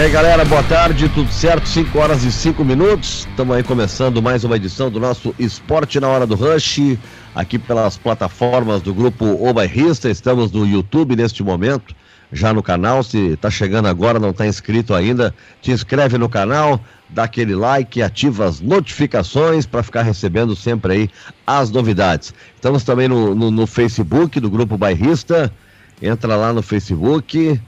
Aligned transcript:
E 0.00 0.04
aí 0.04 0.10
galera, 0.10 0.46
boa 0.46 0.62
tarde, 0.62 1.10
tudo 1.10 1.30
certo? 1.30 1.68
5 1.68 1.98
horas 1.98 2.24
e 2.24 2.32
5 2.32 2.64
minutos. 2.64 3.26
Estamos 3.28 3.54
aí 3.54 3.62
começando 3.62 4.22
mais 4.22 4.44
uma 4.44 4.56
edição 4.56 4.90
do 4.90 4.98
nosso 4.98 5.34
Esporte 5.38 6.00
na 6.00 6.08
Hora 6.08 6.26
do 6.26 6.34
Rush, 6.34 6.96
aqui 7.34 7.58
pelas 7.58 7.98
plataformas 7.98 8.80
do 8.80 8.94
grupo 8.94 9.26
O 9.26 9.52
Bairrista. 9.52 10.08
Estamos 10.08 10.50
no 10.52 10.66
YouTube 10.66 11.14
neste 11.14 11.42
momento, 11.42 11.94
já 12.32 12.50
no 12.50 12.62
canal. 12.62 13.02
Se 13.02 13.32
está 13.32 13.50
chegando 13.50 13.88
agora, 13.88 14.18
não 14.18 14.30
está 14.30 14.46
inscrito 14.46 14.94
ainda, 14.94 15.34
te 15.60 15.70
inscreve 15.70 16.16
no 16.16 16.30
canal, 16.30 16.80
dá 17.10 17.24
aquele 17.24 17.54
like, 17.54 18.00
ativa 18.00 18.46
as 18.46 18.58
notificações 18.58 19.66
para 19.66 19.82
ficar 19.82 20.00
recebendo 20.00 20.56
sempre 20.56 20.92
aí 20.94 21.10
as 21.46 21.70
novidades. 21.70 22.32
Estamos 22.54 22.84
também 22.84 23.06
no, 23.06 23.34
no, 23.34 23.50
no 23.50 23.66
Facebook 23.66 24.40
do 24.40 24.48
grupo 24.48 24.78
Bairrista. 24.78 25.52
Entra 26.00 26.36
lá 26.36 26.54
no 26.54 26.62
Facebook 26.62 27.60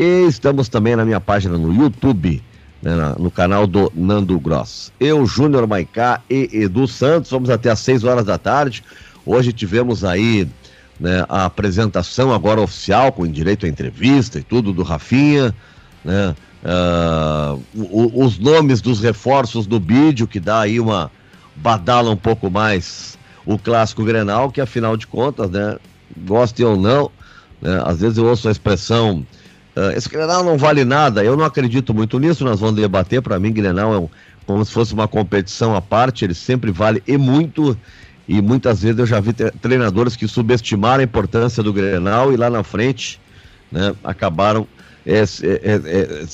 e 0.00 0.26
estamos 0.26 0.70
também 0.70 0.96
na 0.96 1.04
minha 1.04 1.20
página 1.20 1.58
no 1.58 1.70
YouTube, 1.74 2.42
né, 2.80 3.14
no 3.18 3.30
canal 3.30 3.66
do 3.66 3.92
Nando 3.94 4.40
Gross. 4.40 4.90
Eu, 4.98 5.26
Júnior 5.26 5.66
Maicá 5.66 6.22
e 6.30 6.48
Edu 6.50 6.88
Santos, 6.88 7.30
vamos 7.30 7.50
até 7.50 7.68
às 7.68 7.80
6 7.80 8.04
horas 8.04 8.24
da 8.24 8.38
tarde. 8.38 8.82
Hoje 9.26 9.52
tivemos 9.52 10.02
aí 10.02 10.48
né, 10.98 11.26
a 11.28 11.44
apresentação 11.44 12.32
agora 12.32 12.62
oficial, 12.62 13.12
com 13.12 13.26
direito 13.26 13.66
à 13.66 13.68
entrevista 13.68 14.38
e 14.38 14.42
tudo 14.42 14.72
do 14.72 14.82
Rafinha, 14.82 15.54
né? 16.02 16.34
Uh, 16.62 17.62
os 18.14 18.38
nomes 18.38 18.82
dos 18.82 19.00
reforços 19.00 19.66
do 19.66 19.80
vídeo, 19.80 20.26
que 20.26 20.38
dá 20.38 20.60
aí 20.60 20.78
uma 20.78 21.10
badala 21.56 22.10
um 22.10 22.16
pouco 22.16 22.50
mais 22.50 23.18
o 23.46 23.58
clássico 23.58 24.04
Grenal, 24.04 24.50
que 24.50 24.60
afinal 24.60 24.94
de 24.96 25.06
contas, 25.06 25.50
né, 25.50 25.78
gostem 26.18 26.64
ou 26.66 26.76
não, 26.76 27.10
né, 27.62 27.82
às 27.84 28.00
vezes 28.00 28.18
eu 28.18 28.26
ouço 28.26 28.46
a 28.46 28.50
expressão 28.50 29.26
Uh, 29.76 29.96
esse 29.96 30.08
Grenal 30.08 30.42
não 30.44 30.58
vale 30.58 30.84
nada, 30.84 31.22
eu 31.22 31.36
não 31.36 31.44
acredito 31.44 31.94
muito 31.94 32.18
nisso, 32.18 32.44
nós 32.44 32.58
vamos 32.58 32.74
debater, 32.74 33.22
para 33.22 33.38
mim 33.38 33.52
Grenal 33.52 33.94
é 33.94 33.98
um, 33.98 34.08
como 34.44 34.64
se 34.64 34.72
fosse 34.72 34.92
uma 34.92 35.06
competição 35.06 35.76
à 35.76 35.80
parte, 35.80 36.24
ele 36.24 36.34
sempre 36.34 36.72
vale 36.72 37.00
e 37.06 37.16
muito, 37.16 37.78
e 38.26 38.42
muitas 38.42 38.82
vezes 38.82 38.98
eu 38.98 39.06
já 39.06 39.20
vi 39.20 39.32
treinadores 39.32 40.16
que 40.16 40.26
subestimaram 40.26 41.00
a 41.02 41.04
importância 41.04 41.62
do 41.62 41.72
Grenal 41.72 42.32
e 42.32 42.36
lá 42.36 42.50
na 42.50 42.64
frente 42.64 43.20
né, 43.70 43.94
acabaram 44.02 44.66
é, 45.06 45.20
é, 45.20 45.22
é, 45.22 45.74
é 45.74 46.24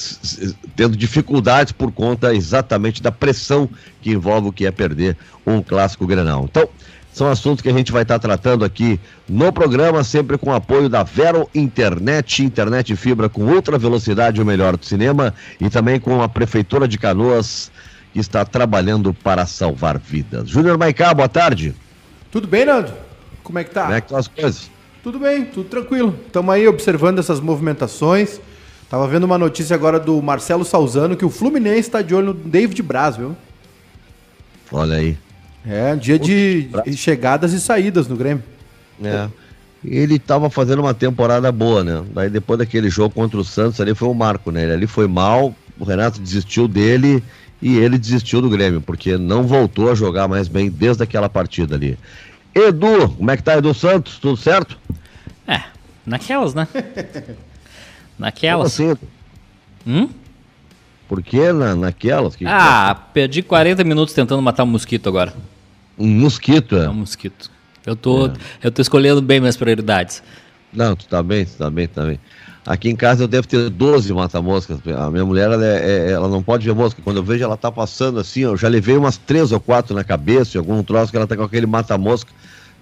tendo 0.74 0.96
dificuldades 0.96 1.72
por 1.72 1.92
conta 1.92 2.34
exatamente 2.34 3.02
da 3.02 3.12
pressão 3.12 3.68
que 4.00 4.10
envolve 4.10 4.48
o 4.48 4.52
que 4.52 4.66
é 4.66 4.70
perder 4.70 5.16
um 5.46 5.62
clássico 5.62 6.06
Grenal. 6.06 6.44
Então, 6.44 6.68
são 7.16 7.30
assuntos 7.30 7.62
que 7.62 7.68
a 7.70 7.72
gente 7.72 7.90
vai 7.90 8.02
estar 8.02 8.18
tratando 8.18 8.62
aqui 8.62 9.00
no 9.26 9.50
programa, 9.50 10.04
sempre 10.04 10.36
com 10.36 10.52
apoio 10.52 10.86
da 10.86 11.02
Vero 11.02 11.48
Internet, 11.54 12.44
internet 12.44 12.94
fibra 12.94 13.26
com 13.26 13.42
ultra 13.42 13.78
velocidade, 13.78 14.38
o 14.38 14.44
melhor 14.44 14.76
do 14.76 14.84
cinema, 14.84 15.32
e 15.58 15.70
também 15.70 15.98
com 15.98 16.20
a 16.20 16.28
Prefeitura 16.28 16.86
de 16.86 16.98
Canoas, 16.98 17.72
que 18.12 18.20
está 18.20 18.44
trabalhando 18.44 19.14
para 19.14 19.46
salvar 19.46 19.98
vidas. 19.98 20.50
Júnior 20.50 20.76
Maicá, 20.76 21.14
boa 21.14 21.26
tarde. 21.26 21.74
Tudo 22.30 22.46
bem, 22.46 22.66
Nando? 22.66 22.92
Como 23.42 23.58
é 23.58 23.64
que 23.64 23.70
tá? 23.70 23.84
Como 23.84 23.94
é 23.94 24.00
que 24.02 24.08
estão 24.08 24.18
as 24.18 24.28
coisas? 24.28 24.70
Tudo 25.02 25.18
bem, 25.18 25.46
tudo 25.46 25.70
tranquilo. 25.70 26.14
Estamos 26.26 26.54
aí 26.54 26.68
observando 26.68 27.18
essas 27.18 27.40
movimentações. 27.40 28.42
Tava 28.90 29.08
vendo 29.08 29.24
uma 29.24 29.38
notícia 29.38 29.74
agora 29.74 29.98
do 29.98 30.20
Marcelo 30.20 30.66
Salzano 30.66 31.16
que 31.16 31.24
o 31.24 31.30
Fluminense 31.30 31.88
está 31.88 32.02
de 32.02 32.14
olho 32.14 32.26
no 32.26 32.34
David 32.34 32.82
Braz, 32.82 33.16
viu? 33.16 33.34
Olha 34.70 34.96
aí. 34.96 35.16
É, 35.66 35.96
dia 35.96 36.18
de 36.18 36.68
chegadas 36.96 37.52
e 37.52 37.60
saídas 37.60 38.06
no 38.06 38.16
Grêmio. 38.16 38.42
É. 39.02 39.28
Ele 39.84 40.16
estava 40.16 40.48
fazendo 40.48 40.80
uma 40.80 40.94
temporada 40.94 41.50
boa, 41.50 41.82
né? 41.82 42.04
Daí 42.14 42.30
depois 42.30 42.58
daquele 42.58 42.88
jogo 42.88 43.14
contra 43.14 43.38
o 43.38 43.44
Santos 43.44 43.80
ali 43.80 43.94
foi 43.94 44.08
o 44.08 44.12
um 44.12 44.14
marco, 44.14 44.50
né? 44.50 44.62
Ele 44.62 44.72
ali 44.72 44.86
foi 44.86 45.06
mal, 45.06 45.54
o 45.78 45.84
Renato 45.84 46.20
desistiu 46.20 46.66
dele 46.66 47.22
e 47.60 47.76
ele 47.78 47.98
desistiu 47.98 48.40
do 48.40 48.48
Grêmio, 48.48 48.80
porque 48.80 49.16
não 49.16 49.42
voltou 49.44 49.90
a 49.90 49.94
jogar 49.94 50.28
mais 50.28 50.48
bem 50.48 50.70
desde 50.70 51.02
aquela 51.02 51.28
partida 51.28 51.74
ali. 51.74 51.98
Edu, 52.54 53.10
como 53.10 53.30
é 53.30 53.36
que 53.36 53.42
tá, 53.42 53.58
Edu 53.58 53.74
Santos? 53.74 54.18
Tudo 54.18 54.36
certo? 54.36 54.78
É, 55.46 55.62
naquelas, 56.04 56.54
né? 56.54 56.66
naquelas. 58.18 58.76
Como 58.76 58.92
assim? 58.92 59.00
Hum? 59.86 60.08
Por 61.08 61.22
que 61.22 61.52
na, 61.52 61.76
naquelas? 61.76 62.34
Que 62.34 62.44
ah, 62.46 62.96
que... 62.98 63.12
perdi 63.12 63.42
40 63.42 63.84
minutos 63.84 64.14
tentando 64.14 64.42
matar 64.42 64.64
um 64.64 64.66
mosquito 64.66 65.08
agora. 65.08 65.32
Um 65.98 66.08
mosquito, 66.08 66.76
é? 66.76 66.84
É 66.84 66.88
um 66.88 66.94
mosquito. 66.94 67.50
Eu 67.84 67.94
tô, 67.94 68.26
é. 68.26 68.32
eu 68.64 68.70
tô 68.72 68.82
escolhendo 68.82 69.22
bem 69.22 69.40
minhas 69.40 69.56
prioridades. 69.56 70.22
Não, 70.72 70.96
tu 70.96 71.06
tá 71.06 71.22
bem, 71.22 71.44
tu 71.44 71.52
tá 71.52 71.70
bem, 71.70 71.86
tu 71.86 71.94
tá 71.94 72.04
bem. 72.04 72.20
Aqui 72.66 72.90
em 72.90 72.96
casa 72.96 73.22
eu 73.22 73.28
devo 73.28 73.46
ter 73.46 73.70
12 73.70 74.12
mata-moscas. 74.12 74.78
A 74.98 75.08
minha 75.08 75.24
mulher, 75.24 75.50
ela, 75.50 75.64
é, 75.64 76.08
é, 76.08 76.10
ela, 76.10 76.28
não 76.28 76.42
pode 76.42 76.66
ver 76.66 76.74
mosca. 76.74 77.00
Quando 77.02 77.18
eu 77.18 77.22
vejo 77.22 77.44
ela 77.44 77.56
tá 77.56 77.70
passando 77.70 78.18
assim, 78.18 78.40
eu 78.40 78.56
já 78.56 78.66
levei 78.66 78.96
umas 78.96 79.16
três 79.16 79.52
ou 79.52 79.60
quatro 79.60 79.94
na 79.94 80.02
cabeça, 80.02 80.58
algum 80.58 80.82
troço 80.82 81.12
que 81.12 81.16
ela 81.16 81.28
tá 81.28 81.36
com 81.36 81.44
aquele 81.44 81.66
mata-mosca 81.66 82.30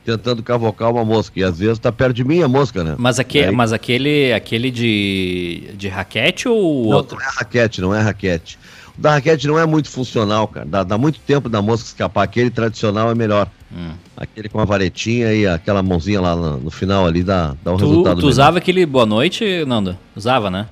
tentando 0.05 0.43
cavocar 0.43 0.91
uma 0.91 1.05
mosca. 1.05 1.39
E 1.39 1.45
às 1.45 1.59
vezes 1.59 1.79
tá 1.79 1.91
perto 1.91 2.15
de 2.15 2.25
mim 2.25 2.43
a 2.43 2.49
mosca, 2.49 2.85
né? 2.85 2.95
Mas, 2.99 3.19
aque, 3.19 3.41
Aí... 3.41 3.51
mas 3.51 3.73
aquele, 3.73 4.33
aquele 4.33 4.71
de, 4.71 5.71
de 5.77 5.89
raquete 5.89 6.49
ou 6.49 6.91
não, 6.91 6.97
outro? 6.97 7.19
Não 7.19 7.25
é 7.25 7.31
raquete, 7.31 7.81
não 7.81 7.95
é 7.95 8.01
raquete. 8.01 8.59
O 8.97 9.01
da 9.01 9.13
raquete 9.13 9.47
não 9.47 9.59
é 9.59 9.67
muito 9.67 9.91
funcional, 9.91 10.47
cara. 10.47 10.67
Dá, 10.67 10.85
dá 10.85 10.97
muito 10.97 11.19
tempo 11.21 11.49
da 11.49 11.61
mosca 11.61 11.89
escapar. 11.89 12.23
Aquele 12.23 12.51
tradicional 12.51 13.11
é 13.11 13.15
melhor. 13.15 13.51
Hum. 13.73 13.93
Aquele 14.17 14.49
com 14.49 14.61
a 14.61 14.65
varetinha 14.65 15.33
e 15.33 15.47
aquela 15.47 15.83
mãozinha 15.83 16.21
lá 16.21 16.37
no, 16.37 16.59
no 16.59 16.71
final 16.71 17.05
ali 17.05 17.25
dá, 17.25 17.57
dá 17.65 17.73
um 17.73 17.77
tu, 17.77 17.87
resultado. 17.89 18.21
Tu 18.21 18.27
usava 18.27 18.59
aquele 18.59 18.87
Boa 18.87 19.05
Noite, 19.05 19.65
Nando? 19.67 19.99
Usava, 20.15 20.49
né? 20.51 20.69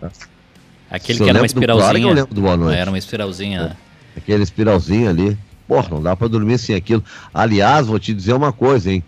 Aquele 0.88 1.18
que 1.18 1.28
era 1.28 1.40
uma 1.40 1.46
espiralzinha. 1.46 1.84
claro 1.84 1.98
que 1.98 2.04
eu 2.04 2.14
lembro 2.14 2.34
do 2.34 2.40
Boa 2.40 2.56
Noite. 2.56 2.78
Era 2.78 2.90
uma 2.90 2.98
espiralzinha. 2.98 3.76
É. 4.16 4.18
Aquele 4.18 4.42
espiralzinho 4.42 5.10
ali. 5.10 5.36
Porra, 5.66 5.88
não 5.90 6.02
dá 6.02 6.14
pra 6.14 6.28
dormir 6.28 6.58
sem 6.58 6.76
aquilo. 6.76 7.02
Aliás, 7.32 7.86
vou 7.86 7.98
te 7.98 8.14
dizer 8.14 8.34
uma 8.34 8.52
coisa, 8.52 8.92
hein? 8.92 9.02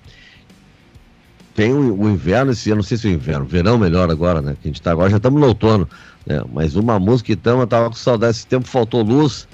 Tem 1.55 1.73
o, 1.73 2.01
o 2.01 2.11
inverno 2.11 2.51
esse 2.51 2.71
ano, 2.71 2.79
não 2.79 2.83
sei 2.83 2.97
se 2.97 3.07
é 3.07 3.11
o 3.11 3.15
inverno, 3.15 3.45
verão 3.45 3.79
melhor 3.79 4.11
agora, 4.11 4.43
né? 4.43 4.57
Que 4.61 4.67
a 4.67 4.71
gente 4.71 4.83
tá 4.83 4.91
agora, 4.91 5.11
já 5.11 5.19
estamos 5.19 5.41
no 5.41 5.47
outono. 5.47 5.89
Né? 6.27 6.43
Mas 6.53 6.77
uma 6.77 6.99
música 6.99 7.33
então, 7.33 7.61
eu 7.61 7.67
tava 7.67 7.89
com 7.89 7.97
saudade, 7.97 8.37
esse 8.37 8.47
tempo 8.47 8.67
faltou 8.67 9.03
luz 9.03 9.47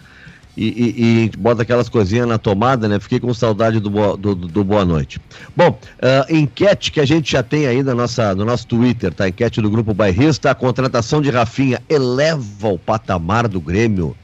e, 0.57 0.67
e, 0.67 1.25
e 1.25 1.31
bota 1.39 1.63
aquelas 1.63 1.89
coisinhas 1.89 2.29
na 2.29 2.39
tomada, 2.39 2.89
né? 2.89 2.99
Fiquei 3.01 3.21
com 3.21 3.33
saudade 3.33 3.81
do, 3.81 4.17
do, 4.17 4.35
do 4.35 4.65
Boa 4.65 4.85
Noite. 4.85 5.21
Bom, 5.57 5.71
uh, 5.71 6.35
enquete 6.35 6.93
que 6.93 7.01
a 7.01 7.05
gente 7.05 7.33
já 7.33 7.43
tem 7.43 7.67
aí 7.67 7.83
na 7.83 7.95
nossa, 7.95 8.35
no 8.35 8.45
nosso 8.45 8.67
Twitter, 8.67 9.13
tá? 9.15 9.29
Enquete 9.29 9.61
do 9.61 9.71
Grupo 9.71 9.95
Bairrista, 9.95 10.51
a 10.51 10.55
contratação 10.55 11.23
de 11.23 11.31
Rafinha 11.31 11.81
eleva 11.89 12.69
o 12.69 12.79
patamar 12.79 13.49
do 13.49 13.61
Grêmio 13.61 14.17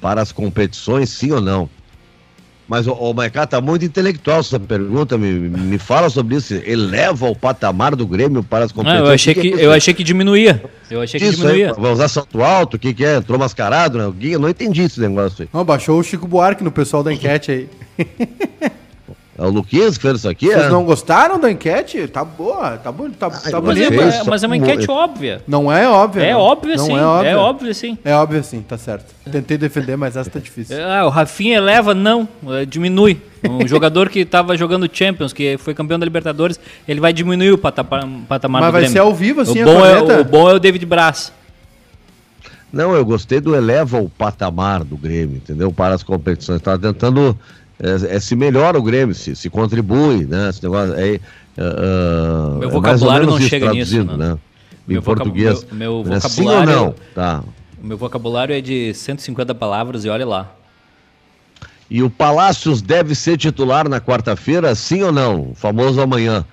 para 0.00 0.20
as 0.20 0.32
competições, 0.32 1.10
sim 1.10 1.30
ou 1.30 1.40
não? 1.40 1.68
Mas 2.68 2.86
o, 2.88 3.14
Maicá 3.14 3.46
tá 3.46 3.60
muito 3.60 3.84
intelectual 3.84 4.40
essa 4.40 4.58
pergunta, 4.58 5.16
me, 5.16 5.30
me 5.30 5.78
fala 5.78 6.10
sobre 6.10 6.36
isso. 6.36 6.54
Eleva 6.54 7.28
o 7.28 7.36
patamar 7.36 7.94
do 7.94 8.06
Grêmio 8.06 8.42
para 8.42 8.64
as 8.64 8.72
competições. 8.72 9.02
Não, 9.02 9.08
eu 9.08 9.14
achei 9.14 9.34
que, 9.34 9.40
que 9.40 9.60
é 9.60 9.64
eu 9.64 9.72
achei 9.72 9.94
que 9.94 10.02
diminuía. 10.02 10.64
Eu 10.90 11.00
achei 11.00 11.20
que 11.20 11.26
isso 11.26 11.36
diminuía. 11.36 11.72
Aí, 11.72 11.80
vai 11.80 11.92
usar 11.92 12.08
salto 12.08 12.42
alto, 12.42 12.74
o 12.74 12.78
que, 12.78 12.92
que 12.92 13.04
é? 13.04 13.16
Entrou 13.16 13.38
mascarado, 13.38 13.98
né? 13.98 14.12
Eu 14.20 14.40
não 14.40 14.48
entendi 14.48 14.82
esse 14.82 15.00
negócio 15.00 15.42
aí. 15.42 15.48
Não, 15.52 15.64
baixou 15.64 16.00
o 16.00 16.02
Chico 16.02 16.26
Buarque 16.26 16.64
no 16.64 16.72
pessoal 16.72 17.04
da 17.04 17.12
enquete 17.12 17.52
aí. 17.52 17.68
É 19.38 19.44
o 19.44 19.50
Luquinhas 19.50 19.98
que 19.98 20.02
fez 20.02 20.18
isso 20.20 20.28
aqui? 20.28 20.46
Vocês 20.46 20.64
é? 20.64 20.70
não 20.70 20.82
gostaram 20.82 21.38
da 21.38 21.50
enquete? 21.50 22.08
Tá 22.08 22.24
boa, 22.24 22.78
tá, 22.78 22.90
bom, 22.90 23.10
tá, 23.10 23.28
tá 23.28 23.60
bonito. 23.60 23.92
Mas, 23.94 24.14
é, 24.14 24.24
mas 24.24 24.42
é 24.42 24.46
uma 24.46 24.56
enquete 24.56 24.90
óbvia. 24.90 25.42
Não 25.46 25.70
é 25.70 25.86
óbvia. 25.86 26.22
É 26.22 26.34
óbvio 26.34 26.78
sim. 26.78 26.96
É 26.96 27.04
óbvio. 27.04 27.30
é 27.30 27.36
óbvio 27.36 27.74
sim. 27.74 27.98
É 28.02 28.14
óbvio 28.14 28.42
sim, 28.42 28.62
tá 28.62 28.78
certo. 28.78 29.14
Tentei 29.30 29.58
defender, 29.58 29.94
mas 29.94 30.16
essa 30.16 30.30
tá 30.30 30.38
difícil. 30.38 30.76
Ah, 30.82 31.04
o 31.04 31.10
Rafinha 31.10 31.58
eleva, 31.58 31.94
não, 31.94 32.26
é, 32.48 32.64
diminui. 32.64 33.20
Um 33.44 33.66
jogador 33.68 34.08
que 34.08 34.20
estava 34.20 34.56
jogando 34.56 34.88
Champions, 34.90 35.34
que 35.34 35.58
foi 35.58 35.74
campeão 35.74 35.98
da 35.98 36.06
Libertadores, 36.06 36.58
ele 36.88 37.00
vai 37.00 37.12
diminuir 37.12 37.52
o 37.52 37.58
patamar, 37.58 38.08
patamar 38.26 38.62
mas 38.62 38.70
do 38.70 38.72
Grêmio. 38.72 38.72
Mas 38.72 38.72
vai 38.72 38.88
ser 38.88 38.98
ao 39.00 39.14
vivo 39.14 39.42
assim, 39.42 39.62
o 39.62 39.66
bom, 39.66 39.84
é, 39.84 40.20
o 40.20 40.24
bom 40.24 40.50
é 40.50 40.54
o 40.54 40.58
David 40.58 40.86
Braz. 40.86 41.30
Não, 42.72 42.94
eu 42.94 43.04
gostei 43.04 43.38
do 43.38 43.54
eleva 43.54 44.00
o 44.00 44.08
patamar 44.08 44.82
do 44.82 44.96
Grêmio, 44.96 45.36
entendeu? 45.36 45.70
Para 45.70 45.94
as 45.94 46.02
competições. 46.02 46.58
Estava 46.58 46.78
tentando 46.78 47.38
é, 47.78 48.16
é, 48.16 48.20
se 48.20 48.34
melhora 48.34 48.78
o 48.78 48.82
Grêmio, 48.82 49.14
se, 49.14 49.36
se 49.36 49.50
contribui, 49.50 50.24
né? 50.24 50.48
Esse 50.48 50.62
negócio 50.62 50.94
aí. 50.94 51.20
Uh, 51.58 52.58
meu 52.58 52.70
vocabulário 52.70 53.26
não 53.26 53.40
chega 53.40 53.72
nisso, 53.72 54.04
né? 54.04 54.16
né? 54.16 54.38
Meu 54.86 55.00
em 55.00 55.02
português. 55.02 55.66
Meu, 55.72 56.04
meu 56.04 56.20
vocabulário. 56.20 56.30
Sim 56.30 56.48
ou 56.48 56.66
não? 56.66 56.94
Tá. 57.14 57.42
O 57.82 57.86
meu 57.86 57.96
vocabulário 57.96 58.54
é 58.54 58.60
de 58.60 58.94
150 58.94 59.54
palavras 59.54 60.04
e 60.04 60.08
olha 60.08 60.26
lá. 60.26 60.52
E 61.88 62.02
o 62.02 62.10
Palácios 62.10 62.82
deve 62.82 63.14
ser 63.14 63.36
titular 63.36 63.88
na 63.88 64.00
quarta-feira, 64.00 64.74
sim 64.74 65.02
ou 65.02 65.12
não? 65.12 65.50
O 65.50 65.54
famoso 65.54 66.00
amanhã. 66.00 66.44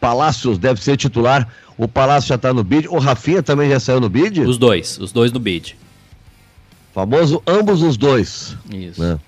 Palácios 0.00 0.58
deve 0.58 0.82
ser 0.82 0.96
titular. 0.96 1.48
O 1.78 1.88
Palácio 1.88 2.28
já 2.28 2.34
está 2.34 2.52
no 2.52 2.62
bid. 2.62 2.88
O 2.88 2.98
Rafinha 2.98 3.42
também 3.42 3.70
já 3.70 3.80
saiu 3.80 4.00
no 4.00 4.08
bid? 4.08 4.42
Os 4.42 4.58
dois, 4.58 4.98
os 4.98 5.10
dois 5.10 5.32
no 5.32 5.40
bid. 5.40 5.76
Famoso 6.92 7.42
ambos 7.46 7.82
os 7.82 7.96
dois. 7.96 8.56
Isso. 8.70 9.00
Né? 9.02 9.18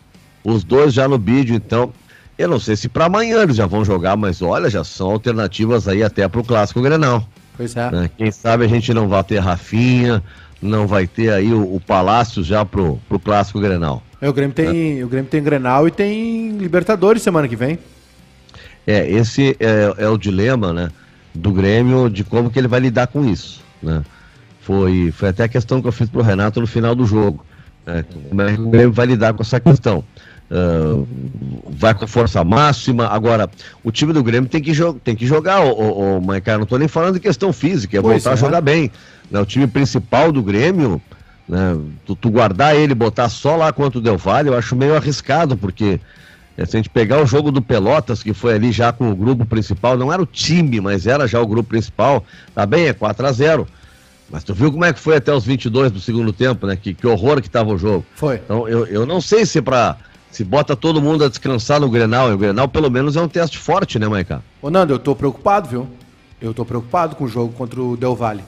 Os 0.46 0.62
dois 0.62 0.94
já 0.94 1.08
no 1.08 1.18
vídeo, 1.18 1.56
então. 1.56 1.92
Eu 2.38 2.48
não 2.48 2.60
sei 2.60 2.76
se 2.76 2.88
para 2.88 3.06
amanhã 3.06 3.42
eles 3.42 3.56
já 3.56 3.66
vão 3.66 3.84
jogar, 3.84 4.14
mas 4.14 4.42
olha, 4.42 4.70
já 4.70 4.84
são 4.84 5.10
alternativas 5.10 5.88
aí 5.88 6.02
até 6.02 6.28
para 6.28 6.40
o 6.40 6.44
Clássico 6.44 6.80
Grenal. 6.82 7.26
Pois 7.56 7.74
é. 7.74 7.90
Né? 7.90 8.10
Quem 8.16 8.30
sabe 8.30 8.64
a 8.64 8.68
gente 8.68 8.92
não 8.94 9.08
vai 9.08 9.24
ter 9.24 9.38
Rafinha, 9.38 10.22
não 10.62 10.86
vai 10.86 11.06
ter 11.06 11.32
aí 11.32 11.52
o, 11.52 11.74
o 11.74 11.80
Palácio 11.80 12.44
já 12.44 12.64
pro, 12.64 13.00
pro 13.08 13.18
clássico 13.18 13.58
Grenal. 13.58 14.02
É, 14.20 14.28
o 14.28 14.32
Grêmio 14.32 14.54
tem, 14.54 15.00
é. 15.00 15.04
o 15.04 15.08
Grêmio 15.08 15.28
tem 15.28 15.42
Grenal 15.42 15.88
e 15.88 15.90
tem 15.90 16.50
Libertadores 16.58 17.22
semana 17.22 17.48
que 17.48 17.56
vem. 17.56 17.78
É, 18.86 19.10
esse 19.10 19.56
é, 19.58 19.94
é 19.96 20.08
o 20.08 20.16
dilema, 20.16 20.72
né, 20.72 20.90
do 21.34 21.50
Grêmio 21.50 22.08
de 22.08 22.22
como 22.22 22.50
que 22.50 22.58
ele 22.58 22.68
vai 22.68 22.78
lidar 22.78 23.08
com 23.08 23.24
isso, 23.24 23.60
né? 23.82 24.04
Foi, 24.60 25.10
foi 25.10 25.30
até 25.30 25.44
a 25.44 25.48
questão 25.48 25.80
que 25.80 25.88
eu 25.88 25.92
fiz 25.92 26.08
pro 26.08 26.22
Renato 26.22 26.60
no 26.60 26.66
final 26.66 26.94
do 26.94 27.06
jogo. 27.06 27.44
Né? 27.86 28.04
Como 28.28 28.42
é 28.42 28.54
que 28.54 28.60
o 28.60 28.68
Grêmio 28.68 28.92
vai 28.92 29.06
lidar 29.06 29.32
com 29.32 29.42
essa 29.42 29.60
questão? 29.60 30.04
Uh, 30.48 31.06
vai 31.68 31.92
com 31.94 32.06
força 32.06 32.42
máxima. 32.44 33.08
Agora, 33.08 33.50
o 33.82 33.90
time 33.90 34.12
do 34.12 34.22
Grêmio 34.22 34.48
tem 34.48 34.62
que, 34.62 34.72
tem 35.02 35.16
que 35.16 35.26
jogar, 35.26 35.60
o, 35.60 36.20
Maicá, 36.20 36.56
não 36.56 36.62
estou 36.62 36.78
nem 36.78 36.88
falando 36.88 37.14
de 37.14 37.20
questão 37.20 37.52
física, 37.52 37.98
é 37.98 38.00
pois 38.00 38.22
voltar 38.22 38.30
é. 38.30 38.32
a 38.34 38.36
jogar 38.36 38.60
bem. 38.60 38.90
Né? 39.30 39.40
O 39.40 39.46
time 39.46 39.66
principal 39.66 40.30
do 40.30 40.42
Grêmio, 40.42 41.02
né? 41.48 41.76
tu, 42.04 42.14
tu, 42.14 42.30
guardar 42.30 42.76
ele 42.76 42.94
botar 42.94 43.28
só 43.28 43.56
lá 43.56 43.72
quanto 43.72 44.00
deu 44.00 44.16
vale, 44.16 44.48
eu 44.48 44.56
acho 44.56 44.76
meio 44.76 44.94
arriscado, 44.94 45.56
porque 45.56 46.00
é, 46.56 46.64
se 46.64 46.76
a 46.76 46.78
gente 46.78 46.90
pegar 46.90 47.20
o 47.20 47.26
jogo 47.26 47.50
do 47.50 47.60
Pelotas, 47.60 48.22
que 48.22 48.32
foi 48.32 48.54
ali 48.54 48.70
já 48.70 48.92
com 48.92 49.10
o 49.10 49.16
grupo 49.16 49.44
principal, 49.44 49.98
não 49.98 50.12
era 50.12 50.22
o 50.22 50.26
time, 50.26 50.80
mas 50.80 51.08
era 51.08 51.26
já 51.26 51.40
o 51.40 51.46
grupo 51.46 51.70
principal, 51.70 52.24
tá 52.54 52.64
bem, 52.64 52.86
é 52.86 52.92
4 52.92 53.26
a 53.26 53.32
0 53.32 53.66
mas 54.28 54.42
tu 54.42 54.52
viu 54.52 54.72
como 54.72 54.84
é 54.84 54.92
que 54.92 54.98
foi 54.98 55.16
até 55.16 55.32
os 55.32 55.44
22 55.44 55.92
do 55.92 56.00
segundo 56.00 56.32
tempo, 56.32 56.66
né? 56.66 56.74
Que, 56.74 56.92
que 56.92 57.06
horror 57.06 57.40
que 57.40 57.48
tava 57.48 57.72
o 57.72 57.78
jogo. 57.78 58.04
Foi. 58.14 58.36
Então, 58.36 58.66
eu, 58.68 58.84
eu 58.86 59.06
não 59.06 59.20
sei 59.20 59.46
se 59.46 59.62
para 59.62 59.96
se 60.36 60.44
bota 60.44 60.76
todo 60.76 61.00
mundo 61.00 61.24
a 61.24 61.30
descansar 61.30 61.80
no 61.80 61.88
Grenal. 61.88 62.28
E 62.28 62.34
o 62.34 62.38
Grenal, 62.38 62.68
pelo 62.68 62.90
menos, 62.90 63.16
é 63.16 63.22
um 63.22 63.28
teste 63.28 63.56
forte, 63.56 63.98
né, 63.98 64.06
Maica? 64.06 64.42
Ô, 64.60 64.68
Nando, 64.68 64.92
eu 64.92 64.98
tô 64.98 65.16
preocupado, 65.16 65.66
viu? 65.66 65.88
Eu 66.38 66.52
tô 66.52 66.62
preocupado 66.62 67.16
com 67.16 67.24
o 67.24 67.28
jogo 67.28 67.54
contra 67.54 67.80
o 67.80 67.96
Del 67.96 68.14
Valle. 68.14 68.44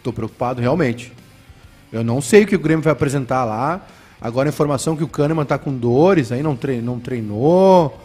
Tô 0.00 0.12
preocupado, 0.12 0.60
realmente. 0.60 1.12
Eu 1.92 2.04
não 2.04 2.20
sei 2.20 2.44
o 2.44 2.46
que 2.46 2.54
o 2.54 2.58
Grêmio 2.58 2.84
vai 2.84 2.92
apresentar 2.92 3.44
lá. 3.44 3.80
Agora 4.20 4.48
a 4.48 4.52
informação 4.52 4.96
que 4.96 5.02
o 5.02 5.08
Kahneman 5.08 5.44
tá 5.44 5.58
com 5.58 5.76
dores, 5.76 6.30
aí 6.30 6.40
não, 6.40 6.54
treinou. 6.54 6.94
Não 6.94 7.00
treinou. 7.00 8.00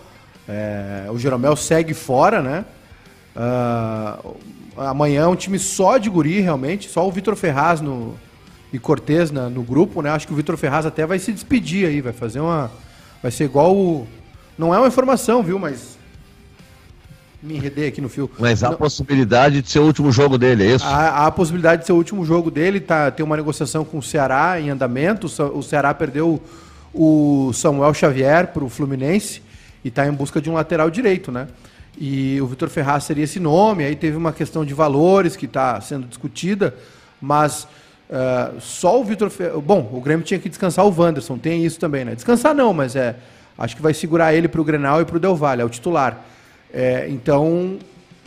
É, 0.49 1.05
o 1.11 1.19
Jeromel 1.19 1.55
segue 1.55 1.93
fora, 1.93 2.41
né? 2.41 2.65
Uh, 3.35 4.35
Amanhã 4.75 5.21
é 5.21 5.27
um 5.27 5.35
time 5.35 5.59
só 5.59 5.99
de 5.99 6.09
guri, 6.09 6.39
realmente. 6.39 6.89
Só 6.89 7.07
o 7.07 7.11
Vitor 7.11 7.35
Ferraz 7.35 7.79
no, 7.79 8.15
e 8.73 8.79
Cortez 8.79 9.29
no 9.29 9.61
grupo, 9.61 10.01
né? 10.01 10.09
Acho 10.09 10.25
que 10.25 10.33
o 10.33 10.35
Vitor 10.35 10.57
Ferraz 10.57 10.83
até 10.83 11.05
vai 11.05 11.19
se 11.19 11.31
despedir 11.31 11.87
aí, 11.87 12.01
vai 12.01 12.13
fazer 12.13 12.39
uma. 12.39 12.71
Vai 13.21 13.31
ser 13.31 13.45
igual 13.45 13.75
o. 13.75 14.07
Não 14.57 14.73
é 14.73 14.77
uma 14.77 14.87
informação, 14.87 15.43
viu? 15.43 15.59
Mas. 15.59 15.97
Me 17.41 17.55
enredei 17.55 17.87
aqui 17.87 18.01
no 18.01 18.09
fio. 18.09 18.29
Mas 18.39 18.63
há 18.63 18.69
a 18.69 18.75
possibilidade 18.75 19.61
de 19.61 19.69
ser 19.69 19.79
o 19.79 19.85
último 19.85 20.11
jogo 20.11 20.37
dele, 20.37 20.63
é 20.63 20.75
isso? 20.75 20.85
Há, 20.85 21.09
há, 21.09 21.27
a 21.27 21.31
possibilidade 21.31 21.81
de 21.81 21.85
ser 21.85 21.93
o 21.93 21.95
último 21.95 22.25
jogo 22.25 22.49
dele. 22.49 22.79
Tá, 22.79 23.11
tem 23.11 23.23
uma 23.23 23.37
negociação 23.37 23.85
com 23.85 23.99
o 23.99 24.03
Ceará 24.03 24.59
em 24.59 24.69
andamento. 24.69 25.27
O 25.27 25.61
Ceará 25.61 25.93
perdeu 25.93 26.41
o 26.93 27.51
Samuel 27.53 27.93
Xavier 27.93 28.47
para 28.47 28.63
o 28.63 28.69
Fluminense 28.69 29.41
e 29.83 29.89
está 29.89 30.07
em 30.07 30.11
busca 30.11 30.41
de 30.41 30.49
um 30.49 30.53
lateral 30.53 30.89
direito, 30.89 31.31
né? 31.31 31.47
E 31.99 32.39
o 32.41 32.47
Vitor 32.47 32.69
Ferraz 32.69 33.03
seria 33.03 33.23
esse 33.23 33.39
nome. 33.39 33.83
Aí 33.83 33.95
teve 33.95 34.17
uma 34.17 34.33
questão 34.33 34.65
de 34.65 34.73
valores 34.73 35.35
que 35.35 35.45
está 35.45 35.79
sendo 35.81 36.07
discutida, 36.07 36.75
mas 37.21 37.67
uh, 38.09 38.59
só 38.59 38.99
o 38.99 39.03
Vitor 39.03 39.29
Ferraz. 39.29 39.61
Bom, 39.61 39.89
o 39.93 40.01
Grêmio 40.01 40.25
tinha 40.25 40.39
que 40.39 40.49
descansar 40.49 40.85
o 40.85 40.93
Wanderson, 40.95 41.37
tem 41.37 41.65
isso 41.65 41.79
também, 41.79 42.05
né? 42.05 42.15
Descansar 42.15 42.53
não, 42.53 42.73
mas 42.73 42.95
é. 42.95 43.15
Acho 43.57 43.75
que 43.75 43.81
vai 43.81 43.93
segurar 43.93 44.33
ele 44.33 44.47
para 44.47 44.61
o 44.61 44.63
Grenal 44.63 45.01
e 45.01 45.05
para 45.05 45.17
o 45.17 45.19
Del 45.19 45.35
Valle, 45.35 45.61
é 45.63 45.65
o 45.65 45.69
titular. 45.69 46.23
É, 46.71 47.07
então, 47.09 47.79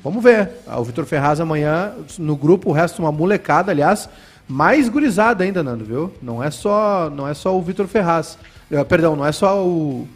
vamos 0.02 0.22
ver. 0.22 0.50
Ah, 0.66 0.80
o 0.80 0.84
Vitor 0.84 1.04
Ferraz 1.04 1.38
amanhã, 1.38 1.92
no 2.18 2.34
grupo, 2.34 2.70
o 2.70 2.72
resto 2.72 3.00
uma 3.00 3.12
molecada, 3.12 3.70
aliás, 3.70 4.08
mais 4.48 4.88
gurizada 4.88 5.44
ainda, 5.44 5.62
Nando, 5.62 5.84
viu? 5.84 6.12
Não 6.20 6.42
é 6.42 6.50
só, 6.50 7.08
não 7.10 7.28
é 7.28 7.34
só 7.34 7.56
o 7.56 7.62
Vitor 7.62 7.86
Ferraz. 7.86 8.36
Uh, 8.68 8.84
perdão, 8.84 9.14
não 9.14 9.24
é 9.24 9.30
só 9.30 9.64
o 9.64 10.08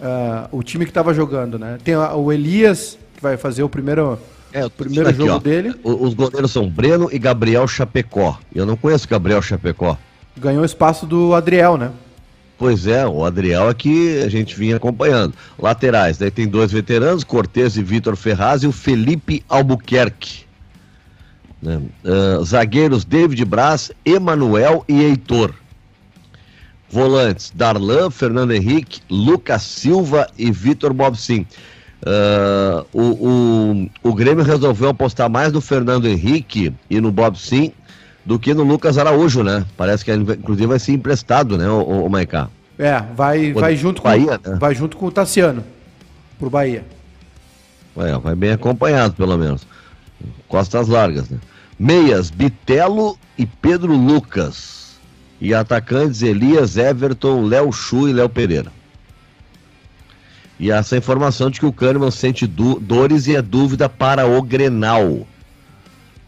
uh, 0.00 0.48
o 0.56 0.62
time 0.62 0.84
que 0.84 0.90
estava 0.90 1.12
jogando, 1.12 1.58
né? 1.58 1.78
Tem 1.82 1.96
o 1.96 2.32
Elias, 2.32 2.98
que 3.14 3.22
vai 3.22 3.36
fazer 3.36 3.62
o 3.62 3.68
primeiro, 3.68 4.18
é, 4.52 4.64
o 4.64 4.70
primeiro 4.70 5.08
aqui, 5.08 5.18
jogo 5.18 5.32
ó, 5.32 5.38
dele. 5.38 5.74
Os 5.82 6.14
goleiros 6.14 6.50
são 6.50 6.68
Breno 6.68 7.08
e 7.12 7.18
Gabriel 7.18 7.66
Chapecó. 7.68 8.38
Eu 8.54 8.64
não 8.64 8.76
conheço 8.76 9.08
Gabriel 9.08 9.42
Chapecó. 9.42 9.96
Ganhou 10.36 10.64
espaço 10.64 11.06
do 11.06 11.34
Adriel, 11.34 11.76
né? 11.76 11.90
Pois 12.58 12.88
é, 12.88 13.06
o 13.06 13.24
Adriel 13.24 13.68
aqui 13.68 14.20
a 14.20 14.28
gente 14.28 14.56
vinha 14.56 14.76
acompanhando. 14.76 15.32
Laterais, 15.58 16.18
daí 16.18 16.30
tem 16.30 16.48
dois 16.48 16.72
veteranos, 16.72 17.22
Cortez 17.22 17.76
e 17.76 17.82
Vitor 17.82 18.16
Ferraz 18.16 18.64
e 18.64 18.66
o 18.66 18.72
Felipe 18.72 19.44
Albuquerque. 19.48 20.44
Né? 21.62 21.80
Uh, 22.04 22.44
zagueiros 22.44 23.04
David 23.04 23.44
Braz, 23.44 23.92
Emanuel 24.04 24.84
e 24.88 25.00
Heitor. 25.02 25.54
Volantes: 26.90 27.52
Darlan, 27.54 28.10
Fernando 28.10 28.52
Henrique, 28.52 29.00
Lucas 29.08 29.62
Silva 29.62 30.28
e 30.36 30.50
Vitor 30.50 30.92
Bobsin. 30.92 31.46
Uh, 32.00 32.86
o, 32.92 33.02
o, 33.02 34.10
o 34.10 34.14
Grêmio 34.14 34.44
resolveu 34.44 34.90
apostar 34.90 35.28
mais 35.28 35.52
no 35.52 35.60
Fernando 35.60 36.06
Henrique 36.06 36.72
e 36.88 37.00
no 37.00 37.10
Bob 37.10 37.36
Sim 37.36 37.72
do 38.24 38.38
que 38.38 38.54
no 38.54 38.62
Lucas 38.62 38.98
Araújo, 38.98 39.42
né? 39.42 39.64
Parece 39.76 40.04
que 40.04 40.12
inclusive 40.12 40.66
vai 40.66 40.78
ser 40.78 40.92
emprestado, 40.92 41.56
né, 41.56 41.68
o, 41.68 42.04
o 42.04 42.10
Maicá? 42.10 42.48
É, 42.78 43.02
vai, 43.16 43.52
vai 43.52 43.74
junto 43.74 44.02
com 44.02 44.08
Bahia, 44.08 44.38
né? 44.44 44.56
vai 44.60 44.74
junto 44.74 44.96
com 44.96 45.06
o 45.06 45.10
Tassiano 45.10 45.64
pro 46.38 46.48
Bahia. 46.48 46.84
É, 47.96 48.16
vai 48.18 48.34
bem 48.34 48.52
acompanhado, 48.52 49.14
pelo 49.14 49.36
menos. 49.36 49.66
Costas 50.46 50.86
largas, 50.86 51.28
né? 51.28 51.38
Meias, 51.78 52.30
Bitelo 52.30 53.18
e 53.36 53.44
Pedro 53.44 53.96
Lucas. 53.96 54.98
E 55.40 55.54
atacantes 55.54 56.22
Elias, 56.22 56.76
Everton, 56.76 57.42
Léo 57.42 57.72
Chu 57.72 58.08
e 58.08 58.12
Léo 58.12 58.28
Pereira. 58.28 58.70
E 60.58 60.70
essa 60.70 60.96
informação 60.96 61.50
de 61.50 61.60
que 61.60 61.66
o 61.66 61.72
Kahneman 61.72 62.10
sente 62.10 62.46
dores 62.46 63.26
e 63.26 63.36
é 63.36 63.42
dúvida 63.42 63.88
para 63.88 64.26
o 64.26 64.42
Grenal. 64.42 65.26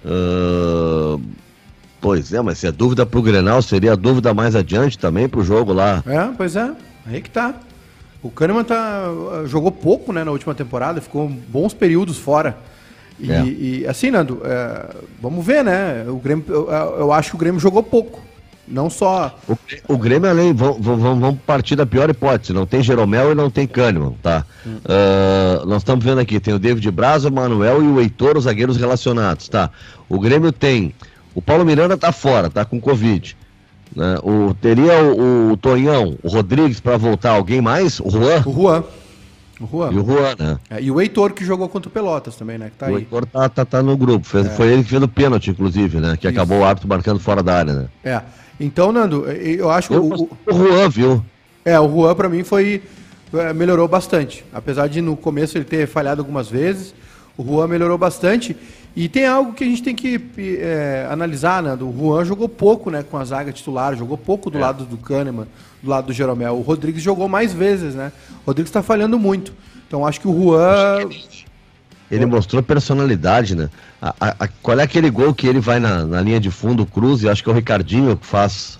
Uh, 0.04 1.20
pois 2.00 2.32
é, 2.32 2.40
mas 2.40 2.58
se 2.58 2.66
é 2.66 2.72
dúvida 2.72 3.04
para 3.04 3.18
o 3.18 3.22
Grenal, 3.22 3.60
seria 3.60 3.96
dúvida 3.96 4.32
mais 4.32 4.54
adiante 4.54 4.98
também 4.98 5.28
para 5.28 5.40
o 5.40 5.44
jogo 5.44 5.72
lá. 5.72 6.02
É, 6.06 6.30
pois 6.36 6.54
é, 6.54 6.70
aí 7.06 7.20
que 7.20 7.30
tá. 7.30 7.54
O 8.22 8.30
Kahneman 8.30 8.64
tá, 8.64 9.08
jogou 9.46 9.72
pouco 9.72 10.12
né, 10.12 10.22
na 10.22 10.30
última 10.30 10.54
temporada, 10.54 11.00
ficou 11.00 11.28
bons 11.28 11.74
períodos 11.74 12.18
fora. 12.18 12.56
E, 13.18 13.32
é. 13.32 13.44
e 13.44 13.86
assim, 13.86 14.10
Nando, 14.10 14.40
é, 14.44 14.96
vamos 15.20 15.44
ver, 15.44 15.64
né? 15.64 16.04
O 16.08 16.16
Grêmio, 16.16 16.44
eu, 16.48 16.68
eu 16.70 17.12
acho 17.12 17.30
que 17.30 17.36
o 17.36 17.38
Grêmio 17.38 17.60
jogou 17.60 17.82
pouco. 17.82 18.29
Não 18.70 18.88
só. 18.88 19.36
O, 19.48 19.56
o 19.88 19.98
Grêmio, 19.98 20.30
além, 20.30 20.54
vamos, 20.54 21.36
partir 21.44 21.74
da 21.74 21.84
pior 21.84 22.08
hipótese: 22.08 22.52
não 22.52 22.64
tem 22.64 22.82
Jeromel 22.82 23.32
e 23.32 23.34
não 23.34 23.50
tem 23.50 23.66
Kahneman, 23.66 24.14
tá? 24.22 24.44
Hum. 24.64 24.76
Uh, 24.84 25.66
nós 25.66 25.78
estamos 25.78 26.04
vendo 26.04 26.20
aqui: 26.20 26.38
tem 26.38 26.54
o 26.54 26.58
David 26.58 26.88
Braz, 26.90 27.24
o 27.24 27.32
Manuel 27.32 27.82
e 27.82 27.88
o 27.88 28.00
Heitor, 28.00 28.36
os 28.36 28.44
zagueiros 28.44 28.76
relacionados, 28.76 29.48
tá? 29.48 29.70
O 30.08 30.20
Grêmio 30.20 30.52
tem. 30.52 30.94
O 31.34 31.42
Paulo 31.42 31.64
Miranda 31.64 31.96
tá 31.96 32.12
fora, 32.12 32.48
tá 32.48 32.64
com 32.64 32.80
Covid. 32.80 33.36
Né? 33.94 34.18
O, 34.22 34.54
teria 34.54 35.02
o, 35.02 35.52
o 35.52 35.56
Tonhão, 35.56 36.16
o 36.22 36.28
Rodrigues 36.28 36.80
para 36.80 36.96
voltar, 36.96 37.30
alguém 37.30 37.60
mais? 37.60 37.98
O 38.00 38.08
Juan? 38.08 38.42
O 38.46 38.52
Juan. 38.52 38.84
O 39.60 39.66
Juan. 39.66 39.92
E 39.92 39.98
o 39.98 40.06
Juan, 40.06 40.34
né? 40.38 40.58
É, 40.70 40.82
e 40.82 40.90
o 40.90 41.00
Heitor 41.00 41.32
que 41.32 41.44
jogou 41.44 41.68
contra 41.68 41.88
o 41.88 41.92
Pelotas 41.92 42.34
também, 42.34 42.56
né? 42.56 42.70
Que 42.70 42.76
tá 42.76 42.86
o 42.86 42.88
aí. 42.90 42.94
Heitor 42.96 43.26
tá, 43.26 43.48
tá, 43.48 43.64
tá 43.64 43.82
no 43.82 43.96
grupo. 43.96 44.26
Fez, 44.26 44.46
é. 44.46 44.50
Foi 44.50 44.68
ele 44.68 44.82
que 44.82 44.88
fez 44.88 45.02
o 45.02 45.08
pênalti, 45.08 45.50
inclusive, 45.50 46.00
né? 46.00 46.16
Que 46.16 46.26
Isso. 46.26 46.36
acabou 46.36 46.60
o 46.60 46.64
árbitro 46.64 46.88
marcando 46.88 47.20
fora 47.20 47.42
da 47.42 47.56
área, 47.56 47.72
né? 47.74 47.88
É. 48.02 48.22
Então, 48.60 48.92
Nando, 48.92 49.24
eu 49.30 49.70
acho 49.70 49.88
que 49.88 49.96
o, 49.96 50.12
o, 50.12 50.28
Juan, 50.52 50.88
viu? 50.90 51.24
É, 51.64 51.80
o 51.80 51.88
Juan 51.88 52.14
para 52.14 52.28
mim 52.28 52.44
foi 52.44 52.82
é, 53.32 53.54
melhorou 53.54 53.88
bastante. 53.88 54.44
Apesar 54.52 54.86
de 54.86 55.00
no 55.00 55.16
começo 55.16 55.56
ele 55.56 55.64
ter 55.64 55.86
falhado 55.86 56.20
algumas 56.20 56.48
vezes, 56.48 56.94
o 57.38 57.44
Juan 57.44 57.66
melhorou 57.68 57.96
bastante. 57.96 58.54
E 58.94 59.08
tem 59.08 59.24
algo 59.24 59.52
que 59.52 59.64
a 59.64 59.66
gente 59.66 59.82
tem 59.82 59.94
que 59.94 60.20
é, 60.58 61.06
analisar, 61.10 61.62
Nando. 61.62 61.88
O 61.88 61.96
Juan 61.96 62.24
jogou 62.24 62.48
pouco, 62.48 62.90
né, 62.90 63.02
com 63.08 63.16
a 63.16 63.24
zaga 63.24 63.52
titular, 63.52 63.96
jogou 63.96 64.18
pouco 64.18 64.50
do 64.50 64.58
é. 64.58 64.60
lado 64.60 64.84
do 64.84 64.98
Kahneman, 64.98 65.46
do 65.82 65.88
lado 65.88 66.08
do 66.08 66.12
Jeromel. 66.12 66.56
O 66.56 66.60
Rodrigues 66.60 67.02
jogou 67.02 67.28
mais 67.28 67.52
vezes, 67.52 67.94
né? 67.94 68.12
O 68.44 68.48
Rodrigues 68.48 68.68
está 68.68 68.82
falhando 68.82 69.18
muito. 69.18 69.54
Então 69.86 70.04
acho 70.06 70.20
que 70.20 70.28
o 70.28 70.32
Juan 70.32 71.08
ele 72.10 72.26
mostrou 72.26 72.62
personalidade, 72.62 73.54
né? 73.54 73.70
A, 74.02 74.14
a, 74.20 74.34
a, 74.40 74.48
qual 74.62 74.78
é 74.78 74.82
aquele 74.82 75.10
gol 75.10 75.32
que 75.32 75.46
ele 75.46 75.60
vai 75.60 75.78
na, 75.78 76.04
na 76.04 76.20
linha 76.20 76.40
de 76.40 76.50
fundo, 76.50 76.84
cruze? 76.84 77.28
Acho 77.28 77.42
que 77.42 77.48
é 77.48 77.52
o 77.52 77.54
Ricardinho 77.54 78.16
que 78.16 78.26
faz. 78.26 78.78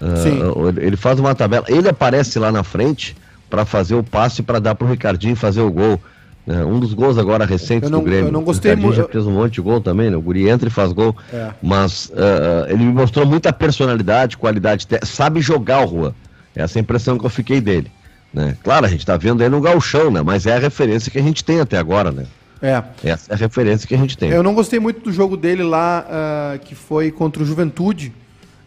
Uh, 0.00 0.68
ele 0.80 0.96
faz 0.96 1.18
uma 1.18 1.34
tabela. 1.34 1.64
Ele 1.68 1.88
aparece 1.88 2.38
lá 2.38 2.52
na 2.52 2.62
frente 2.62 3.16
para 3.48 3.64
fazer 3.64 3.94
o 3.94 4.02
passe 4.02 4.42
para 4.42 4.58
dar 4.58 4.74
pro 4.74 4.86
Ricardinho 4.86 5.34
fazer 5.36 5.60
o 5.60 5.70
gol. 5.70 6.00
Né? 6.46 6.64
Um 6.64 6.80
dos 6.80 6.92
gols 6.92 7.18
agora 7.18 7.46
recentes 7.46 7.88
não, 7.88 8.00
do 8.00 8.04
Grêmio. 8.04 8.28
Eu 8.28 8.32
não 8.32 8.42
gostei 8.42 8.74
muito. 8.74 8.96
já 8.96 9.04
fez 9.04 9.26
um 9.26 9.32
monte 9.32 9.54
de 9.54 9.60
gol 9.60 9.80
também, 9.80 10.10
né? 10.10 10.16
O 10.16 10.20
Guri 10.20 10.48
entra 10.48 10.68
e 10.68 10.70
faz 10.70 10.92
gol. 10.92 11.16
É. 11.32 11.50
Mas 11.62 12.06
uh, 12.06 12.68
ele 12.68 12.84
me 12.84 12.92
mostrou 12.92 13.24
muita 13.24 13.52
personalidade, 13.52 14.36
qualidade, 14.36 14.86
sabe 15.04 15.40
jogar 15.40 15.80
o 15.80 15.86
Rua. 15.86 16.14
Essa 16.54 16.78
é 16.78 16.80
a 16.80 16.82
impressão 16.82 17.18
que 17.18 17.24
eu 17.24 17.30
fiquei 17.30 17.60
dele. 17.60 17.90
Né? 18.32 18.56
Claro, 18.62 18.86
a 18.86 18.88
gente 18.88 19.00
está 19.00 19.16
vendo 19.16 19.42
aí 19.42 19.48
no 19.48 19.60
galchão, 19.60 20.10
né? 20.10 20.22
Mas 20.22 20.46
é 20.46 20.56
a 20.56 20.58
referência 20.58 21.10
que 21.10 21.18
a 21.18 21.22
gente 21.22 21.44
tem 21.44 21.60
até 21.60 21.78
agora, 21.78 22.10
né? 22.10 22.26
É. 22.62 22.82
Essa 23.04 23.32
é 23.32 23.34
a 23.34 23.36
referência 23.36 23.88
que 23.88 23.94
a 23.94 23.98
gente 23.98 24.16
tem. 24.16 24.30
Eu 24.30 24.42
não 24.42 24.54
gostei 24.54 24.78
muito 24.78 25.00
do 25.00 25.12
jogo 25.12 25.36
dele 25.36 25.64
lá, 25.64 26.06
uh, 26.06 26.58
que 26.60 26.76
foi 26.76 27.10
contra 27.10 27.42
o 27.42 27.46
Juventude, 27.46 28.12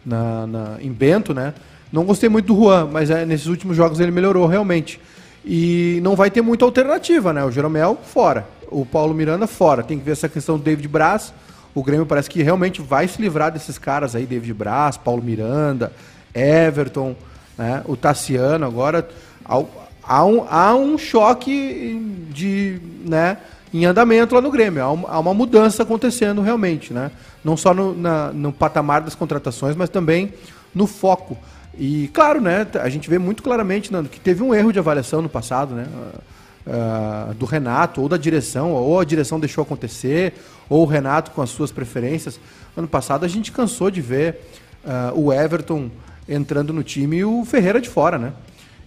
na, 0.06 0.46
na, 0.46 0.78
em 0.82 0.92
Bento, 0.92 1.34
né? 1.34 1.54
Não 1.92 2.04
gostei 2.04 2.28
muito 2.28 2.48
do 2.48 2.62
Juan, 2.62 2.90
mas 2.92 3.10
é, 3.10 3.25
nesses 3.25 3.48
últimos 3.48 3.78
jogos 3.78 4.00
ele 4.02 4.12
melhorou 4.12 4.46
realmente. 4.46 5.00
E 5.46 6.00
não 6.04 6.16
vai 6.16 6.30
ter 6.30 6.42
muita 6.42 6.66
alternativa, 6.66 7.32
né? 7.32 7.44
O 7.46 7.52
Jeromel, 7.52 7.98
fora. 8.04 8.46
O 8.70 8.86
Paulo 8.86 9.14
Miranda, 9.14 9.48
fora. 9.48 9.82
Tem 9.82 9.98
que 9.98 10.04
ver 10.04 10.12
essa 10.12 10.28
questão 10.28 10.58
do 10.58 10.64
David 10.64 10.88
Braz. 10.88 11.34
O 11.74 11.84
Grêmio 11.84 12.06
parece 12.06 12.30
que 12.30 12.44
realmente 12.44 12.82
vai 12.82 13.08
se 13.08 13.22
livrar 13.22 13.52
desses 13.52 13.78
caras 13.78 14.16
aí, 14.16 14.25
David 14.25 14.54
Braz, 14.54 14.98
Paulo 14.98 15.24
Miranda, 15.24 15.94
Everton, 16.34 17.16
né? 17.58 17.82
o 17.86 17.96
Tassiano. 17.96 18.66
Agora 18.66 19.08
há 20.08 20.25
um, 20.25 20.46
há 20.50 20.75
um 20.75 20.98
choque 20.98 22.28
de, 22.32 22.80
né, 23.06 23.38
em 23.75 23.86
andamento 23.86 24.34
lá 24.34 24.41
no 24.41 24.50
Grêmio. 24.50 24.82
Há 24.82 24.91
uma, 24.91 25.10
há 25.10 25.20
uma 25.20 25.34
mudança 25.34 25.84
acontecendo 25.84 26.41
realmente, 26.41 26.94
né? 26.94 27.12
Não 27.44 27.58
só 27.58 27.74
no, 27.74 27.94
na, 27.96 28.32
no 28.32 28.53
patamar 28.53 29.01
das 29.01 29.15
contratações, 29.15 29.75
mas 29.75 29.89
também 29.89 30.34
no 30.74 30.88
foco. 30.88 31.38
E 31.77 32.10
claro, 32.13 32.39
né, 32.39 32.65
a 32.82 32.88
gente 32.88 33.10
vê 33.10 33.20
muito 33.20 33.44
claramente, 33.44 33.91
Nando, 33.91 34.08
que 34.08 34.20
teve 34.20 34.41
um 34.41 34.53
erro 34.53 34.72
de 34.72 34.79
avaliação 34.79 35.22
no 35.22 35.29
passado, 35.29 35.75
né? 35.75 35.88
Uh, 36.65 37.34
do 37.36 37.46
Renato, 37.46 38.01
ou 38.01 38.10
da 38.10 38.17
direção, 38.17 38.72
ou 38.72 39.00
a 39.00 39.05
direção 39.05 39.39
deixou 39.39 39.62
acontecer, 39.62 40.34
ou 40.67 40.82
o 40.82 40.86
Renato 40.86 41.29
com 41.29 41.41
as 41.41 41.51
suas 41.51 41.72
preferências. 41.72 42.39
Ano 42.75 42.88
passado 42.88 43.24
a 43.24 43.27
gente 43.27 43.51
cansou 43.51 43.91
de 43.91 44.01
ver 44.01 44.41
uh, 44.84 45.20
o 45.20 45.32
Everton 45.32 45.91
entrando 46.27 46.74
no 46.74 46.82
time 46.82 47.17
e 47.17 47.25
o 47.25 47.46
Ferreira 47.46 47.79
de 47.79 47.88
fora, 47.88 48.17
né? 48.17 48.34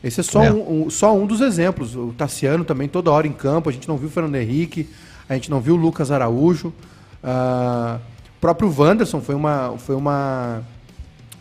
Esse 0.03 0.21
é 0.21 0.23
só, 0.23 0.45
é. 0.45 0.53
Um, 0.53 0.87
um, 0.87 0.91
só 0.91 1.17
um 1.17 1.27
dos 1.27 1.41
exemplos. 1.41 1.97
O 1.97 2.15
Tassiano 2.17 2.65
também 2.65 2.89
toda 2.89 3.11
hora 3.11 3.27
em 3.27 3.33
campo, 3.33 3.69
a 3.69 3.73
gente 3.73 3.89
não 3.89 3.97
viu 3.97 4.09
o 4.09 4.11
Fernando 4.11 4.37
Henrique, 4.37 4.89
a 5.29 5.35
gente 5.35 5.51
não 5.51 5.61
viu 5.61 5.75
o 5.75 5.77
Lucas 5.77 6.11
Araújo. 6.11 6.69
Uh, 7.23 7.99
o 8.37 8.41
próprio 8.41 8.73
Wanderson 8.77 9.21
foi 9.21 9.35
uma, 9.35 9.75
foi 9.79 9.97
uma 9.97 10.63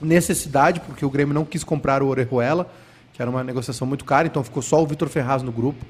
necessidade, 0.02 0.80
porque 0.80 1.06
o 1.06 1.10
Grêmio 1.10 1.34
não 1.34 1.46
quis 1.46 1.64
comprar 1.64 2.02
o 2.02 2.08
Orejuela, 2.08 2.70
que 3.14 3.22
era 3.22 3.30
uma 3.30 3.44
negociação 3.44 3.88
muito 3.88 4.06
cara, 4.06 4.28
então 4.28 4.44
ficou 4.44 4.62
só 4.62 4.82
o 4.82 4.88
Vitor 4.88 5.08
Ferraz 5.08 5.42
no 5.42 5.52
grupo. 5.52 5.86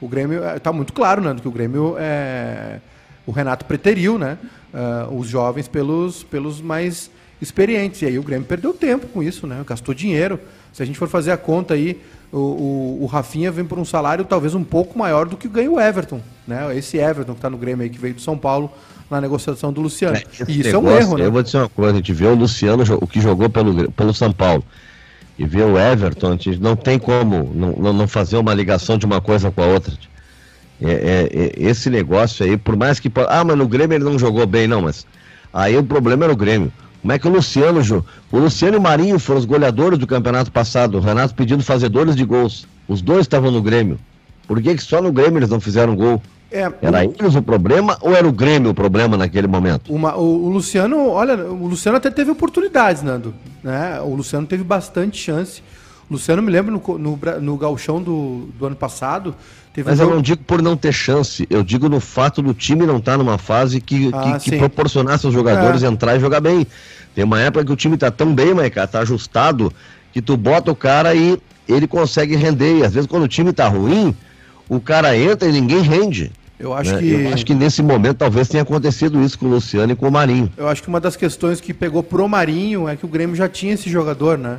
O 0.00 0.08
Grêmio 0.08 0.42
está 0.56 0.70
eh, 0.70 0.72
muito 0.72 0.92
claro, 0.92 1.20
né, 1.22 1.34
que 1.40 1.46
o 1.46 1.50
Grêmio 1.50 1.94
é, 1.98 2.80
o 3.26 3.32
Renato 3.32 3.66
preteriu, 3.66 4.18
né, 4.18 4.38
uh, 4.72 5.14
os 5.14 5.28
jovens 5.28 5.68
pelos, 5.68 6.22
pelos 6.22 6.60
mais 6.60 7.10
experientes. 7.40 8.00
E 8.02 8.06
aí 8.06 8.18
o 8.18 8.22
Grêmio 8.22 8.46
perdeu 8.46 8.72
tempo 8.72 9.06
com 9.08 9.22
isso, 9.22 9.46
né, 9.46 9.62
gastou 9.66 9.94
dinheiro. 9.94 10.40
Se 10.72 10.82
a 10.82 10.86
gente 10.86 10.98
for 10.98 11.08
fazer 11.08 11.32
a 11.32 11.36
conta 11.36 11.74
aí, 11.74 12.00
o, 12.32 12.38
o, 12.38 12.98
o 13.02 13.06
Rafinha 13.06 13.50
vem 13.50 13.64
por 13.64 13.78
um 13.78 13.84
salário 13.84 14.24
talvez 14.24 14.54
um 14.54 14.62
pouco 14.62 14.98
maior 14.98 15.26
do 15.26 15.36
que 15.36 15.48
ganha 15.48 15.70
o 15.70 15.80
Everton, 15.80 16.20
né? 16.46 16.76
Esse 16.76 16.98
Everton 16.98 17.32
que 17.32 17.38
está 17.38 17.50
no 17.50 17.58
Grêmio 17.58 17.82
aí, 17.82 17.90
que 17.90 17.98
veio 17.98 18.14
do 18.14 18.20
São 18.20 18.38
Paulo 18.38 18.70
na 19.10 19.20
negociação 19.20 19.72
do 19.72 19.80
Luciano. 19.80 20.16
É, 20.16 20.22
e 20.48 20.60
isso 20.60 20.70
negócio, 20.70 20.76
é 20.76 20.78
um 20.78 20.98
erro, 20.98 21.18
né? 21.18 21.26
Eu 21.26 21.32
vou 21.32 21.42
dizer 21.42 21.58
uma 21.58 21.68
coisa, 21.68 21.92
a 21.92 21.96
gente 21.96 22.12
vê 22.12 22.26
o 22.26 22.34
Luciano, 22.34 22.84
o 23.00 23.06
que 23.06 23.20
jogou 23.20 23.50
pelo, 23.50 23.90
pelo 23.90 24.14
São 24.14 24.32
Paulo, 24.32 24.64
e 25.38 25.44
vê 25.44 25.62
o 25.62 25.76
Everton, 25.76 26.28
a 26.28 26.30
gente 26.32 26.60
não 26.60 26.76
tem 26.76 26.98
como 26.98 27.50
não, 27.54 27.92
não 27.92 28.06
fazer 28.06 28.36
uma 28.36 28.54
ligação 28.54 28.96
de 28.96 29.06
uma 29.06 29.20
coisa 29.20 29.50
com 29.50 29.62
a 29.62 29.66
outra. 29.66 29.92
É, 30.82 30.92
é, 30.92 31.30
é, 31.32 31.68
esse 31.68 31.90
negócio 31.90 32.44
aí, 32.44 32.56
por 32.56 32.76
mais 32.76 32.98
que. 32.98 33.10
Ah, 33.28 33.44
mas 33.44 33.56
no 33.56 33.68
Grêmio 33.68 33.96
ele 33.96 34.04
não 34.04 34.18
jogou 34.18 34.46
bem, 34.46 34.66
não, 34.66 34.82
mas. 34.82 35.06
Aí 35.52 35.76
o 35.76 35.82
problema 35.82 36.24
era 36.24 36.32
o 36.32 36.36
Grêmio. 36.36 36.72
Como 37.00 37.12
é 37.12 37.18
que 37.18 37.26
o 37.26 37.30
Luciano, 37.30 37.82
Ju? 37.82 38.04
O 38.30 38.38
Luciano 38.38 38.76
e 38.76 38.78
o 38.78 38.82
Marinho 38.82 39.18
foram 39.18 39.40
os 39.40 39.46
goleadores 39.46 39.98
do 39.98 40.06
campeonato 40.06 40.52
passado. 40.52 40.98
O 40.98 41.00
Renato 41.00 41.34
pedindo 41.34 41.62
fazedores 41.62 42.14
de 42.14 42.24
gols. 42.24 42.66
Os 42.86 43.00
dois 43.00 43.22
estavam 43.22 43.50
no 43.50 43.62
Grêmio. 43.62 43.98
Por 44.46 44.60
que, 44.60 44.74
que 44.74 44.82
só 44.82 45.00
no 45.00 45.12
Grêmio 45.12 45.38
eles 45.38 45.48
não 45.48 45.60
fizeram 45.60 45.96
gol? 45.96 46.20
É, 46.50 46.62
era 46.82 47.06
o... 47.06 47.14
eles 47.18 47.34
o 47.36 47.42
problema 47.42 47.96
ou 48.00 48.12
era 48.14 48.26
o 48.26 48.32
Grêmio 48.32 48.72
o 48.72 48.74
problema 48.74 49.16
naquele 49.16 49.46
momento? 49.46 49.94
Uma, 49.94 50.16
o, 50.16 50.46
o, 50.46 50.48
Luciano, 50.48 51.08
olha, 51.08 51.36
o 51.36 51.68
Luciano 51.68 51.96
até 51.96 52.10
teve 52.10 52.30
oportunidades, 52.32 53.02
Nando. 53.02 53.32
Né? 53.62 54.00
O 54.00 54.14
Luciano 54.14 54.46
teve 54.46 54.64
bastante 54.64 55.16
chance. 55.16 55.62
O 56.10 56.14
Luciano 56.14 56.42
me 56.42 56.50
lembra 56.50 56.72
no, 56.72 56.98
no, 56.98 57.18
no 57.40 57.56
galchão 57.56 58.02
do, 58.02 58.48
do 58.58 58.66
ano 58.66 58.76
passado. 58.76 59.34
Mas 59.84 60.00
um 60.00 60.02
eu 60.02 60.10
não 60.10 60.22
digo 60.22 60.42
por 60.42 60.60
não 60.60 60.76
ter 60.76 60.92
chance, 60.92 61.46
eu 61.48 61.62
digo 61.62 61.88
no 61.88 62.00
fato 62.00 62.42
do 62.42 62.52
time 62.52 62.84
não 62.84 62.96
estar 62.96 63.12
tá 63.12 63.18
numa 63.18 63.38
fase 63.38 63.80
que, 63.80 64.10
ah, 64.12 64.38
que, 64.38 64.50
que 64.50 64.58
proporcionasse 64.58 65.24
aos 65.24 65.34
jogadores 65.34 65.82
é. 65.82 65.86
entrar 65.86 66.16
e 66.16 66.20
jogar 66.20 66.40
bem. 66.40 66.66
Tem 67.14 67.24
uma 67.24 67.40
época 67.40 67.64
que 67.64 67.72
o 67.72 67.76
time 67.76 67.94
está 67.94 68.10
tão 68.10 68.34
bem, 68.34 68.52
Maica, 68.52 68.86
tá 68.86 69.00
ajustado, 69.00 69.72
que 70.12 70.20
tu 70.20 70.36
bota 70.36 70.72
o 70.72 70.76
cara 70.76 71.14
e 71.14 71.40
ele 71.68 71.86
consegue 71.86 72.34
render. 72.34 72.78
E 72.78 72.84
às 72.84 72.92
vezes 72.92 73.08
quando 73.08 73.24
o 73.24 73.28
time 73.28 73.50
está 73.50 73.68
ruim, 73.68 74.14
o 74.68 74.80
cara 74.80 75.16
entra 75.16 75.48
e 75.48 75.52
ninguém 75.52 75.82
rende. 75.82 76.32
Eu 76.58 76.74
acho, 76.74 76.92
né? 76.92 76.98
que... 76.98 77.10
eu 77.10 77.32
acho 77.32 77.46
que 77.46 77.54
nesse 77.54 77.82
momento 77.82 78.18
talvez 78.18 78.48
tenha 78.48 78.62
acontecido 78.62 79.22
isso 79.22 79.38
com 79.38 79.46
o 79.46 79.50
Luciano 79.50 79.92
e 79.92 79.96
com 79.96 80.08
o 80.08 80.12
Marinho. 80.12 80.52
Eu 80.56 80.68
acho 80.68 80.82
que 80.82 80.88
uma 80.88 81.00
das 81.00 81.16
questões 81.16 81.60
que 81.60 81.72
pegou 81.72 82.02
pro 82.02 82.28
Marinho 82.28 82.86
é 82.86 82.96
que 82.96 83.04
o 83.04 83.08
Grêmio 83.08 83.34
já 83.34 83.48
tinha 83.48 83.72
esse 83.72 83.88
jogador, 83.88 84.36
né? 84.36 84.58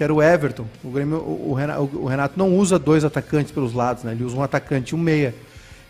Que 0.00 0.04
era 0.04 0.14
o 0.14 0.22
Everton. 0.22 0.64
O, 0.82 0.88
Grêmio, 0.88 1.18
o, 1.18 1.52
Renato, 1.52 1.90
o 1.92 2.06
Renato 2.06 2.38
não 2.38 2.56
usa 2.56 2.78
dois 2.78 3.04
atacantes 3.04 3.52
pelos 3.52 3.74
lados, 3.74 4.02
né? 4.02 4.12
Ele 4.12 4.24
usa 4.24 4.34
um 4.34 4.42
atacante 4.42 4.94
e 4.94 4.96
um 4.96 4.98
meia. 4.98 5.34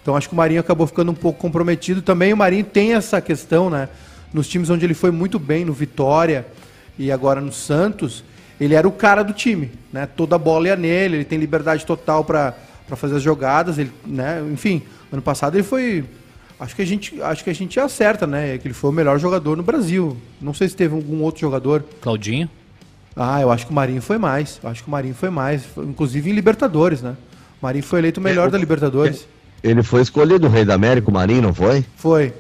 Então 0.03 0.17
acho 0.17 0.29
que 0.29 0.35
o 0.35 0.37
Marinho 0.37 0.59
acabou 0.59 0.85
ficando 0.85 1.13
um 1.13 1.15
pouco 1.15 1.39
comprometido. 1.39 2.03
Também 2.03 2.33
o 2.33 2.37
Marinho 2.37 2.65
tem 2.65 2.95
essa 2.95 3.21
questão, 3.21 3.71
né? 3.71 3.89
Nos 4.35 4.49
times 4.49 4.69
onde 4.69 4.85
ele 4.85 4.95
foi 4.95 5.13
muito 5.13 5.39
bem, 5.39 5.65
no 5.65 5.73
Vitória 5.73 6.45
e 6.99 7.13
agora 7.13 7.41
no 7.41 7.53
Santos, 7.53 8.25
ele 8.61 8.75
era 8.75 8.89
o 8.89 8.91
cara 8.91 9.23
do 9.23 9.33
time, 9.33 9.71
né? 9.93 10.07
Toda 10.07 10.35
a 10.35 10.39
bola 10.41 10.67
ia 10.67 10.75
nele, 10.75 11.19
ele 11.19 11.25
tem 11.25 11.39
liberdade 11.39 11.87
total 11.87 12.25
para 12.25 12.57
fazer 12.97 13.15
as 13.15 13.23
jogadas, 13.23 13.79
ele, 13.79 13.93
né? 14.05 14.43
Enfim, 14.53 14.83
Ano 15.13 15.23
passado 15.23 15.57
ele 15.57 15.63
foi. 15.63 16.05
Acho 16.59 16.77
que 16.77 16.83
a 16.83 16.87
gente, 16.87 17.23
acho 17.23 17.43
que 17.43 17.51
a 17.51 17.55
gente 17.55 17.81
acerta, 17.81 18.27
né? 18.27 18.59
Que 18.59 18.69
ele 18.69 18.75
foi 18.75 18.91
o 18.91 18.93
melhor 18.93 19.19
jogador 19.19 19.57
no 19.57 19.63
Brasil. 19.63 20.17
Não 20.41 20.53
sei 20.53 20.69
se 20.69 20.77
teve 20.77 20.95
algum 20.95 21.23
outro 21.23 21.41
jogador. 21.41 21.85
Claudinho? 22.01 22.49
Ah, 23.17 23.41
eu 23.41 23.51
acho 23.51 23.67
que 23.67 23.73
o 23.73 23.75
Marinho 23.75 24.01
foi 24.01 24.19
mais. 24.19 24.61
Eu 24.63 24.71
acho 24.71 24.83
que 24.83 24.89
o 24.89 24.91
Marinho 24.91 25.15
foi 25.15 25.31
mais. 25.31 25.65
Inclusive 25.77 26.31
em 26.31 26.33
Libertadores, 26.33 27.03
né? 27.03 27.17
O 27.61 27.67
Marinho 27.67 27.85
foi 27.85 27.99
eleito 27.99 28.21
o 28.21 28.23
melhor 28.23 28.49
é, 28.49 28.51
da 28.51 28.59
Libertadores. 28.59 29.27
Ele 29.63 29.83
foi 29.83 30.01
escolhido 30.01 30.47
o 30.47 30.51
Rei 30.51 30.65
da 30.65 30.75
América, 30.75 31.11
o 31.11 31.13
Marinho, 31.13 31.43
não 31.43 31.55
foi? 31.55 31.85
Foi. 31.97 32.33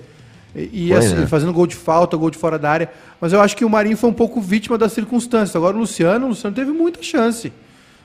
E, 0.55 0.89
foi, 0.89 0.97
assim, 0.97 1.15
né? 1.15 1.27
fazendo 1.27 1.53
gol 1.53 1.67
de 1.67 1.77
falta, 1.77 2.17
gol 2.17 2.31
de 2.31 2.39
fora 2.39 2.59
da 2.59 2.71
área. 2.71 2.91
Mas 3.21 3.33
eu 3.33 3.41
acho 3.41 3.57
que 3.57 3.65
o 3.65 3.71
Marinho 3.71 3.97
foi 3.97 4.11
um 4.11 4.15
pouco 4.15 4.41
vítima 4.41 4.79
das 4.79 4.93
circunstâncias. 4.93 5.55
Agora 5.55 5.77
o 5.77 5.81
Luciano, 5.81 6.27
o 6.27 6.29
Luciano 6.31 6.55
teve 6.57 6.73
muita 6.73 7.03
chance. 7.03 7.53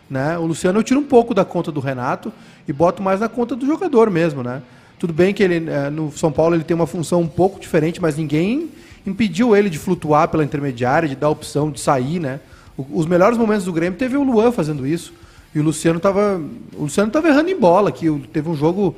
Né? 0.09 0.37
O 0.37 0.45
Luciano 0.45 0.79
eu 0.79 0.83
tiro 0.83 0.99
um 0.99 1.03
pouco 1.03 1.33
da 1.33 1.43
conta 1.43 1.71
do 1.71 1.79
Renato 1.79 2.31
e 2.67 2.73
boto 2.73 3.01
mais 3.01 3.19
na 3.19 3.29
conta 3.29 3.55
do 3.55 3.65
jogador 3.65 4.09
mesmo, 4.11 4.43
né? 4.43 4.61
Tudo 4.99 5.11
bem 5.11 5.33
que 5.33 5.41
ele 5.41 5.69
é, 5.69 5.89
no 5.89 6.11
São 6.11 6.31
Paulo 6.31 6.55
ele 6.55 6.63
tem 6.63 6.75
uma 6.75 6.87
função 6.87 7.21
um 7.21 7.27
pouco 7.27 7.59
diferente, 7.59 8.01
mas 8.01 8.15
ninguém 8.15 8.69
impediu 9.05 9.55
ele 9.55 9.69
de 9.69 9.79
flutuar 9.79 10.27
pela 10.27 10.43
intermediária, 10.43 11.09
de 11.09 11.15
dar 11.15 11.29
opção 11.29 11.71
de 11.71 11.79
sair, 11.79 12.19
né? 12.19 12.39
Os 12.77 13.05
melhores 13.05 13.37
momentos 13.37 13.65
do 13.65 13.73
Grêmio 13.73 13.97
teve 13.97 14.17
o 14.17 14.23
Luan 14.23 14.51
fazendo 14.51 14.85
isso. 14.85 15.13
E 15.53 15.59
o 15.59 15.63
Luciano 15.63 15.97
estava 15.97 16.41
o 16.73 16.83
Luciano 16.83 17.11
tava 17.11 17.29
errando 17.29 17.49
em 17.49 17.57
bola, 17.57 17.91
que 17.91 18.09
teve 18.33 18.49
um 18.49 18.55
jogo, 18.55 18.95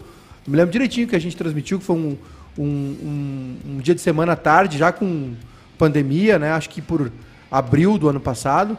me 0.48 0.58
lembro 0.58 0.72
direitinho 0.72 1.08
que 1.08 1.16
a 1.16 1.20
gente 1.20 1.38
transmitiu, 1.38 1.78
que 1.78 1.86
foi 1.86 1.96
um, 1.96 2.18
um, 2.58 2.66
um, 2.66 3.56
um 3.66 3.78
dia 3.78 3.94
de 3.94 4.02
semana 4.02 4.34
à 4.34 4.36
tarde, 4.36 4.78
já 4.78 4.92
com 4.92 5.34
pandemia, 5.78 6.40
né? 6.40 6.52
Acho 6.52 6.70
que 6.70 6.82
por 6.82 7.12
abril 7.52 7.98
do 7.98 8.10
ano 8.10 8.20
passado 8.20 8.78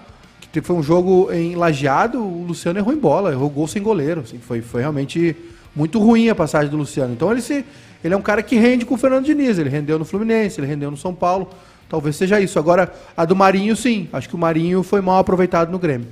que 0.53 0.61
foi 0.61 0.77
um 0.77 0.83
jogo 0.83 1.31
em 1.33 1.55
lajeado, 1.55 2.23
o 2.23 2.45
Luciano 2.47 2.79
errou 2.79 2.93
em 2.93 2.97
bola, 2.97 3.33
errou 3.33 3.49
gol 3.51 3.69
sem 3.69 3.83
goleiro. 3.83 4.23
Assim, 4.23 4.39
foi, 4.39 4.63
foi 4.63 4.81
realmente 4.81 5.37
muito 5.75 5.99
ruim 5.99 6.29
a 6.29 6.35
passagem 6.35 6.71
do 6.71 6.77
Luciano. 6.77 7.13
Então 7.13 7.31
ele, 7.31 7.43
se, 7.43 7.65
ele 8.03 8.15
é 8.15 8.17
um 8.17 8.23
cara 8.23 8.43
que 8.43 8.57
rende 8.57 8.87
com 8.87 8.95
o 8.95 8.99
Fernando 8.99 9.25
Diniz. 9.25 9.59
Ele 9.59 9.69
rendeu 9.69 9.99
no 9.99 10.05
Fluminense, 10.05 10.59
ele 10.61 10.67
rendeu 10.67 10.91
no 10.91 10.97
São 10.97 11.15
Paulo. 11.15 11.51
Talvez 11.89 12.17
seja 12.17 12.41
isso. 12.41 12.59
Agora, 12.59 12.93
a 13.17 13.25
do 13.25 13.35
Marinho, 13.35 13.75
sim. 13.75 14.09
Acho 14.13 14.29
que 14.29 14.35
o 14.35 14.39
Marinho 14.39 14.83
foi 14.83 15.01
mal 15.01 15.19
aproveitado 15.19 15.71
no 15.71 15.79
Grêmio. 15.79 16.09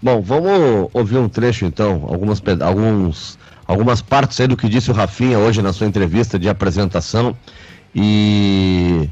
Bom, 0.00 0.20
vamos 0.20 0.90
ouvir 0.92 1.18
um 1.18 1.28
trecho 1.28 1.64
então, 1.64 2.04
algumas, 2.08 2.42
alguns, 2.60 3.38
algumas 3.66 4.02
partes 4.02 4.40
aí 4.40 4.48
do 4.48 4.56
que 4.56 4.68
disse 4.68 4.90
o 4.90 4.94
Rafinha 4.94 5.38
hoje 5.38 5.62
na 5.62 5.72
sua 5.72 5.86
entrevista 5.86 6.38
de 6.38 6.48
apresentação. 6.48 7.36
E 7.94 9.08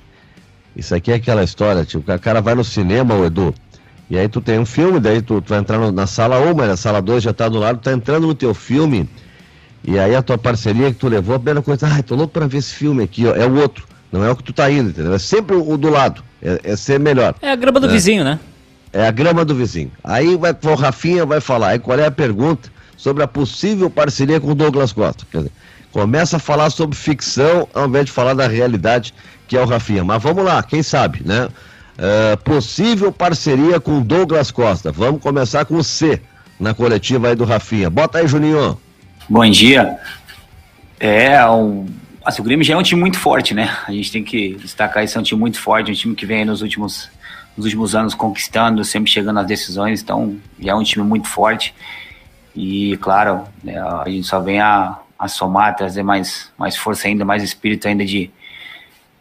isso 0.75 0.95
aqui 0.95 1.13
é 1.13 1.17
aquela 1.17 1.43
história, 1.43 1.85
tipo, 1.85 2.11
o 2.11 2.19
cara 2.19 2.41
vai 2.41 2.55
no 2.55 2.65
cinema, 2.65 3.15
o 3.15 3.25
Edu, 3.25 3.55
e 4.09 4.17
aí 4.17 4.29
tu 4.29 4.41
tem 4.41 4.59
um 4.59 4.65
filme, 4.65 4.99
daí 4.99 5.21
tu, 5.21 5.41
tu 5.41 5.49
vai 5.51 5.59
entrar 5.59 5.93
na 5.93 6.07
sala 6.07 6.41
1, 6.41 6.55
mas 6.55 6.71
a 6.71 6.77
sala 6.77 7.03
2 7.03 7.23
já 7.23 7.33
tá 7.33 7.49
do 7.49 7.59
lado, 7.59 7.81
tá 7.81 7.93
entrando 7.93 8.27
no 8.27 8.35
teu 8.35 8.55
filme, 8.55 9.09
e 9.85 9.99
aí 9.99 10.15
a 10.15 10.23
tua 10.23 10.39
parceria 10.39 10.91
que 10.91 10.99
tu 10.99 11.09
levou, 11.09 11.35
a 11.35 11.39
primeira 11.39 11.61
coisa, 11.61 11.87
ai, 11.87 12.03
tô 12.03 12.15
louco 12.15 12.33
pra 12.33 12.47
ver 12.47 12.59
esse 12.59 12.73
filme 12.73 13.03
aqui, 13.03 13.27
ó, 13.27 13.35
é 13.35 13.47
o 13.47 13.61
outro, 13.61 13.87
não 14.13 14.25
é 14.25 14.31
o 14.31 14.37
que 14.37 14.43
tu 14.43 14.53
tá 14.53 14.71
indo, 14.71 14.91
entendeu? 14.91 15.15
É 15.15 15.19
sempre 15.19 15.57
o, 15.57 15.77
do 15.77 15.89
lado, 15.89 16.23
é, 16.43 16.61
é 16.65 16.77
ser 16.77 16.99
melhor. 16.99 17.35
É 17.41 17.51
a 17.51 17.57
grama 17.57 17.81
do 17.81 17.87
né? 17.87 17.93
vizinho, 17.93 18.25
né? 18.25 18.39
É 18.93 19.07
a 19.07 19.11
grama 19.11 19.45
do 19.45 19.55
vizinho. 19.55 19.93
Aí 20.03 20.37
vai, 20.37 20.55
o 20.65 20.75
Rafinha 20.75 21.25
vai 21.25 21.41
falar, 21.41 21.69
aí 21.69 21.79
qual 21.79 21.99
é 21.99 22.07
a 22.07 22.11
pergunta 22.11 22.71
sobre 22.97 23.23
a 23.23 23.29
possível 23.29 23.89
parceria 23.89 24.41
com 24.41 24.49
o 24.49 24.55
Douglas 24.55 24.93
Costa? 24.93 25.25
Quer 25.31 25.39
dizer, 25.39 25.53
começa 25.93 26.37
a 26.37 26.41
falar 26.41 26.71
sobre 26.71 26.97
ficção 26.97 27.69
ao 27.73 27.87
invés 27.87 28.07
de 28.07 28.13
falar 28.13 28.35
da 28.35 28.47
realidade 28.47 29.15
que 29.51 29.57
é 29.57 29.61
o 29.61 29.67
Rafinha. 29.67 30.05
Mas 30.05 30.23
vamos 30.23 30.45
lá, 30.45 30.63
quem 30.63 30.81
sabe, 30.81 31.23
né? 31.25 31.49
Uh, 31.99 32.37
possível 32.45 33.11
parceria 33.11 33.81
com 33.81 34.01
Douglas 34.01 34.51
Costa. 34.51 34.93
Vamos 34.93 35.21
começar 35.21 35.65
com 35.65 35.75
o 35.75 35.85
C 35.85 36.21
na 36.59 36.73
coletiva 36.73 37.29
aí 37.29 37.35
do 37.35 37.45
Rafinha. 37.45 37.91
Bota 37.91 38.19
aí, 38.19 38.29
Juninho. 38.29 38.79
Bom 39.29 39.51
dia. 39.51 39.99
É, 41.01 41.45
um, 41.47 41.87
assim, 42.25 42.41
o 42.41 42.45
Grêmio 42.45 42.65
já 42.65 42.75
é 42.75 42.77
um 42.77 42.83
time 42.83 43.01
muito 43.01 43.19
forte, 43.19 43.55
né? 43.55 43.77
A 43.87 43.93
gente 43.93 44.13
tem 44.13 44.23
que 44.23 44.55
destacar 44.55 45.05
isso, 45.05 45.17
é 45.17 45.21
um 45.21 45.25
time 45.25 45.41
muito 45.41 45.61
forte, 45.61 45.91
um 45.91 45.95
time 45.95 46.15
que 46.15 46.27
vem 46.27 46.45
nos 46.45 46.63
últimos, 46.63 47.11
nos 47.57 47.67
últimos 47.67 47.95
anos 47.95 48.15
conquistando, 48.15 48.85
sempre 48.85 49.11
chegando 49.11 49.41
às 49.41 49.47
decisões, 49.47 50.03
então 50.03 50.37
já 50.59 50.73
é 50.73 50.75
um 50.75 50.83
time 50.83 51.05
muito 51.05 51.29
forte. 51.29 51.75
E, 52.55 52.97
claro, 52.99 53.45
né, 53.63 53.79
a 53.79 54.09
gente 54.09 54.27
só 54.27 54.41
vem 54.41 54.61
a, 54.61 54.99
a 55.19 55.29
somar, 55.29 55.77
trazer 55.77 56.03
mais, 56.03 56.51
mais 56.59 56.77
força 56.77 57.09
ainda, 57.09 57.25
mais 57.25 57.43
espírito 57.43 57.87
ainda 57.87 58.05
de, 58.05 58.31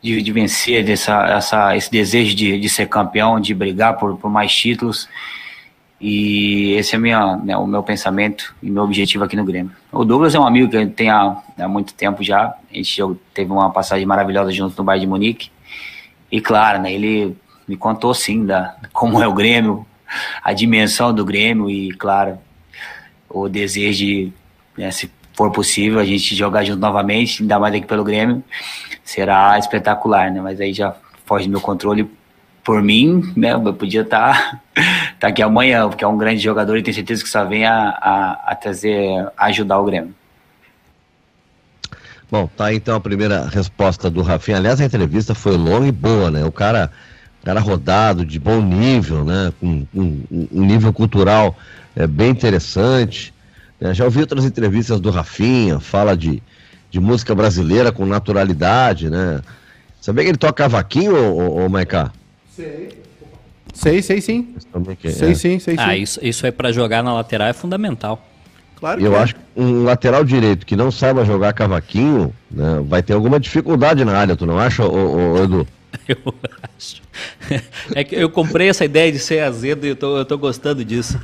de, 0.01 0.21
de 0.21 0.31
vencer, 0.31 0.83
dessa, 0.83 1.25
essa, 1.25 1.75
esse 1.75 1.91
desejo 1.91 2.35
de, 2.35 2.59
de 2.59 2.69
ser 2.69 2.87
campeão, 2.87 3.39
de 3.39 3.53
brigar 3.53 3.97
por, 3.97 4.17
por 4.17 4.29
mais 4.29 4.53
títulos. 4.53 5.07
E 5.99 6.73
esse 6.73 6.95
é 6.95 6.97
minha, 6.97 7.35
né, 7.37 7.57
o 7.57 7.67
meu 7.67 7.83
pensamento 7.83 8.55
e 8.63 8.69
meu 8.69 8.83
objetivo 8.83 9.23
aqui 9.23 9.35
no 9.35 9.43
Grêmio. 9.43 9.71
O 9.91 10.05
Douglas 10.05 10.33
é 10.33 10.39
um 10.39 10.47
amigo 10.47 10.69
que 10.69 10.77
eu 10.77 10.89
tenho 10.89 11.13
há, 11.13 11.43
há 11.57 11.67
muito 11.67 11.93
tempo 11.93 12.23
já. 12.23 12.53
A 12.71 12.75
gente 12.75 13.01
teve 13.33 13.51
uma 13.51 13.69
passagem 13.69 14.05
maravilhosa 14.05 14.51
junto 14.51 14.77
no 14.77 14.83
Bayern 14.83 15.05
de 15.05 15.09
Munique. 15.09 15.51
E 16.31 16.39
claro, 16.39 16.81
né, 16.81 16.93
ele 16.93 17.35
me 17.67 17.75
contou 17.75 18.13
sim 18.13 18.45
da 18.45 18.75
como 18.93 19.21
é 19.21 19.27
o 19.27 19.33
Grêmio, 19.33 19.85
a 20.41 20.53
dimensão 20.53 21.13
do 21.13 21.25
Grêmio 21.25 21.69
e 21.69 21.91
claro, 21.91 22.37
o 23.29 23.49
desejo 23.49 23.97
de, 23.97 24.33
né, 24.77 24.91
se 24.91 25.11
for 25.33 25.51
possível, 25.51 25.99
a 25.99 26.05
gente 26.05 26.35
jogar 26.35 26.63
junto 26.63 26.79
novamente, 26.79 27.41
ainda 27.41 27.59
mais 27.59 27.73
aqui 27.73 27.85
pelo 27.85 28.03
Grêmio, 28.03 28.43
será 29.03 29.57
espetacular, 29.57 30.31
né? 30.31 30.41
Mas 30.41 30.59
aí 30.59 30.73
já 30.73 30.95
foge 31.25 31.45
do 31.45 31.51
meu 31.51 31.61
controle 31.61 32.09
por 32.63 32.81
mim, 32.81 33.31
né? 33.37 33.53
Eu 33.53 33.73
podia 33.73 34.01
estar 34.01 34.61
tá, 35.19 35.27
aqui 35.27 35.41
amanhã, 35.41 35.87
porque 35.89 36.03
é 36.03 36.07
um 36.07 36.17
grande 36.17 36.41
jogador 36.41 36.77
e 36.77 36.83
tenho 36.83 36.95
certeza 36.95 37.23
que 37.23 37.29
só 37.29 37.45
vem 37.45 37.65
a, 37.65 37.89
a, 37.89 38.51
a 38.51 38.55
trazer, 38.55 39.27
a 39.37 39.45
ajudar 39.45 39.79
o 39.79 39.85
Grêmio. 39.85 40.13
Bom, 42.31 42.47
tá 42.47 42.71
então 42.73 42.95
a 42.95 42.99
primeira 42.99 43.47
resposta 43.47 44.09
do 44.09 44.21
Rafinha. 44.21 44.57
Aliás, 44.57 44.79
a 44.79 44.85
entrevista 44.85 45.33
foi 45.33 45.57
longa 45.57 45.87
e 45.87 45.91
boa, 45.91 46.29
né? 46.29 46.45
O 46.45 46.51
cara, 46.51 46.91
cara 47.43 47.59
rodado, 47.59 48.23
de 48.23 48.39
bom 48.39 48.61
nível, 48.61 49.25
né? 49.25 49.51
Com, 49.59 49.85
um, 49.95 50.47
um 50.51 50.65
nível 50.65 50.93
cultural 50.93 51.57
é, 51.95 52.05
bem 52.05 52.29
interessante. 52.29 53.33
É, 53.81 53.93
já 53.95 54.05
ouvi 54.05 54.19
outras 54.19 54.45
entrevistas 54.45 54.99
do 54.99 55.09
Rafinha, 55.09 55.79
fala 55.79 56.15
de, 56.15 56.43
de 56.91 56.99
música 56.99 57.33
brasileira 57.33 57.91
com 57.91 58.05
naturalidade, 58.05 59.09
né? 59.09 59.41
Sabia 59.99 60.23
que 60.23 60.29
ele 60.29 60.37
toca 60.37 60.63
cavaquinho, 60.63 61.15
ô, 61.15 61.65
ô 61.65 61.69
Maiká? 61.69 62.11
Sei. 62.55 63.08
Sei, 63.73 64.01
sei 64.01 64.21
sim. 64.21 64.55
É. 65.03 65.09
Sei 65.11 65.35
sim, 65.35 65.59
sei 65.59 65.75
sim. 65.75 65.81
Ah, 65.81 65.95
isso, 65.95 66.19
isso 66.23 66.45
aí 66.45 66.51
para 66.51 66.71
jogar 66.71 67.03
na 67.03 67.13
lateral 67.13 67.47
é 67.47 67.53
fundamental. 67.53 68.25
Claro 68.79 68.99
que 68.99 69.05
Eu 69.05 69.15
é. 69.15 69.19
acho 69.19 69.35
que 69.35 69.41
um 69.57 69.83
lateral 69.83 70.23
direito 70.23 70.65
que 70.65 70.75
não 70.75 70.89
saiba 70.89 71.25
jogar 71.25 71.53
cavaquinho, 71.53 72.33
né, 72.49 72.81
vai 72.85 73.03
ter 73.03 73.13
alguma 73.13 73.39
dificuldade 73.39 74.05
na 74.05 74.17
área, 74.17 74.35
tu 74.35 74.45
não 74.45 74.57
acha, 74.57 74.85
ô, 74.85 75.33
ô, 75.33 75.43
Edu? 75.43 75.67
Eu 76.07 76.33
acho. 76.77 77.01
É 77.93 78.03
que 78.03 78.15
eu 78.15 78.29
comprei 78.29 78.69
essa 78.69 78.85
ideia 78.85 79.11
de 79.11 79.19
ser 79.19 79.39
azedo 79.41 79.85
e 79.85 79.89
eu 79.89 79.95
tô, 79.95 80.17
eu 80.17 80.25
tô 80.25 80.37
gostando 80.37 80.85
disso. 80.85 81.19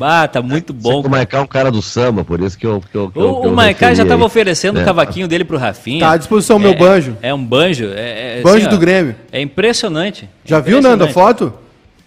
Ah, 0.00 0.26
tá 0.26 0.42
muito 0.42 0.72
bom. 0.72 1.02
O 1.02 1.08
Maicá 1.08 1.38
é 1.38 1.40
um 1.40 1.46
cara 1.46 1.70
do 1.70 1.80
samba, 1.80 2.24
por 2.24 2.40
isso 2.40 2.58
que 2.58 2.66
eu. 2.66 2.82
Que 2.90 2.96
eu, 2.96 3.10
que 3.10 3.18
o 3.18 3.42
o 3.42 3.54
Maicá 3.54 3.94
já 3.94 4.04
tava 4.04 4.24
oferecendo 4.24 4.78
o 4.78 4.80
é. 4.80 4.84
cavaquinho 4.84 5.28
dele 5.28 5.44
pro 5.44 5.58
Rafinha. 5.58 6.00
Tá 6.00 6.12
à 6.12 6.16
disposição 6.16 6.56
o 6.56 6.60
é, 6.60 6.62
meu 6.62 6.74
banjo. 6.74 7.16
É, 7.22 7.32
um 7.32 7.44
banjo. 7.44 7.86
É, 7.94 8.38
é 8.38 8.42
banjo 8.42 8.56
assim, 8.56 8.68
do 8.68 8.76
ó, 8.76 8.78
Grêmio. 8.78 9.14
É 9.30 9.40
impressionante. 9.40 10.28
Já 10.44 10.60
viu, 10.60 10.80
Nando, 10.80 11.04
a 11.04 11.08
foto? 11.08 11.52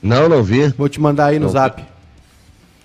Não, 0.01 0.29
não 0.29 0.44
vi. 0.44 0.68
Vou 0.70 0.89
te 0.89 1.00
mandar 1.00 1.27
aí 1.27 1.39
no 1.39 1.46
não. 1.46 1.51
zap. 1.51 1.84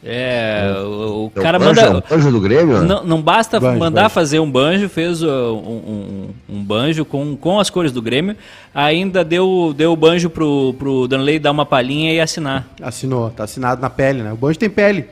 É, 0.06 0.70
o, 0.84 1.24
o 1.24 1.32
é 1.34 1.40
cara 1.40 1.58
banjo, 1.58 1.80
manda. 1.80 2.04
banjo 2.10 2.30
do 2.30 2.38
Grêmio? 2.38 2.82
Não, 2.82 3.02
não 3.04 3.22
basta 3.22 3.58
banjo, 3.58 3.78
mandar 3.78 4.02
banjo. 4.02 4.14
fazer 4.14 4.38
um 4.38 4.50
banjo, 4.50 4.86
fez 4.86 5.22
uh, 5.22 5.26
um, 5.26 6.28
um, 6.50 6.56
um, 6.56 6.62
banjo 6.62 7.06
com, 7.06 7.34
com 7.34 7.58
as 7.58 7.70
cores 7.70 7.90
do 7.90 8.02
Grêmio, 8.02 8.36
ainda 8.74 9.24
deu, 9.24 9.72
deu 9.74 9.92
o 9.92 9.96
banjo 9.96 10.28
pro, 10.28 10.74
pro 10.78 11.08
Danley 11.08 11.38
dar 11.38 11.52
uma 11.52 11.64
palhinha 11.64 12.12
e 12.12 12.20
assinar. 12.20 12.68
Assinou, 12.82 13.30
tá 13.30 13.44
assinado 13.44 13.80
na 13.80 13.88
pele, 13.88 14.22
né? 14.22 14.30
O 14.30 14.36
banjo 14.36 14.58
tem 14.58 14.68
pele. 14.68 15.06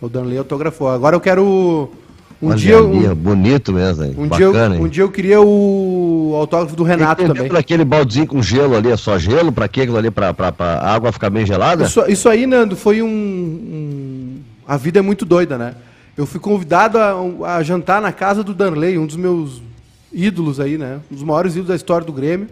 O 0.00 0.08
Danley 0.08 0.38
autografou. 0.38 0.88
Agora 0.88 1.14
eu 1.14 1.20
quero. 1.20 1.92
Um 2.42 2.54
dia. 2.54 2.82
Um, 2.82 3.14
bonito 3.14 3.72
mesmo, 3.72 4.04
hein? 4.04 4.14
Um, 4.16 4.26
Bacana, 4.26 4.76
dia, 4.76 4.84
um 4.84 4.88
dia 4.88 5.02
eu 5.02 5.10
queria 5.10 5.40
o 5.42 6.32
autógrafo 6.36 6.74
do 6.74 6.82
Renato 6.82 7.22
também. 7.26 7.50
aquele 7.54 7.84
baldezinho 7.84 8.26
com 8.26 8.42
gelo 8.42 8.74
ali, 8.74 8.90
é 8.90 8.96
só 8.96 9.18
gelo? 9.18 9.52
Pra 9.52 9.68
quê 9.68 9.82
aquilo 9.82 9.98
ali? 9.98 10.10
Pra, 10.10 10.32
pra, 10.32 10.50
pra 10.50 10.66
a 10.78 10.94
água 10.94 11.12
ficar 11.12 11.28
bem 11.28 11.44
gelada? 11.44 11.84
Isso, 11.84 12.02
isso 12.08 12.28
aí, 12.28 12.46
Nando, 12.46 12.76
foi 12.76 13.02
um, 13.02 13.06
um, 13.06 14.40
A 14.66 14.78
vida 14.78 15.00
é 15.00 15.02
muito 15.02 15.26
doida, 15.26 15.58
né? 15.58 15.74
Eu 16.16 16.24
fui 16.24 16.40
convidado 16.40 16.98
a, 16.98 17.56
a, 17.56 17.62
jantar 17.62 18.00
na 18.00 18.10
casa 18.10 18.42
do 18.42 18.54
Darley, 18.54 18.96
um 18.96 19.06
dos 19.06 19.16
meus 19.16 19.62
ídolos 20.10 20.58
aí, 20.58 20.78
né? 20.78 21.00
Um 21.10 21.14
dos 21.14 21.24
maiores 21.24 21.52
ídolos 21.52 21.68
da 21.68 21.76
história 21.76 22.06
do 22.06 22.12
Grêmio. 22.12 22.48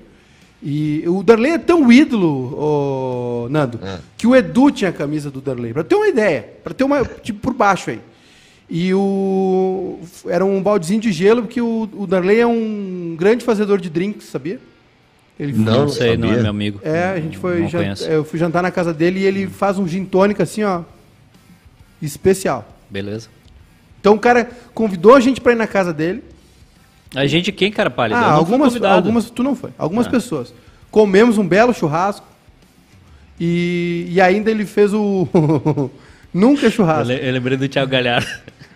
E 0.63 1.05
o 1.07 1.23
Darley 1.23 1.53
é 1.53 1.59
tão 1.59 1.91
ídolo, 1.91 2.59
oh, 2.59 3.49
Nando, 3.49 3.79
é. 3.83 3.99
que 4.17 4.27
o 4.27 4.35
Edu 4.35 4.71
tinha 4.71 4.91
a 4.91 4.93
camisa 4.93 5.31
do 5.31 5.41
Darley. 5.41 5.73
Pra 5.73 5.85
ter 5.85 5.95
uma 5.95 6.09
ideia, 6.09 6.47
pra 6.63 6.75
ter 6.75 6.85
uma. 6.85 7.05
tipo, 7.23 7.41
por 7.41 7.55
baixo 7.55 7.91
aí. 7.91 8.01
E 8.71 8.93
o. 8.93 9.99
Era 10.27 10.45
um 10.45 10.63
baldezinho 10.63 11.01
de 11.01 11.11
gelo, 11.11 11.43
porque 11.43 11.61
o, 11.61 11.89
o 11.95 12.07
Darley 12.07 12.41
é 12.41 12.47
um 12.47 13.17
grande 13.19 13.45
fazedor 13.45 13.81
de 13.81 13.89
drinks, 13.89 14.27
sabia? 14.27 14.61
Ele 15.41 15.53
não, 15.53 15.83
não 15.83 15.89
sei, 15.89 16.11
sabia. 16.11 16.27
não 16.27 16.39
é 16.39 16.43
meu 16.43 16.51
amigo. 16.51 16.81
É, 16.83 17.05
a 17.11 17.21
gente 17.21 17.39
foi. 17.39 17.67
Jant... 17.69 18.01
Eu 18.03 18.25
fui 18.25 18.39
jantar 18.39 18.63
na 18.63 18.71
casa 18.71 18.93
dele 18.93 19.21
e 19.21 19.25
ele 19.25 19.47
faz 19.47 19.79
um 19.79 19.89
gin 19.89 20.05
tônica 20.05 20.43
assim, 20.43 20.65
ó. 20.65 20.83
Especial. 22.03 22.69
Beleza. 22.91 23.29
Então 24.01 24.15
o 24.15 24.19
cara 24.19 24.51
convidou 24.75 25.15
a 25.15 25.21
gente 25.21 25.41
para 25.41 25.53
ir 25.53 25.57
na 25.57 25.67
casa 25.67 25.93
dele. 25.93 26.23
A 27.15 27.27
gente 27.27 27.51
quem, 27.51 27.73
cara, 27.73 27.89
pálido? 27.89 28.21
Ah, 28.21 28.33
algumas, 28.33 28.81
algumas, 28.83 29.31
tu 29.31 29.43
não 29.43 29.57
foi. 29.57 29.71
Algumas 29.79 30.07
ah. 30.07 30.11
pessoas. 30.11 30.53
Comemos 30.91 31.39
um 31.39 31.47
belo 31.47 31.73
churrasco. 31.73 32.27
E, 33.41 34.07
e 34.11 34.21
ainda 34.21 34.51
ele 34.51 34.67
fez 34.67 34.93
o. 34.93 35.29
Nunca 36.35 36.67
é 36.67 36.71
churrasco. 36.71 37.13
Eu 37.13 37.33
lembrei 37.33 37.57
do 37.57 37.67
Thiago 37.67 37.91
Galhardo. 37.91 38.29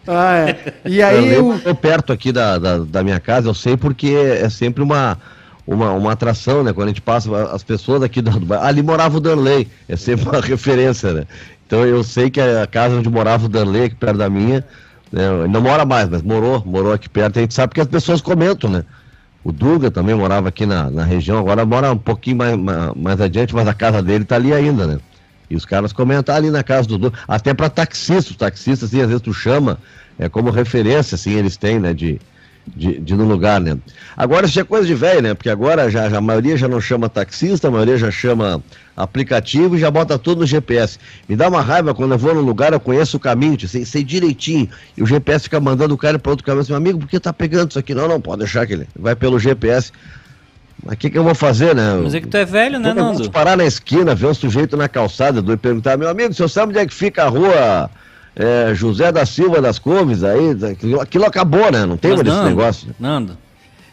Ah, 0.07 0.49
é. 0.49 0.75
E 0.85 1.03
aí 1.03 1.33
eu, 1.33 1.61
eu... 1.65 1.75
perto 1.75 2.13
aqui 2.13 2.33
da, 2.33 2.59
da, 2.59 2.79
da, 2.79 3.03
minha 3.03 3.21
casa, 3.21 3.49
eu 3.49 3.55
sei 3.55 3.77
porque 3.77 4.09
é 4.09 4.49
sempre 4.49 4.83
uma, 4.83 5.19
uma, 5.67 5.93
uma 5.93 6.13
atração, 6.13 6.63
né? 6.65 6.73
Quando 6.73 6.89
a 6.89 6.91
gente 6.91 7.01
passa, 7.01 7.31
as 7.53 7.63
pessoas 7.63 8.03
aqui 8.03 8.21
do, 8.21 8.55
ali 8.55 8.83
morava 8.83 9.17
o 9.17 9.21
Danley, 9.21 9.69
é 9.89 9.97
sempre 9.97 10.29
uma 10.29 10.41
referência, 10.43 11.13
né? 11.13 11.27
Então 11.67 11.87
eu 11.87 12.03
sei 12.03 12.31
que 12.31 12.41
a 12.41 12.67
casa 12.67 12.97
onde 12.97 13.09
morava 13.09 13.47
o 13.47 13.49
Danley, 13.49 13.85
aqui 13.85 13.95
perto 13.95 14.19
da 14.19 14.29
minha, 14.29 14.65
né? 15.11 15.47
não 15.49 15.61
mora 15.61 15.85
mais, 15.85 16.09
mas 16.09 16.23
morou, 16.23 16.63
morou 16.67 16.93
aqui 16.93 17.09
perto, 17.09 17.39
a 17.39 17.43
gente 17.43 17.55
sabe 17.55 17.75
que 17.75 17.81
as 17.81 17.89
pessoas 17.89 18.21
comentam, 18.21 18.69
né? 18.69 18.85
O 19.45 19.51
Duga 19.51 19.91
também 19.91 20.15
morava 20.15 20.49
aqui 20.49 20.65
na, 20.67 20.91
na 20.91 21.05
região, 21.05 21.39
agora 21.39 21.65
mora 21.65 21.93
um 21.93 21.99
pouquinho 21.99 22.37
mais, 22.37 22.57
mais, 22.57 22.93
mais 22.95 23.21
adiante, 23.21 23.55
mas 23.55 23.67
a 23.67 23.75
casa 23.75 24.03
dele 24.03 24.25
tá 24.25 24.37
ali 24.37 24.53
ainda, 24.53 24.87
né? 24.87 24.99
E 25.53 25.55
os 25.55 25.67
caras 25.67 25.93
comentam 25.93 26.35
ali 26.35 26.51
na 26.51 26.63
casa 26.63 26.89
do 26.89 26.97
Dudu, 26.97 27.15
até 27.29 27.53
para 27.53 27.69
taxistas, 27.69 28.35
taxistas, 28.35 28.89
assim, 28.89 29.03
às 29.03 29.09
vezes 29.09 29.21
tu 29.21 29.35
chama, 29.35 29.79
é 30.19 30.27
como 30.27 30.51
referência, 30.51 31.15
assim, 31.15 31.35
eles 31.35 31.59
têm, 31.59 31.79
né, 31.79 31.93
de, 31.93 32.19
de, 32.75 32.99
de 32.99 33.15
no 33.15 33.27
lugar, 33.27 33.61
né. 33.61 33.77
Agora 34.17 34.47
isso 34.47 34.59
é 34.59 34.65
coisa 34.65 34.87
de 34.87 34.95
velho, 34.95 35.21
né, 35.21 35.35
porque 35.35 35.51
agora 35.51 35.91
já, 35.91 36.09
já, 36.09 36.17
a 36.17 36.21
maioria 36.23 36.57
já 36.57 36.67
não 36.67 36.81
chama 36.81 37.07
taxista, 37.07 37.69
a 37.69 37.71
maioria 37.71 37.99
já 37.99 38.11
chama 38.11 38.63
aplicativo 38.97 39.77
e 39.77 39.79
já 39.79 39.91
bota 39.91 40.19
tudo 40.19 40.39
no 40.39 40.47
GPS. 40.47 40.99
Me 41.29 41.37
dá 41.37 41.51
uma 41.51 41.61
raiva 41.61 41.93
quando 41.93 42.13
eu 42.13 42.19
vou 42.19 42.35
num 42.35 42.41
lugar, 42.41 42.73
eu 42.73 42.81
conheço 42.81 43.19
o 43.19 43.21
caminho, 43.21 43.61
sei, 43.69 43.85
sei 43.85 44.03
direitinho, 44.03 44.71
e 44.97 45.03
o 45.03 45.07
GPS 45.07 45.45
fica 45.45 45.61
mandando 45.61 45.93
o 45.93 45.99
cara 45.99 46.19
para 46.19 46.31
outro 46.31 46.47
caminho, 46.47 46.63
assim, 46.63 46.73
amigo, 46.73 46.99
por 46.99 47.09
que 47.09 47.21
tá 47.21 47.31
pegando 47.31 47.69
isso 47.69 47.79
aqui? 47.79 47.95
Não, 47.95 48.09
não, 48.09 48.19
pode 48.19 48.39
deixar 48.39 48.67
que 48.67 48.73
ele 48.73 48.89
vai 48.99 49.15
pelo 49.15 49.39
GPS. 49.39 49.93
Mas 50.85 50.95
o 50.95 50.97
que, 50.97 51.11
que 51.11 51.19
eu 51.19 51.23
vou 51.23 51.35
fazer, 51.35 51.75
né? 51.75 52.01
Mas 52.03 52.15
é 52.15 52.21
que 52.21 52.27
tu 52.27 52.37
é 52.37 52.45
velho, 52.45 52.79
né, 52.79 52.93
Nando? 52.93 53.23
Eu 53.23 53.31
parar 53.31 53.57
na 53.57 53.65
esquina, 53.65 54.15
ver 54.15 54.27
um 54.27 54.35
sujeito 54.35 54.77
na 54.77 54.89
calçada 54.89 55.41
e 55.53 55.57
perguntar, 55.57 55.97
meu 55.97 56.09
amigo, 56.09 56.31
o 56.31 56.35
senhor 56.35 56.49
sabe 56.49 56.71
onde 56.71 56.81
é 56.81 56.87
que 56.87 56.93
fica 56.93 57.25
a 57.25 57.29
rua 57.29 57.89
é, 58.35 58.75
José 58.75 59.13
da 59.13 59.25
Silva 59.25 59.61
das 59.61 59.79
Couves? 59.79 60.25
Aí, 60.25 60.51
aquilo, 60.71 61.01
aquilo 61.01 61.25
acabou, 61.25 61.71
né? 61.71 61.87
Não 61.87 61.97
tem 61.97 62.17
mais 62.17 62.27
esse 62.27 62.43
negócio. 62.43 62.95
Nando, 62.99 63.39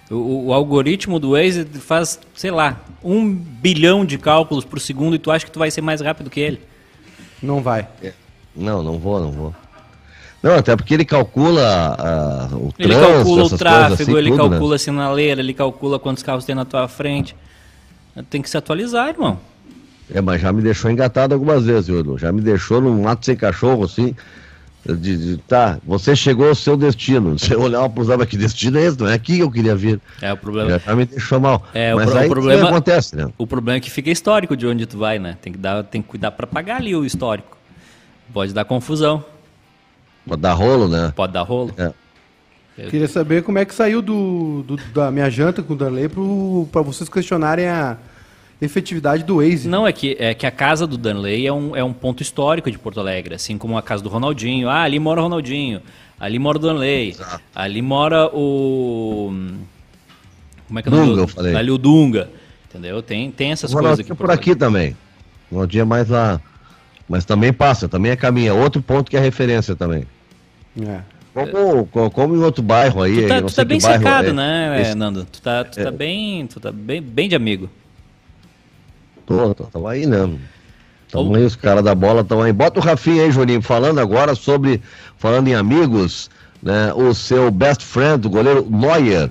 o, 0.10 0.48
o, 0.48 0.54
algoritmo 0.54 1.20
do 1.20 1.32
Waze 1.32 1.66
faz, 1.66 2.20
sei 2.34 2.50
lá, 2.50 2.82
um 3.04 3.32
bilhão 3.32 4.04
de 4.04 4.18
cálculos 4.18 4.66
por 4.66 4.80
segundo 4.80 5.16
e 5.16 5.20
tu 5.20 5.30
acha 5.30 5.46
que 5.46 5.52
tu 5.52 5.60
vai 5.60 5.70
ser 5.70 5.82
mais 5.82 6.02
rápido 6.02 6.30
que 6.30 6.40
ele? 6.40 6.60
Não 7.42 7.62
vai. 7.62 7.88
É. 8.02 8.14
Não, 8.56 8.82
não 8.82 8.98
vou, 8.98 9.20
não 9.20 9.32
vou. 9.32 9.56
Não, 10.42 10.56
até 10.56 10.76
porque 10.76 10.94
ele 10.94 11.06
calcula 11.06 12.50
uh, 12.52 12.56
o 12.56 12.74
ele 12.80 12.94
trânsito, 12.94 13.14
calcula 13.14 13.44
o 13.44 13.58
tráfego, 13.58 13.94
assim, 13.94 14.18
ele 14.18 14.32
tudo, 14.32 14.44
né? 14.44 14.50
calcula 14.50 14.70
né? 14.70 14.76
a 14.76 14.80
sinaleira, 14.80 15.42
ele 15.42 15.54
calcula 15.54 16.00
quantos 16.00 16.24
carros 16.24 16.46
tem 16.46 16.56
na 16.56 16.66
tua 16.66 16.88
frente. 16.88 17.36
Tem 18.30 18.42
que 18.42 18.50
se 18.50 18.58
atualizar, 18.58 19.10
irmão. 19.10 19.40
É, 20.14 20.22
mas 20.22 20.42
já 20.42 20.52
me 20.52 20.62
deixou 20.62 20.90
engatado 20.90 21.34
algumas 21.34 21.66
vezes, 21.66 21.88
viu, 21.88 22.18
Já 22.18 22.32
me 22.32 22.42
deixou 22.42 22.82
num 22.82 23.04
mato 23.04 23.26
sem 23.26 23.36
cachorro, 23.36 23.84
assim. 23.84 24.16
De, 24.86 24.96
de, 24.96 25.38
tá, 25.38 25.78
você 25.86 26.16
chegou 26.16 26.48
ao 26.48 26.56
seu 26.56 26.76
destino. 26.76 27.38
Você 27.38 27.54
olhava 27.54 27.90
para 27.90 28.02
usava 28.02 28.26
que 28.26 28.38
destino 28.38 28.80
é 28.80 28.86
esse? 28.86 28.98
Não 28.98 29.08
é 29.08 29.14
aqui 29.14 29.36
que 29.36 29.44
eu 29.44 29.52
queria 29.52 29.76
vir. 29.76 30.00
É 30.22 30.32
o 30.32 30.38
problema. 30.38 30.80
Já 30.80 30.96
me 30.96 31.06
deixou 31.06 31.40
mal. 31.40 31.68
É, 31.74 31.94
Mas 31.94 32.12
o, 32.12 32.18
aí 32.18 32.28
o 32.28 32.32
problema 32.32 32.70
acontece, 32.70 33.16
né? 33.16 33.30
O 33.38 33.46
problema 33.46 33.78
é 33.78 33.80
que 33.82 33.92
fica 33.92 34.10
histórico 34.10 34.56
de 34.56 34.66
onde 34.66 34.86
tu 34.86 34.98
vai, 34.98 35.20
né? 35.20 35.38
Tem 35.42 35.52
que 35.52 35.60
dar, 35.60 35.84
tem 35.84 36.02
que 36.02 36.08
cuidar 36.08 36.32
para 36.32 36.48
pagar 36.48 36.78
ali 36.78 36.96
o 36.96 37.06
histórico. 37.06 37.58
Pode 38.34 38.54
dar 38.54 38.64
confusão. 38.66 39.24
Pode 40.30 40.42
dar 40.42 40.54
rolo, 40.54 40.88
né? 40.88 41.12
Pode 41.16 41.34
dar 41.34 41.42
rolo. 41.42 41.74
É. 41.78 41.92
Queria 42.90 43.08
saber 43.10 43.44
como 43.44 43.58
é 43.58 43.66
que 43.66 43.74
saiu 43.76 44.02
do, 44.02 44.64
do 44.64 44.78
da 44.94 45.12
minha 45.12 45.30
janta 45.30 45.62
com 45.62 45.74
o 45.74 45.76
Danley 45.76 46.10
para 46.72 46.82
vocês 46.82 47.10
questionarem 47.10 47.68
a 47.68 47.98
efetividade 48.62 49.24
do 49.24 49.38
Waze. 49.38 49.68
Não, 49.68 49.86
é 49.86 49.92
que, 49.92 50.16
é 50.18 50.34
que 50.34 50.46
a 50.46 50.52
casa 50.52 50.88
do 50.88 50.98
Danley 50.98 51.46
é 51.46 51.52
um, 51.52 51.76
é 51.76 51.84
um 51.84 51.92
ponto 51.92 52.24
histórico 52.24 52.72
de 52.72 52.80
Porto 52.80 53.00
Alegre, 53.02 53.36
assim 53.36 53.58
como 53.58 53.78
a 53.78 53.82
casa 53.82 54.02
do 54.02 54.08
Ronaldinho. 54.08 54.70
Ah, 54.70 54.84
ali 54.84 54.98
mora 54.98 55.20
o 55.20 55.24
Ronaldinho, 55.24 55.82
ali 56.18 56.40
mora 56.40 56.58
o 56.58 56.62
Danley, 56.62 57.10
Exato. 57.10 57.42
ali 57.54 57.82
mora 57.82 58.28
o... 58.34 59.34
Como 60.68 60.80
é 60.80 60.82
que 60.82 60.88
é 60.88 60.92
o 60.92 60.96
nome? 60.96 61.10
Dunga, 61.10 61.22
eu 61.22 61.28
falei. 61.28 61.56
Ali 61.56 61.72
o 61.72 61.78
Dunga, 61.78 62.30
entendeu? 62.70 63.02
Tem, 63.02 63.30
tem 63.30 63.52
essas 63.52 63.74
coisas 63.74 64.00
aqui. 64.00 64.14
por 64.14 64.32
aqui 64.32 64.56
também. 64.56 64.96
O 65.52 65.56
Ronaldinho 65.56 65.82
é 65.82 65.86
mais 65.86 66.08
lá... 66.08 66.40
Mas 67.10 67.26
também 67.26 67.52
passa, 67.52 67.90
também 67.90 68.12
é 68.12 68.16
caminho. 68.16 68.50
É 68.50 68.54
outro 68.54 68.84
ponto 68.84 69.10
que 69.10 69.18
é 69.18 69.20
referência 69.20 69.76
também. 69.76 70.06
É. 70.82 71.02
Como, 71.34 72.12
como 72.12 72.36
em 72.36 72.40
outro 72.40 72.62
bairro 72.62 73.02
aí. 73.02 73.24
Tu 73.24 73.28
tá, 73.28 73.42
tu 73.42 73.56
tá 73.56 73.64
bem 73.64 73.80
secado, 73.80 74.30
é. 74.30 74.34
né, 74.34 74.82
Esse... 74.82 74.96
Nando? 74.96 75.26
Tu 75.26 75.42
tá, 75.42 75.64
tu 75.64 75.76
tá 75.76 75.90
é. 75.90 75.92
bem. 75.92 76.48
Tu 76.48 76.60
tá 76.60 76.72
bem, 76.72 77.02
bem 77.02 77.30
de 77.30 77.36
amigo. 77.36 77.70
Tô, 79.26 79.54
tô, 79.54 79.66
tamo 79.66 79.88
aí, 79.88 80.06
né? 80.06 80.38
Tamo 81.12 81.36
aí, 81.36 81.44
os 81.44 81.56
caras 81.56 81.84
da 81.84 81.94
bola 81.94 82.22
estão 82.22 82.42
aí. 82.42 82.52
Bota 82.52 82.80
o 82.80 82.84
Rafinha 82.84 83.24
aí, 83.24 83.32
Juninho, 83.32 83.62
falando 83.62 84.00
agora 84.00 84.36
sobre. 84.36 84.82
Falando 85.18 85.48
em 85.48 85.56
amigos, 85.56 86.30
né? 86.62 86.94
O 86.94 87.14
seu 87.14 87.52
best 87.52 87.84
friend, 87.84 88.26
o 88.26 88.30
goleiro 88.30 88.68
Neuer, 88.70 89.30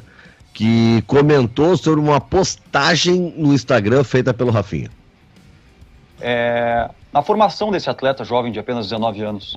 que 0.55 1.03
comentou 1.07 1.77
sobre 1.77 2.01
uma 2.01 2.21
postagem 2.21 3.35
no 3.37 3.53
Instagram 3.53 4.05
feita 4.05 4.33
pelo 4.33 4.51
Rafinha. 4.51 4.91
É, 6.21 6.89
na 7.13 7.23
formação 7.23 7.71
desse 7.71 7.89
atleta 7.89 8.25
jovem 8.25 8.51
de 8.51 8.59
apenas 8.59 8.87
19 8.87 9.23
anos, 9.23 9.57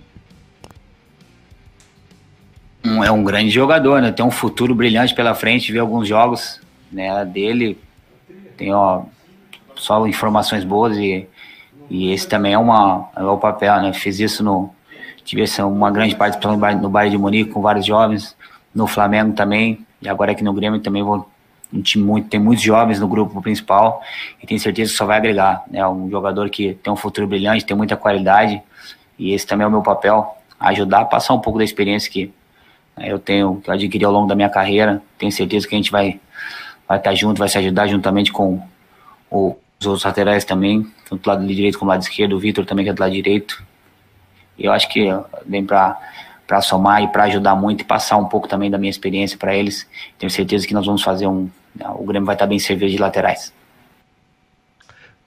um, 2.86 3.04
é 3.04 3.12
um 3.12 3.24
grande 3.24 3.50
jogador, 3.50 4.02
né? 4.02 4.12
Tem 4.12 4.26
um 4.26 4.32
futuro 4.32 4.74
brilhante 4.74 5.14
pela 5.14 5.36
frente, 5.36 5.72
ver 5.72 5.80
alguns 5.80 6.08
jogos 6.08 6.60
né, 6.92 7.24
dele. 7.26 7.80
Tem 8.58 8.74
ó, 8.74 9.04
só 9.76 10.06
informações 10.08 10.64
boas 10.64 10.98
e, 10.98 11.28
e 11.90 12.12
esse 12.12 12.28
também 12.28 12.54
é, 12.54 12.58
uma, 12.58 13.10
é 13.16 13.24
o 13.24 13.38
papel, 13.38 13.82
né? 13.82 13.94
Fiz 13.94 14.20
isso 14.20 14.44
no. 14.44 14.74
Tive 15.24 15.44
uma 15.62 15.92
grande 15.92 16.16
participação 16.16 16.58
no 16.82 16.90
Bayern 16.90 17.12
de 17.12 17.18
Munique 17.18 17.52
com 17.52 17.62
vários 17.62 17.86
jovens, 17.86 18.36
no 18.74 18.88
Flamengo 18.88 19.34
também, 19.34 19.86
e 20.02 20.10
agora 20.10 20.32
aqui 20.32 20.44
no 20.44 20.54
Grêmio 20.54 20.80
também 20.80 21.04
vou. 21.04 21.30
Um 21.74 21.82
time 21.82 22.04
muito, 22.04 22.28
tem 22.28 22.38
muitos 22.38 22.66
jovens 22.66 23.00
no 23.00 23.08
grupo 23.08 23.42
principal 23.42 24.02
e 24.44 24.46
tenho 24.46 24.60
certeza 24.60 24.92
que 24.92 24.98
só 24.98 25.06
vai 25.06 25.16
agregar. 25.16 25.64
Né? 25.72 25.88
Um 25.88 26.10
jogador 26.10 26.50
que 26.50 26.74
tem 26.74 26.92
um 26.92 26.98
futuro 26.98 27.26
brilhante, 27.26 27.64
tem 27.64 27.78
muita 27.78 27.96
qualidade 27.96 28.62
e 29.18 29.32
esse 29.32 29.48
também 29.48 29.64
é 29.64 29.68
o 29.70 29.72
meu 29.72 29.82
papel, 29.82 30.36
ajudar 30.60 31.00
a 31.00 31.06
passar 31.06 31.34
um 31.34 31.40
pouco 31.40 31.60
da 31.60 31.64
experiência 31.64 32.12
que 32.12 32.34
eu 32.98 33.20
tenho, 33.20 33.62
que 33.62 33.70
eu 33.70 33.74
adquiri 33.74 34.06
ao 34.06 34.12
longo 34.12 34.28
da 34.28 34.36
minha 34.36 34.50
carreira. 34.50 35.02
Tenho 35.18 35.32
certeza 35.32 35.68
que 35.68 35.76
a 35.76 35.78
gente 35.78 35.92
vai, 35.92 36.20
vai 36.88 36.98
estar 36.98 37.16
junto, 37.16 37.40
vai 37.40 37.50
se 37.50 37.58
ajudar 37.58 37.88
juntamente 37.88 38.32
com 38.32 38.62
o, 39.30 39.56
os 39.80 39.86
outros 39.86 40.04
laterais 40.04 40.46
também, 40.46 40.86
tanto 41.10 41.24
do 41.24 41.30
lado 41.30 41.48
direito 41.48 41.80
como 41.80 41.90
do 41.90 41.94
lado 41.94 42.02
esquerdo, 42.02 42.36
o 42.36 42.40
Vitor 42.40 42.66
também 42.66 42.86
que 42.86 42.92
é 42.92 42.94
do 42.94 43.00
lado 43.00 43.14
direito. 43.14 43.64
E 44.58 44.66
eu 44.66 44.72
acho 44.72 44.90
que 44.90 45.08
vem 45.46 45.66
para 45.66 45.98
para 46.52 46.60
somar 46.60 47.02
e 47.02 47.08
para 47.08 47.24
ajudar 47.24 47.56
muito 47.56 47.80
e 47.80 47.86
passar 47.86 48.18
um 48.18 48.26
pouco 48.26 48.46
também 48.46 48.70
da 48.70 48.78
minha 48.78 48.90
experiência 48.90 49.38
para 49.38 49.56
eles. 49.56 49.88
Tenho 50.20 50.30
certeza 50.30 50.68
que 50.68 50.74
nós 50.74 50.86
vamos 50.86 51.02
fazer 51.02 51.26
um. 51.26 51.50
O 51.96 52.04
Grêmio 52.04 52.26
vai 52.26 52.36
estar 52.36 52.46
bem 52.46 52.60
servido 52.60 52.92
de 52.92 52.98
laterais. 52.98 53.54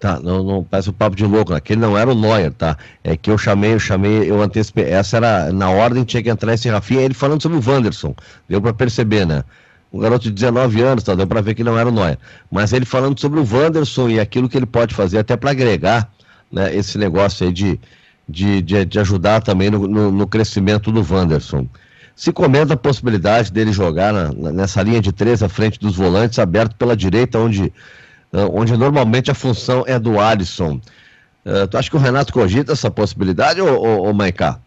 Tá, 0.04 0.20
não, 0.20 0.44
não 0.44 0.62
parece 0.62 0.90
um 0.90 0.92
papo 0.92 1.16
de 1.16 1.24
louco, 1.24 1.54
aquele 1.54 1.80
não 1.80 1.96
era 1.96 2.12
o 2.12 2.14
Neuer, 2.14 2.52
tá? 2.52 2.76
É 3.02 3.16
que 3.16 3.30
eu 3.30 3.38
chamei, 3.38 3.72
eu 3.72 3.80
chamei, 3.80 4.30
eu 4.30 4.42
antecipei, 4.42 4.84
essa 4.84 5.16
era, 5.16 5.50
na 5.50 5.70
ordem 5.70 6.04
tinha 6.04 6.22
que 6.22 6.28
entrar 6.28 6.52
esse 6.52 6.68
Rafinha, 6.68 7.00
ele 7.00 7.14
falando 7.14 7.40
sobre 7.40 7.56
o 7.56 7.62
Wanderson, 7.66 8.14
deu 8.46 8.60
para 8.60 8.74
perceber, 8.74 9.24
né? 9.24 9.42
Um 9.90 10.00
garoto 10.00 10.24
de 10.24 10.32
19 10.32 10.82
anos, 10.82 11.04
tá? 11.04 11.14
Deu 11.14 11.26
para 11.26 11.40
ver 11.40 11.54
que 11.54 11.64
não 11.64 11.78
era 11.78 11.88
o 11.88 11.90
Neuer. 11.90 12.18
Mas 12.52 12.74
ele 12.74 12.84
falando 12.84 13.18
sobre 13.18 13.40
o 13.40 13.48
Wanderson 13.50 14.10
e 14.10 14.20
aquilo 14.20 14.46
que 14.46 14.58
ele 14.58 14.66
pode 14.66 14.94
fazer 14.94 15.20
até 15.20 15.38
para 15.38 15.52
agregar, 15.52 16.12
né, 16.52 16.76
esse 16.76 16.98
negócio 16.98 17.46
aí 17.46 17.50
de, 17.50 17.80
de, 18.28 18.60
de, 18.60 18.84
de 18.84 18.98
ajudar 18.98 19.40
também 19.40 19.70
no, 19.70 19.88
no, 19.88 20.12
no, 20.12 20.26
crescimento 20.26 20.92
do 20.92 21.00
Wanderson. 21.00 21.66
Se 22.14 22.30
comenta 22.30 22.74
a 22.74 22.76
possibilidade 22.76 23.50
dele 23.50 23.72
jogar 23.72 24.12
na, 24.12 24.52
nessa 24.52 24.82
linha 24.82 25.00
de 25.00 25.12
três 25.12 25.42
à 25.42 25.48
frente 25.48 25.80
dos 25.80 25.96
volantes, 25.96 26.38
aberto 26.38 26.76
pela 26.76 26.94
direita, 26.94 27.38
onde 27.38 27.72
onde 28.52 28.76
normalmente 28.76 29.30
a 29.30 29.34
função 29.34 29.84
é 29.86 29.98
do 29.98 30.18
Alisson. 30.18 30.80
Uh, 31.44 31.66
tu 31.68 31.76
acha 31.76 31.90
que 31.90 31.96
o 31.96 32.00
Renato 32.00 32.32
cogita 32.32 32.72
essa 32.72 32.90
possibilidade 32.90 33.60
ou, 33.60 33.68
ou, 33.68 34.06
ou 34.06 34.14
Maiká? 34.14 34.58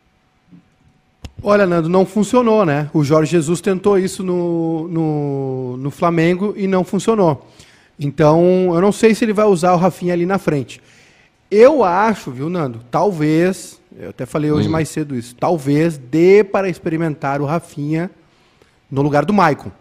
Olha, 1.41 1.65
Nando, 1.65 1.87
não 1.87 2.05
funcionou, 2.05 2.65
né? 2.65 2.89
O 2.93 3.03
Jorge 3.03 3.31
Jesus 3.31 3.61
tentou 3.61 3.97
isso 3.97 4.23
no, 4.23 4.87
no, 4.87 5.77
no, 5.77 5.91
Flamengo 5.91 6.53
e 6.57 6.67
não 6.67 6.83
funcionou. 6.83 7.47
Então, 7.99 8.71
eu 8.73 8.81
não 8.81 8.91
sei 8.91 9.13
se 9.13 9.23
ele 9.23 9.33
vai 9.33 9.45
usar 9.45 9.73
o 9.73 9.77
Rafinha 9.77 10.13
ali 10.13 10.25
na 10.25 10.37
frente. 10.37 10.81
Eu 11.49 11.83
acho, 11.83 12.31
viu, 12.31 12.49
Nando? 12.49 12.81
Talvez, 12.89 13.79
eu 13.97 14.09
até 14.09 14.25
falei 14.25 14.51
hoje 14.51 14.67
hum. 14.67 14.71
mais 14.71 14.89
cedo 14.89 15.15
isso, 15.15 15.35
talvez 15.35 15.97
dê 15.97 16.43
para 16.43 16.69
experimentar 16.69 17.39
o 17.39 17.45
Rafinha 17.45 18.09
no 18.89 19.01
lugar 19.01 19.23
do 19.23 19.33
Maicon. 19.33 19.71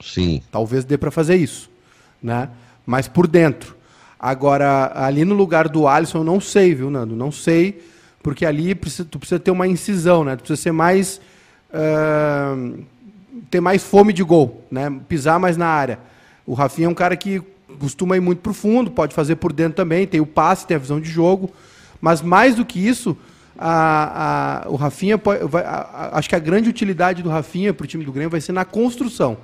Sim. 0.00 0.42
Talvez 0.50 0.84
dê 0.84 0.96
para 0.96 1.10
fazer 1.10 1.36
isso, 1.36 1.68
né? 2.22 2.48
Mas 2.88 3.06
por 3.06 3.26
dentro. 3.26 3.76
Agora, 4.18 4.90
ali 4.94 5.22
no 5.22 5.34
lugar 5.34 5.68
do 5.68 5.86
Alisson, 5.86 6.18
eu 6.20 6.24
não 6.24 6.40
sei, 6.40 6.74
viu, 6.74 6.88
Nando? 6.88 7.14
Não 7.14 7.30
sei, 7.30 7.82
porque 8.22 8.46
ali 8.46 8.74
precisa, 8.74 9.04
tu 9.04 9.18
precisa 9.18 9.38
ter 9.38 9.50
uma 9.50 9.68
incisão, 9.68 10.24
né? 10.24 10.36
Tu 10.36 10.38
precisa 10.38 10.62
ser 10.62 10.72
mais. 10.72 11.20
Uh, 11.68 12.82
ter 13.50 13.60
mais 13.60 13.82
fome 13.82 14.10
de 14.14 14.22
gol, 14.22 14.64
né? 14.70 14.90
Pisar 15.06 15.38
mais 15.38 15.58
na 15.58 15.66
área. 15.66 15.98
O 16.46 16.54
Rafinha 16.54 16.86
é 16.86 16.90
um 16.90 16.94
cara 16.94 17.14
que 17.14 17.42
costuma 17.78 18.16
ir 18.16 18.20
muito 18.20 18.38
profundo, 18.38 18.90
pode 18.90 19.14
fazer 19.14 19.36
por 19.36 19.52
dentro 19.52 19.74
também, 19.74 20.06
tem 20.06 20.20
o 20.20 20.26
passe, 20.26 20.66
tem 20.66 20.74
a 20.74 20.80
visão 20.80 20.98
de 20.98 21.10
jogo. 21.10 21.50
Mas 22.00 22.22
mais 22.22 22.54
do 22.54 22.64
que 22.64 22.78
isso, 22.78 23.14
a, 23.58 24.64
a, 24.64 24.68
o 24.70 24.76
Rafinha 24.76 25.20
a, 25.62 26.18
acho 26.18 26.26
que 26.26 26.34
a 26.34 26.38
grande 26.38 26.70
utilidade 26.70 27.22
do 27.22 27.28
Rafinha 27.28 27.74
para 27.74 27.84
o 27.84 27.86
time 27.86 28.02
do 28.02 28.12
Grêmio 28.12 28.30
vai 28.30 28.40
ser 28.40 28.52
na 28.52 28.64
construção. 28.64 29.36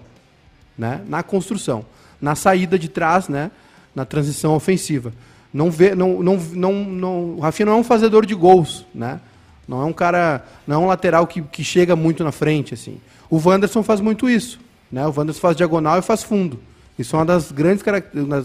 Né? 0.78 1.02
Na 1.06 1.22
construção 1.22 1.84
na 2.20 2.34
saída 2.34 2.78
de 2.78 2.88
trás, 2.88 3.28
né? 3.28 3.50
na 3.94 4.04
transição 4.04 4.54
ofensiva. 4.54 5.12
Não 5.52 5.70
vê, 5.70 5.94
não, 5.94 6.20
não, 6.20 6.36
não, 6.36 6.72
não, 6.72 7.14
o 7.36 7.40
Rafinha 7.40 7.66
não 7.66 7.74
é 7.74 7.76
um 7.76 7.84
fazedor 7.84 8.26
de 8.26 8.34
gols, 8.34 8.84
né? 8.94 9.20
Não 9.68 9.80
é 9.80 9.84
um 9.84 9.92
cara, 9.92 10.44
não 10.66 10.76
é 10.76 10.78
um 10.78 10.86
lateral 10.86 11.26
que, 11.26 11.40
que 11.40 11.62
chega 11.62 11.94
muito 11.94 12.24
na 12.24 12.32
frente 12.32 12.74
assim. 12.74 13.00
O 13.30 13.40
Wanderson 13.42 13.82
faz 13.82 14.00
muito 14.00 14.28
isso, 14.28 14.58
né? 14.90 15.06
O 15.06 15.14
Wanderson 15.16 15.40
faz 15.40 15.56
diagonal 15.56 15.98
e 15.98 16.02
faz 16.02 16.22
fundo. 16.22 16.58
Isso 16.98 17.14
é 17.14 17.18
uma 17.20 17.24
das 17.24 17.50
grandes 17.50 17.84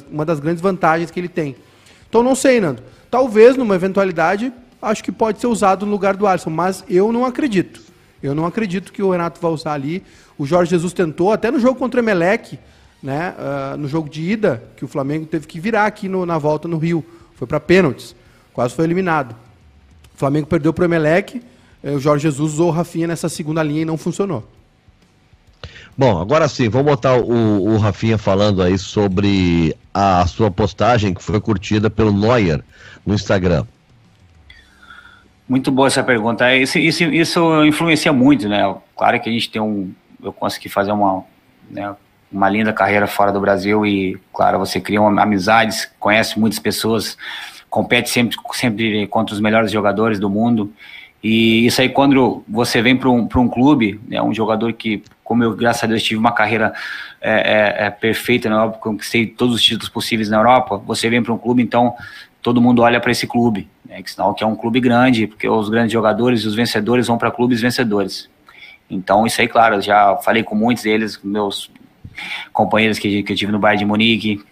uma 0.10 0.25
das 0.25 0.39
grandes 0.39 0.62
vantagens 0.62 1.10
que 1.10 1.19
ele 1.19 1.27
tem. 1.27 1.55
Então 2.08 2.23
não 2.23 2.36
sei, 2.36 2.62
Nando. 2.62 2.82
Talvez 3.10 3.58
numa 3.58 3.75
eventualidade, 3.75 4.53
acho 4.82 5.03
que 5.03 5.12
pode 5.12 5.39
ser 5.39 5.47
usado 5.47 5.86
no 5.86 5.91
lugar 5.91 6.15
do 6.15 6.27
Alisson, 6.27 6.51
mas 6.51 6.84
eu 6.88 7.12
não 7.12 7.25
acredito. 7.25 7.82
Eu 8.21 8.36
não 8.36 8.45
acredito 8.45 8.93
que 8.93 9.01
o 9.01 9.12
Renato 9.12 9.41
vai 9.41 9.51
usar 9.51 9.73
ali. 9.73 10.03
O 10.38 10.45
Jorge 10.45 10.71
Jesus 10.71 10.93
tentou, 10.93 11.32
até 11.32 11.49
no 11.49 11.60
jogo 11.60 11.79
contra 11.79 11.99
o 11.99 12.03
Emelec, 12.03 12.60
né, 13.01 13.33
uh, 13.38 13.77
no 13.77 13.88
jogo 13.88 14.09
de 14.09 14.21
ida, 14.21 14.63
que 14.75 14.83
o 14.83 14.88
Flamengo 14.88 15.25
teve 15.25 15.47
que 15.47 15.59
virar 15.59 15.85
aqui 15.85 16.07
no, 16.07 16.25
na 16.25 16.38
volta 16.38 16.67
no 16.67 16.77
Rio. 16.77 17.03
Foi 17.35 17.47
para 17.47 17.59
pênaltis. 17.59 18.15
Quase 18.53 18.75
foi 18.75 18.85
eliminado. 18.85 19.33
O 20.13 20.17
Flamengo 20.17 20.47
perdeu 20.47 20.73
para 20.73 20.81
o 20.81 20.85
Emelec. 20.85 21.41
Eh, 21.81 21.91
o 21.91 21.99
Jorge 21.99 22.23
Jesus 22.23 22.53
usou 22.53 22.67
o 22.67 22.71
Rafinha 22.71 23.07
nessa 23.07 23.29
segunda 23.29 23.63
linha 23.63 23.83
e 23.83 23.85
não 23.85 23.97
funcionou. 23.97 24.45
Bom, 25.97 26.19
agora 26.19 26.47
sim, 26.47 26.69
vamos 26.69 26.91
botar 26.91 27.17
o, 27.17 27.73
o 27.73 27.77
Rafinha 27.77 28.17
falando 28.17 28.62
aí 28.62 28.77
sobre 28.77 29.75
a 29.93 30.25
sua 30.27 30.49
postagem 30.49 31.13
que 31.13 31.23
foi 31.23 31.39
curtida 31.41 31.89
pelo 31.89 32.12
Neuer 32.12 32.63
no 33.05 33.13
Instagram. 33.13 33.65
Muito 35.47 35.71
boa 35.71 35.88
essa 35.88 36.03
pergunta. 36.03 36.55
Isso, 36.55 36.77
isso, 36.77 37.03
isso 37.05 37.65
influencia 37.65 38.13
muito, 38.13 38.47
né? 38.47 38.75
Claro 38.95 39.19
que 39.19 39.29
a 39.29 39.31
gente 39.31 39.49
tem 39.49 39.62
um. 39.62 39.91
Eu 40.23 40.31
consegui 40.31 40.69
fazer 40.69 40.91
uma. 40.91 41.23
Né, 41.69 41.95
uma 42.32 42.50
linda 42.50 42.72
carreira 42.72 43.08
fora 43.08 43.32
do 43.32 43.39
Brasil 43.39 43.86
e, 43.86 44.18
claro, 44.34 44.60
você 44.60 44.80
cria 44.80 45.02
uma, 45.02 45.22
amizades, 45.22 45.89
conhece 46.00 46.39
muitas 46.39 46.60
pessoas, 46.60 47.18
compete 47.70 48.10
sempre, 48.10 48.38
sempre 48.54 49.08
contra 49.08 49.34
os 49.34 49.42
melhores 49.42 49.72
jogadores 49.72 50.20
do 50.20 50.30
mundo. 50.30 50.72
E 51.24 51.65
isso 51.65 51.82
aí, 51.82 51.89
quando 51.89 52.44
você 52.48 52.82
vem 52.82 52.96
para 52.96 53.10
um, 53.10 53.28
um 53.36 53.48
clube, 53.50 54.00
né, 54.08 54.22
um 54.22 54.34
jogador 54.34 54.72
que, 54.74 55.04
como 55.24 55.44
eu, 55.44 55.56
graças 55.56 55.84
a 55.84 55.88
Deus, 55.88 56.04
tive 56.04 56.20
uma 56.20 56.32
carreira 56.32 56.74
é, 57.20 57.84
é, 57.84 57.88
é 57.88 57.89
perfeita 57.89 58.50
na 58.50 58.56
Europa, 58.58 58.78
conquistei 58.78 59.26
todos 59.28 59.56
os 59.56 59.62
títulos 59.62 59.89
possíveis 59.89 60.30
na 60.30 60.38
Europa, 60.38 60.78
você 60.78 61.10
vem 61.10 61.22
para 61.22 61.34
um 61.34 61.38
clube, 61.38 61.62
então 61.62 61.94
todo 62.42 62.62
mundo 62.62 62.82
olha 62.82 63.02
para 63.02 63.12
esse 63.12 63.28
clube, 63.28 63.68
né, 63.86 64.02
que 64.02 64.15
que 64.15 64.44
é 64.44 64.48
um 64.48 64.56
clube 64.56 64.80
grande, 64.80 65.28
porque 65.28 65.50
os 65.50 65.68
grandes 65.68 65.92
jogadores 65.92 66.42
e 66.42 66.48
os 66.48 66.56
vencedores 66.56 67.08
vão 67.08 67.18
para 67.18 67.32
clubes 67.32 67.60
vencedores. 67.60 68.30
Então, 68.89 69.28
isso 69.28 69.39
aí, 69.42 69.48
claro, 69.48 69.82
já 69.82 70.15
falei 70.18 70.42
com 70.42 70.56
muitos 70.56 70.84
deles, 70.84 71.20
meus 71.24 71.70
companheiros 72.51 72.99
que, 72.99 73.23
que 73.23 73.34
eu 73.34 73.38
tive 73.38 73.51
no 73.51 73.60
Bayern 73.60 73.79
de 73.79 73.86
Munique, 73.86 74.43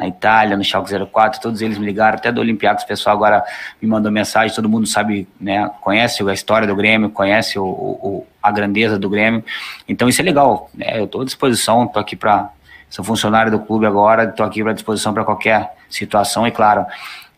na 0.00 0.08
Itália, 0.08 0.56
no 0.56 0.64
Schalke 0.64 0.90
04, 1.12 1.40
todos 1.42 1.60
eles 1.60 1.76
me 1.76 1.84
ligaram, 1.84 2.16
até 2.16 2.32
do 2.32 2.40
Olympiacos, 2.40 2.84
o 2.84 2.86
pessoal 2.86 3.14
agora 3.14 3.44
me 3.80 3.86
mandou 3.86 4.10
mensagem, 4.10 4.54
todo 4.54 4.66
mundo 4.66 4.86
sabe, 4.86 5.28
né, 5.38 5.70
conhece 5.82 6.26
a 6.26 6.32
história 6.32 6.66
do 6.66 6.74
Grêmio, 6.74 7.10
conhece 7.10 7.58
o, 7.58 7.64
o 7.64 8.26
a 8.42 8.50
grandeza 8.50 8.98
do 8.98 9.10
Grêmio, 9.10 9.44
então 9.86 10.08
isso 10.08 10.22
é 10.22 10.24
legal, 10.24 10.70
né, 10.74 10.98
eu 10.98 11.04
estou 11.04 11.20
à 11.20 11.24
disposição, 11.24 11.84
estou 11.84 12.00
aqui 12.00 12.16
para, 12.16 12.50
sou 12.88 13.04
funcionário 13.04 13.52
do 13.52 13.60
clube 13.60 13.84
agora, 13.84 14.24
estou 14.24 14.46
aqui 14.46 14.66
à 14.66 14.72
disposição 14.72 15.12
para 15.12 15.22
qualquer 15.22 15.70
situação, 15.90 16.46
e 16.46 16.50
claro, 16.50 16.86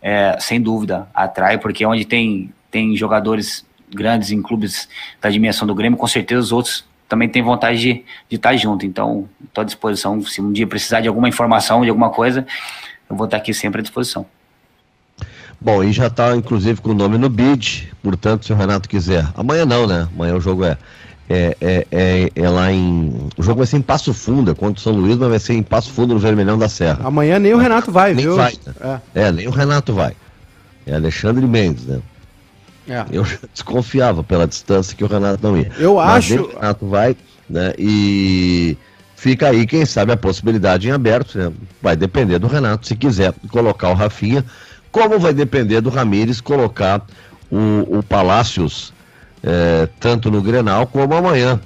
é, 0.01 0.37
sem 0.39 0.61
dúvida, 0.61 1.09
atrai, 1.13 1.59
porque 1.59 1.85
onde 1.85 2.05
tem, 2.05 2.55
tem 2.71 2.95
jogadores 2.97 3.67
grandes 3.93 4.31
em 4.31 4.41
clubes 4.41 4.89
da 5.21 5.29
dimensão 5.29 5.67
do 5.67 5.75
Grêmio, 5.75 5.99
com 5.99 6.07
certeza 6.07 6.41
os 6.41 6.53
outros 6.53 6.85
também 7.13 7.29
têm 7.29 7.43
vontade 7.43 7.79
de, 7.79 8.05
de 8.27 8.37
estar 8.37 8.57
junto. 8.57 8.87
Então, 8.87 9.29
estou 9.45 9.61
à 9.61 9.65
disposição. 9.67 10.23
Se 10.23 10.41
um 10.41 10.51
dia 10.51 10.67
precisar 10.67 11.03
de 11.03 11.09
alguma 11.09 11.29
informação, 11.29 11.83
de 11.83 11.91
alguma 11.91 12.09
coisa, 12.09 12.47
eu 13.09 13.15
vou 13.15 13.27
estar 13.27 13.37
aqui 13.37 13.53
sempre 13.53 13.81
à 13.81 13.83
disposição. 13.83 14.25
Bom, 15.61 15.85
e 15.85 15.93
já 15.93 16.07
está 16.07 16.35
inclusive 16.35 16.81
com 16.81 16.89
o 16.89 16.95
nome 16.95 17.19
no 17.19 17.29
bid, 17.29 17.93
portanto, 18.03 18.47
se 18.47 18.53
o 18.55 18.57
Renato 18.57 18.89
quiser. 18.89 19.27
Amanhã 19.37 19.67
não, 19.67 19.87
né? 19.87 20.09
Amanhã 20.15 20.37
o 20.37 20.41
jogo 20.41 20.65
é. 20.65 20.79
É, 21.29 21.57
é, 21.61 21.87
é, 21.91 22.31
é, 22.35 22.49
lá 22.49 22.73
em. 22.73 23.29
O 23.37 23.43
jogo 23.43 23.59
vai 23.59 23.67
ser 23.67 23.77
em 23.77 23.83
Passo 23.83 24.13
Fundo, 24.13 24.51
é 24.51 24.55
contra 24.55 24.81
o 24.81 24.83
São 24.83 24.93
Luís, 24.93 25.17
mas 25.17 25.29
vai 25.29 25.39
ser 25.39 25.55
em 25.55 25.63
Passo 25.63 25.91
Fundo, 25.91 26.15
no 26.15 26.21
Vermelhão 26.21 26.59
da 26.59 26.69
Serra. 26.69 27.01
Amanhã 27.05 27.39
nem 27.39 27.55
o 27.55 27.59
Renato 27.59 27.93
vai, 27.93 28.13
nem 28.13 28.25
viu? 28.25 28.37
Vai, 28.37 28.55
né? 28.67 29.01
é. 29.15 29.23
é. 29.23 29.33
nem 29.33 29.47
o 29.47 29.51
Renato 29.51 29.93
vai. 29.95 30.15
É 30.87 30.95
Alexandre 30.95 31.47
Mendes, 31.47 31.87
né? 31.87 32.01
É. 32.89 33.05
Eu 33.11 33.25
desconfiava 33.53 34.23
pela 34.23 34.47
distância 34.47 34.97
que 34.97 35.05
o 35.05 35.07
Renato 35.07 35.43
não 35.43 35.57
ia. 35.57 35.71
Eu 35.79 35.97
Mas 35.97 36.25
acho. 36.25 36.43
O 36.43 36.55
Renato 36.55 36.87
vai, 36.87 37.17
né? 37.49 37.73
E 37.79 38.77
fica 39.17 39.49
aí, 39.49 39.67
quem 39.67 39.87
sabe, 39.87 40.13
a 40.13 40.17
possibilidade 40.17 40.89
em 40.89 40.91
aberto. 40.91 41.39
Né? 41.39 41.53
Vai 41.81 41.97
depender 41.97 42.39
do 42.39 42.47
Renato, 42.47 42.87
se 42.87 42.97
quiser 42.97 43.33
colocar 43.51 43.91
o 43.91 43.95
Rafinha, 43.95 44.45
como 44.91 45.19
vai 45.19 45.33
depender 45.33 45.81
do 45.81 45.91
Ramires 45.91 46.41
colocar 46.41 47.05
o, 47.51 47.99
o 47.99 48.03
Palácios, 48.03 48.93
é, 49.43 49.89
tanto 50.01 50.31
no 50.31 50.43
Grenal 50.43 50.87
como 50.87 51.15
amanhã. 51.15 51.61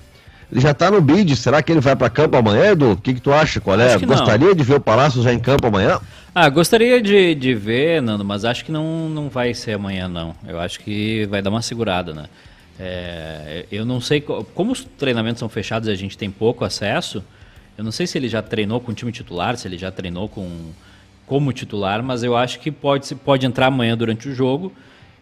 Ele 0.51 0.61
já 0.61 0.71
está 0.71 0.91
no 0.91 1.01
bid, 1.01 1.35
será 1.35 1.63
que 1.63 1.73
ele 1.73 1.81
vai 1.81 1.97
para 1.97 2.09
campo 2.09 2.37
amanhã, 2.37 2.73
Edu? 2.73 2.93
O 2.93 2.97
que, 2.97 3.15
que 3.15 3.21
tu 3.21 3.33
acha? 3.33 3.61
Qual 3.61 3.79
é? 3.81 3.99
Gostaria 3.99 4.55
de 4.55 4.63
ver 4.63 4.75
o 4.77 4.81
Palácio 4.81 5.23
já 5.23 5.33
em 5.33 5.41
campo 5.41 5.67
amanhã? 5.67 6.01
Ah, 6.35 6.49
gostaria 6.49 7.01
de, 7.01 7.35
de 7.35 7.55
ver, 7.55 8.01
Nando, 8.01 8.25
mas 8.25 8.45
acho 8.45 8.65
que 8.65 8.71
não, 8.71 9.09
não 9.09 9.29
vai 9.29 9.55
ser 9.55 9.73
amanhã, 9.73 10.07
não. 10.07 10.35
Eu 10.47 10.61
acho 10.61 10.81
que 10.81 11.27
vai 11.27 11.43
dar 11.43 11.51
uma 11.51 11.63
segurada, 11.63 12.13
né? 12.13 12.27
É, 12.79 13.65
eu 13.73 13.85
não 13.85 14.01
sei, 14.01 14.21
como 14.21 14.73
os 14.73 14.85
treinamentos 14.85 15.41
são 15.41 15.49
fechados 15.49 15.89
e 15.89 15.93
a 15.93 15.95
gente 15.95 16.17
tem 16.17 16.31
pouco 16.31 16.65
acesso, 16.65 17.25
eu 17.77 17.83
não 17.83 17.91
sei 17.91 18.07
se 18.07 18.19
ele 18.19 18.29
já 18.29 18.43
treinou 18.43 18.81
com 18.81 18.93
o 18.93 18.95
time 18.95 19.11
titular, 19.11 19.57
se 19.57 19.67
ele 19.67 19.79
já 19.79 19.91
treinou 19.91 20.29
com 20.29 20.47
como 21.27 21.53
titular, 21.53 22.03
mas 22.03 22.23
eu 22.23 22.37
acho 22.37 22.61
que 22.61 22.71
pode, 22.71 23.13
pode 23.17 23.45
entrar 23.47 23.67
amanhã 23.67 23.97
durante 23.97 24.29
o 24.29 24.35
jogo 24.35 24.73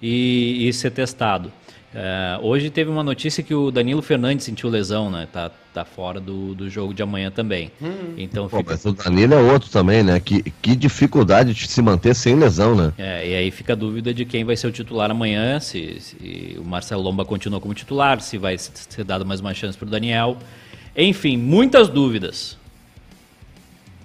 e, 0.03 0.69
e 0.69 0.73
ser 0.73 0.91
testado. 0.91 1.51
É, 1.97 2.41
hoje 2.43 2.71
teve 2.71 2.91
uma 2.91 3.05
notícia 3.05 3.41
que 3.41 3.55
o 3.55 3.71
Danilo 3.71 4.03
Fernandes 4.03 4.45
sentiu 4.45 4.69
lesão, 4.69 5.09
né? 5.09 5.29
Tá, 5.33 5.49
tá 5.73 5.85
fora 5.85 6.21
do, 6.21 6.53
do 6.53 6.69
jogo 6.69 6.93
de 6.93 7.05
amanhã 7.05 7.31
também. 7.31 7.71
Hum. 7.81 8.15
Então 8.17 8.49
Pô, 8.49 8.59
fica... 8.59 8.73
Mas 8.73 8.85
o 8.85 8.93
Danilo 8.93 9.35
é 9.35 9.41
outro 9.41 9.71
também, 9.71 10.03
né? 10.03 10.19
Que, 10.19 10.43
que 10.61 10.75
dificuldade 10.75 11.55
de 11.55 11.69
se 11.69 11.81
manter 11.81 12.13
sem 12.17 12.35
lesão, 12.35 12.75
né? 12.75 12.93
É, 12.99 13.29
e 13.29 13.35
aí 13.37 13.51
fica 13.53 13.75
a 13.75 13.77
dúvida 13.77 14.13
de 14.13 14.25
quem 14.25 14.45
vai 14.45 14.57
ser 14.57 14.67
o 14.67 14.73
titular 14.73 15.09
amanhã, 15.09 15.61
se, 15.61 16.01
se 16.01 16.57
o 16.59 16.65
Marcelo 16.65 17.01
Lomba 17.01 17.25
continua 17.25 17.61
como 17.61 17.73
titular, 17.73 18.21
se 18.21 18.39
vai 18.39 18.59
ser 18.59 19.05
dado 19.05 19.25
mais 19.25 19.39
uma 19.39 19.55
chance 19.55 19.79
para 19.79 19.87
o 19.87 19.91
Daniel. 19.91 20.37
Enfim, 20.97 21.37
muitas 21.37 21.89
dúvidas. 21.89 22.59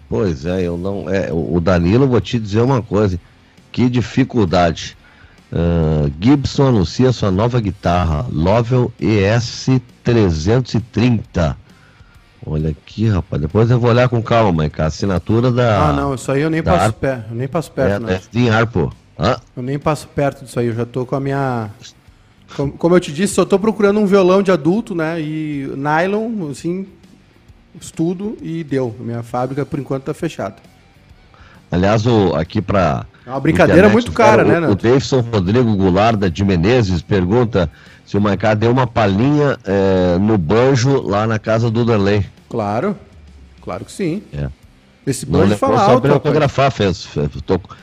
Pois 0.08 0.46
é, 0.46 0.62
eu 0.62 0.78
não. 0.78 1.10
É, 1.10 1.32
o 1.32 1.60
Danilo, 1.60 2.08
vou 2.08 2.22
te 2.22 2.38
dizer 2.40 2.62
uma 2.62 2.84
coisa. 2.84 3.20
Que 3.72 3.90
dificuldade. 3.90 4.96
Uh, 5.52 6.12
Gibson 6.20 6.68
anuncia 6.68 7.12
sua 7.12 7.32
nova 7.32 7.60
guitarra, 7.60 8.28
Lovel 8.32 8.94
ES330. 9.02 11.56
Olha 12.46 12.70
aqui, 12.70 13.10
rapaz. 13.10 13.42
Depois 13.42 13.70
eu 13.70 13.80
vou 13.80 13.90
olhar 13.90 14.08
com 14.08 14.22
calma, 14.22 14.52
mãe. 14.52 14.72
A 14.78 14.86
assinatura 14.86 15.52
da. 15.52 15.90
Ah, 15.90 15.94
não, 15.94 16.16
isso 16.16 16.32
aí 16.32 16.42
eu 16.42 16.50
nem 16.50 16.64
passo 16.64 16.94
perto. 16.94 17.32
Eu 17.32 17.36
nem 17.36 17.48
passo 17.48 17.72
perto, 17.72 17.96
é, 17.96 18.00
né? 18.00 18.22
É 18.34 18.50
Arpo. 18.50 18.94
Hã? 19.20 19.38
Eu 19.58 19.64
nem 19.64 19.78
passo 19.78 20.08
perto 20.08 20.46
disso 20.46 20.60
aí. 20.60 20.68
Eu 20.68 20.76
já 20.76 20.86
tô 20.86 21.06
com 21.06 21.16
a 21.16 21.20
minha. 21.20 21.70
Como, 22.56 22.72
como 22.74 22.96
eu 22.96 23.00
te 23.00 23.12
disse, 23.12 23.34
só 23.34 23.46
tô 23.46 23.60
procurando 23.60 24.00
um 24.00 24.06
violão 24.06 24.42
de 24.42 24.52
adulto, 24.52 24.96
né? 24.96 25.20
E 25.20 25.72
nylon, 25.76 26.50
assim, 26.50 26.88
estudo 27.80 28.38
e 28.42 28.64
deu. 28.64 28.96
Minha 29.00 29.22
fábrica, 29.22 29.66
por 29.66 29.80
enquanto, 29.80 30.04
tá 30.04 30.14
fechada. 30.14 30.56
Aliás, 31.72 32.06
o, 32.06 32.34
aqui 32.36 32.62
para 32.62 33.06
é 33.30 33.34
uma 33.34 33.40
brincadeira 33.40 33.88
internet, 33.88 33.94
muito 33.94 34.12
cara, 34.12 34.44
cara 34.44 34.62
né, 34.62 34.68
O, 34.68 34.72
o 34.72 34.76
Davidson 34.76 35.20
Rodrigo 35.20 35.76
Goulart 35.76 36.18
da 36.18 36.28
de 36.28 36.44
Menezes 36.44 37.04
pergunta 37.04 37.70
se 38.04 38.18
o 38.18 38.22
Maicá 38.22 38.56
deu 38.56 38.72
uma 38.72 38.88
palhinha 38.88 39.56
é, 39.64 40.18
no 40.18 40.36
banjo 40.36 41.00
lá 41.00 41.28
na 41.28 41.38
casa 41.38 41.70
do 41.70 41.86
Danley. 41.86 42.26
Claro, 42.50 42.98
claro 43.62 43.86
que 43.86 43.92
sim. 43.92 44.24
É. 44.34 44.50
Esse 45.06 45.28
banjo 45.28 45.56
fala 45.58 45.80
alto. 45.80 46.08
Só 46.08 46.14
autografar, 46.16 46.72
fez. 46.72 47.06
fez 47.06 47.30
tocou, 47.46 47.76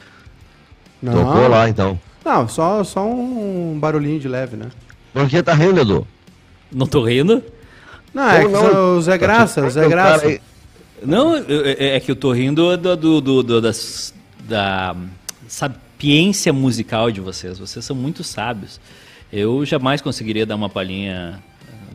tocou 1.01 1.49
lá 1.49 1.69
então. 1.69 1.99
Não, 2.25 2.49
só, 2.49 2.83
só 2.83 3.09
um 3.09 3.79
barulhinho 3.79 4.19
de 4.19 4.27
leve, 4.27 4.57
né? 4.57 4.67
Por 5.13 5.29
que 5.29 5.41
tá 5.41 5.55
rindo, 5.55 5.81
Edu? 5.81 6.05
Não 6.73 6.89
tô 6.89 7.05
rindo? 7.05 7.41
Não, 8.13 8.29
é 8.29 8.45
que 8.45 8.51
não, 8.51 8.97
o 8.97 9.01
Zé 9.01 9.17
Graça, 9.17 9.65
o 9.65 9.71
Zé 9.71 9.89
Graça. 9.89 10.41
Não, 11.05 11.37
é, 11.37 11.97
é 11.97 12.01
que 12.01 12.11
eu 12.11 12.17
tô 12.17 12.33
rindo 12.33 12.77
do, 12.77 12.97
do, 12.97 13.21
do, 13.21 13.43
do 13.45 13.61
das, 13.61 14.13
da 14.41 14.97
sapiência 15.49 16.53
musical 16.53 17.11
de 17.11 17.21
vocês. 17.21 17.59
Vocês 17.59 17.85
são 17.85 17.97
muito 17.97 18.23
sábios. 18.25 18.81
Eu 19.33 19.65
jamais 19.65 20.01
conseguiria 20.01 20.47
dar 20.47 20.57
uma 20.57 20.69
palhinha 20.69 21.43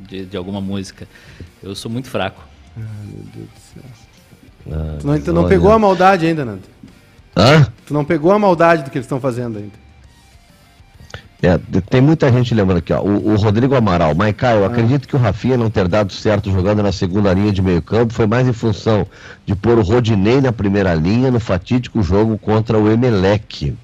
de, 0.08 0.26
de 0.26 0.38
alguma 0.38 0.60
música. 0.60 1.08
Eu 1.64 1.76
sou 1.76 1.90
muito 1.90 2.10
fraco. 2.10 2.44
Ai, 2.78 2.84
meu 3.06 3.24
Deus 3.34 3.48
do 3.48 3.60
céu. 3.74 3.84
Ah, 4.72 4.98
tu 5.00 5.08
não, 5.08 5.22
tu 5.22 5.34
não 5.34 5.48
pegou 5.48 5.72
a 5.72 5.80
maldade 5.80 6.26
ainda, 6.26 6.46
Nando? 6.46 6.64
Hã? 7.36 7.72
Tu 7.86 7.94
não 7.94 8.06
pegou 8.06 8.32
a 8.32 8.40
maldade 8.40 8.84
do 8.84 8.92
que 8.92 8.98
eles 8.98 9.06
estão 9.06 9.20
fazendo 9.20 9.58
ainda. 9.58 9.74
É, 11.43 11.58
tem 11.89 12.01
muita 12.01 12.32
gente 12.32 12.54
lembrando 12.54 12.77
aqui, 12.77 12.93
ó. 12.93 13.01
O, 13.01 13.32
o 13.32 13.36
Rodrigo 13.36 13.73
Amaral, 13.73 14.13
Maiká, 14.13 14.54
eu 14.54 14.63
ah. 14.63 14.67
acredito 14.67 15.08
que 15.08 15.15
o 15.15 15.19
Rafinha 15.19 15.58
não 15.58 15.71
ter 15.71 15.88
dado 15.88 16.13
certo 16.13 16.51
jogando 16.51 16.84
na 16.84 16.91
segunda 16.91 17.34
linha 17.34 17.51
de 17.51 17.63
meio 17.63 17.82
campo 17.82 18.13
foi 18.13 18.27
mais 18.27 18.47
em 18.47 18.54
função 18.54 19.08
de 19.43 19.56
pôr 19.56 19.80
o 19.80 19.82
Rodinei 19.82 20.39
na 20.39 20.51
primeira 20.51 20.93
linha 20.93 21.32
no 21.32 21.39
fatídico 21.39 22.04
jogo 22.04 22.38
contra 22.38 22.77
o 22.77 22.91
Emelec. 22.91 23.75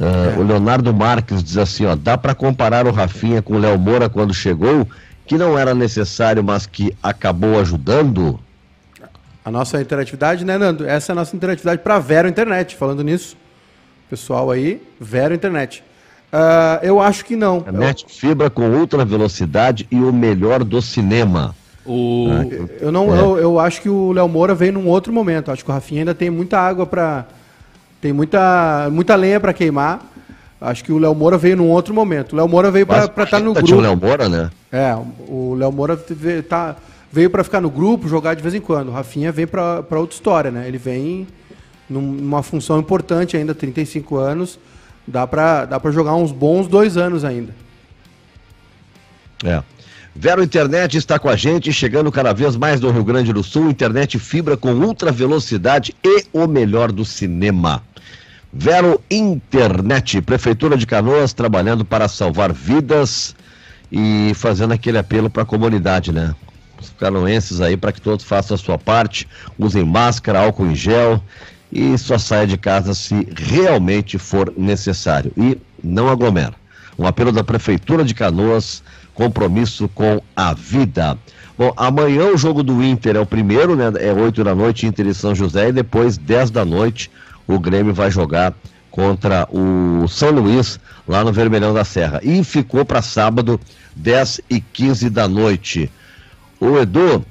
Uh, 0.00 0.04
é. 0.04 0.38
O 0.38 0.42
Leonardo 0.42 0.92
Marques 0.94 1.44
diz 1.44 1.58
assim, 1.58 1.84
ó, 1.84 1.94
dá 1.94 2.16
para 2.16 2.34
comparar 2.34 2.86
o 2.86 2.90
Rafinha 2.90 3.42
com 3.42 3.54
o 3.54 3.58
Léo 3.58 3.78
Moura 3.78 4.08
quando 4.08 4.32
chegou, 4.32 4.88
que 5.26 5.36
não 5.36 5.58
era 5.58 5.74
necessário, 5.74 6.42
mas 6.42 6.66
que 6.66 6.96
acabou 7.02 7.60
ajudando? 7.60 8.40
A 9.44 9.50
nossa 9.50 9.78
interatividade, 9.82 10.46
né, 10.46 10.56
Nando? 10.56 10.86
Essa 10.86 11.12
é 11.12 11.14
a 11.14 11.16
nossa 11.16 11.36
interatividade 11.36 11.82
para 11.82 11.98
Vero 11.98 12.26
Internet, 12.26 12.74
falando 12.74 13.04
nisso. 13.04 13.36
Pessoal 14.08 14.50
aí, 14.50 14.82
Vero 14.98 15.34
Internet. 15.34 15.84
Uh, 16.34 16.82
eu 16.82 17.00
acho 17.00 17.24
que 17.24 17.36
não. 17.36 17.62
A 17.64 17.70
net 17.70 18.04
fibra 18.08 18.50
com 18.50 18.68
ultra 18.68 19.04
velocidade 19.04 19.86
e 19.88 20.00
o 20.00 20.12
melhor 20.12 20.64
do 20.64 20.82
cinema. 20.82 21.54
O... 21.86 22.26
Ah, 22.28 22.66
eu, 22.80 22.90
não, 22.90 23.14
é. 23.14 23.20
eu, 23.20 23.38
eu, 23.38 23.60
acho 23.60 23.80
que 23.80 23.88
o 23.88 24.10
Léo 24.10 24.28
Moura 24.28 24.52
veio 24.52 24.72
num 24.72 24.88
outro 24.88 25.12
momento. 25.12 25.52
Acho 25.52 25.64
que 25.64 25.70
o 25.70 25.72
Rafinha 25.72 26.00
ainda 26.00 26.12
tem 26.12 26.30
muita 26.30 26.58
água 26.58 26.86
para. 26.86 27.24
Tem 28.00 28.12
muita, 28.12 28.88
muita 28.90 29.14
lenha 29.14 29.38
para 29.38 29.52
queimar. 29.52 30.00
Acho 30.60 30.82
que 30.82 30.92
o 30.92 30.98
Léo 30.98 31.14
Moura 31.14 31.38
veio 31.38 31.56
num 31.56 31.70
outro 31.70 31.94
momento. 31.94 32.32
O 32.32 32.36
Léo 32.36 32.48
Moura 32.48 32.68
veio 32.68 32.86
para 32.86 33.04
estar 33.04 33.26
tá 33.26 33.38
no 33.38 33.54
grupo. 33.54 33.72
o 33.72 33.80
Léo 33.80 33.96
Moura, 33.96 34.28
né? 34.28 34.50
É, 34.72 34.96
o 35.28 35.54
Léo 35.54 35.70
Moura 35.70 35.94
veio, 35.94 36.42
tá, 36.42 36.74
veio 37.12 37.30
para 37.30 37.44
ficar 37.44 37.60
no 37.60 37.70
grupo, 37.70 38.08
jogar 38.08 38.34
de 38.34 38.42
vez 38.42 38.54
em 38.54 38.60
quando. 38.60 38.88
O 38.88 38.92
Rafinha 38.92 39.30
vem 39.30 39.46
para 39.46 39.84
outra 39.92 40.14
história, 40.16 40.50
né? 40.50 40.66
Ele 40.66 40.78
vem 40.78 41.28
numa 41.88 42.42
função 42.42 42.80
importante 42.80 43.36
ainda, 43.36 43.54
35 43.54 44.16
anos 44.16 44.58
Dá 45.06 45.26
para 45.26 45.66
dá 45.66 45.78
pra 45.78 45.90
jogar 45.90 46.14
uns 46.14 46.32
bons 46.32 46.66
dois 46.66 46.96
anos 46.96 47.24
ainda. 47.24 47.54
É. 49.44 49.62
Vero 50.16 50.42
Internet 50.42 50.96
está 50.96 51.18
com 51.18 51.28
a 51.28 51.34
gente, 51.34 51.72
chegando 51.72 52.10
cada 52.12 52.32
vez 52.32 52.56
mais 52.56 52.80
no 52.80 52.90
Rio 52.90 53.04
Grande 53.04 53.32
do 53.32 53.42
Sul. 53.42 53.68
Internet 53.68 54.18
fibra 54.18 54.56
com 54.56 54.72
ultra 54.72 55.10
velocidade 55.10 55.94
e 56.04 56.24
o 56.32 56.46
melhor 56.46 56.92
do 56.92 57.04
cinema. 57.04 57.82
Vero 58.52 59.02
Internet, 59.10 60.22
Prefeitura 60.22 60.76
de 60.76 60.86
Canoas, 60.86 61.32
trabalhando 61.32 61.84
para 61.84 62.06
salvar 62.06 62.52
vidas 62.52 63.34
e 63.90 64.32
fazendo 64.36 64.72
aquele 64.72 64.98
apelo 64.98 65.28
para 65.28 65.42
a 65.42 65.46
comunidade, 65.46 66.12
né? 66.12 66.34
Os 66.80 66.90
canoenses 66.90 67.60
aí, 67.60 67.76
para 67.76 67.90
que 67.90 68.00
todos 68.00 68.24
façam 68.24 68.54
a 68.54 68.58
sua 68.58 68.78
parte, 68.78 69.26
usem 69.58 69.84
máscara, 69.84 70.38
álcool 70.38 70.66
em 70.66 70.76
gel 70.76 71.20
e 71.74 71.98
só 71.98 72.16
saia 72.16 72.46
de 72.46 72.56
casa 72.56 72.94
se 72.94 73.26
realmente 73.36 74.16
for 74.16 74.52
necessário. 74.56 75.32
E 75.36 75.58
não 75.82 76.08
aglomera. 76.08 76.54
Um 76.96 77.06
apelo 77.06 77.32
da 77.32 77.42
Prefeitura 77.42 78.04
de 78.04 78.14
Canoas, 78.14 78.82
compromisso 79.12 79.88
com 79.88 80.22
a 80.36 80.54
vida. 80.54 81.18
Bom, 81.58 81.72
amanhã 81.76 82.26
o 82.26 82.38
jogo 82.38 82.62
do 82.62 82.82
Inter 82.82 83.16
é 83.16 83.20
o 83.20 83.26
primeiro, 83.26 83.74
né? 83.74 83.92
É 83.98 84.12
8 84.12 84.44
da 84.44 84.54
noite, 84.54 84.86
Inter 84.86 85.06
e 85.06 85.14
São 85.14 85.34
José, 85.34 85.68
e 85.68 85.72
depois, 85.72 86.16
10 86.16 86.50
da 86.50 86.64
noite, 86.64 87.10
o 87.46 87.58
Grêmio 87.58 87.92
vai 87.92 88.10
jogar 88.10 88.54
contra 88.90 89.48
o 89.50 90.06
São 90.06 90.30
Luís, 90.30 90.78
lá 91.06 91.24
no 91.24 91.32
Vermelhão 91.32 91.74
da 91.74 91.84
Serra. 91.84 92.20
E 92.22 92.42
ficou 92.44 92.84
para 92.84 93.02
sábado, 93.02 93.60
10 93.96 94.40
e 94.48 94.60
15 94.60 95.10
da 95.10 95.26
noite. 95.26 95.90
O 96.60 96.78
Edu, 96.78 97.24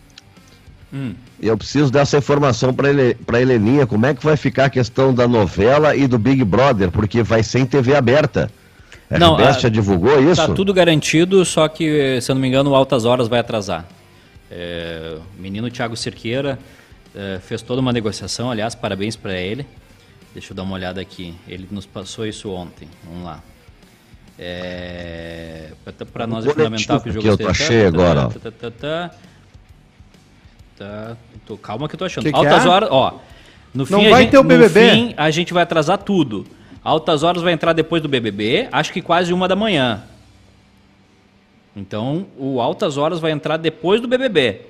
hum. 0.94 1.14
Eu 1.48 1.58
preciso 1.58 1.92
dessa 1.92 2.18
informação 2.18 2.74
para 2.74 2.90
ele, 2.90 3.18
a 3.28 3.42
Heleninha, 3.42 3.86
como 3.86 4.06
é 4.06 4.14
que 4.14 4.24
vai 4.24 4.38
ficar 4.38 4.66
a 4.66 4.70
questão 4.70 5.14
da 5.14 5.28
novela 5.28 5.96
e 5.96 6.08
do 6.08 6.18
Big 6.18 6.44
Brother, 6.44 6.92
porque 6.92 7.22
vai 7.24 7.44
ser 7.44 7.60
em 7.60 7.66
TV 7.66 7.96
aberta. 7.96 8.52
A 9.10 9.20
não, 9.20 9.36
RBS 9.36 9.62
já 9.62 9.70
divulgou 9.70 10.20
isso? 10.20 10.42
Está 10.42 10.54
tudo 10.54 10.74
garantido, 10.74 11.44
só 11.46 11.68
que, 11.68 12.20
se 12.22 12.32
eu 12.32 12.36
não 12.36 12.42
me 12.42 12.48
engano, 12.48 12.74
Altas 12.74 13.06
Horas 13.06 13.28
vai 13.28 13.40
atrasar. 13.40 13.86
É, 14.50 15.18
o 15.38 15.42
menino 15.42 15.70
Thiago 15.70 15.96
Cerqueira 15.96 16.58
é, 17.16 17.40
fez 17.40 17.62
toda 17.62 17.82
uma 17.82 17.92
negociação, 17.92 18.50
aliás, 18.50 18.74
parabéns 18.74 19.16
para 19.16 19.34
ele. 19.40 19.66
Deixa 20.34 20.52
eu 20.52 20.56
dar 20.56 20.64
uma 20.64 20.74
olhada 20.74 21.00
aqui. 21.00 21.36
Ele 21.48 21.68
nos 21.70 21.86
passou 21.86 22.26
isso 22.26 22.50
ontem. 22.50 22.88
Vamos 23.06 23.24
lá. 23.24 23.44
É, 24.38 25.70
para 26.12 26.26
nós 26.26 26.46
é 26.46 26.50
fundamental 26.50 27.00
que 27.00 27.10
o 27.10 27.14
jogo 27.14 27.38
que 27.38 27.44
eu 27.44 27.50
achei 27.50 27.86
agora. 27.86 28.30
Tá, 28.30 28.52
tá, 28.52 28.72
tá, 28.72 29.12
tá, 30.84 31.17
tô, 31.46 31.58
calma 31.58 31.88
que 31.88 31.96
eu 31.96 32.00
tô 32.00 32.06
achando. 32.06 32.24
Que 32.24 32.36
Altas 32.36 32.62
que 32.62 32.67
é? 32.67 32.72
horas, 32.72 32.89
ó. 32.91 33.19
No 33.74 33.86
fim, 33.86 33.93
Não 33.93 34.10
vai 34.10 34.22
gente, 34.24 34.32
ter 34.32 34.38
o 34.38 34.43
BBB. 34.43 34.86
No 34.86 34.91
fim, 34.91 35.13
a 35.17 35.32
gente 35.32 35.54
vai 35.54 35.63
atrasar 35.63 35.98
tudo. 35.98 36.46
Altas 36.84 37.24
horas 37.24 37.41
vai 37.41 37.54
entrar 37.54 37.74
depois 37.74 38.02
do 38.02 38.10
BBB, 38.10 38.67
acho 38.72 38.91
que 38.91 39.02
quase 39.02 39.34
uma 39.34 39.48
da 39.48 39.56
manhã. 39.56 40.04
Então, 41.76 42.28
o 42.38 42.62
Altas 42.62 42.98
Horas 42.98 43.19
vai 43.19 43.32
entrar 43.32 43.58
depois 43.58 44.00
do 44.00 44.08
BBB. 44.08 44.62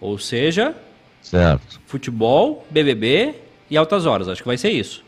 Ou 0.00 0.18
seja, 0.18 0.74
certo. 1.20 1.80
futebol, 1.86 2.64
BBB 2.70 3.34
e 3.68 3.76
Altas 3.76 4.06
Horas. 4.06 4.28
Acho 4.28 4.42
que 4.42 4.46
vai 4.46 4.56
ser 4.56 4.70
isso. 4.70 5.02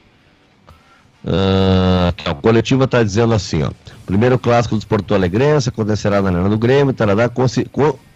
Uh, 1.25 2.15
a 2.25 2.35
coletiva 2.35 2.85
está 2.85 3.03
dizendo 3.03 3.35
assim, 3.35 3.63
ó. 3.63 3.71
Primeiro 4.05 4.39
clássico 4.39 4.77
dos 4.77 4.85
Porto 4.85 5.15
Alegrense 5.15 5.69
acontecerá 5.69 6.23
na 6.23 6.31
Arena 6.31 6.49
do 6.49 6.59
Grêmio, 6.59 6.93
tarará, 6.93 7.29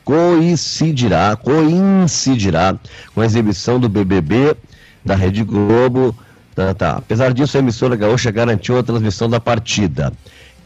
coincidirá, 0.04 1.36
coincidirá 1.36 2.76
com 3.14 3.20
a 3.20 3.26
exibição 3.26 3.78
do 3.78 3.88
BBB 3.88 4.56
da 5.04 5.14
Rede 5.14 5.44
Globo. 5.44 6.14
Tá, 6.54 6.74
tá. 6.74 6.96
Apesar 6.96 7.32
disso, 7.32 7.56
a 7.56 7.60
emissora 7.60 7.96
gaúcha 7.96 8.30
garantiu 8.30 8.78
a 8.78 8.82
transmissão 8.82 9.28
da 9.28 9.40
partida 9.40 10.12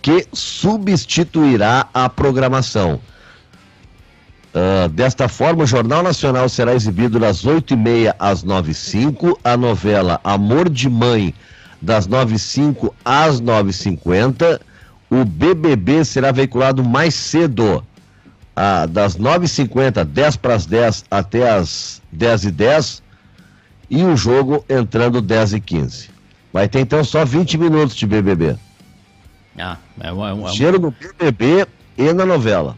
que 0.03 0.27
substituirá 0.33 1.87
a 1.95 2.11
programação. 2.11 3.01
Uh, 4.55 4.89
desta 4.91 5.29
forma, 5.29 5.65
o 5.65 5.67
Jornal 5.67 6.03
Nacional 6.03 6.49
será 6.49 6.75
exibido 6.75 7.19
das 7.19 7.45
8h30 7.45 8.15
às 8.19 8.45
9h05, 8.45 9.37
a 9.43 9.57
novela 9.57 10.21
Amor 10.23 10.69
de 10.69 10.89
Mãe 10.89 11.35
das 11.81 12.07
9h05 12.07 12.93
às 13.05 13.41
9h50, 13.41 14.61
o 15.11 15.25
BBB 15.25 16.05
será 16.05 16.33
veiculado 16.33 16.85
mais 16.85 17.15
cedo, 17.15 17.85
uh, 18.57 18.87
das 18.89 19.17
9h50, 19.17 20.05
10 20.05 20.37
para 20.37 20.55
as 20.55 20.67
10 20.67 21.05
até 21.11 21.51
as 21.51 22.03
10h10, 22.17 23.03
e 23.91 24.03
o 24.03 24.17
jogo 24.17 24.65
entrando 24.69 25.23
10h15. 25.23 26.09
Vai 26.53 26.69
ter 26.69 26.81
então 26.81 27.03
só 27.05 27.25
20 27.25 27.59
minutos 27.59 27.97
de 27.97 28.07
BBB. 28.07 28.57
Ah, 29.59 29.77
é 30.01 30.13
uma, 30.13 30.31
é 30.31 30.33
uma... 30.33 30.49
Cheiro 30.51 30.79
no 30.79 30.91
BBB 30.91 31.67
e 31.97 32.13
na 32.13 32.25
novela. 32.25 32.77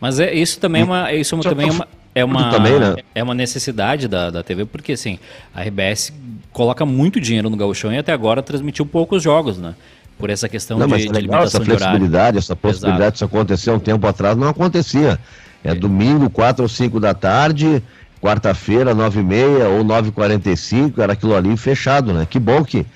Mas 0.00 0.18
é, 0.18 0.32
isso 0.32 0.58
também 0.58 0.82
é 0.82 0.84
uma, 0.84 1.12
isso 1.12 1.36
também 1.38 1.68
é 1.68 1.72
uma, 1.72 1.88
é 2.14 2.24
uma, 2.24 2.50
também, 2.50 2.78
né? 2.78 2.96
é 3.14 3.22
uma 3.22 3.34
necessidade 3.34 4.08
da, 4.08 4.30
da 4.30 4.42
TV, 4.42 4.64
porque 4.64 4.92
assim, 4.92 5.18
a 5.54 5.62
RBS 5.62 6.12
coloca 6.52 6.84
muito 6.86 7.20
dinheiro 7.20 7.50
no 7.50 7.56
gauchão 7.56 7.92
e 7.92 7.98
até 7.98 8.12
agora 8.12 8.42
transmitiu 8.42 8.86
poucos 8.86 9.22
jogos, 9.22 9.58
né? 9.58 9.74
Por 10.20 10.30
essa 10.30 10.48
questão 10.48 10.78
não, 10.78 10.86
de, 10.86 10.92
mas 10.92 11.02
é 11.02 11.06
legal, 11.06 11.20
limitação 11.20 11.62
essa 11.62 11.64
flexibilidade, 11.64 12.38
essa 12.38 12.54
possibilidade, 12.54 13.16
isso 13.16 13.24
acontecer 13.24 13.70
um 13.70 13.78
tempo 13.78 14.06
atrás, 14.06 14.36
não 14.36 14.48
acontecia. 14.48 15.18
É, 15.64 15.70
é. 15.70 15.74
domingo, 15.74 16.30
4 16.30 16.62
ou 16.62 16.68
5 16.68 17.00
da 17.00 17.14
tarde, 17.14 17.82
quarta-feira, 18.20 18.94
9 18.94 19.20
e 19.20 19.22
meia 19.24 19.68
ou 19.68 19.84
9h45, 19.84 20.98
era 20.98 21.14
aquilo 21.14 21.34
ali 21.34 21.56
fechado, 21.56 22.12
né? 22.12 22.26
Que 22.28 22.38
bom 22.38 22.64
que 22.64 22.86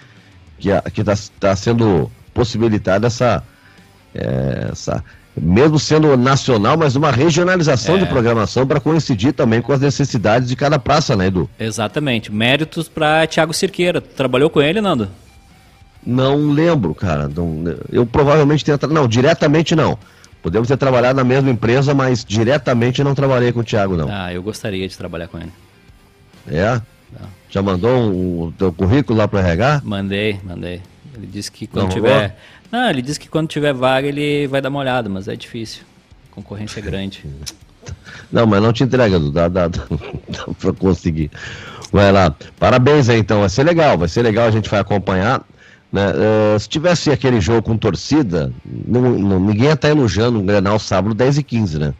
que 0.59 1.01
está 1.01 1.15
tá 1.39 1.57
sendo 1.57 2.11
possibilitada 2.33 3.07
essa, 3.07 3.43
é, 4.15 4.69
essa 4.73 5.05
mesmo 5.37 5.79
sendo 5.79 6.17
nacional, 6.17 6.77
mas 6.77 6.95
uma 6.95 7.11
regionalização 7.11 7.97
é. 7.97 7.99
de 7.99 8.07
programação 8.07 8.67
para 8.67 8.79
coincidir 8.79 9.33
também 9.33 9.61
com 9.61 9.73
as 9.73 9.81
necessidades 9.81 10.49
de 10.49 10.57
cada 10.57 10.79
praça, 10.79 11.17
né, 11.17 11.27
Edu? 11.27 11.51
Exatamente. 11.59 12.33
Méritos 12.33 12.89
para 12.89 13.27
Tiago 13.27 13.53
Cirqueira. 13.53 14.01
Trabalhou 14.01 14.49
com 14.49 14.63
ele, 14.63 14.81
Nando? 14.81 15.09
Não 16.07 16.51
lembro, 16.51 16.95
cara. 16.95 17.29
Não, 17.29 17.65
eu 17.91 18.05
provavelmente 18.05 18.65
tenho. 18.65 18.79
Não, 18.91 19.09
diretamente 19.09 19.75
não. 19.75 19.99
Podemos 20.43 20.69
ter 20.69 20.77
trabalhado 20.77 21.17
na 21.17 21.25
mesma 21.25 21.51
empresa, 21.51 21.95
mas 21.95 22.23
diretamente 22.23 23.03
não 23.03 23.15
trabalhei 23.15 23.51
com 23.51 23.61
o 23.61 23.65
Thiago, 23.65 23.97
não. 23.97 24.09
Ah, 24.11 24.33
eu 24.33 24.43
gostaria 24.43 24.87
de 24.87 24.97
trabalhar 24.97 25.27
com 25.29 25.39
ele. 25.39 25.53
É? 26.47 26.75
Não. 27.19 27.29
Já 27.49 27.63
mandou 27.63 28.11
o 28.11 28.53
teu 28.59 28.71
currículo 28.71 29.19
lá 29.19 29.27
para 29.27 29.41
RH? 29.41 29.81
Mandei, 29.85 30.39
mandei. 30.45 30.83
Ele 31.17 31.27
disse 31.27 31.51
que 31.51 31.67
quando 31.67 31.85
não, 31.85 31.91
tiver. 31.91 32.37
Não, 32.71 32.91
ele 32.91 33.01
disse 33.01 33.19
que 33.19 33.29
quando 33.29 33.49
tiver 33.49 33.73
vaga 33.73 34.07
ele 34.07 34.47
vai 34.47 34.61
dar 34.61 34.69
uma 34.69 34.81
olhada, 34.81 35.09
mas 35.09 35.29
é 35.29 35.37
difícil. 35.37 35.83
A 36.31 36.35
concorrência 36.35 36.81
é 36.81 36.83
grande. 36.85 37.25
Não, 38.31 38.47
mas 38.47 38.63
não 38.63 38.73
te 38.73 38.83
entrega, 38.83 39.19
dá, 39.19 39.49
dá, 39.49 39.69
dá, 39.69 39.69
dá 39.69 40.55
pra 40.59 40.73
conseguir. 40.73 41.31
Vai 41.93 42.11
lá. 42.11 42.35
Parabéns 42.59 43.09
aí, 43.09 43.19
então. 43.19 43.41
Vai 43.41 43.49
ser 43.49 43.63
legal, 43.63 43.97
vai 43.97 44.09
ser 44.09 44.23
legal, 44.23 44.49
a 44.49 44.51
gente 44.51 44.69
vai 44.69 44.81
acompanhar. 44.81 45.43
Né? 45.95 46.11
Uh, 46.11 46.59
se 46.59 46.69
tivesse 46.69 47.13
aquele 47.13 47.41
jogo 47.41 47.63
com 47.63 47.79
torcida, 47.79 48.53
não, 48.65 49.01
não, 49.01 49.39
ninguém 49.39 49.67
ia 49.67 49.75
estar 49.75 49.87
tá 49.87 49.95
elogiando 49.95 50.41
um 50.41 50.45
Grenal 50.45 50.77
sábado 50.77 51.15
10 51.15 51.39
e 51.39 51.43
15, 51.45 51.79
né? 51.79 51.95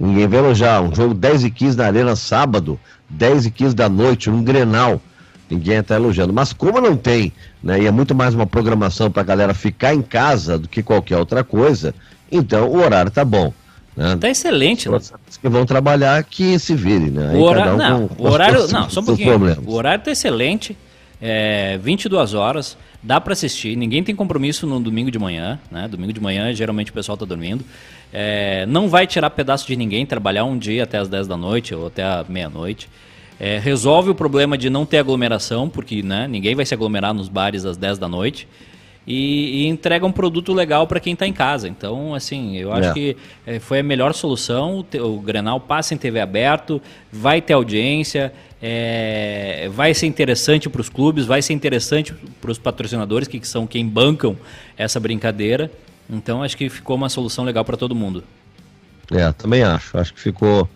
Ninguém 0.00 0.26
vai 0.26 0.40
elogiar 0.40 0.82
um 0.82 0.92
jogo 0.92 1.14
10 1.14 1.44
e 1.44 1.50
15 1.52 1.76
na 1.76 1.86
Arena 1.86 2.16
sábado, 2.16 2.76
10 3.08 3.46
e 3.46 3.50
15 3.52 3.76
da 3.76 3.88
noite, 3.88 4.28
um 4.28 4.42
Grenal. 4.42 5.00
Ninguém 5.48 5.76
está 5.76 5.94
elogiando. 5.94 6.32
Mas 6.32 6.52
como 6.52 6.80
não 6.80 6.96
tem, 6.96 7.32
né, 7.62 7.80
e 7.80 7.86
é 7.86 7.90
muito 7.92 8.16
mais 8.16 8.34
uma 8.34 8.48
programação 8.48 9.08
para 9.08 9.22
a 9.22 9.24
galera 9.24 9.54
ficar 9.54 9.94
em 9.94 10.02
casa 10.02 10.58
do 10.58 10.66
que 10.66 10.82
qualquer 10.82 11.16
outra 11.16 11.44
coisa, 11.44 11.94
então 12.32 12.66
o 12.66 12.82
horário 12.82 13.12
tá 13.12 13.24
bom. 13.24 13.52
Né? 13.96 14.16
Tá 14.20 14.28
excelente, 14.28 14.88
né? 14.88 14.98
que 15.40 15.48
vão 15.48 15.64
trabalhar 15.64 16.20
que 16.24 16.58
se 16.58 16.74
virem, 16.74 17.12
né? 17.12 17.32
O 17.34 17.42
horário, 17.42 17.74
um 17.74 17.76
não, 17.76 18.08
com, 18.08 18.24
o 18.24 18.28
horário, 18.28 18.66
não, 18.66 18.90
só 18.90 18.98
um 18.98 19.04
pouquinho. 19.04 19.62
O 19.66 19.74
horário 19.74 20.02
tá 20.02 20.10
excelente, 20.10 20.76
é, 21.22 21.78
22 21.78 22.34
horas, 22.34 22.76
dá 23.02 23.20
para 23.20 23.32
assistir, 23.32 23.76
ninguém 23.76 24.02
tem 24.02 24.14
compromisso 24.14 24.66
no 24.66 24.80
domingo 24.80 25.10
de 25.10 25.18
manhã, 25.18 25.58
né? 25.70 25.88
Domingo 25.88 26.12
de 26.12 26.20
manhã, 26.20 26.52
geralmente 26.52 26.90
o 26.90 26.94
pessoal 26.94 27.16
tá 27.16 27.24
dormindo. 27.24 27.64
É, 28.12 28.66
não 28.66 28.88
vai 28.88 29.06
tirar 29.06 29.30
pedaço 29.30 29.66
de 29.66 29.76
ninguém, 29.76 30.04
trabalhar 30.04 30.44
um 30.44 30.58
dia 30.58 30.82
até 30.82 30.98
as 30.98 31.08
10 31.08 31.28
da 31.28 31.36
noite 31.36 31.74
ou 31.74 31.86
até 31.86 32.02
a 32.02 32.24
meia-noite. 32.28 32.88
É, 33.38 33.58
resolve 33.58 34.10
o 34.10 34.14
problema 34.14 34.58
de 34.58 34.68
não 34.68 34.84
ter 34.84 34.98
aglomeração, 34.98 35.68
porque 35.68 36.02
né, 36.02 36.28
ninguém 36.28 36.54
vai 36.54 36.66
se 36.66 36.74
aglomerar 36.74 37.14
nos 37.14 37.28
bares 37.28 37.64
às 37.64 37.76
10 37.76 37.98
da 37.98 38.08
noite. 38.08 38.46
E, 39.12 39.62
e 39.62 39.66
entrega 39.66 40.06
um 40.06 40.12
produto 40.12 40.52
legal 40.52 40.86
para 40.86 41.00
quem 41.00 41.14
está 41.14 41.26
em 41.26 41.32
casa. 41.32 41.68
Então, 41.68 42.14
assim, 42.14 42.56
eu 42.56 42.72
acho 42.72 42.90
é. 42.90 42.92
que 42.92 43.16
é, 43.44 43.58
foi 43.58 43.80
a 43.80 43.82
melhor 43.82 44.14
solução. 44.14 44.86
O, 44.94 45.16
o 45.16 45.20
Grenal 45.20 45.58
passa 45.58 45.94
em 45.94 45.96
TV 45.96 46.20
aberto, 46.20 46.80
vai 47.10 47.40
ter 47.40 47.54
audiência, 47.54 48.32
é, 48.62 49.68
vai 49.74 49.94
ser 49.94 50.06
interessante 50.06 50.68
para 50.68 50.80
os 50.80 50.88
clubes, 50.88 51.26
vai 51.26 51.42
ser 51.42 51.52
interessante 51.52 52.14
para 52.40 52.52
os 52.52 52.58
patrocinadores, 52.58 53.26
que 53.26 53.44
são 53.44 53.66
quem 53.66 53.84
bancam 53.84 54.36
essa 54.78 55.00
brincadeira. 55.00 55.68
Então, 56.08 56.44
acho 56.44 56.56
que 56.56 56.68
ficou 56.68 56.94
uma 56.94 57.08
solução 57.08 57.44
legal 57.44 57.64
para 57.64 57.76
todo 57.76 57.96
mundo. 57.96 58.22
É, 59.10 59.32
também 59.32 59.64
acho. 59.64 59.98
Acho 59.98 60.14
que 60.14 60.20
ficou 60.20 60.68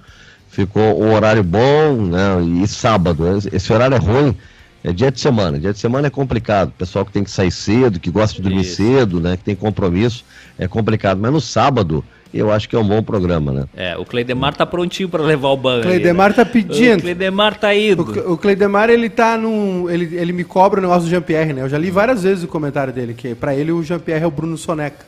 ficou 0.49 1.03
um 1.03 1.15
horário 1.15 1.45
bom, 1.45 2.07
né? 2.07 2.63
E 2.63 2.67
sábado, 2.67 3.25
esse 3.53 3.73
horário 3.73 3.97
é 3.97 3.99
ruim, 3.99 4.37
é 4.85 4.93
dia 4.93 5.11
de 5.11 5.19
semana. 5.19 5.59
Dia 5.59 5.73
de 5.73 5.79
semana 5.79 6.09
é 6.09 6.11
complicado. 6.11 6.73
Pessoal 6.77 7.07
que 7.07 7.11
tem 7.11 7.25
que 7.25 7.31
sair 7.31 7.51
cedo, 7.51 7.99
que 7.99 8.11
gosta 8.11 8.37
de 8.37 8.43
dormir 8.43 8.61
Isso. 8.61 8.77
cedo, 8.77 9.19
né? 9.19 9.37
Que 9.37 9.43
tem 9.43 9.57
compromisso, 9.57 10.25
é 10.59 10.69
complicado. 10.69 11.19
Mas 11.19 11.33
no 11.33 11.41
sábado, 11.41 12.05
eu 12.33 12.53
acho 12.53 12.69
que 12.69 12.77
é 12.77 12.79
um 12.79 12.87
bom 12.87 13.03
programa, 13.03 13.51
né? 13.51 13.65
É, 13.75 13.97
o 13.97 14.05
Cleidemar 14.05 14.55
tá 14.55 14.67
prontinho 14.67 15.09
para 15.09 15.23
levar 15.23 15.49
o 15.49 15.57
banco. 15.57 15.81
O 15.81 15.83
Cleidemar 15.85 16.33
aí, 16.33 16.37
né? 16.37 16.45
tá 16.45 16.51
pedindo. 16.51 16.99
O 16.99 17.03
Cleidemar 17.03 17.59
tá 17.59 17.75
indo. 17.75 18.03
O, 18.03 18.33
o 18.35 18.37
Cleidemar, 18.37 18.91
ele 18.91 19.09
tá 19.09 19.39
num. 19.39 19.89
Ele, 19.89 20.15
ele 20.15 20.33
me 20.35 20.45
cobra 20.45 20.81
o 20.81 20.83
negócio 20.83 21.05
do 21.05 21.09
Jean-Pierre, 21.09 21.55
né? 21.55 21.63
Eu 21.63 21.69
já 21.69 21.79
li 21.79 21.91
várias 21.91 22.23
vezes 22.23 22.45
o 22.45 22.49
comentário 22.49 22.93
dele, 22.93 23.15
que 23.15 23.35
para 23.35 23.55
ele 23.55 23.73
o 23.73 23.83
Jean-Pierre 23.83 24.25
é 24.25 24.27
o 24.27 24.31
Bruno 24.31 24.59
Soneca. 24.59 25.07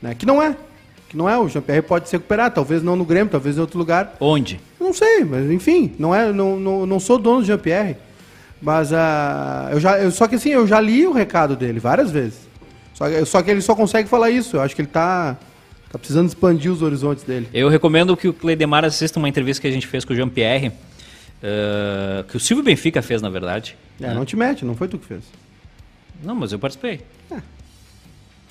Né? 0.00 0.14
Que 0.14 0.24
não 0.24 0.42
é 0.42 0.56
que 1.12 1.16
não 1.18 1.28
é. 1.28 1.38
O 1.38 1.46
Jean-Pierre 1.46 1.82
pode 1.82 2.08
se 2.08 2.16
recuperar, 2.16 2.50
talvez 2.50 2.82
não 2.82 2.96
no 2.96 3.04
Grêmio, 3.04 3.30
talvez 3.30 3.58
em 3.58 3.60
outro 3.60 3.78
lugar. 3.78 4.16
Onde? 4.18 4.58
Não 4.80 4.94
sei, 4.94 5.22
mas 5.24 5.50
enfim, 5.50 5.92
não 5.98 6.14
é, 6.14 6.32
não, 6.32 6.58
não, 6.58 6.86
não 6.86 6.98
sou 6.98 7.18
dono 7.18 7.40
do 7.40 7.44
Jean-Pierre. 7.44 7.98
Mas 8.62 8.92
uh, 8.92 9.72
eu 9.72 9.80
já, 9.80 9.98
eu, 9.98 10.10
só 10.10 10.28
que 10.28 10.36
assim, 10.36 10.50
eu 10.50 10.66
já 10.66 10.80
li 10.80 11.06
o 11.06 11.12
recado 11.12 11.56
dele 11.56 11.80
várias 11.80 12.10
vezes. 12.10 12.48
Só, 12.94 13.04
só 13.26 13.42
que 13.42 13.50
ele 13.50 13.60
só 13.60 13.74
consegue 13.74 14.08
falar 14.08 14.30
isso. 14.30 14.56
Eu 14.56 14.62
acho 14.62 14.74
que 14.74 14.80
ele 14.80 14.88
tá, 14.88 15.36
Tá 15.92 15.98
precisando 15.98 16.26
expandir 16.26 16.72
os 16.72 16.80
horizontes 16.80 17.22
dele. 17.22 17.46
Eu 17.52 17.68
recomendo 17.68 18.16
que 18.16 18.26
o 18.26 18.32
Cleidemar 18.32 18.82
assista 18.82 19.18
uma 19.18 19.28
entrevista 19.28 19.60
que 19.60 19.68
a 19.68 19.70
gente 19.70 19.86
fez 19.86 20.06
com 20.06 20.14
o 20.14 20.16
Jean-Pierre, 20.16 20.68
uh, 20.68 22.24
que 22.26 22.34
o 22.34 22.40
Silvio 22.40 22.64
Benfica 22.64 23.02
fez, 23.02 23.20
na 23.20 23.28
verdade. 23.28 23.76
É, 24.00 24.06
né? 24.06 24.14
não 24.14 24.24
te 24.24 24.34
mete, 24.34 24.64
não 24.64 24.74
foi 24.74 24.88
tu 24.88 24.98
que 24.98 25.04
fez. 25.04 25.22
Não, 26.24 26.34
mas 26.34 26.50
eu 26.50 26.58
participei. 26.58 27.02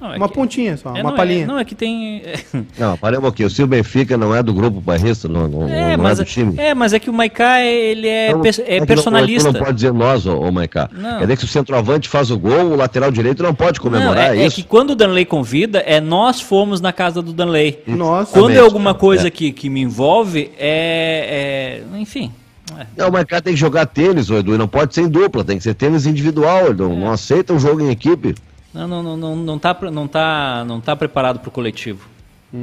Não, 0.01 0.13
é 0.13 0.17
uma 0.17 0.27
que- 0.27 0.33
pontinha 0.33 0.75
só, 0.77 0.89
é, 0.95 1.01
uma 1.01 1.11
não, 1.11 1.15
palhinha. 1.15 1.43
É, 1.43 1.45
não, 1.45 1.59
é 1.59 1.63
que 1.63 1.75
tem... 1.75 2.23
Não, 2.77 2.97
parei 2.97 3.19
um 3.19 3.21
pouquinho. 3.21 3.47
O 3.61 3.67
Benfica 3.67 4.17
não 4.17 4.35
é 4.35 4.41
do 4.41 4.51
grupo 4.51 4.81
bairrista, 4.81 5.27
não, 5.27 5.47
não, 5.47 5.67
É, 5.69 5.81
não 5.81 5.89
é 5.91 5.97
mas, 5.97 6.17
do 6.17 6.25
time. 6.25 6.55
é, 6.57 6.73
mas 6.73 6.91
é 6.93 6.99
que 6.99 7.09
o 7.09 7.13
Maiká, 7.13 7.61
ele 7.61 8.07
é, 8.07 8.29
Então, 8.29 8.41
pers- 8.41 8.57
é 8.59 8.63
é 8.63 8.65
que 8.73 8.79
não- 8.79 8.87
personalista. 8.87 9.49
tu 9.49 9.53
Não, 9.53 9.59
pode 9.63 9.75
dizer 9.75 9.93
nós, 9.93 10.25
ô, 10.25 10.39
ô 10.39 10.51
Maiká. 10.51 10.89
Não. 10.91 11.19
Quer 11.19 11.21
dizer 11.21 11.35
que 11.35 11.39
se 11.41 11.45
o 11.45 11.49
centroavante 11.49 12.09
faz 12.09 12.31
o 12.31 12.39
gol, 12.39 12.71
o 12.71 12.75
lateral 12.75 13.11
direito 13.11 13.43
não 13.43 13.53
pode 13.53 13.77
Não, 13.79 13.83
comemorar, 13.83 14.33
é, 14.33 14.37
é, 14.39 14.41
é 14.41 14.45
isso? 14.47 14.55
que 14.55 14.63
quando 14.63 14.89
o 14.91 14.95
Danley 14.95 15.23
convida, 15.25 15.79
é 15.85 16.01
nós 16.01 16.41
fomos 16.41 16.81
na 16.81 16.91
casa 16.91 17.21
do 17.21 17.31
Danley. 17.31 17.79
Nossa. 17.85 18.33
Quando 18.39 18.55
é 18.55 18.59
alguma 18.59 18.95
coisa 18.95 19.27
É. 19.27 19.31
que, 19.31 19.51
que 19.51 19.69
me 19.69 19.81
envolve, 19.81 20.49
é, 20.57 21.83
é- 21.93 21.99
Enfim. 21.99 22.31
é. 22.79 22.85
Não, 22.97 23.09
o 23.09 23.11
Maiká 23.11 23.39
tem 23.41 23.53
que 23.53 23.59
jogar 23.59 23.85
tênis, 23.85 24.29
ô 24.31 24.37
Edu, 24.37 24.55
e 24.55 24.57
não 24.57 24.67
pode 24.67 24.95
ser 24.95 25.01
em 25.01 25.09
dupla, 25.09 25.43
tem 25.43 25.57
que 25.57 25.63
ser 25.63 25.75
tênis 25.75 26.05
individual, 26.07 26.73
não, 26.73 26.95
não 26.95 27.11
aceita 27.11 27.53
um 27.53 27.59
jogo 27.59 27.81
em 27.81 27.89
equipe. 27.91 28.33
Não, 28.73 28.87
não, 28.87 29.03
não, 29.03 29.17
não, 29.17 29.35
não, 29.35 29.59
tá, 29.59 29.77
não, 29.91 30.07
tá, 30.07 30.63
não 30.65 30.79
tá 30.79 30.95
preparado 30.95 31.39
pro 31.39 31.51
coletivo. 31.51 32.07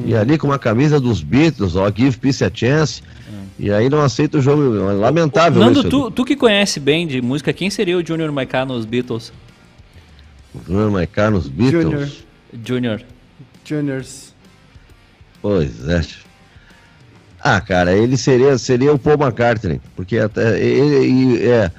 E 0.04 0.14
ali 0.14 0.36
com 0.36 0.46
uma 0.46 0.59
camisa 0.59 1.00
dos 1.00 1.22
Beatles, 1.22 1.74
ó, 1.74 1.90
give 1.94 2.18
peace 2.18 2.44
a 2.44 2.50
chance, 2.52 3.02
e 3.59 3.70
aí 3.72 3.88
não 3.88 4.02
aceita 4.02 4.36
o 4.36 4.42
jogo, 4.42 4.76
é 4.90 4.92
lamentável 4.92 5.61
Nando, 5.61 5.80
isso. 5.80 5.88
tu, 5.88 6.11
tu 6.11 6.24
que 6.26 6.36
conhece 6.36 6.78
bem 6.78 7.06
de 7.06 7.22
música, 7.22 7.52
quem 7.54 7.70
seria 7.70 7.96
o 7.96 8.06
Junior 8.06 8.30
Maiká 8.30 8.66
nos 8.66 8.84
Beatles? 8.84 9.32
O 10.54 10.61
Júnior 10.66 10.90
Maiká 10.90 11.30
nos 11.30 11.48
Beatles. 11.48 11.82
Júnior. 11.82 12.09
Junior. 12.64 13.02
Juniors. 13.64 14.34
Pois 15.40 15.88
é. 15.88 16.02
Ah, 17.40 17.61
cara, 17.61 17.96
ele 17.96 18.16
seria, 18.16 18.59
seria 18.59 18.92
o 18.92 18.98
Paul 18.98 19.16
McCartney, 19.22 19.80
porque 19.96 20.18
até 20.18 20.61
ele, 20.61 20.96
ele- 20.96 21.46
é, 21.48 21.70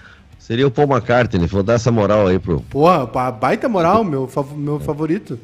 seria 0.50 0.66
o 0.66 0.72
Paul 0.72 0.88
McCartney, 0.90 1.46
vou 1.46 1.62
dar 1.62 1.74
essa 1.74 1.92
moral 1.92 2.26
aí 2.26 2.40
pro. 2.40 2.60
Porra, 2.62 3.06
baita 3.32 3.70
moral, 3.70 4.04
meu, 4.04 4.28
fav- 4.28 4.58
meu 4.58 4.80
favorito. 4.80 5.40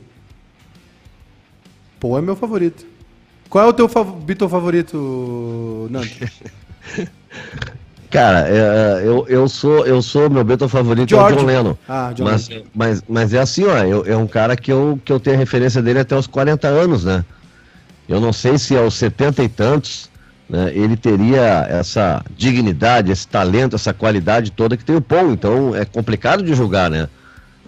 Pô, 2.00 2.18
é 2.18 2.22
meu 2.22 2.36
favorito. 2.36 2.84
Qual 3.48 3.64
é 3.64 3.68
o 3.68 3.74
teu 3.74 3.88
fav 3.88 4.10
Beatle 4.26 4.50
favorito, 4.50 5.88
Nando? 5.92 6.10
Cara, 8.10 8.48
é, 8.50 9.02
eu, 9.06 9.28
eu 9.28 9.48
sou 9.48 9.86
eu 9.86 10.02
sou 10.02 10.28
meu 10.28 10.44
Beatle 10.44 10.68
favorito 10.70 11.14
é 11.14 11.18
o 11.18 11.20
George. 11.20 11.38
John 11.38 11.46
Lennon. 11.46 11.76
Ah, 11.88 12.12
John 12.16 12.24
mas, 12.24 12.50
Lennon. 12.50 12.64
mas, 12.74 13.04
mas 13.08 13.34
é 13.34 13.40
assim, 13.40 13.66
ó, 13.66 13.78
eu, 13.84 14.04
é 14.08 14.18
um 14.18 14.26
cara 14.26 14.56
que 14.56 14.72
eu, 14.72 15.00
que 15.06 15.12
eu 15.12 15.20
tenho 15.20 15.36
a 15.36 15.40
referência 15.40 15.84
dele 15.84 16.00
até 16.00 16.16
os 16.16 16.26
40 16.26 16.68
anos, 16.68 17.04
né? 17.04 17.24
Eu 18.10 18.20
não 18.20 18.34
sei 18.34 18.58
se 18.58 18.76
aos 18.76 18.96
70 18.96 19.44
e 19.44 19.50
tantos 19.50 20.10
né, 20.50 20.72
ele 20.76 20.96
teria 20.96 21.66
essa 21.70 22.24
dignidade, 22.38 23.12
esse 23.12 23.28
talento, 23.28 23.76
essa 23.76 23.94
qualidade 23.94 24.52
toda 24.52 24.78
que 24.78 24.86
tem 24.86 24.96
o 24.96 25.02
Paul. 25.02 25.32
Então 25.34 25.76
é 25.76 25.86
complicado 25.86 26.44
de 26.44 26.54
julgar, 26.54 26.90
né? 26.90 27.08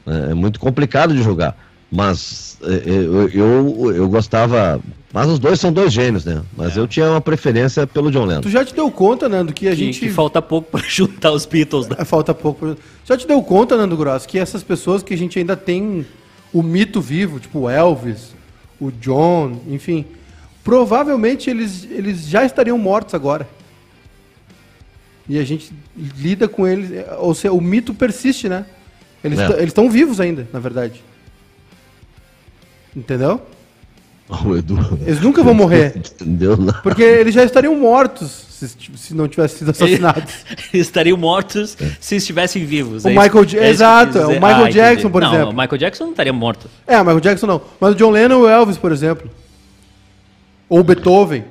É 0.05 0.33
muito 0.33 0.59
complicado 0.59 1.13
de 1.13 1.21
julgar. 1.21 1.55
Mas 1.91 2.57
é, 2.63 2.73
é, 2.73 2.89
eu, 2.89 3.29
eu, 3.29 3.93
eu 3.95 4.09
gostava. 4.09 4.79
Mas 5.13 5.27
os 5.27 5.39
dois 5.39 5.59
são 5.59 5.71
dois 5.71 5.91
gênios, 5.91 6.25
né? 6.25 6.41
Mas 6.55 6.75
eu 6.75 6.85
tinha 6.87 7.09
uma 7.09 7.21
preferência 7.21 7.87
pelo 7.87 8.11
John 8.11 8.25
Lennon. 8.25 8.41
tu 8.41 8.49
já 8.49 8.63
te 8.63 8.73
deu 8.73 8.91
conta, 8.91 9.27
Nando, 9.29 9.53
que 9.53 9.67
a 9.67 9.71
Que, 9.71 9.77
gente... 9.77 9.99
que 9.99 10.09
falta 10.09 10.41
pouco 10.41 10.69
pra 10.71 10.81
juntar 10.87 11.31
os 11.31 11.45
Beatles. 11.45 11.87
Né? 11.87 11.95
É, 11.99 12.05
Falta 12.05 12.33
pouco. 12.33 12.75
Já 13.05 13.17
te 13.17 13.25
deu 13.25 13.41
conta, 13.41 13.75
Nando 13.77 13.95
Gross, 13.97 14.25
que 14.25 14.37
essas 14.37 14.63
pessoas 14.63 15.01
que 15.01 15.13
a 15.13 15.17
gente 15.17 15.39
ainda 15.39 15.55
tem 15.55 16.05
o 16.53 16.61
mito 16.61 16.99
vivo, 17.01 17.39
tipo 17.39 17.59
o 17.61 17.69
Elvis, 17.69 18.33
o 18.79 18.91
John, 18.91 19.61
enfim, 19.69 20.05
provavelmente 20.67 21.49
eles, 21.49 21.85
eles 21.89 22.27
já 22.27 22.43
estariam 22.43 22.77
mortos 22.77 23.13
agora. 23.15 23.47
E 25.29 25.39
a 25.39 25.43
gente 25.45 25.71
lida 26.17 26.45
com 26.45 26.67
eles, 26.67 26.91
é, 26.91 27.15
ou 27.19 27.33
seja, 27.33 27.53
o 27.53 27.61
mito 27.61 27.93
persiste, 27.93 28.49
né? 28.49 28.65
Eles 29.23 29.39
É. 29.39 29.63
estão 29.63 29.89
vivos 29.89 30.19
ainda, 30.19 30.45
na 30.51 30.59
verdade. 30.59 31.01
Entendeu? 32.93 33.41
O 34.45 34.57
Edu. 34.57 34.77
Eles 35.05 35.21
nunca 35.21 35.41
vão 35.41 35.53
morrer. 35.53 35.93
Entendeu? 36.19 36.57
Não. 36.57 36.73
Porque 36.83 37.01
eles 37.01 37.33
já 37.33 37.45
estariam 37.45 37.73
mortos 37.77 38.29
se, 38.49 38.67
se 38.97 39.13
não 39.15 39.25
tivessem 39.29 39.59
sido 39.59 39.71
assassinados. 39.71 40.33
Eles 40.73 40.87
estariam 40.87 41.15
mortos 41.15 41.77
se 42.01 42.15
estivessem 42.17 42.65
vivos. 42.65 43.05
O 43.05 43.07
é 43.07 43.13
isso- 43.13 43.21
Michael 43.21 43.45
Ja- 43.45 43.57
é 43.59 43.61
isso 43.61 43.61
que 43.61 43.65
exato, 43.69 44.17
o. 44.19 44.27
Michael 44.31 44.59
entendi. 44.63 44.73
Jackson, 44.73 45.09
por 45.09 45.21
não, 45.21 45.33
exemplo. 45.33 45.49
o 45.51 45.55
Michael 45.55 45.77
Jackson 45.77 46.03
não 46.05 46.11
estaria 46.11 46.33
morto. 46.33 46.69
É, 46.85 46.97
o 46.97 47.05
Michael 47.05 47.19
Jackson 47.21 47.47
não. 47.47 47.61
Mas 47.79 47.93
o 47.93 47.95
John 47.95 48.09
Lennon 48.11 48.39
e 48.39 48.43
o 48.43 48.49
Elvis, 48.49 48.77
por 48.77 48.91
exemplo. 48.91 49.29
Ou 50.69 50.79
o 50.79 50.83
Beethoven. 50.83 51.43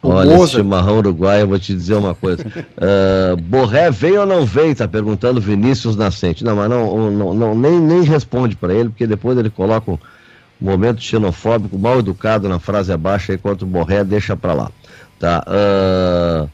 O 0.00 0.08
Olha, 0.10 0.28
esse 0.28 0.36
Mozart. 0.36 0.62
chimarrão 0.62 0.98
uruguaio, 0.98 1.40
eu 1.42 1.48
vou 1.48 1.58
te 1.58 1.74
dizer 1.74 1.94
uma 1.94 2.14
coisa. 2.14 2.44
Ah, 2.80 3.34
Borré 3.36 3.90
veio 3.90 4.20
ou 4.20 4.26
não 4.26 4.46
veio? 4.46 4.74
Tá 4.74 4.86
perguntando 4.86 5.40
Vinícius 5.40 5.96
Nascente. 5.96 6.44
Não, 6.44 6.54
mas 6.56 6.70
não, 6.70 7.10
não, 7.10 7.34
não- 7.34 7.54
nem, 7.58 7.80
nem 7.80 8.02
responde 8.02 8.54
para 8.54 8.72
ele, 8.72 8.88
porque 8.90 9.06
depois 9.06 9.36
ele 9.36 9.50
coloca 9.50 9.90
um 9.90 9.98
momento 10.60 11.02
xenofóbico, 11.02 11.76
mal 11.78 11.98
educado 11.98 12.48
na 12.48 12.58
frase 12.60 12.92
abaixo, 12.92 13.32
aí 13.32 13.38
quanto 13.38 13.62
o 13.62 13.66
Borré 13.66 14.04
deixa 14.04 14.36
para 14.36 14.52
lá. 14.52 14.70
Tá? 15.18 15.42
Ah, 15.46 16.46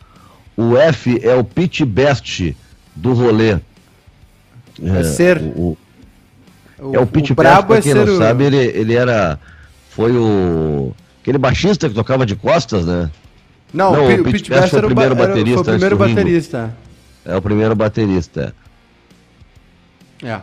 o 0.56 0.76
F 0.78 1.20
é 1.22 1.34
o 1.34 1.44
pit 1.44 1.84
best 1.84 2.56
do 2.96 3.12
rolê. 3.12 3.58
É 4.82 5.02
ser. 5.04 5.38
O, 5.38 5.76
O, 6.78 6.94
é 6.96 6.98
o 6.98 7.06
Pete 7.06 7.32
Best, 7.32 7.34
brabo 7.34 7.68
pra 7.68 7.76
é 7.76 7.80
quem 7.82 7.92
ser 7.92 8.06
não 8.06 8.14
o... 8.14 8.18
sabe, 8.18 8.44
ele, 8.44 8.56
ele 8.56 8.94
era. 8.94 9.38
Foi 9.90 10.10
o. 10.12 10.92
Aquele 11.24 11.38
baixista 11.38 11.88
que 11.88 11.94
tocava 11.94 12.26
de 12.26 12.36
costas, 12.36 12.84
né? 12.84 13.10
Não, 13.72 13.92
Não, 13.92 14.04
o, 14.04 14.08
o 14.10 14.20
o 14.20 14.24
Pete 14.24 14.50
Best 14.50 14.50
Best 14.50 14.70
foi 14.70 14.78
o 14.78 14.82
era 14.82 14.86
o, 14.86 14.94
ba- 14.94 14.94
primeiro 14.94 15.14
era- 15.14 15.26
baterista 15.28 15.64
foi 15.64 15.72
o 15.74 15.78
primeiro 15.78 15.96
baterista. 15.96 16.76
É 17.24 17.36
o 17.36 17.40
primeiro 17.42 17.74
baterista. 17.74 18.54
É. 20.22 20.40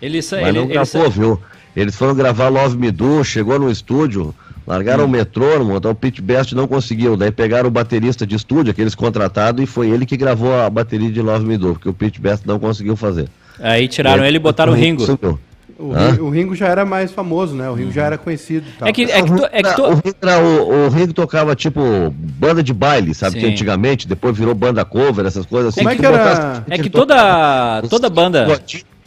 Ele, 0.00 0.22
sa- 0.22 0.36
Mas 0.36 0.48
ele, 0.48 0.58
não 0.58 0.64
ele 0.66 0.72
gravou, 0.74 1.10
viu? 1.10 1.40
Eles 1.74 1.96
foram 1.96 2.14
gravar 2.14 2.48
Love 2.48 2.76
Me 2.76 2.90
Do, 2.92 3.22
chegou 3.24 3.58
no 3.58 3.68
estúdio, 3.70 4.32
largaram 4.64 5.02
Hum. 5.02 5.06
o 5.06 5.10
metrônomo, 5.10 5.76
então 5.76 5.90
o 5.90 5.94
Pete 5.94 6.22
Best 6.22 6.54
não 6.54 6.68
conseguiu. 6.68 7.16
Daí 7.16 7.32
pegaram 7.32 7.66
o 7.68 7.70
baterista 7.72 8.24
de 8.26 8.36
estúdio, 8.36 8.70
aqueles 8.70 8.94
contratados, 8.94 9.62
e 9.62 9.66
foi 9.66 9.90
ele 9.90 10.06
que 10.06 10.16
gravou 10.16 10.54
a 10.58 10.70
bateria 10.70 11.10
de 11.10 11.20
Love 11.20 11.44
Me 11.44 11.56
Do, 11.58 11.72
porque 11.74 11.88
o 11.88 11.92
Pete 11.92 12.20
Best 12.20 12.46
não 12.46 12.58
conseguiu 12.60 12.94
fazer. 12.96 13.28
Aí 13.58 13.88
tiraram 13.88 14.22
aí, 14.22 14.28
ele 14.28 14.36
e 14.36 14.40
botaram 14.40 14.72
o 14.72 14.76
Ringo. 14.76 15.04
sumiu. 15.04 15.38
O, 15.78 15.92
Hã? 15.92 16.16
O 16.22 16.30
Ringo 16.30 16.54
já 16.54 16.68
era 16.68 16.86
mais 16.86 17.12
famoso, 17.12 17.54
né? 17.54 17.68
O 17.68 17.74
Ringo 17.74 17.92
já 17.92 18.04
era 18.04 18.16
conhecido. 18.16 18.66
e 18.66 18.72
tal. 18.78 18.88
É 18.88 18.92
que, 18.92 19.02
é 19.04 19.22
que, 19.22 19.28
to- 19.36 19.48
é 19.52 19.62
que 19.62 19.74
to- 19.76 19.82
o, 19.82 19.94
Ringo 19.94 20.16
era- 20.22 20.38
o, 20.40 20.86
o 20.86 20.88
Ringo 20.88 21.12
tocava 21.12 21.54
tipo 21.54 22.10
banda 22.16 22.62
de 22.62 22.72
baile, 22.72 23.14
sabe? 23.14 23.34
Sim. 23.34 23.40
Que 23.40 23.46
antigamente, 23.52 24.08
depois 24.08 24.36
virou 24.36 24.54
banda 24.54 24.84
cover, 24.86 25.26
essas 25.26 25.44
coisas 25.44 25.68
assim. 25.74 25.80
Como 25.80 25.90
é 25.90 25.96
que 25.96 26.06
era- 26.06 26.16
botasse- 26.18 26.62
é 26.70 26.78
que 26.78 26.88
toda, 26.88 27.82
toda 27.90 28.08
banda. 28.08 28.46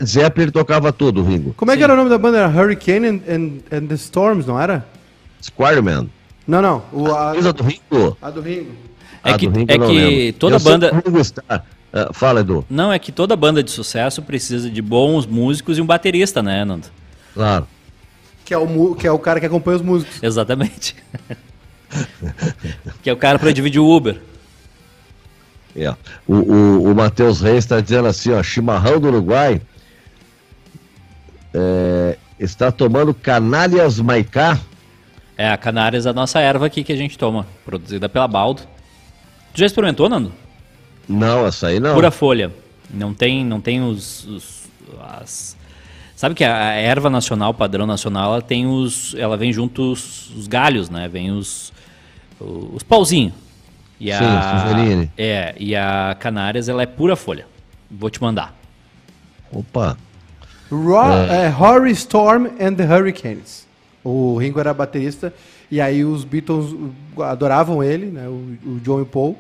Zeppelin 0.03 0.43
ele 0.43 0.51
tocava 0.51 0.93
tudo, 0.93 1.21
o 1.21 1.25
Ringo. 1.25 1.53
Como 1.57 1.71
é 1.71 1.73
que 1.75 1.79
Sim. 1.79 1.83
era 1.85 1.93
o 1.93 1.97
nome 1.97 2.09
da 2.09 2.17
banda? 2.17 2.37
Era 2.37 2.47
Hurricane 2.47 3.07
and, 3.07 3.19
and, 3.27 3.51
and 3.75 3.87
the 3.87 3.95
Storms, 3.95 4.45
não 4.45 4.59
era? 4.61 4.85
Squireman. 5.41 6.07
Não, 6.47 6.61
não. 6.61 6.83
O, 6.93 7.07
a, 7.07 7.31
Coisa 7.33 7.51
do 7.51 7.63
Ringo. 7.63 8.17
a 8.21 8.29
do 8.29 8.41
Ringo. 8.41 8.71
É 9.23 9.33
que, 9.33 9.47
do 9.47 9.57
Ringo 9.57 9.71
é 9.71 9.77
que 9.77 9.85
lembro. 9.85 10.39
toda 10.39 10.55
Eu 10.55 10.59
banda. 10.61 11.03
Ah, 11.91 12.09
fala, 12.13 12.41
Edu. 12.41 12.65
Não, 12.69 12.91
é 12.91 12.99
que 12.99 13.11
toda 13.11 13.35
banda 13.35 13.63
de 13.63 13.71
sucesso 13.71 14.21
precisa 14.21 14.69
de 14.69 14.81
bons 14.81 15.25
músicos 15.25 15.77
e 15.77 15.81
um 15.81 15.85
baterista, 15.85 16.41
né, 16.41 16.63
Nando? 16.63 16.87
Claro. 17.33 17.67
Que 18.45 18.53
é, 18.53 18.57
o, 18.57 18.95
que 18.95 19.07
é 19.07 19.11
o 19.11 19.19
cara 19.19 19.39
que 19.39 19.45
acompanha 19.45 19.77
os 19.77 19.83
músicos. 19.83 20.21
Exatamente. 20.23 20.95
que 23.01 23.09
é 23.09 23.13
o 23.13 23.17
cara 23.17 23.39
pra 23.39 23.51
dividir 23.51 23.79
o 23.79 23.89
Uber. 23.89 24.19
É. 25.75 25.89
O, 26.27 26.35
o, 26.35 26.91
o 26.91 26.95
Matheus 26.95 27.41
Reis 27.41 27.59
está 27.59 27.79
dizendo 27.79 28.07
assim, 28.07 28.31
ó, 28.31 28.41
chimarrão 28.41 28.99
do 28.99 29.07
Uruguai 29.07 29.61
é, 31.53 32.17
está 32.39 32.71
tomando 32.71 33.13
canalhas 33.13 33.99
maicá. 33.99 34.59
É, 35.37 35.49
a 35.49 35.57
Canárias 35.57 36.05
é 36.05 36.09
a 36.09 36.13
nossa 36.13 36.39
erva 36.39 36.65
aqui 36.65 36.83
que 36.83 36.91
a 36.91 36.97
gente 36.97 37.17
toma, 37.17 37.47
produzida 37.65 38.09
pela 38.09 38.27
Baldo. 38.27 38.63
Tu 39.53 39.59
já 39.59 39.65
experimentou, 39.65 40.09
Nando? 40.09 40.33
Não, 41.09 41.45
essa 41.47 41.67
aí 41.67 41.79
não. 41.79 41.95
Pura 41.95 42.11
folha. 42.11 42.53
Não 42.93 43.13
tem, 43.13 43.43
não 43.43 43.59
tem 43.59 43.81
os, 43.81 44.25
os- 44.25 44.63
as- 45.19 45.57
Sabe 46.15 46.35
que 46.35 46.43
a 46.43 46.73
erva 46.73 47.09
nacional, 47.09 47.53
padrão 47.53 47.87
nacional, 47.87 48.33
ela 48.33 48.41
tem 48.41 48.67
os, 48.67 49.15
ela 49.15 49.37
vem 49.37 49.51
junto 49.53 49.91
os, 49.93 50.29
os 50.35 50.47
galhos, 50.47 50.89
né? 50.89 51.07
Vem 51.07 51.31
os 51.31 51.71
os 52.39 52.83
pauzinhos. 52.83 53.33
E 53.99 54.11
Sim, 54.11 54.17
a 54.23 55.11
é, 55.17 55.55
e 55.59 55.75
a 55.75 56.15
Canárias 56.19 56.69
ela 56.69 56.81
é 56.81 56.85
pura 56.85 57.15
folha. 57.15 57.45
Vou 57.91 58.09
te 58.09 58.21
mandar. 58.21 58.55
Opa. 59.51 59.97
Ro 60.71 60.95
é. 61.01 61.53
Horry 61.53 61.91
Storm 61.91 62.47
and 62.61 62.75
the 62.75 62.83
Hurricanes. 62.85 63.67
O 64.03 64.37
Ringo 64.37 64.59
era 64.59 64.73
baterista 64.73 65.33
e 65.69 65.81
aí 65.81 66.05
os 66.05 66.23
Beatles 66.23 66.73
adoravam 67.21 67.83
ele, 67.83 68.05
né, 68.07 68.27
o, 68.27 68.57
o 68.65 68.79
John 68.81 68.99
e 68.99 69.01
o 69.01 69.05
Paul, 69.05 69.37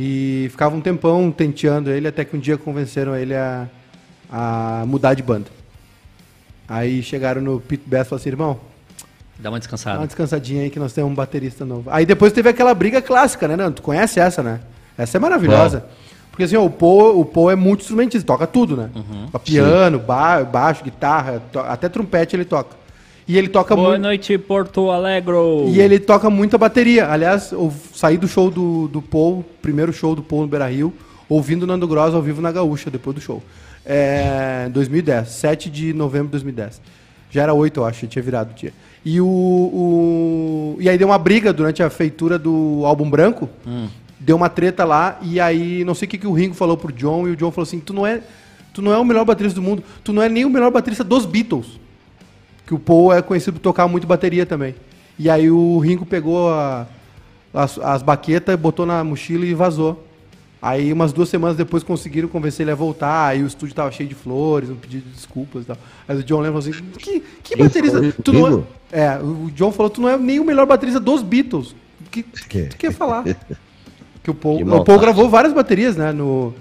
e 0.00 0.46
ficavam 0.52 0.78
um 0.78 0.80
tempão 0.80 1.28
tenteando 1.32 1.90
ele 1.90 2.06
até 2.06 2.24
que 2.24 2.36
um 2.36 2.38
dia 2.38 2.56
convenceram 2.56 3.16
ele 3.16 3.34
a, 3.34 3.66
a 4.30 4.84
mudar 4.86 5.14
de 5.14 5.24
banda. 5.24 5.46
Aí 6.68 7.02
chegaram 7.02 7.40
no 7.40 7.60
Pete 7.60 7.82
Best 7.84 8.06
e 8.06 8.08
falaram 8.10 8.20
assim, 8.20 8.28
irmão, 8.28 8.60
Dá 9.40 9.50
uma 9.50 9.56
Dá 9.56 9.58
descansada. 9.58 9.98
uma 9.98 10.06
descansadinha 10.06 10.62
aí 10.62 10.70
que 10.70 10.78
nós 10.78 10.92
temos 10.92 11.10
um 11.10 11.14
baterista 11.14 11.64
novo. 11.64 11.90
Aí 11.90 12.06
depois 12.06 12.32
teve 12.32 12.48
aquela 12.48 12.72
briga 12.74 13.02
clássica, 13.02 13.48
né, 13.48 13.56
Nando? 13.56 13.74
Tu 13.76 13.82
conhece 13.82 14.20
essa, 14.20 14.40
né? 14.40 14.60
Essa 14.96 15.16
é 15.16 15.20
maravilhosa. 15.20 15.84
Porque 16.30 16.44
assim, 16.44 16.56
ó, 16.56 16.64
o 16.64 16.70
Paul, 16.70 17.18
o 17.20 17.24
Paul 17.24 17.50
é 17.50 17.56
muito 17.56 17.80
instrumentista, 17.80 18.24
toca 18.24 18.46
tudo, 18.46 18.76
né? 18.76 18.90
Toca 19.32 19.40
piano, 19.40 19.98
ba 19.98 20.44
baixo, 20.44 20.84
guitarra, 20.84 21.42
até 21.68 21.88
trompete 21.88 22.36
ele 22.36 22.44
toca. 22.44 22.76
E 23.28 23.36
ele 23.36 23.48
toca 23.48 23.76
Boa 23.76 23.90
muito. 23.90 24.02
noite, 24.02 24.38
Porto 24.38 24.90
Alegro. 24.90 25.64
E 25.68 25.78
ele 25.80 25.98
toca 25.98 26.30
muita 26.30 26.56
bateria. 26.56 27.08
Aliás, 27.10 27.52
eu 27.52 27.70
saí 27.94 28.16
do 28.16 28.26
show 28.26 28.50
do, 28.50 28.88
do 28.88 29.02
Paul, 29.02 29.44
primeiro 29.60 29.92
show 29.92 30.14
do 30.16 30.22
Paul 30.22 30.42
no 30.42 30.48
Beira 30.48 30.66
Rio, 30.66 30.92
ouvindo 31.28 31.64
o 31.64 31.66
Nando 31.66 31.86
Gross 31.86 32.14
ao 32.14 32.22
vivo 32.22 32.40
na 32.40 32.50
Gaúcha, 32.50 32.90
depois 32.90 33.14
do 33.14 33.20
show. 33.20 33.42
É, 33.84 34.68
2010, 34.72 35.28
7 35.28 35.68
de 35.70 35.92
novembro 35.92 36.26
de 36.28 36.32
2010. 36.32 36.80
Já 37.30 37.42
era 37.42 37.52
8, 37.52 37.80
eu 37.80 37.84
acho, 37.84 38.06
tinha 38.06 38.22
virado 38.22 38.52
o 38.52 38.54
dia. 38.54 38.72
E, 39.04 39.20
o, 39.20 39.26
o- 39.26 40.76
e 40.80 40.88
aí 40.88 40.96
deu 40.96 41.08
uma 41.08 41.18
briga 41.18 41.52
durante 41.52 41.82
a 41.82 41.90
feitura 41.90 42.38
do 42.38 42.82
álbum 42.84 43.08
branco. 43.08 43.48
Deu 44.20 44.36
uma 44.36 44.48
treta 44.48 44.84
lá, 44.84 45.18
e 45.22 45.38
aí 45.38 45.84
não 45.84 45.94
sei 45.94 46.06
o 46.06 46.10
que, 46.10 46.18
que 46.18 46.26
o 46.26 46.32
Ringo 46.32 46.54
falou 46.54 46.76
pro 46.76 46.92
John, 46.92 47.28
e 47.28 47.32
o 47.32 47.36
John 47.36 47.50
falou 47.52 47.62
assim: 47.66 47.78
tu 47.78 47.92
não 47.92 48.06
é, 48.06 48.20
tu 48.74 48.82
não 48.82 48.92
é 48.92 48.98
o 48.98 49.04
melhor 49.04 49.24
baterista 49.24 49.60
do 49.60 49.64
mundo, 49.64 49.82
tu 50.02 50.12
não 50.12 50.22
é 50.22 50.28
nem 50.28 50.44
o 50.44 50.50
melhor 50.50 50.70
baterista 50.72 51.04
dos 51.04 51.24
Beatles. 51.24 51.78
Que 52.68 52.74
o 52.74 52.78
Paul 52.78 53.14
é 53.14 53.22
conhecido 53.22 53.54
por 53.54 53.60
tocar 53.60 53.88
muito 53.88 54.06
bateria 54.06 54.44
também. 54.44 54.74
E 55.18 55.30
aí 55.30 55.50
o 55.50 55.78
Ringo 55.78 56.04
pegou 56.04 56.50
a- 56.50 56.86
as, 57.54 57.78
as 57.78 58.02
baquetas, 58.02 58.54
botou 58.60 58.84
na 58.84 59.02
mochila 59.02 59.46
e 59.46 59.54
vazou. 59.54 60.04
Aí 60.60 60.92
umas 60.92 61.10
duas 61.12 61.30
semanas 61.30 61.56
depois 61.56 61.82
conseguiram 61.82 62.28
convencer 62.28 62.64
ele 62.64 62.72
a 62.72 62.74
voltar, 62.74 63.28
aí 63.28 63.42
o 63.42 63.46
estúdio 63.46 63.74
tava 63.74 63.90
cheio 63.90 64.06
de 64.08 64.14
flores, 64.14 64.68
um 64.68 64.74
pedido 64.74 65.04
de 65.06 65.12
desculpas 65.14 65.62
e 65.62 65.66
tal. 65.66 65.78
Aí 66.06 66.18
o 66.18 66.22
John 66.22 66.40
lembra 66.40 66.58
assim, 66.58 66.72
que, 66.98 67.20
que 67.42 67.56
baterista... 67.56 68.00
Tu 68.22 68.32
não 68.34 68.66
é, 68.92 69.04
é, 69.04 69.18
o 69.18 69.50
John 69.54 69.72
falou, 69.72 69.88
tu 69.88 70.02
não 70.02 70.08
é 70.10 70.18
nem 70.18 70.38
o 70.38 70.44
melhor 70.44 70.66
baterista 70.66 71.00
dos 71.00 71.22
Beatles. 71.22 71.70
O 72.04 72.10
que 72.10 72.22
Que? 72.22 72.64
tu 72.64 72.76
quer 72.76 72.92
falar? 72.92 73.24
Que 74.22 74.30
o 74.30 74.34
Paul, 74.34 74.58
Que 74.58 74.64
o 74.64 74.84
Paul 74.84 74.98
gravou 74.98 75.26
várias 75.30 75.54
baterias, 75.54 75.96
né, 75.96 76.12
no... 76.12 76.52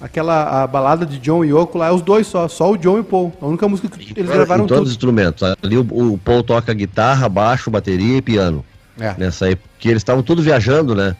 Aquela 0.00 0.62
a 0.62 0.66
balada 0.66 1.04
de 1.04 1.18
John 1.18 1.44
e 1.44 1.48
Yoko 1.48 1.76
lá, 1.78 1.88
é 1.88 1.92
os 1.92 2.02
dois 2.02 2.26
só, 2.26 2.46
só 2.46 2.70
o 2.70 2.76
John 2.78 2.98
e 2.98 3.00
o 3.00 3.04
Paul. 3.04 3.32
A 3.42 3.46
única 3.46 3.66
música 3.66 3.88
que 3.88 4.12
eles 4.18 4.30
gravaram 4.30 4.64
em 4.64 4.66
todos 4.68 4.90
os 4.90 4.96
tudo. 4.96 5.10
instrumentos. 5.10 5.42
Ali 5.62 5.76
o, 5.76 6.12
o 6.12 6.18
Paul 6.18 6.42
toca 6.44 6.72
guitarra, 6.72 7.28
baixo, 7.28 7.68
bateria 7.70 8.18
e 8.18 8.22
piano. 8.22 8.64
É. 9.00 9.14
Nessa 9.18 9.46
aí, 9.46 9.56
porque 9.56 9.88
eles 9.88 10.00
estavam 10.00 10.22
tudo 10.22 10.40
viajando, 10.42 10.94
né? 10.94 11.16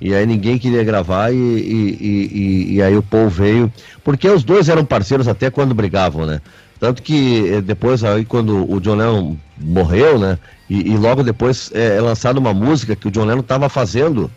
E 0.00 0.14
aí 0.14 0.24
ninguém 0.26 0.58
queria 0.58 0.82
gravar 0.84 1.32
e, 1.32 1.36
e, 1.36 1.98
e- 2.00 2.30
e- 2.32 2.74
e 2.74 2.82
aí 2.82 2.96
o 2.96 3.02
Paul 3.02 3.28
veio. 3.28 3.72
Porque 4.04 4.28
os 4.28 4.42
dois 4.44 4.68
eram 4.68 4.84
parceiros 4.84 5.26
até 5.28 5.50
quando 5.50 5.74
brigavam, 5.74 6.24
né? 6.26 6.40
Tanto 6.80 7.02
que 7.02 7.48
eh, 7.54 7.60
depois, 7.60 8.02
aí, 8.02 8.24
quando 8.24 8.68
o 8.68 8.80
John 8.80 8.96
Lennon 8.96 9.36
morreu, 9.60 10.18
né? 10.18 10.38
E, 10.68 10.90
e 10.92 10.96
logo 10.96 11.22
depois 11.22 11.70
é, 11.74 11.96
é 11.96 12.00
lançada 12.00 12.40
uma 12.40 12.52
música 12.52 12.96
que 12.96 13.06
o 13.06 13.10
John 13.10 13.24
Lennon 13.24 13.40
estava 13.42 13.68
fazendo, 13.68 14.28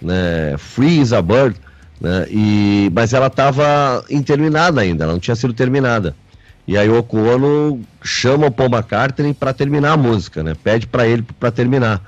né? 0.00 0.54
Free 0.58 1.00
is 1.00 1.12
a 1.14 1.22
Bird, 1.22 1.56
né? 2.00 2.26
E, 2.30 2.90
mas 2.94 3.12
ela 3.12 3.26
estava 3.28 4.04
interminada 4.10 4.80
ainda, 4.80 5.04
ela 5.04 5.12
não 5.12 5.20
tinha 5.20 5.36
sido 5.36 5.52
terminada. 5.52 6.14
E 6.66 6.76
aí 6.76 6.88
o 6.88 6.96
Yoko 6.96 7.18
Ono 7.18 7.80
chama 8.02 8.48
o 8.48 8.50
Paul 8.50 8.68
McCartney 8.68 9.32
para 9.32 9.52
terminar 9.52 9.92
a 9.92 9.96
música, 9.96 10.42
né? 10.42 10.54
Pede 10.62 10.86
para 10.86 11.06
ele 11.06 11.22
para 11.38 11.50
terminar. 11.50 12.02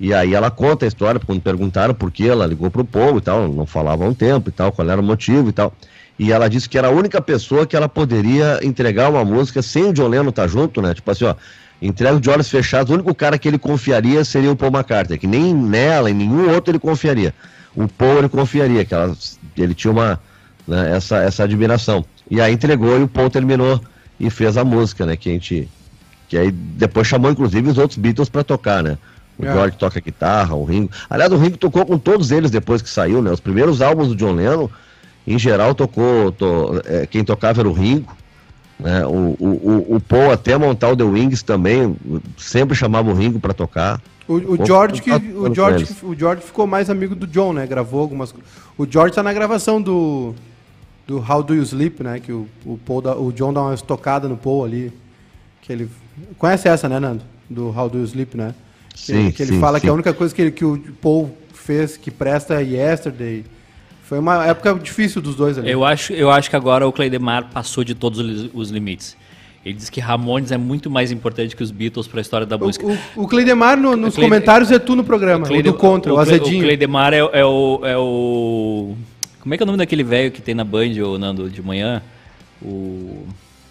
E 0.00 0.14
aí 0.14 0.34
ela 0.34 0.50
conta 0.50 0.84
a 0.84 0.88
história, 0.88 1.20
quando 1.20 1.40
perguntaram 1.40 1.92
por 1.92 2.10
que 2.10 2.26
ela 2.26 2.46
ligou 2.46 2.70
pro 2.70 2.84
Paul 2.84 3.18
e 3.18 3.20
tal, 3.20 3.48
não 3.48 3.66
falava 3.66 4.04
há 4.04 4.08
um 4.08 4.14
tempo 4.14 4.48
e 4.48 4.52
tal, 4.52 4.72
qual 4.72 4.88
era 4.88 5.00
o 5.00 5.04
motivo 5.04 5.50
e 5.50 5.52
tal. 5.52 5.72
E 6.18 6.32
ela 6.32 6.48
disse 6.48 6.68
que 6.68 6.78
era 6.78 6.88
a 6.88 6.90
única 6.90 7.20
pessoa 7.20 7.66
que 7.66 7.76
ela 7.76 7.88
poderia 7.88 8.60
entregar 8.62 9.10
uma 9.10 9.24
música 9.24 9.60
sem 9.60 9.90
o 9.90 9.92
John 9.92 10.08
Lennon 10.08 10.30
estar 10.30 10.48
junto, 10.48 10.80
né? 10.80 10.94
Tipo 10.94 11.10
assim, 11.10 11.24
ó, 11.24 11.34
entrega 11.82 12.18
de 12.18 12.30
olhos 12.30 12.48
fechados, 12.48 12.90
o 12.90 12.94
único 12.94 13.14
cara 13.14 13.38
que 13.38 13.46
ele 13.46 13.58
confiaria 13.58 14.24
seria 14.24 14.50
o 14.50 14.56
Paul 14.56 14.72
McCartney, 14.72 15.18
que 15.18 15.26
nem 15.26 15.54
nela, 15.54 16.10
em 16.10 16.14
nenhum 16.14 16.50
outro 16.50 16.72
ele 16.72 16.78
confiaria. 16.78 17.34
O 17.74 17.86
Paul 17.88 18.18
ele 18.18 18.28
confiaria, 18.28 18.84
que 18.84 18.94
ela, 18.94 19.16
ele 19.56 19.74
tinha 19.74 19.90
uma, 19.92 20.18
né, 20.66 20.96
essa, 20.96 21.18
essa 21.18 21.44
admiração. 21.44 22.04
E 22.30 22.40
aí 22.40 22.52
entregou 22.52 22.98
e 22.98 23.02
o 23.04 23.08
Paul 23.08 23.30
terminou 23.30 23.80
e 24.18 24.28
fez 24.30 24.56
a 24.56 24.64
música, 24.64 25.06
né? 25.06 25.16
Que 25.16 25.30
a 25.30 25.32
gente. 25.32 25.68
Que 26.28 26.36
aí 26.36 26.50
depois 26.50 27.06
chamou, 27.06 27.30
inclusive, 27.30 27.70
os 27.70 27.78
outros 27.78 27.98
Beatles 27.98 28.28
para 28.28 28.44
tocar, 28.44 28.82
né? 28.82 28.98
O 29.38 29.46
É. 29.46 29.52
George 29.52 29.76
toca 29.76 30.00
guitarra, 30.00 30.54
o 30.54 30.64
Ringo. 30.64 30.90
Aliás, 31.08 31.32
o 31.32 31.36
Ringo 31.36 31.56
tocou 31.56 31.86
com 31.86 31.96
todos 31.98 32.30
eles 32.32 32.50
depois 32.50 32.82
que 32.82 32.90
saiu, 32.90 33.22
né? 33.22 33.30
Os 33.30 33.40
primeiros 33.40 33.80
álbuns 33.80 34.08
do 34.08 34.16
John 34.16 34.32
Lennon, 34.32 34.68
em 35.26 35.38
geral, 35.38 35.74
tocou. 35.74 36.32
to- 36.32 36.82
é, 36.84 37.06
quem 37.06 37.22
tocava 37.24 37.60
era 37.60 37.68
o 37.68 37.72
Ringo. 37.72 38.14
Né? 38.78 39.04
O, 39.06 39.36
o, 39.40 39.96
o, 39.96 40.00
Paul, 40.00 40.30
até 40.30 40.56
montar 40.56 40.90
o 40.90 40.96
The 40.96 41.02
Wings 41.04 41.42
também, 41.42 41.96
sempre 42.36 42.76
chamava 42.76 43.10
o 43.10 43.14
Ringo 43.14 43.40
para 43.40 43.52
tocar. 43.52 44.00
O, 44.28 44.34
o 44.34 44.64
George 44.66 45.00
que, 45.02 45.10
o, 45.10 45.52
George, 45.54 45.86
o 46.02 46.14
George 46.14 46.42
ficou 46.42 46.66
mais 46.66 46.88
amigo 46.90 47.14
do 47.14 47.26
John, 47.26 47.52
né? 47.52 47.66
Gravou 47.66 48.00
algumas 48.00 48.32
O 48.76 48.86
George 48.86 49.14
tá 49.14 49.22
na 49.22 49.32
gravação 49.32 49.80
do, 49.80 50.34
do 51.06 51.18
How 51.18 51.42
Do 51.42 51.54
You 51.54 51.62
Sleep, 51.62 52.02
né? 52.04 52.20
Que 52.20 52.30
o, 52.30 52.46
o, 52.64 52.78
Paul 52.78 53.00
dá- 53.00 53.16
o 53.16 53.32
John 53.32 53.52
dá 53.52 53.62
uma 53.62 53.74
estocada 53.74 54.28
no 54.28 54.36
Paul 54.36 54.64
ali. 54.64 54.92
Que 55.62 55.72
ele. 55.72 55.88
Conhece 56.36 56.68
essa, 56.68 56.88
né, 56.88 57.00
Nando? 57.00 57.22
Do 57.48 57.68
How 57.76 57.88
Do 57.88 57.98
You 57.98 58.04
Sleep, 58.04 58.36
né? 58.36 58.54
Que, 58.94 59.00
Sim, 59.00 59.30
que 59.30 59.42
ele 59.42 59.52
sim, 59.52 59.60
fala 59.60 59.78
sim. 59.78 59.84
que 59.86 59.90
a 59.90 59.94
única 59.94 60.12
coisa 60.12 60.34
que, 60.34 60.42
ele- 60.42 60.50
que 60.52 60.64
o 60.64 60.78
Paul 61.00 61.30
fez 61.54 61.96
que 61.96 62.10
presta 62.10 62.60
é 62.60 62.64
Yesterday. 62.64 63.44
Foi 64.08 64.18
uma 64.18 64.46
época 64.46 64.74
difícil 64.82 65.20
dos 65.20 65.34
dois 65.34 65.58
ali. 65.58 65.70
Eu 65.70 65.84
acho, 65.84 66.12
eu 66.14 66.30
acho 66.30 66.48
que 66.48 66.56
agora 66.56 66.86
o 66.88 66.92
Cleidemar 66.92 67.50
passou 67.52 67.84
de 67.84 67.94
todos 67.94 68.48
os 68.54 68.70
limites. 68.70 69.14
Ele 69.64 69.74
diz 69.74 69.90
que 69.90 70.00
Ramones 70.00 70.50
é 70.50 70.56
muito 70.56 70.88
mais 70.90 71.12
importante 71.12 71.54
que 71.54 71.62
os 71.62 71.70
Beatles 71.70 72.06
para 72.06 72.20
a 72.20 72.22
história 72.22 72.46
da 72.46 72.56
música. 72.56 72.86
O, 72.86 72.92
o, 73.16 73.24
o 73.24 73.28
Cleidemar 73.28 73.76
no- 73.76 73.94
nos 73.96 74.14
Cleide- 74.14 74.30
comentários 74.30 74.70
é 74.70 74.78
tu 74.78 74.96
no 74.96 75.04
programa. 75.04 75.44
O, 75.44 75.48
Cleide- 75.48 75.70
do 75.70 75.74
contra, 75.76 76.10
o, 76.10 76.16
Cle- 76.16 76.22
azedinho. 76.36 76.60
O 76.60 76.64
Cleidemar 76.64 77.12
é, 77.12 77.18
é 77.18 77.44
o, 77.44 77.80
é 77.84 77.98
o. 77.98 78.94
Como 79.40 79.52
é 79.52 79.56
que 79.58 79.62
é 79.62 79.64
o 79.64 79.66
nome 79.66 79.76
daquele 79.78 80.02
velho 80.04 80.30
que 80.30 80.40
tem 80.40 80.54
na 80.54 80.64
Band, 80.64 80.92
ô 81.04 81.18
Nando, 81.18 81.50
de 81.50 81.60
manhã? 81.60 82.00
O. 82.62 83.26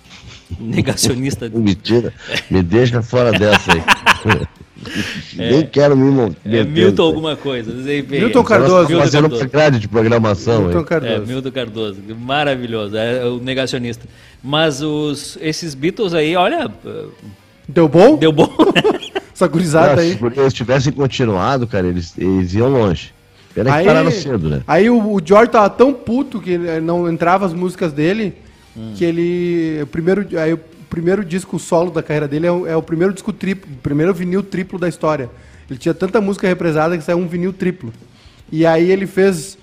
Negacionista. 0.60 1.50
Mentira. 1.50 2.14
Me 2.52 2.62
deixa 2.62 3.02
fora 3.02 3.32
dessa 3.32 3.74
aí. 3.74 3.82
Nem 5.36 5.66
quero 5.66 5.96
me 5.96 6.36
É 6.46 6.64
Milton 6.64 7.04
alguma 7.04 7.36
coisa. 7.36 7.84
Sei 7.84 8.02
bem. 8.02 8.22
Milton 8.22 8.44
Cardoso. 8.44 8.88
Milton 8.90 9.04
fazendo 9.04 9.30
Cardoso. 9.30 9.50
grade 9.50 9.80
de 9.80 9.88
programação 9.88 10.64
Milton 10.64 10.80
aí. 10.80 10.86
Cardoso. 10.86 11.14
É, 11.14 11.20
Milton 11.26 11.52
Cardoso. 11.52 12.02
Maravilhoso. 12.20 12.98
É 12.98 13.26
o 13.26 13.38
negacionista. 13.40 14.06
Mas 14.44 14.82
os, 14.82 15.38
esses 15.42 15.74
Beatles 15.74 16.14
aí, 16.14 16.36
olha. 16.36 16.72
Deu 17.68 17.88
bom? 17.88 18.18
Deu 18.18 18.32
bom. 18.32 18.50
Essa 19.34 19.48
gurizada 19.48 20.02
aí. 20.02 20.18
Se 20.18 20.40
eles 20.40 20.54
tivessem 20.54 20.92
continuado, 20.92 21.68
cara, 21.68 21.88
eles, 21.88 22.14
eles 22.18 22.54
iam 22.54 22.70
longe. 22.70 23.14
Pena 23.54 23.72
que 23.72 23.76
Aí, 23.78 23.86
pararam 23.86 24.12
cedo, 24.12 24.50
né? 24.50 24.62
aí 24.68 24.90
o, 24.90 25.14
o 25.14 25.20
George 25.24 25.52
tava 25.52 25.70
tão 25.70 25.92
puto 25.94 26.40
que 26.40 26.52
ele 26.52 26.80
não 26.82 27.10
entrava 27.10 27.46
as 27.46 27.54
músicas 27.54 27.92
dele 27.92 28.36
Hum. 28.78 28.94
que 28.96 29.04
ele. 29.04 29.86
Primeiro, 29.92 30.26
aí 30.40 30.54
o 30.54 30.60
primeiro 30.90 31.24
disco 31.24 31.58
solo 31.60 31.92
da 31.92 32.02
carreira 32.04 32.28
dele 32.28 32.48
é 32.48 32.52
o, 32.52 32.68
é 32.68 32.76
o 32.76 32.82
primeiro 32.82 33.14
disco 33.14 33.32
triplo, 33.34 33.72
o 33.72 33.78
primeiro 33.78 34.14
vinil 34.14 34.42
triplo 34.44 34.78
da 34.80 34.88
história. 34.88 35.30
Ele 35.70 35.78
tinha 35.78 35.94
tanta 35.94 36.22
música 36.22 36.48
represada 36.48 36.98
que 36.98 37.04
saiu 37.04 37.18
um 37.18 37.28
vinil 37.28 37.52
triplo. 37.54 37.94
E 38.52 38.66
aí 38.66 38.90
ele 38.90 39.06
fez 39.06 39.58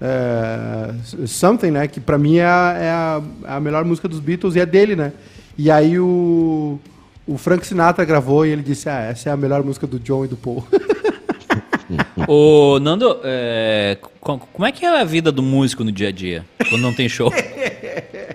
é, 0.00 0.94
Something, 1.26 1.70
né? 1.70 1.88
Que 1.88 2.00
pra 2.00 2.18
mim 2.18 2.36
é, 2.36 2.44
a, 2.44 2.76
é 2.78 2.90
a, 2.90 3.22
a 3.56 3.60
melhor 3.60 3.84
música 3.84 4.06
dos 4.06 4.20
Beatles 4.20 4.54
e 4.54 4.60
é 4.60 4.66
dele, 4.66 4.94
né? 4.94 5.12
E 5.56 5.70
aí 5.70 5.98
o, 5.98 6.78
o 7.26 7.38
Frank 7.38 7.66
Sinatra 7.66 8.04
gravou 8.04 8.44
e 8.44 8.50
ele 8.50 8.62
disse: 8.62 8.88
Ah, 8.90 9.00
essa 9.00 9.30
é 9.30 9.32
a 9.32 9.36
melhor 9.36 9.64
música 9.64 9.86
do 9.86 9.98
John 9.98 10.24
e 10.26 10.28
do 10.28 10.36
Paul. 10.36 10.66
Ô, 12.26 12.78
Nando, 12.80 13.20
é, 13.22 13.96
co- 14.20 14.38
como 14.52 14.66
é 14.66 14.72
que 14.72 14.84
é 14.84 15.00
a 15.00 15.04
vida 15.04 15.30
do 15.30 15.42
músico 15.42 15.84
no 15.84 15.92
dia 15.92 16.08
a 16.08 16.12
dia, 16.12 16.44
quando 16.68 16.82
não 16.82 16.92
tem 16.92 17.08
show? 17.08 17.32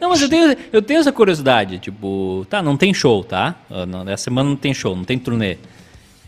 Não, 0.00 0.08
mas 0.10 0.22
eu 0.22 0.28
tenho, 0.28 0.56
eu 0.72 0.80
tenho 0.82 1.00
essa 1.00 1.12
curiosidade, 1.12 1.78
tipo, 1.78 2.46
tá, 2.48 2.62
não 2.62 2.76
tem 2.76 2.92
show, 2.94 3.22
tá? 3.24 3.54
Ah, 3.70 3.84
Essa 4.06 4.24
semana 4.24 4.48
não 4.48 4.56
tem 4.56 4.72
show, 4.74 4.94
não 4.96 5.04
tem 5.04 5.18
turnê. 5.18 5.56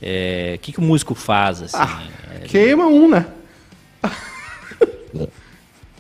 É, 0.03 0.55
O 0.57 0.59
que, 0.61 0.73
que 0.73 0.79
o 0.79 0.83
músico 0.83 1.15
faz, 1.15 1.63
assim? 1.63 1.77
Ah, 1.79 2.01
queima 2.47 2.87
um, 2.87 3.09
né? 3.09 3.27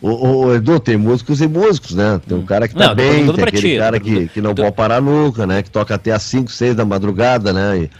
O, 0.02 0.46
o 0.46 0.54
Edu, 0.54 0.80
tem 0.80 0.96
músicos 0.96 1.42
e 1.42 1.46
músicos, 1.46 1.94
né? 1.94 2.18
Tem 2.26 2.34
um 2.34 2.46
cara 2.46 2.66
que 2.66 2.74
tá 2.74 2.88
Não, 2.88 2.94
bem, 2.94 3.30
tem 3.30 3.44
aquele 3.44 3.72
ti, 3.74 3.78
cara 3.78 4.00
que, 4.00 4.28
que 4.28 4.40
não 4.40 4.54
tô- 4.54 4.62
pode 4.62 4.74
parar 4.74 4.98
nunca, 5.02 5.46
né? 5.46 5.62
Que 5.62 5.68
toca 5.70 5.94
até 5.94 6.10
às 6.10 6.22
5, 6.22 6.50
6 6.50 6.74
da 6.74 6.86
madrugada, 6.86 7.52
né? 7.52 7.82
E 7.82 7.90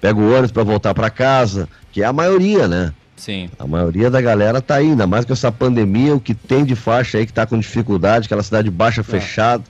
pega 0.00 0.20
o 0.20 0.30
ônibus 0.30 0.52
pra 0.52 0.62
voltar 0.62 0.94
pra 0.94 1.10
casa, 1.10 1.68
que 1.90 2.02
é 2.02 2.04
a 2.06 2.12
maioria, 2.12 2.68
né? 2.68 2.92
Sim. 3.22 3.48
A 3.56 3.68
maioria 3.68 4.10
da 4.10 4.20
galera 4.20 4.60
tá 4.60 4.74
aí, 4.74 4.88
ainda 4.90 5.06
mais 5.06 5.24
com 5.24 5.32
essa 5.32 5.52
pandemia, 5.52 6.12
o 6.12 6.18
que 6.18 6.34
tem 6.34 6.64
de 6.64 6.74
faixa 6.74 7.18
aí 7.18 7.24
que 7.24 7.32
tá 7.32 7.46
com 7.46 7.56
dificuldade, 7.56 8.26
aquela 8.26 8.42
cidade 8.42 8.68
baixa 8.68 9.04
fechada, 9.04 9.62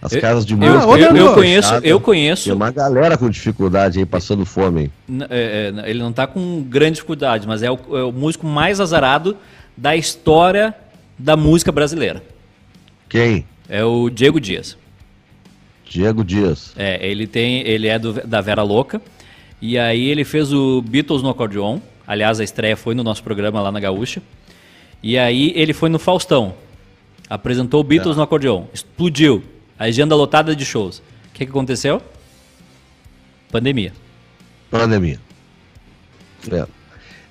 as 0.00 0.12
Eu- 0.12 0.20
casas 0.20 0.46
de 0.46 0.52
Eu, 0.52 0.58
música. 0.58 0.78
Ah, 0.78 0.98
eu, 1.00 1.06
Nando, 1.12 1.18
eu 1.18 1.34
conheço, 1.34 1.68
fechada. 1.70 1.86
eu 1.88 2.00
conheço. 2.00 2.44
Tem 2.44 2.52
uma 2.52 2.70
galera 2.70 3.18
com 3.18 3.28
dificuldade 3.28 3.98
aí, 3.98 4.06
passando 4.06 4.46
fome. 4.46 4.92
é, 5.28 5.72
é, 5.76 5.90
ele 5.90 5.98
não 5.98 6.12
tá 6.12 6.24
com 6.24 6.62
grande 6.62 6.92
dificuldade, 6.92 7.48
mas 7.48 7.64
é 7.64 7.70
o, 7.70 7.76
é 7.98 8.04
o 8.04 8.12
músico 8.12 8.46
mais 8.46 8.78
azarado 8.78 9.36
da 9.76 9.96
história 9.96 10.72
da 11.18 11.36
música 11.36 11.72
brasileira. 11.72 12.22
Quem? 13.08 13.44
É 13.68 13.82
o 13.82 14.08
Diego 14.08 14.38
Dias. 14.38 14.76
Diego 15.90 16.22
Dias. 16.22 16.72
É, 16.76 17.04
ele 17.04 17.26
tem, 17.26 17.66
ele 17.66 17.88
é 17.88 17.98
do, 17.98 18.12
da 18.24 18.40
Vera 18.40 18.62
Louca. 18.62 19.02
E 19.60 19.76
aí 19.76 20.08
ele 20.10 20.24
fez 20.24 20.52
o 20.52 20.80
Beatles 20.80 21.22
no 21.22 21.30
acordeon. 21.30 21.80
Aliás, 22.06 22.38
a 22.40 22.44
estreia 22.44 22.76
foi 22.76 22.94
no 22.94 23.02
nosso 23.02 23.22
programa 23.22 23.60
lá 23.60 23.72
na 23.72 23.80
Gaúcha. 23.80 24.22
E 25.02 25.18
aí 25.18 25.52
ele 25.54 25.72
foi 25.72 25.88
no 25.88 25.98
Faustão. 25.98 26.54
Apresentou 27.28 27.80
o 27.80 27.84
Beatles 27.84 28.14
É. 28.14 28.18
no 28.18 28.22
acordeon. 28.22 28.64
Explodiu. 28.72 29.42
Agenda 29.78 30.14
lotada 30.14 30.54
de 30.54 30.64
shows. 30.64 30.98
O 30.98 31.02
que, 31.34 31.44
que 31.44 31.50
aconteceu? 31.50 32.02
Pandemia. 33.50 33.92
Pandemia. 34.70 35.18
É. 36.50 36.66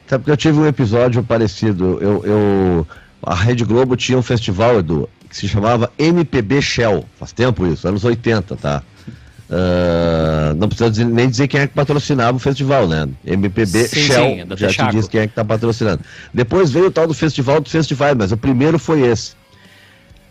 Sabe 0.07 0.24
porque 0.24 0.32
eu 0.32 0.38
tive 0.38 0.59
um 0.59 0.65
episódio 0.67 1.24
parecido. 1.24 1.99
Eu, 2.01 2.26
eu- 2.26 2.88
a 3.21 3.34
Rede 3.36 3.63
Globo 3.63 3.95
tinha 3.95 4.17
um 4.17 4.21
festival, 4.21 4.80
Edu, 4.80 5.09
que 5.30 5.36
se 5.38 5.47
chamava 5.47 5.91
MPB 5.97 6.61
Shell. 6.61 7.05
Faz 7.17 7.32
tempo 7.32 7.65
isso, 7.65 7.88
anos 7.88 8.03
80, 8.03 8.55
tá? 8.57 8.84
Ah, 9.49 10.53
não 10.57 10.67
precisa 10.67 10.89
dizer- 10.89 11.05
nem 11.05 11.29
dizer 11.29 11.47
quem 11.47 11.61
é 11.61 11.67
que 11.67 11.73
patrocinava 11.73 12.37
o 12.37 12.39
festival, 12.39 12.87
né? 12.87 13.07
MPB 13.25 13.87
Sim, 13.87 13.99
Shell 13.99 14.23
sim, 14.25 14.41
é 14.41 14.57
já 14.57 14.67
te 14.69 14.95
diz 14.95 15.07
quem 15.07 15.21
é 15.21 15.27
que 15.27 15.33
tá 15.33 15.43
patrocinando. 15.45 16.01
Depois 16.33 16.71
veio 16.71 16.87
o 16.87 16.91
tal 16.91 17.07
do 17.07 17.13
festival 17.13 17.59
dos 17.59 17.71
festivais, 17.71 18.15
mas 18.17 18.31
o 18.31 18.37
primeiro 18.37 18.79
foi 18.79 19.01
esse. 19.01 19.33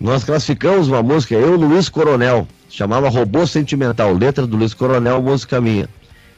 Nós 0.01 0.25
classificamos 0.25 0.89
uma 0.89 1.03
música, 1.03 1.35
eu, 1.35 1.55
Luiz 1.55 1.89
Coronel, 1.89 2.49
chamava 2.69 3.09
Robô 3.09 3.47
Sentimental, 3.47 4.13
letra 4.15 4.47
do 4.47 4.57
Luiz 4.57 4.75
Coronel, 4.75 5.23
música 5.23 5.61
minha. 5.61 5.89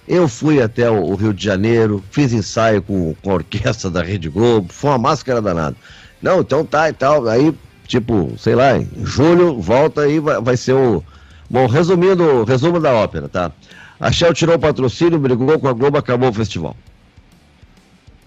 Eu 0.06 0.28
fui 0.28 0.60
até 0.60 0.90
o, 0.90 1.02
o 1.02 1.14
Rio 1.14 1.32
de 1.32 1.42
Janeiro, 1.42 2.04
fiz 2.10 2.32
ensaio 2.34 2.82
com, 2.82 3.14
com 3.22 3.30
a 3.30 3.34
orquestra 3.34 3.88
da 3.88 4.02
Rede 4.02 4.28
Globo, 4.28 4.70
foi 4.70 4.90
uma 4.90 4.98
máscara 4.98 5.40
danada. 5.40 5.76
Não, 6.20 6.40
então 6.40 6.64
tá 6.64 6.90
e 6.90 6.92
tal. 6.92 7.26
Aí, 7.26 7.54
tipo, 7.86 8.34
sei 8.38 8.54
lá, 8.54 8.76
em 8.76 8.86
julho, 9.02 9.58
volta 9.60 10.02
aí, 10.02 10.18
vai, 10.20 10.40
vai 10.42 10.56
ser 10.58 10.74
o. 10.74 11.02
Bom, 11.49 11.66
resumindo, 11.66 12.45
resumo 12.45 12.80
da 12.80 12.92
ópera, 12.92 13.28
tá? 13.28 13.53
A 14.01 14.11
Shell 14.11 14.34
tirou 14.34 14.57
o 14.57 14.59
patrocínio, 14.59 15.18
brigou 15.18 15.59
com 15.59 15.68
a 15.68 15.72
Globo, 15.72 15.99
acabou 15.99 16.28
o 16.30 16.32
festival. 16.32 16.76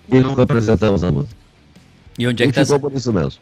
E 0.09 0.19
nunca 0.19 0.43
apresentamos 0.43 1.03
a 1.03 1.11
música. 1.11 1.35
E 2.17 2.27
onde 2.27 2.43
é 2.43 2.45
E 2.45 2.49
que 2.49 2.55
tá? 2.55 2.63
ficou 2.65 2.79
por 2.79 2.93
isso 2.93 3.11
mesmo. 3.11 3.33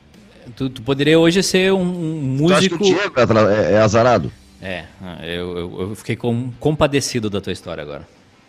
Tu, 0.55 0.69
tu 0.69 0.81
poderia 0.81 1.19
hoje 1.19 1.41
ser 1.41 1.71
um, 1.73 1.81
um 1.81 2.47
Tu 2.47 2.53
acha 2.53 2.69
que 2.69 2.75
músico. 2.75 2.97
o 2.97 3.13
Diego 3.13 3.13
é 3.19 3.53
é, 3.53 3.73
é 3.73 3.81
azarado? 3.81 4.31
É, 4.61 4.85
eu, 5.23 5.57
eu, 5.57 5.81
eu 5.81 5.95
fiquei 5.95 6.15
com, 6.15 6.51
compadecido 6.59 7.29
da 7.29 7.39
tua 7.39 7.53
história 7.53 7.81
agora. 7.83 8.07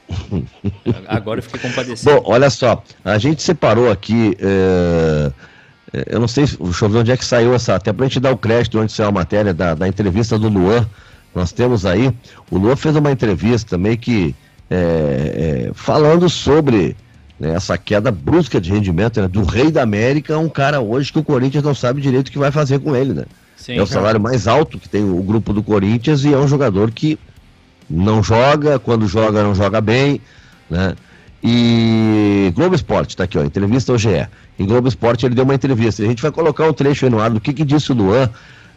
Agora 1.09 1.41
eu 1.41 1.43
fiquei 1.43 1.61
compadecido. 1.61 2.11
Bom, 2.11 2.22
olha 2.27 2.49
só, 2.49 2.83
a 3.05 3.18
gente 3.18 3.43
separou 3.43 3.91
aqui. 3.91 4.37
é, 4.39 5.33
é, 5.93 6.05
eu 6.14 6.20
não 6.20 6.29
sei, 6.29 6.47
deixa 6.47 6.85
eu 6.85 6.89
ver 6.89 6.99
onde 6.99 7.11
é 7.11 7.16
que 7.16 7.24
saiu 7.24 7.55
essa. 7.55 7.74
Até 7.74 7.93
pra 7.93 8.07
gente 8.07 8.20
dar 8.20 8.33
o 8.33 8.37
crédito 8.37 8.79
onde 8.79 8.93
saiu 8.93 9.09
a 9.09 9.12
matéria 9.12 9.53
da, 9.53 9.74
da 9.74 9.89
entrevista 9.89 10.39
do 10.39 10.49
Luan. 10.49 10.89
Nós 11.37 11.53
temos 11.53 11.84
aí. 11.84 12.11
O 12.51 12.57
Luan 12.57 12.76
fez 12.76 12.97
uma 12.97 13.12
entrevista 13.12 13.76
meio 13.76 13.99
que 13.99 14.34
é, 14.70 15.68
é, 15.68 15.70
falando 15.74 16.30
sobre 16.30 16.97
né, 17.39 17.55
essa 17.55 17.76
queda 17.76 18.11
brusca 18.11 18.59
de 18.59 18.72
rendimento 18.72 19.20
né, 19.20 19.28
do 19.28 19.45
Rei 19.45 19.70
da 19.70 19.82
América, 19.82 20.39
um 20.39 20.49
cara 20.49 20.80
hoje 20.80 21.12
que 21.12 21.18
o 21.18 21.22
Corinthians 21.22 21.62
não 21.62 21.74
sabe 21.74 22.01
direito 22.01 22.28
o 22.28 22.32
que 22.32 22.39
vai 22.39 22.51
fazer 22.51 22.78
com 22.78 22.97
ele, 22.97 23.12
né? 23.12 23.24
Sim, 23.55 23.76
é 23.76 23.82
o 23.82 23.87
salário 23.87 24.18
mais 24.18 24.49
alto 24.49 24.78
que 24.78 24.89
tem 24.89 25.05
o 25.05 25.22
grupo 25.22 25.53
do 25.53 25.62
Corinthians 25.62 26.24
e 26.24 26.32
é 26.32 26.39
um 26.39 26.49
jogador 26.49 26.91
que 26.91 27.18
não 27.89 28.22
joga, 28.22 28.78
quando 28.78 29.07
joga 29.07 29.43
não 29.43 29.55
joga 29.55 29.78
bem, 29.82 30.22
né? 30.70 30.97
E 31.45 32.51
Globo 32.55 32.74
Esporte, 32.74 33.14
tá 33.14 33.24
aqui, 33.24 33.37
ó, 33.37 33.45
entrevista 33.45 33.93
ao 33.93 33.99
GE. 33.99 34.26
Em 34.59 34.64
Globo 34.64 34.89
Esporte 34.89 35.26
ele 35.26 35.34
deu 35.34 35.45
uma 35.45 35.55
entrevista. 35.55 36.03
A 36.03 36.07
gente 36.07 36.22
vai 36.22 36.32
colocar 36.32 36.66
um 36.66 36.72
trecho 36.72 37.05
aí 37.05 37.11
no 37.11 37.20
ar 37.20 37.28
do 37.28 37.41
que, 37.41 37.53
que 37.53 37.64
disse 37.64 37.93
o 37.93 37.95
Luan, 37.95 38.30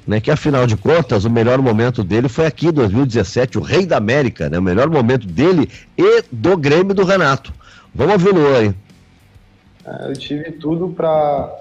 né? 0.08 0.20
Que 0.20 0.32
afinal 0.32 0.66
de 0.66 0.76
contas, 0.76 1.26
o 1.26 1.30
melhor 1.30 1.60
momento 1.60 2.04
dele 2.04 2.28
foi 2.28 2.46
aqui, 2.46 2.72
2017, 2.72 3.58
o 3.58 3.62
Rei 3.62 3.86
da 3.86 3.98
América, 3.98 4.50
né? 4.50 4.58
O 4.58 4.62
melhor 4.62 4.90
momento 4.90 5.28
dele 5.28 5.70
e 5.98 6.24
do 6.32 6.58
Grêmio 6.58 6.94
do 6.94 7.04
Renato. 7.04 7.54
Vamos 7.94 8.14
ouvir 8.14 8.38
o 8.38 8.56
aí. 8.56 8.74
É, 9.86 10.10
Eu 10.10 10.14
tive 10.14 10.52
tudo 10.54 10.90
pra, 10.90 11.54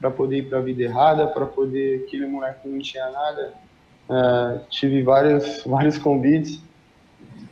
pra 0.00 0.10
poder 0.10 0.38
ir 0.38 0.48
pra 0.48 0.60
vida 0.60 0.82
errada, 0.82 1.26
pra 1.26 1.46
poder. 1.46 2.04
Aquele 2.06 2.26
moleque 2.26 2.62
que 2.62 2.68
não 2.68 2.78
tinha 2.78 3.10
nada. 3.10 3.52
É, 4.10 4.60
tive 4.70 5.02
vários, 5.02 5.62
vários 5.66 5.98
convites, 5.98 6.60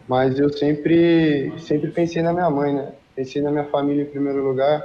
mas 0.09 0.39
eu 0.39 0.51
sempre, 0.53 1.53
sempre 1.59 1.91
pensei 1.91 2.23
na 2.23 2.33
minha 2.33 2.49
mãe, 2.51 2.73
né? 2.73 2.93
Pensei 3.15 3.43
na 3.43 3.51
minha 3.51 3.65
família 3.65 4.03
em 4.03 4.07
primeiro 4.07 4.47
lugar. 4.47 4.83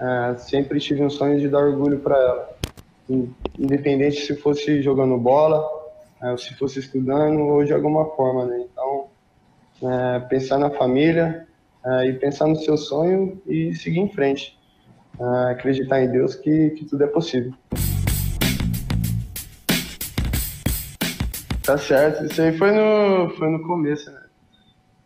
É, 0.00 0.34
sempre 0.36 0.80
tive 0.80 1.02
um 1.02 1.10
sonho 1.10 1.38
de 1.38 1.48
dar 1.48 1.60
orgulho 1.60 1.98
para 1.98 2.16
ela. 2.16 2.51
In- 3.08 3.34
Independente 3.58 4.20
se 4.20 4.36
fosse 4.36 4.82
jogando 4.82 5.16
bola, 5.18 5.62
é, 6.22 6.30
ou 6.30 6.38
se 6.38 6.54
fosse 6.54 6.78
estudando, 6.78 7.40
ou 7.40 7.64
de 7.64 7.72
alguma 7.72 8.06
forma, 8.16 8.46
né? 8.46 8.64
Então, 8.70 9.06
é, 9.82 10.20
pensar 10.20 10.58
na 10.58 10.70
família, 10.70 11.46
é, 11.84 12.06
e 12.06 12.12
pensar 12.14 12.46
no 12.46 12.56
seu 12.56 12.76
sonho 12.76 13.40
e 13.46 13.74
seguir 13.74 14.00
em 14.00 14.08
frente. 14.08 14.58
É, 15.20 15.52
acreditar 15.52 16.02
em 16.02 16.10
Deus 16.10 16.34
que, 16.34 16.70
que 16.70 16.84
tudo 16.84 17.04
é 17.04 17.06
possível. 17.06 17.52
Tá 21.62 21.78
certo, 21.78 22.24
isso 22.24 22.42
aí 22.42 22.56
foi 22.58 22.72
no, 22.72 23.30
foi 23.36 23.48
no 23.48 23.62
começo, 23.62 24.10
né? 24.10 24.20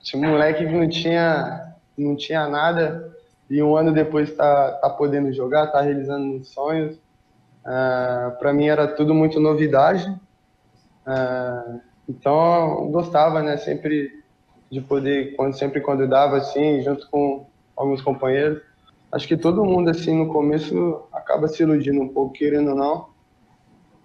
Tinha 0.01 0.27
um 0.27 0.31
moleque 0.31 0.65
que 0.65 0.73
não 0.73 0.89
tinha, 0.89 1.75
não 1.99 2.17
tinha 2.17 2.49
nada 2.49 3.15
e 3.51 3.63
um 3.63 3.77
ano 3.77 3.93
depois 3.93 4.33
tá, 4.35 4.73
tá 4.73 4.89
podendo 4.91 5.33
jogar, 5.33 5.67
tá 5.67 5.81
realizando 5.81 6.37
os 6.37 6.49
sonhos. 6.49 6.99
É, 7.67 8.31
para 8.39 8.53
mim 8.53 8.69
era 8.69 8.87
tudo 8.87 9.13
muito 9.15 9.41
novidade. 9.41 10.07
É, 11.07 11.81
então 12.09 12.85
eu 12.85 12.89
gostava, 12.89 13.43
né? 13.43 13.57
Sempre 13.57 14.25
de 14.71 14.81
poder, 14.81 15.35
quando, 15.37 15.57
sempre 15.57 15.81
quando 15.81 16.09
dava, 16.09 16.37
assim, 16.37 16.83
junto 16.83 17.09
com 17.11 17.47
alguns 17.77 18.01
companheiros. 18.03 18.63
Acho 19.11 19.27
que 19.29 19.37
todo 19.37 19.65
mundo, 19.65 19.91
assim, 19.91 20.17
no 20.17 20.33
começo 20.33 21.03
acaba 21.13 21.49
se 21.49 21.63
iludindo 21.63 22.01
um 22.03 22.09
pouco, 22.09 22.33
querendo 22.35 22.71
ou 22.71 22.77
não. 22.77 23.09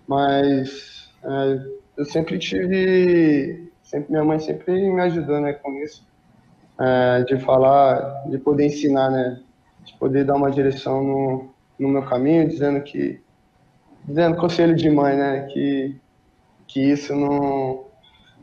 Mas 0.08 1.10
é, 1.24 1.66
eu 1.98 2.06
sempre 2.06 2.38
tive, 2.38 3.72
sempre 3.84 4.12
minha 4.12 4.24
mãe 4.24 4.40
sempre 4.40 4.90
me 4.90 5.02
ajudou, 5.02 5.40
né, 5.40 5.54
com 5.54 5.72
isso. 5.84 6.06
É, 6.80 7.24
de 7.24 7.40
falar, 7.40 8.28
de 8.28 8.38
poder 8.40 8.66
ensinar, 8.66 9.10
né, 9.10 9.42
de 9.84 9.94
poder 9.98 10.26
dar 10.26 10.36
uma 10.36 10.50
direção 10.50 11.04
no, 11.04 11.50
no 11.80 11.90
meu 11.90 12.04
caminho, 12.04 12.48
dizendo 12.48 12.82
que, 12.82 13.22
dizendo 14.06 14.38
conselho 14.38 14.76
de 14.76 14.90
mãe, 14.90 15.16
né, 15.16 15.48
que, 15.52 16.00
que 16.68 16.92
isso 16.92 17.16
não, 17.16 17.86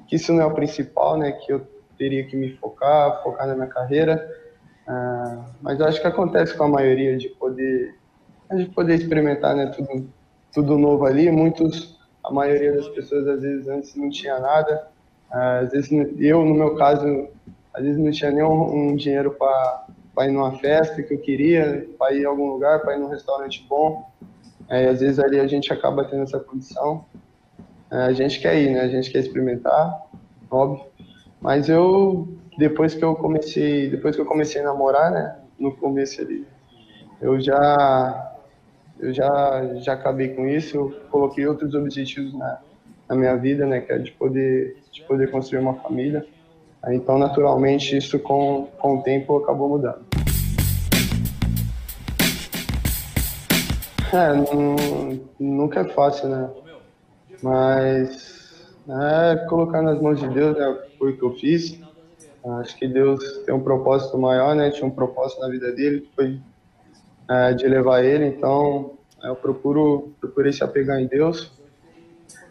que 0.07 0.17
isso 0.17 0.33
não 0.33 0.43
é 0.43 0.47
o 0.47 0.55
principal, 0.55 1.19
né, 1.19 1.33
que 1.33 1.53
eu 1.53 1.67
teria 1.99 2.25
que 2.25 2.37
me 2.37 2.57
focar, 2.57 3.23
focar 3.23 3.47
na 3.47 3.55
minha 3.55 3.67
carreira. 3.67 4.27
Ah, 4.87 5.45
mas 5.61 5.79
eu 5.81 5.87
acho 5.87 6.01
que 6.01 6.07
acontece 6.07 6.57
com 6.57 6.65
a 6.65 6.69
maioria 6.69 7.17
de 7.19 7.29
poder, 7.29 7.95
de 8.57 8.67
poder 8.67 8.95
experimentar, 8.95 9.55
né, 9.55 9.67
tudo, 9.67 10.09
tudo 10.53 10.79
novo 10.79 11.05
ali. 11.05 11.31
Muitos, 11.31 11.99
a 12.25 12.33
maioria 12.33 12.73
das 12.73 12.89
pessoas 12.89 13.27
às 13.27 13.43
vezes 13.43 13.69
antes 13.69 13.95
não 13.97 14.09
tinha 14.09 14.39
nada. 14.39 14.89
Ah, 15.31 15.59
às 15.59 15.73
vezes 15.73 15.91
eu, 16.19 16.45
no 16.45 16.55
meu 16.55 16.77
caso, 16.77 17.29
às 17.75 17.83
vezes 17.83 17.99
não 17.99 18.11
tinha 18.11 18.31
nem 18.31 18.43
um, 18.43 18.97
dinheiro 18.97 19.33
para 19.33 20.27
ir 20.27 20.33
numa 20.33 20.57
festa 20.59 21.03
que 21.03 21.15
eu 21.15 21.19
queria, 21.19 21.87
para 21.99 22.15
ir 22.15 22.25
a 22.25 22.29
algum 22.29 22.51
lugar, 22.53 22.81
para 22.81 22.97
ir 22.97 22.99
num 22.99 23.09
restaurante 23.09 23.67
bom. 23.69 24.09
É, 24.69 24.89
às 24.89 25.01
vezes 25.01 25.19
ali 25.19 25.41
a 25.41 25.47
gente 25.47 25.73
acaba 25.73 26.05
tendo 26.05 26.23
essa 26.23 26.39
condição. 26.39 27.05
É, 27.91 27.97
a 28.03 28.13
gente 28.13 28.39
quer 28.41 28.61
ir, 28.61 28.71
né? 28.71 28.81
A 28.81 28.89
gente 28.89 29.11
quer 29.11 29.21
experimentar, 29.21 30.07
óbvio. 30.51 30.87
Mas 31.41 31.69
eu, 31.69 32.29
depois 32.59 32.95
que 32.95 33.05
eu 33.05 33.15
comecei, 33.15 33.89
depois 33.89 34.15
que 34.15 34.21
eu 34.21 34.27
comecei 34.27 34.61
a 34.61 34.65
namorar, 34.65 35.11
né, 35.11 35.37
no 35.59 35.75
começo 35.77 36.21
ali, 36.21 36.45
eu 37.21 37.41
já, 37.41 38.37
eu 38.99 39.13
já, 39.13 39.75
já 39.77 39.93
acabei 39.93 40.29
com 40.31 40.47
isso, 40.47 40.77
eu 40.77 41.01
coloquei 41.11 41.47
outros 41.47 41.75
objetivos 41.75 42.37
na, 42.37 42.61
na 43.09 43.17
minha 43.17 43.37
vida, 43.37 43.65
né, 43.65 43.81
que 43.81 43.93
é 43.93 43.99
de 43.99 44.11
poder, 44.13 44.77
de 44.93 45.03
poder 45.03 45.31
construir 45.31 45.61
uma 45.61 45.75
família. 45.75 46.27
Então, 46.89 47.19
naturalmente, 47.19 47.97
isso 47.97 48.19
com, 48.19 48.69
com 48.79 48.99
o 48.99 49.03
tempo 49.03 49.37
acabou 49.37 49.69
mudando. 49.69 50.08
É, 54.13 54.33
nu- 54.35 55.29
nunca 55.39 55.81
é 55.81 55.85
fácil, 55.85 56.29
né? 56.29 56.51
Mas 57.43 58.67
é 58.89 59.37
colocar 59.49 59.83
nas 59.83 60.01
mãos 60.01 60.19
de 60.19 60.29
Deus, 60.29 60.57
né? 60.57 60.79
Foi 60.99 61.13
o 61.13 61.17
que 61.19 61.25
eu 61.25 61.35
fiz. 61.37 61.79
Acho 62.61 62.77
que 62.79 62.89
Deus 62.89 63.21
tem 63.45 63.55
um 63.55 63.63
propósito 63.63 64.17
maior, 64.19 64.55
né? 64.55 64.71
Tinha 64.71 64.87
um 64.87 64.91
propósito 64.91 65.41
na 65.41 65.49
vida 65.49 65.73
dele, 65.73 66.01
que 66.01 66.15
foi 66.15 66.41
é, 67.29 67.53
de 67.53 67.67
levar 67.69 68.03
ele. 68.05 68.27
Então, 68.27 68.93
eu 69.23 69.37
procuro, 69.37 70.15
procurei 70.21 70.53
se 70.53 70.65
apegar 70.65 70.99
em 71.01 71.07
Deus. 71.07 71.53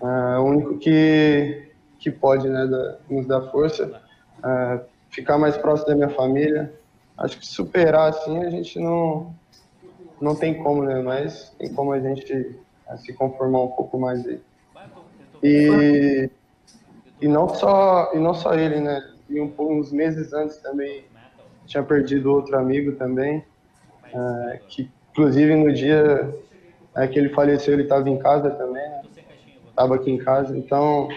É 0.02 0.38
o 0.38 0.44
único 0.44 0.78
que, 0.78 1.72
que 2.00 2.12
pode, 2.12 2.48
né? 2.48 2.68
da- 2.68 2.98
nos 3.10 3.26
dar 3.26 3.42
força. 3.50 4.00
É, 4.46 4.82
ficar 5.10 5.38
mais 5.38 5.58
próximo 5.58 5.90
da 5.90 5.96
minha 5.96 6.10
família. 6.10 6.72
Acho 7.18 7.40
que 7.40 7.48
superar, 7.48 8.10
assim, 8.10 8.44
a 8.44 8.50
gente 8.52 8.80
não, 8.80 9.34
não 10.22 10.36
tem 10.36 10.62
como, 10.62 10.84
né? 10.84 11.02
Mas 11.02 11.50
tem 11.58 11.74
como 11.74 11.92
a 11.92 12.00
gente 12.00 12.58
se 12.98 13.14
conformar 13.14 13.64
um 13.64 13.70
pouco 13.70 14.00
mais 14.00 14.26
aí. 14.26 14.42
E 15.44 16.30
e 17.20 17.28
não 17.28 17.50
só 17.50 18.12
e 18.14 18.20
não 18.20 18.34
só 18.34 18.54
ele, 18.54 18.80
né? 18.80 19.02
E 19.30 19.42
um, 19.42 19.54
uns 19.58 19.92
meses 19.92 20.34
antes 20.34 20.58
também 20.58 21.06
tinha 21.66 21.84
perdido 21.84 22.32
outro 22.32 22.58
amigo 22.58 22.94
também, 22.94 23.44
é, 24.14 24.60
que 24.68 24.90
inclusive 25.12 25.56
no 25.56 25.74
dia 25.74 26.34
é, 26.96 27.08
que 27.08 27.20
ele 27.20 27.30
faleceu 27.30 27.74
ele 27.74 27.84
estava 27.84 28.10
em 28.10 28.18
casa 28.18 28.50
também, 28.52 28.88
né? 28.90 29.02
Estava 29.70 29.96
aqui 29.96 30.10
em 30.10 30.18
casa, 30.18 30.58
então 30.58 31.10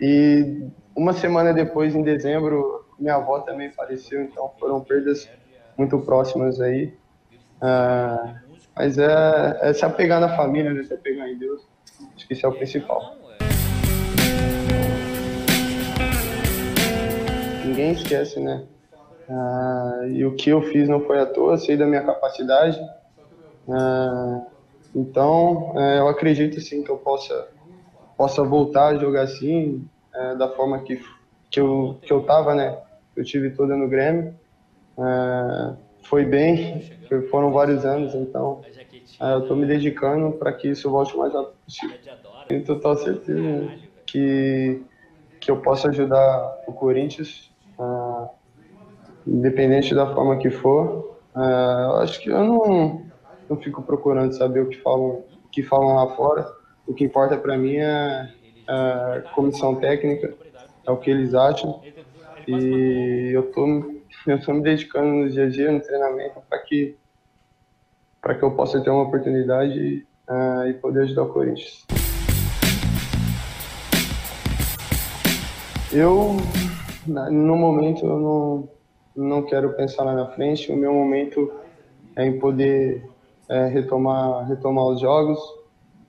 e 0.00 0.68
uma 0.94 1.12
semana 1.12 1.52
depois, 1.52 1.94
em 1.94 2.02
dezembro, 2.02 2.86
minha 2.98 3.16
avó 3.16 3.40
também 3.40 3.70
faleceu, 3.72 4.22
então 4.22 4.50
foram 4.58 4.80
perdas 4.80 5.28
muito 5.76 5.98
próximas 6.00 6.60
aí. 6.60 6.94
É, 7.62 8.34
mas 8.76 8.98
é, 8.98 9.58
é 9.62 9.72
se 9.72 9.84
apegar 9.84 10.20
na 10.20 10.36
família, 10.36 10.72
né? 10.72 10.82
se 10.82 10.94
apegar 10.94 11.28
em 11.28 11.38
Deus. 11.38 11.62
Acho 12.14 12.26
que 12.26 12.34
isso 12.34 12.44
é 12.44 12.48
o 12.48 12.52
principal. 12.52 13.16
Ninguém 17.64 17.92
esquece, 17.92 18.40
né? 18.40 18.64
Ah, 19.28 20.02
e 20.08 20.24
o 20.24 20.34
que 20.34 20.50
eu 20.50 20.62
fiz 20.62 20.88
não 20.88 21.00
foi 21.00 21.20
à 21.20 21.26
toa, 21.26 21.58
sei 21.58 21.76
da 21.76 21.86
minha 21.86 22.02
capacidade. 22.02 22.78
Ah, 23.68 24.46
então, 24.94 25.74
é, 25.76 25.98
eu 25.98 26.08
acredito 26.08 26.60
sim 26.60 26.82
que 26.82 26.90
eu 26.90 26.96
possa, 26.96 27.48
possa 28.16 28.42
voltar 28.42 28.88
a 28.88 28.98
jogar 28.98 29.22
assim, 29.22 29.86
é, 30.14 30.34
da 30.36 30.48
forma 30.48 30.78
que, 30.80 31.00
que, 31.50 31.60
eu, 31.60 31.98
que 32.02 32.12
eu 32.12 32.22
tava, 32.22 32.54
né? 32.54 32.78
Eu 33.14 33.24
tive 33.24 33.50
toda 33.50 33.76
no 33.76 33.88
Grêmio. 33.88 34.34
É, 34.98 35.85
foi 36.08 36.24
bem, 36.24 36.82
foram 37.30 37.52
vários 37.52 37.84
anos, 37.84 38.14
então 38.14 38.62
é, 39.20 39.32
eu 39.32 39.40
estou 39.40 39.56
me 39.56 39.66
dedicando 39.66 40.32
para 40.32 40.52
que 40.52 40.68
isso 40.68 40.90
volte 40.90 41.14
o 41.14 41.18
mais 41.18 41.32
rápido 41.32 41.54
possível. 41.64 41.96
Tenho 42.48 42.64
total 42.64 42.96
certeza 42.96 43.72
que, 44.06 44.82
que 45.40 45.50
eu 45.50 45.56
posso 45.60 45.88
ajudar 45.88 46.62
o 46.66 46.72
Corinthians, 46.72 47.50
uh, 47.78 48.28
independente 49.26 49.94
da 49.94 50.06
forma 50.14 50.36
que 50.36 50.50
for. 50.50 51.16
Uh, 51.34 51.96
acho 52.02 52.20
que 52.20 52.30
eu 52.30 52.44
não, 52.44 53.02
não 53.48 53.56
fico 53.56 53.82
procurando 53.82 54.32
saber 54.32 54.60
o 54.60 54.68
que 54.68 54.76
falam, 54.80 55.24
o 55.44 55.48
que 55.50 55.62
falam 55.62 55.96
lá 55.96 56.14
fora. 56.14 56.46
O 56.86 56.94
que 56.94 57.04
importa 57.04 57.36
para 57.36 57.58
mim 57.58 57.76
é 57.76 58.32
a 58.68 59.22
comissão 59.34 59.74
técnica, 59.74 60.34
é 60.86 60.90
o 60.90 60.96
que 60.96 61.10
eles 61.10 61.34
acham. 61.34 61.82
E 62.46 63.32
eu 63.34 63.50
tô, 63.50 63.95
eu 64.30 64.40
tô 64.40 64.52
me 64.52 64.62
dedicando 64.62 65.08
no 65.08 65.30
dia 65.30 65.44
a 65.44 65.48
dia, 65.48 65.70
no 65.70 65.80
treinamento, 65.80 66.40
para 66.48 66.58
que 66.60 66.96
que 68.38 68.42
eu 68.42 68.50
possa 68.50 68.80
ter 68.80 68.90
uma 68.90 69.04
oportunidade 69.04 70.04
uh, 70.28 70.68
e 70.68 70.74
poder 70.74 71.02
ajudar 71.02 71.22
o 71.22 71.32
Corinthians. 71.32 71.86
Eu, 75.92 76.36
no 77.06 77.56
momento, 77.56 78.04
eu 78.04 78.18
não, 78.18 78.68
não 79.14 79.42
quero 79.42 79.72
pensar 79.74 80.02
lá 80.02 80.12
na 80.12 80.26
frente. 80.26 80.72
O 80.72 80.76
meu 80.76 80.92
momento 80.92 81.52
é 82.16 82.26
em 82.26 82.38
poder 82.38 83.08
é, 83.48 83.66
retomar, 83.66 84.46
retomar 84.48 84.84
os 84.86 85.00
jogos, 85.00 85.38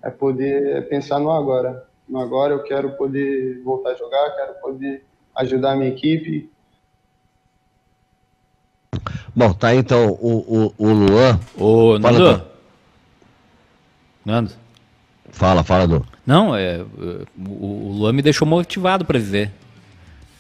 é 0.04 0.10
poder 0.10 0.90
pensar 0.90 1.20
no 1.20 1.32
agora. 1.32 1.86
No 2.10 2.20
agora 2.20 2.54
eu 2.54 2.64
quero 2.64 2.98
poder 2.98 3.62
voltar 3.64 3.92
a 3.92 3.96
jogar, 3.96 4.36
quero 4.36 4.54
poder 4.56 5.06
ajudar 5.36 5.74
a 5.74 5.76
minha 5.76 5.90
equipe, 5.90 6.50
Bom, 9.38 9.54
tá 9.54 9.68
aí 9.68 9.78
então 9.78 10.18
o, 10.20 10.74
o, 10.80 10.88
o 10.88 10.94
Luan. 10.94 11.40
Ô, 11.56 12.00
Nando. 12.00 12.18
Fala, 12.18 12.52
Nando. 14.26 14.52
Fala, 15.30 15.64
fala, 15.64 15.88
Du. 15.88 16.04
Não, 16.26 16.56
é, 16.56 16.84
o, 17.38 17.66
o 17.66 17.92
Luan 18.00 18.14
me 18.14 18.24
deixou 18.24 18.48
motivado 18.48 19.06
para 19.06 19.20
viver. 19.20 19.52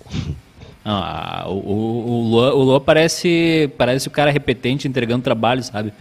Ah, 0.90 1.44
o, 1.48 1.52
o, 1.52 2.10
o, 2.10 2.30
Luan, 2.30 2.54
o 2.54 2.64
Luan 2.64 2.80
parece, 2.80 3.70
parece 3.78 4.08
o 4.08 4.12
cara 4.12 4.32
repetente 4.32 4.88
entregando 4.88 5.22
trabalho, 5.22 5.62
sabe? 5.62 5.92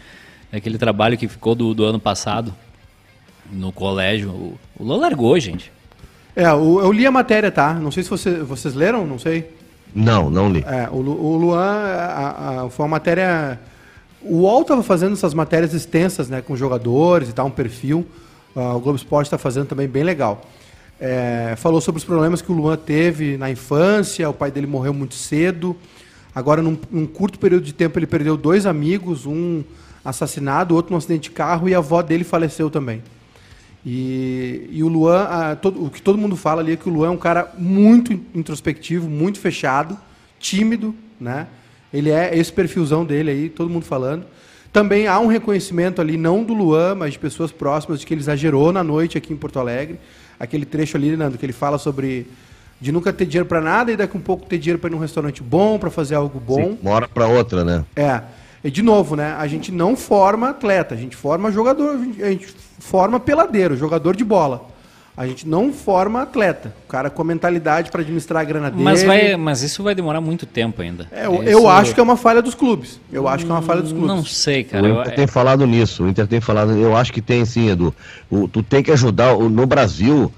Aquele 0.53 0.79
trabalho 0.79 1.19
que 1.19 1.27
ficou 1.27 1.57
do, 1.57 1.75
do 1.75 1.85
ano 1.85 1.99
passado 1.99 2.55
no 3.51 3.73
colégio. 3.73 4.31
O, 4.31 4.59
o 4.79 4.85
Luan 4.85 4.99
largou, 4.99 5.37
gente. 5.41 5.73
É, 6.37 6.45
eu, 6.45 6.79
eu 6.81 6.93
li 6.93 7.05
a 7.05 7.11
matéria, 7.11 7.51
tá? 7.51 7.75
Não 7.75 7.91
sei 7.91 8.05
se 8.05 8.11
você, 8.11 8.39
vocês 8.39 8.77
leram, 8.77 9.05
não 9.05 9.19
sei. 9.19 9.56
Não, 9.97 10.29
não 10.29 10.53
li. 10.53 10.63
É, 10.69 10.91
o, 10.91 10.97
o 10.97 11.37
Luan, 11.39 11.65
a, 11.65 12.65
a, 12.65 12.71
foi 12.71 12.85
uma 12.85 12.91
matéria. 12.91 13.59
O 14.21 14.41
UOL 14.41 14.61
estava 14.61 14.83
fazendo 14.83 15.15
essas 15.15 15.33
matérias 15.33 15.73
extensas, 15.73 16.29
né, 16.29 16.43
com 16.43 16.55
jogadores 16.55 17.31
e 17.31 17.33
tal, 17.33 17.47
um 17.47 17.51
perfil. 17.51 18.07
Uh, 18.55 18.77
o 18.77 18.81
Globo 18.81 18.97
Esporte 18.97 19.29
está 19.29 19.39
fazendo 19.39 19.69
também 19.69 19.89
bem 19.89 20.03
legal. 20.03 20.43
É, 21.01 21.55
falou 21.57 21.81
sobre 21.81 21.99
os 21.99 22.05
problemas 22.05 22.43
que 22.43 22.53
o 22.53 22.55
Luan 22.55 22.77
teve 22.77 23.39
na 23.39 23.51
infância, 23.51 24.29
o 24.29 24.35
pai 24.35 24.51
dele 24.51 24.67
morreu 24.67 24.93
muito 24.93 25.15
cedo. 25.15 25.75
Agora, 26.35 26.61
num, 26.61 26.77
num 26.91 27.07
curto 27.07 27.39
período 27.39 27.65
de 27.65 27.73
tempo, 27.73 27.99
ele 27.99 28.07
perdeu 28.07 28.37
dois 28.37 28.67
amigos, 28.67 29.25
um 29.25 29.65
assassinado, 30.05 30.75
outro 30.75 30.93
num 30.93 30.99
acidente 30.99 31.31
de 31.31 31.31
carro, 31.31 31.69
e 31.69 31.75
a 31.75 31.79
avó 31.79 32.03
dele 32.03 32.25
faleceu 32.25 32.69
também. 32.69 33.03
E, 33.89 34.69
e 34.73 34.83
o 34.83 34.89
Luan, 34.89 35.23
a, 35.23 35.55
todo, 35.55 35.85
o 35.85 35.89
que 35.89 36.03
todo 36.03 36.19
mundo 36.19 36.35
fala 36.35 36.61
ali 36.61 36.73
é 36.73 36.77
que 36.77 36.89
o 36.89 36.93
Luan 36.93 37.07
é 37.07 37.11
um 37.11 37.17
cara 37.17 37.53
muito 37.57 38.13
introspectivo, 38.35 39.09
muito 39.09 39.39
fechado, 39.39 39.97
tímido, 40.41 40.93
né? 41.21 41.47
Ele 41.95 42.11
é 42.11 42.37
esse 42.37 42.53
perfilzão 42.53 43.05
dele 43.05 43.31
aí, 43.31 43.49
todo 43.49 43.71
mundo 43.71 43.85
falando. 43.85 44.27
Também 44.73 45.07
há 45.07 45.21
um 45.21 45.29
reconhecimento 45.29 46.01
ali, 46.01 46.17
não 46.17 46.43
do 46.43 46.53
Luan, 46.53 46.97
mas 46.97 47.13
de 47.13 47.19
pessoas 47.21 47.53
próximas, 47.53 48.01
de 48.01 48.07
que 48.07 48.13
ele 48.13 48.21
exagerou 48.21 48.73
na 48.73 48.83
noite 48.83 49.17
aqui 49.17 49.33
em 49.33 49.37
Porto 49.37 49.61
Alegre. 49.61 50.01
Aquele 50.39 50.67
trecho 50.67 50.97
ali, 50.97 51.17
Nando, 51.17 51.39
que 51.39 51.47
ele 51.47 51.53
fala 51.53 51.79
sobre 51.79 52.27
de 52.81 52.91
nunca 52.91 53.13
ter 53.13 53.25
dinheiro 53.25 53.49
para 53.49 53.61
nada 53.61 53.93
e 53.93 53.97
daqui 53.97 54.17
a 54.17 54.19
um 54.19 54.23
pouco 54.23 54.47
ter 54.47 54.59
dinheiro 54.59 54.81
para 54.81 54.91
ir 54.91 54.93
num 54.93 54.99
restaurante 54.99 55.43
bom, 55.45 55.79
para 55.79 55.91
fazer 55.91 56.17
algo 56.17 56.41
bom. 56.41 56.57
Sim, 56.57 56.79
uma 56.83 56.91
hora 56.91 57.09
para 57.09 57.29
outra, 57.29 57.65
né? 57.65 57.85
É. 57.95 58.21
E 58.67 58.71
de 58.71 58.83
novo, 58.83 59.15
né? 59.15 59.37
A 59.39 59.47
gente 59.47 59.71
não 59.71 59.95
forma 59.95 60.51
atleta, 60.51 60.93
a 60.93 60.99
gente 60.99 61.15
forma 61.15 61.53
jogador, 61.53 62.01
a 62.21 62.31
gente 62.31 62.49
forma 62.81 63.21
peladeiro, 63.21 63.77
jogador 63.77 64.17
de 64.17 64.25
bola. 64.25 64.67
A 65.17 65.25
gente 65.25 65.49
não 65.49 65.73
forma 65.73 66.21
atleta. 66.21 66.75
O 66.85 66.89
cara 66.89 67.09
com 67.09 67.23
a 67.23 67.25
mentalidade 67.25 67.93
para 67.93 68.03
administrar 68.03 68.43
a 68.43 68.45
grana 68.45 68.69
dele. 68.69 68.83
Mas, 68.83 69.05
vai, 69.05 69.37
mas 69.37 69.63
isso 69.63 69.85
vai 69.85 69.95
demorar 69.95 70.21
muito 70.21 70.45
tempo 70.45 70.83
ainda. 70.83 71.07
É, 71.13 71.27
eu, 71.27 71.43
eu 71.45 71.69
acho 71.69 71.95
que 71.95 72.01
é 72.01 72.03
uma 72.03 72.17
falha 72.17 72.43
dos 72.43 72.55
clubes. 72.57 73.01
Eu 73.11 73.29
acho 73.29 73.47
que 73.47 73.51
é 73.51 73.55
uma 73.55 73.63
falha 73.63 73.81
dos 73.81 73.93
clubes. 73.93 74.09
Não 74.09 74.25
sei, 74.25 74.65
cara. 74.65 74.85
O 74.85 74.89
Inter 74.89 75.13
eu... 75.13 75.17
tem 75.17 75.27
falado 75.29 75.65
nisso. 75.65 76.03
O 76.03 76.09
Inter 76.09 76.27
tem 76.27 76.41
falado. 76.41 76.73
Eu 76.73 76.95
acho 76.97 77.13
que 77.13 77.23
tem 77.23 77.45
sim, 77.45 77.71
Edu. 77.71 77.95
O, 78.29 78.49
tu 78.49 78.65
tem 78.65 78.83
que 78.83 78.91
ajudar. 78.91 79.35
O, 79.37 79.49
no 79.49 79.65
Brasil, 79.65 80.31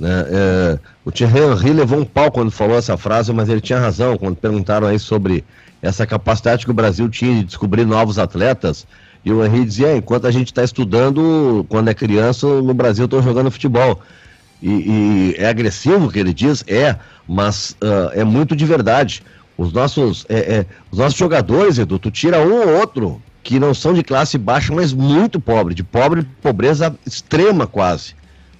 né, 0.00 0.26
é, 0.28 0.78
o 1.04 1.12
Thierry 1.12 1.38
Henry 1.38 1.72
levou 1.74 2.00
um 2.00 2.04
pau 2.04 2.32
quando 2.32 2.50
falou 2.50 2.78
essa 2.78 2.96
frase, 2.96 3.30
mas 3.32 3.50
ele 3.50 3.60
tinha 3.60 3.78
razão 3.78 4.16
quando 4.16 4.34
perguntaram 4.36 4.88
aí 4.88 4.98
sobre 4.98 5.44
essa 5.84 6.06
capacidade 6.06 6.64
que 6.64 6.70
o 6.70 6.74
Brasil 6.74 7.08
tinha 7.10 7.34
de 7.34 7.44
descobrir 7.44 7.84
novos 7.84 8.18
atletas. 8.18 8.86
E 9.22 9.30
o 9.30 9.44
Henrique 9.44 9.66
dizia, 9.66 9.94
enquanto 9.94 10.26
a 10.26 10.30
gente 10.30 10.46
está 10.46 10.64
estudando, 10.64 11.64
quando 11.68 11.88
é 11.88 11.94
criança, 11.94 12.46
no 12.46 12.72
Brasil 12.72 13.04
estão 13.04 13.22
jogando 13.22 13.50
futebol. 13.50 14.00
E, 14.62 14.70
e, 14.70 15.34
é 15.36 15.46
agressivo 15.46 16.06
o 16.06 16.10
que 16.10 16.18
ele 16.18 16.32
diz? 16.32 16.64
É, 16.66 16.96
mas 17.28 17.76
uh, 17.82 18.10
é 18.14 18.24
muito 18.24 18.56
de 18.56 18.64
verdade. 18.64 19.22
Os 19.58 19.74
nossos, 19.74 20.24
é, 20.30 20.38
é, 20.38 20.66
os 20.90 20.98
nossos 20.98 21.18
jogadores, 21.18 21.76
Edu, 21.76 21.98
tu 21.98 22.10
tira 22.10 22.40
um 22.40 22.62
ou 22.62 22.80
outro 22.80 23.22
que 23.42 23.60
não 23.60 23.74
são 23.74 23.92
de 23.92 24.02
classe 24.02 24.38
baixa, 24.38 24.74
mas 24.74 24.94
muito 24.94 25.38
pobre, 25.38 25.74
de 25.74 25.84
pobre, 25.84 26.26
pobreza 26.40 26.96
extrema 27.06 27.66
quase. 27.66 28.14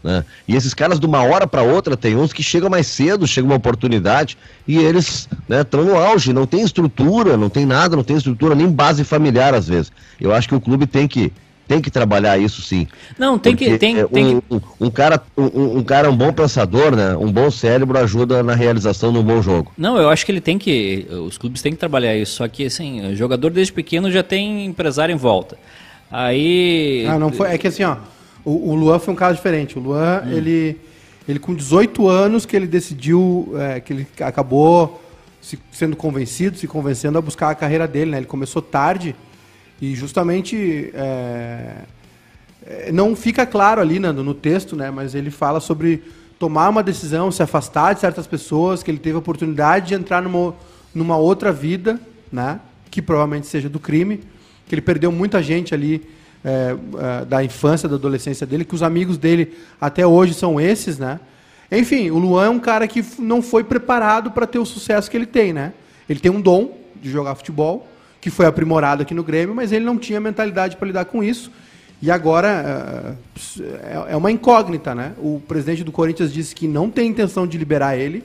Né? 0.04 0.22
E 0.46 0.54
esses 0.54 0.74
caras, 0.74 1.00
de 1.00 1.06
uma 1.06 1.22
hora 1.22 1.46
para 1.46 1.62
outra, 1.62 1.96
tem 1.96 2.14
uns 2.14 2.30
que 2.30 2.42
chegam 2.42 2.68
mais 2.68 2.86
cedo, 2.86 3.26
chega 3.26 3.46
uma 3.46 3.56
oportunidade 3.56 4.36
e 4.68 4.76
eles 4.76 5.26
estão 5.48 5.82
né, 5.82 5.90
no 5.90 5.98
auge, 5.98 6.30
não 6.34 6.46
tem 6.46 6.60
estrutura, 6.60 7.38
não 7.38 7.48
tem 7.48 7.64
nada, 7.64 7.96
não 7.96 8.04
tem 8.04 8.14
estrutura, 8.14 8.54
nem 8.54 8.68
base 8.68 9.02
familiar 9.02 9.54
às 9.54 9.66
vezes. 9.66 9.90
Eu 10.20 10.34
acho 10.34 10.46
que 10.46 10.54
o 10.54 10.60
clube 10.60 10.86
tem 10.86 11.08
que 11.08 11.32
tem 11.66 11.80
que 11.80 11.90
trabalhar 11.90 12.36
isso 12.36 12.60
sim. 12.60 12.86
Não, 13.18 13.38
tem 13.38 13.56
que 13.56 13.78
tem, 13.78 14.04
um, 14.04 14.08
tem 14.08 14.42
um, 14.50 14.60
um, 14.78 14.90
cara 14.90 15.22
um, 15.34 15.78
um, 15.78 15.82
cara 15.82 16.10
um 16.10 16.16
bom 16.16 16.30
pensador, 16.30 16.94
né? 16.94 17.16
Um 17.16 17.32
bom 17.32 17.50
cérebro 17.50 17.98
ajuda 17.98 18.42
na 18.42 18.54
realização 18.54 19.10
de 19.10 19.18
um 19.18 19.22
bom 19.22 19.40
jogo. 19.40 19.72
Não, 19.78 19.96
eu 19.96 20.10
acho 20.10 20.26
que 20.26 20.32
ele 20.32 20.42
tem 20.42 20.58
que 20.58 21.06
os 21.10 21.38
clubes 21.38 21.62
têm 21.62 21.72
que 21.72 21.78
trabalhar 21.78 22.14
isso. 22.14 22.36
Só 22.36 22.46
que 22.48 22.66
assim, 22.66 23.06
o 23.12 23.16
jogador 23.16 23.50
desde 23.50 23.72
pequeno 23.72 24.10
já 24.10 24.22
tem 24.22 24.66
empresário 24.66 25.14
em 25.14 25.16
volta. 25.16 25.56
Aí. 26.10 27.06
Ah, 27.08 27.18
não 27.18 27.32
foi. 27.32 27.54
É 27.54 27.56
que 27.56 27.68
assim, 27.68 27.82
ó. 27.82 27.96
O, 28.44 28.70
o 28.70 28.74
Luan 28.74 28.98
foi 28.98 29.14
um 29.14 29.16
caso 29.16 29.36
diferente. 29.36 29.78
O 29.78 29.82
Luan, 29.82 30.22
hum. 30.24 30.32
ele, 30.32 30.78
ele 31.28 31.38
com 31.38 31.54
18 31.54 32.08
anos 32.08 32.44
que 32.44 32.54
ele 32.54 32.66
decidiu, 32.66 33.52
é, 33.56 33.80
que 33.80 33.92
ele 33.92 34.06
acabou 34.20 35.00
se, 35.40 35.58
sendo 35.72 35.96
convencido, 35.96 36.56
se 36.56 36.66
convencendo 36.66 37.18
a 37.18 37.22
buscar 37.22 37.50
a 37.50 37.54
carreira 37.54 37.86
dele. 37.86 38.10
Né? 38.10 38.18
Ele 38.18 38.26
começou 38.26 38.60
tarde 38.62 39.14
e 39.80 39.94
justamente 39.94 40.90
é, 40.94 41.76
é 42.66 42.92
não 42.92 43.16
fica 43.16 43.46
claro 43.46 43.80
ali 43.80 43.98
no, 43.98 44.12
no 44.12 44.34
texto, 44.34 44.76
né? 44.76 44.90
mas 44.90 45.14
ele 45.14 45.30
fala 45.30 45.60
sobre 45.60 46.02
tomar 46.38 46.68
uma 46.68 46.82
decisão, 46.82 47.30
se 47.30 47.42
afastar 47.42 47.94
de 47.94 48.00
certas 48.00 48.26
pessoas, 48.26 48.82
que 48.82 48.90
ele 48.90 48.98
teve 48.98 49.16
a 49.16 49.18
oportunidade 49.18 49.88
de 49.88 49.94
entrar 49.94 50.22
numa, 50.22 50.54
numa 50.94 51.16
outra 51.16 51.52
vida, 51.52 51.98
né? 52.30 52.60
que 52.90 53.00
provavelmente 53.00 53.46
seja 53.46 53.68
do 53.68 53.80
crime, 53.80 54.20
que 54.66 54.74
ele 54.74 54.82
perdeu 54.82 55.10
muita 55.10 55.42
gente 55.42 55.74
ali 55.74 56.06
é, 56.44 56.76
é, 57.22 57.24
da 57.24 57.42
infância, 57.42 57.88
da 57.88 57.94
adolescência 57.96 58.46
dele, 58.46 58.64
que 58.64 58.74
os 58.74 58.82
amigos 58.82 59.16
dele 59.16 59.56
até 59.80 60.06
hoje 60.06 60.34
são 60.34 60.60
esses, 60.60 60.98
né? 60.98 61.18
Enfim, 61.72 62.10
o 62.10 62.18
Luan 62.18 62.44
é 62.44 62.48
um 62.50 62.60
cara 62.60 62.86
que 62.86 63.02
não 63.18 63.40
foi 63.40 63.64
preparado 63.64 64.30
para 64.30 64.46
ter 64.46 64.58
o 64.58 64.66
sucesso 64.66 65.10
que 65.10 65.16
ele 65.16 65.26
tem, 65.26 65.52
né? 65.52 65.72
Ele 66.08 66.20
tem 66.20 66.30
um 66.30 66.40
dom 66.40 66.76
de 67.00 67.10
jogar 67.10 67.34
futebol, 67.34 67.88
que 68.20 68.30
foi 68.30 68.46
aprimorado 68.46 69.02
aqui 69.02 69.14
no 69.14 69.24
Grêmio, 69.24 69.54
mas 69.54 69.72
ele 69.72 69.84
não 69.84 69.98
tinha 69.98 70.20
mentalidade 70.20 70.76
para 70.76 70.86
lidar 70.86 71.06
com 71.06 71.22
isso. 71.24 71.50
E 72.02 72.10
agora 72.10 73.16
é, 73.80 74.12
é 74.12 74.16
uma 74.16 74.30
incógnita, 74.30 74.94
né? 74.94 75.14
O 75.18 75.40
presidente 75.48 75.82
do 75.82 75.90
Corinthians 75.90 76.32
disse 76.32 76.54
que 76.54 76.68
não 76.68 76.90
tem 76.90 77.08
intenção 77.08 77.46
de 77.46 77.56
liberar 77.56 77.96
ele, 77.96 78.22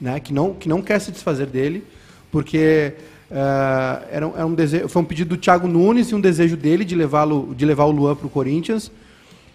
né? 0.00 0.18
Que 0.18 0.32
não, 0.32 0.52
que 0.54 0.68
não 0.68 0.82
quer 0.82 0.98
se 0.98 1.12
desfazer 1.12 1.46
dele, 1.46 1.84
porque 2.32 2.94
uh, 3.32 4.04
era, 4.10 4.26
era 4.36 4.46
um 4.46 4.54
desejo, 4.54 4.88
foi 4.88 5.02
um 5.02 5.04
pedido 5.04 5.30
do 5.30 5.40
Thiago 5.40 5.66
Nunes 5.66 6.10
e 6.10 6.14
um 6.14 6.20
desejo 6.20 6.56
dele 6.56 6.84
de 6.84 6.94
levá-lo, 6.94 7.54
de 7.56 7.64
levar 7.64 7.84
o 7.86 7.90
Luan 7.90 8.14
para 8.14 8.26
o 8.26 8.30
Corinthians. 8.30 8.92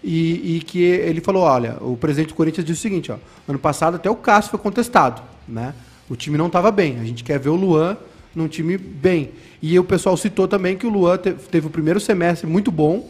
E, 0.04 0.58
e, 0.58 0.62
que 0.62 0.80
ele 0.80 1.20
falou, 1.22 1.44
olha, 1.44 1.78
o 1.82 1.98
presidente 1.98 2.30
do 2.30 2.36
Corinthians 2.36 2.66
disse 2.66 2.80
o 2.80 2.82
seguinte, 2.82 3.12
ó, 3.12 3.18
ano 3.48 3.58
passado 3.58 3.96
até 3.96 4.10
o 4.10 4.16
Cássio 4.16 4.52
foi 4.52 4.60
contestado, 4.60 5.22
né? 5.48 5.74
O 6.10 6.16
time 6.16 6.38
não 6.38 6.48
estava 6.48 6.72
bem, 6.72 7.00
a 7.00 7.04
gente 7.04 7.24
quer 7.24 7.40
ver 7.40 7.50
o 7.50 7.56
Luan 7.56 7.98
num 8.34 8.48
time 8.48 8.78
bem. 8.78 9.32
E 9.62 9.78
o 9.78 9.84
pessoal 9.84 10.16
citou 10.16 10.48
também 10.48 10.78
que 10.78 10.86
o 10.86 10.90
Luan 10.90 11.18
teve, 11.18 11.40
teve 11.50 11.68
o 11.68 11.70
primeiro 11.70 12.00
semestre 12.00 12.48
muito 12.48 12.72
bom, 12.72 13.10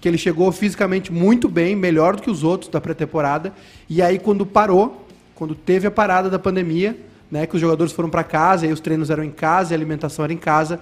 que 0.00 0.06
ele 0.06 0.18
chegou 0.18 0.52
fisicamente 0.52 1.10
muito 1.10 1.48
bem, 1.48 1.74
melhor 1.74 2.14
do 2.14 2.22
que 2.22 2.30
os 2.30 2.44
outros 2.44 2.70
da 2.70 2.80
pré-temporada. 2.80 3.52
E 3.88 4.02
aí 4.02 4.18
quando 4.18 4.44
parou, 4.44 5.06
quando 5.34 5.54
teve 5.54 5.86
a 5.86 5.90
parada 5.90 6.28
da 6.28 6.38
pandemia, 6.38 6.96
né, 7.30 7.46
que 7.46 7.54
os 7.54 7.60
jogadores 7.60 7.92
foram 7.92 8.08
para 8.08 8.24
casa, 8.24 8.66
e 8.66 8.72
os 8.72 8.80
treinos 8.80 9.10
eram 9.10 9.24
em 9.24 9.30
casa, 9.30 9.72
e 9.72 9.74
a 9.74 9.78
alimentação 9.78 10.24
era 10.24 10.32
em 10.32 10.38
casa, 10.38 10.80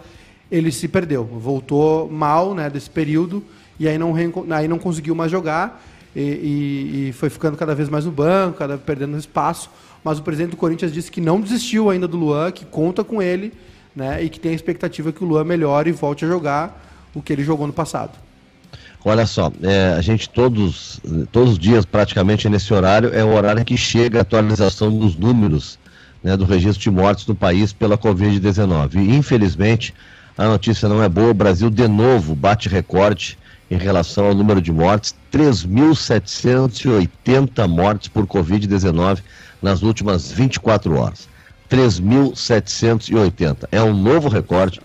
ele 0.51 0.70
se 0.70 0.88
perdeu, 0.88 1.24
voltou 1.24 2.11
mal, 2.11 2.55
né, 2.55 2.68
desse 2.68 2.90
período 2.90 3.42
e 3.78 3.88
aí 3.88 3.99
não, 3.99 4.14
aí 4.51 4.68
não 4.68 4.78
conseguiu 4.78 5.14
mais 5.14 5.30
jogar 5.30 5.82
e, 6.14 6.20
e, 6.20 7.09
e, 7.09 7.12
foi 7.12 7.28
ficando 7.28 7.57
cada 7.57 7.74
vez 7.74 7.88
mais 7.88 8.05
no 8.05 8.12
banco, 8.12 8.59
cada 8.59 8.78
perdendo 8.78 9.16
espaço. 9.18 9.68
Mas 10.05 10.18
o 10.18 10.22
presidente 10.22 10.51
do 10.51 10.57
Corinthians 10.57 10.92
disse 10.92 11.11
que 11.11 11.20
não 11.20 11.40
desistiu 11.40 11.90
ainda 11.90 12.07
do 12.07 12.16
Luan, 12.16 12.53
que 12.53 12.64
conta 12.64 13.03
com 13.03 13.20
ele 13.20 13.53
né, 13.97 14.22
e 14.22 14.28
que 14.28 14.38
tem 14.38 14.53
a 14.53 14.55
expectativa 14.55 15.12
que 15.12 15.24
o 15.24 15.26
Luan 15.26 15.45
melhore 15.45 15.90
e 15.90 15.92
volte 15.92 16.24
a 16.24 16.28
jogar 16.28 16.80
o 17.14 17.22
que 17.22 17.32
ele 17.32 17.42
jogou 17.42 17.66
no 17.66 17.72
passado. 17.72 18.12
Olha 19.05 19.26
só, 19.26 19.53
é, 19.62 19.95
a 19.97 20.01
gente 20.01 20.28
todos, 20.28 21.01
todos 21.30 21.53
os 21.53 21.59
dias, 21.59 21.84
praticamente 21.84 22.49
nesse 22.49 22.72
horário, 22.72 23.12
é 23.12 23.24
o 23.24 23.34
horário 23.34 23.64
que 23.64 23.76
chega 23.76 24.18
a 24.18 24.22
atualização 24.22 24.97
dos 24.97 25.16
números 25.16 25.78
né, 26.24 26.36
do 26.36 26.44
registro 26.44 26.82
de 26.82 26.90
mortes 26.90 27.24
no 27.26 27.34
país 27.34 27.72
pela 27.72 27.96
Covid-19. 27.96 28.96
E, 28.96 29.14
infelizmente, 29.14 29.94
a 30.36 30.46
notícia 30.46 30.88
não 30.88 31.00
é 31.02 31.08
boa, 31.08 31.30
o 31.30 31.34
Brasil 31.34 31.70
de 31.70 31.86
novo 31.86 32.34
bate 32.34 32.68
recorde 32.68 33.38
em 33.70 33.76
relação 33.76 34.26
ao 34.26 34.34
número 34.34 34.60
de 34.60 34.72
mortes, 34.72 35.14
3.780 35.32 37.68
mortes 37.68 38.08
por 38.08 38.26
Covid-19 38.26 39.20
nas 39.62 39.82
últimas 39.82 40.32
24 40.32 40.96
horas. 40.96 41.28
3.780. 41.70 43.68
É 43.70 43.80
um 43.82 43.94
novo 43.94 44.28
recorde 44.28 44.80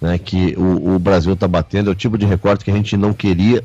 né, 0.00 0.16
que 0.18 0.54
o, 0.56 0.94
o 0.94 0.98
Brasil 0.98 1.34
está 1.34 1.46
batendo, 1.48 1.90
é 1.90 1.92
o 1.92 1.94
tipo 1.94 2.18
de 2.18 2.26
recorde 2.26 2.64
que 2.64 2.70
a 2.70 2.74
gente 2.74 2.96
não 2.96 3.12
queria. 3.12 3.62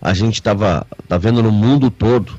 A 0.00 0.14
gente 0.14 0.34
estava 0.34 0.86
tá 1.08 1.18
vendo 1.18 1.42
no 1.42 1.52
mundo 1.52 1.90
todo 1.90 2.32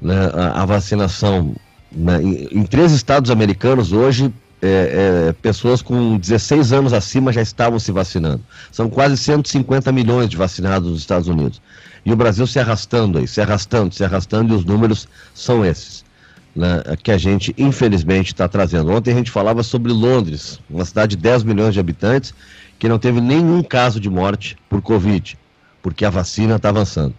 né, 0.00 0.30
a, 0.34 0.62
a 0.62 0.66
vacinação. 0.66 1.54
Né, 1.94 2.22
em, 2.22 2.60
em 2.60 2.64
três 2.64 2.92
estados 2.92 3.30
americanos 3.30 3.92
hoje, 3.92 4.32
é, 4.60 5.28
é, 5.28 5.32
pessoas 5.34 5.82
com 5.82 6.16
16 6.16 6.72
anos 6.72 6.92
acima 6.92 7.32
já 7.32 7.42
estavam 7.42 7.78
se 7.78 7.92
vacinando. 7.92 8.42
São 8.72 8.88
quase 8.88 9.16
150 9.16 9.92
milhões 9.92 10.28
de 10.28 10.36
vacinados 10.36 10.90
nos 10.90 11.00
Estados 11.00 11.28
Unidos. 11.28 11.60
E 12.04 12.12
o 12.12 12.16
Brasil 12.16 12.46
se 12.46 12.58
arrastando 12.58 13.18
aí, 13.18 13.28
se 13.28 13.40
arrastando, 13.40 13.94
se 13.94 14.04
arrastando, 14.04 14.54
e 14.54 14.56
os 14.56 14.64
números 14.64 15.06
são 15.34 15.64
esses. 15.64 16.04
Né, 16.56 16.82
que 17.02 17.10
a 17.10 17.18
gente, 17.18 17.54
infelizmente, 17.58 18.28
está 18.28 18.48
trazendo. 18.48 18.92
Ontem 18.92 19.12
a 19.12 19.16
gente 19.16 19.30
falava 19.30 19.62
sobre 19.62 19.92
Londres, 19.92 20.60
uma 20.70 20.84
cidade 20.84 21.16
de 21.16 21.22
10 21.22 21.42
milhões 21.42 21.74
de 21.74 21.80
habitantes, 21.80 22.32
que 22.78 22.88
não 22.88 22.98
teve 22.98 23.20
nenhum 23.20 23.62
caso 23.62 23.98
de 24.00 24.08
morte 24.08 24.56
por 24.68 24.80
Covid, 24.80 25.36
porque 25.82 26.04
a 26.04 26.10
vacina 26.10 26.56
está 26.56 26.68
avançando. 26.68 27.14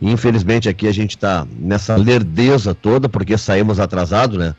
E, 0.00 0.10
infelizmente, 0.10 0.68
aqui 0.68 0.88
a 0.88 0.92
gente 0.92 1.16
está 1.16 1.46
nessa 1.58 1.96
lerdeza 1.96 2.74
toda, 2.74 3.08
porque 3.08 3.36
saímos 3.36 3.78
atrasados, 3.78 4.38
né? 4.38 4.54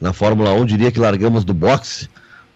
na 0.00 0.12
Fórmula 0.12 0.52
1, 0.52 0.66
diria 0.66 0.92
que 0.92 0.98
largamos 1.00 1.44
do 1.44 1.54
boxe 1.54 2.08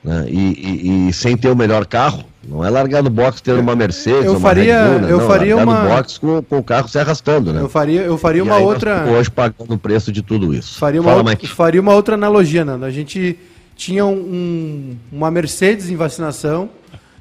né? 0.02 0.26
e, 0.28 0.38
e, 0.38 1.08
e, 1.08 1.12
sem 1.12 1.36
ter 1.36 1.48
o 1.48 1.56
melhor 1.56 1.86
carro. 1.86 2.24
Não 2.46 2.64
é 2.64 2.70
largar 2.70 3.02
do 3.02 3.10
boxe 3.10 3.42
ter 3.42 3.52
uma 3.52 3.74
Mercedes, 3.76 4.24
eu 4.24 4.32
uma 4.32 4.40
faria, 4.40 4.82
Red 4.82 4.88
Bull, 4.90 5.00
né? 5.00 5.12
eu 5.12 5.18
não, 5.18 5.26
faria 5.26 5.56
uma 5.56 5.80
boxe 5.82 6.20
com, 6.20 6.42
com, 6.42 6.58
o 6.58 6.62
carro 6.62 6.88
se 6.88 6.98
arrastando, 6.98 7.52
né? 7.52 7.60
Eu 7.60 7.68
faria, 7.68 8.02
eu 8.02 8.16
faria 8.16 8.42
uma 8.42 8.56
outra. 8.56 9.04
hoje 9.06 9.30
pagando 9.30 9.74
o 9.74 9.78
preço 9.78 10.10
de 10.10 10.22
tudo 10.22 10.54
isso. 10.54 10.78
Faria 10.78 11.00
uma, 11.00 11.10
Fala, 11.10 11.30
outra, 11.30 11.48
faria 11.48 11.80
uma 11.80 11.94
outra 11.94 12.14
analogia, 12.14 12.64
Nando. 12.64 12.84
A 12.84 12.90
gente 12.90 13.38
tinha 13.76 14.06
um, 14.06 14.96
uma 15.12 15.30
Mercedes 15.30 15.90
em 15.90 15.96
vacinação. 15.96 16.70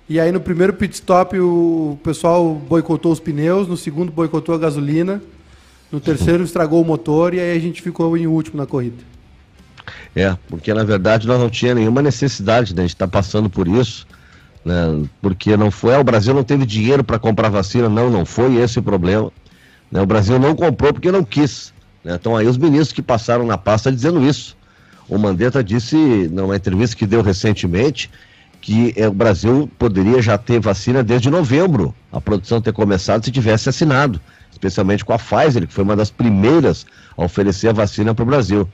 E 0.09 0.21
aí 0.21 0.31
no 0.31 0.39
primeiro 0.39 0.73
pit 0.73 0.93
stop 0.95 1.37
o 1.37 1.99
pessoal 2.01 2.55
boicotou 2.55 3.11
os 3.11 3.19
pneus, 3.19 3.67
no 3.67 3.75
segundo 3.75 4.09
boicotou 4.09 4.55
a 4.55 4.57
gasolina, 4.57 5.21
no 5.91 5.99
terceiro 5.99 6.43
estragou 6.43 6.81
o 6.81 6.85
motor 6.85 7.33
e 7.33 7.39
aí 7.41 7.57
a 7.57 7.59
gente 7.59 7.81
ficou 7.81 8.15
em 8.15 8.25
último 8.25 8.57
na 8.57 8.65
corrida. 8.65 9.03
É, 10.15 10.35
porque 10.47 10.73
na 10.73 10.85
verdade 10.85 11.27
nós 11.27 11.39
não 11.39 11.49
tinha 11.49 11.75
nenhuma 11.75 12.01
necessidade 12.01 12.73
né, 12.73 12.83
de 12.83 12.93
estar 12.93 13.07
passando 13.07 13.49
por 13.49 13.67
isso, 13.67 14.07
né, 14.63 15.05
porque 15.21 15.57
não 15.57 15.69
foi, 15.69 15.93
ah, 15.93 15.99
o 15.99 16.05
Brasil 16.05 16.33
não 16.33 16.43
teve 16.43 16.65
dinheiro 16.65 17.03
para 17.03 17.19
comprar 17.19 17.49
vacina, 17.49 17.89
não, 17.89 18.09
não 18.09 18.25
foi 18.25 18.55
esse 18.55 18.79
o 18.79 18.83
problema. 18.83 19.29
Né, 19.91 20.01
o 20.01 20.05
Brasil 20.05 20.39
não 20.39 20.55
comprou 20.55 20.93
porque 20.93 21.11
não 21.11 21.23
quis. 21.23 21.73
Né, 22.01 22.15
então 22.15 22.35
aí 22.35 22.47
os 22.47 22.57
ministros 22.57 22.93
que 22.93 23.01
passaram 23.01 23.45
na 23.45 23.57
pasta 23.57 23.91
dizendo 23.91 24.25
isso. 24.25 24.55
O 25.09 25.17
Mandetta 25.17 25.61
disse 25.61 25.95
numa 26.31 26.55
entrevista 26.55 26.95
que 26.95 27.05
deu 27.05 27.21
recentemente 27.21 28.09
que 28.67 28.93
é, 28.97 29.07
o 29.07 29.13
Brasil 29.13 29.71
poderia 29.79 30.21
já 30.21 30.37
ter 30.37 30.59
vacina 30.59 31.01
desde 31.01 31.29
novembro, 31.29 31.95
a 32.11 32.19
produção 32.19 32.59
ter 32.59 32.73
começado 32.73 33.23
se 33.23 33.31
tivesse 33.31 33.69
assinado, 33.69 34.19
especialmente 34.51 35.05
com 35.05 35.13
a 35.13 35.17
Pfizer, 35.17 35.65
que 35.65 35.73
foi 35.73 35.85
uma 35.85 35.95
das 35.95 36.11
primeiras 36.11 36.85
a 37.17 37.23
oferecer 37.23 37.69
a 37.69 37.71
vacina 37.71 38.13
para 38.13 38.23
o 38.23 38.25
Brasil. 38.25 38.67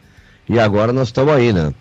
E 0.50 0.60
agora 0.60 0.92
nós 0.92 1.10
estamos 1.10 1.32
aí, 1.32 1.54
né? 1.54 1.72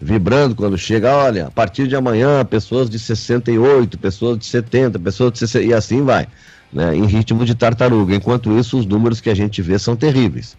Vibrando 0.00 0.54
quando 0.54 0.78
chega, 0.78 1.12
olha, 1.12 1.48
a 1.48 1.50
partir 1.50 1.88
de 1.88 1.96
amanhã, 1.96 2.44
pessoas 2.44 2.88
de 2.88 3.00
68, 3.00 3.98
pessoas 3.98 4.38
de 4.38 4.46
70, 4.46 5.00
pessoas 5.00 5.32
de 5.32 5.40
60, 5.40 5.66
e 5.66 5.74
assim 5.74 6.04
vai, 6.04 6.28
né? 6.72 6.94
Em 6.96 7.04
ritmo 7.04 7.44
de 7.44 7.56
tartaruga. 7.56 8.14
Enquanto 8.14 8.56
isso, 8.56 8.78
os 8.78 8.86
números 8.86 9.20
que 9.20 9.28
a 9.28 9.34
gente 9.34 9.60
vê 9.60 9.76
são 9.76 9.96
terríveis. 9.96 10.56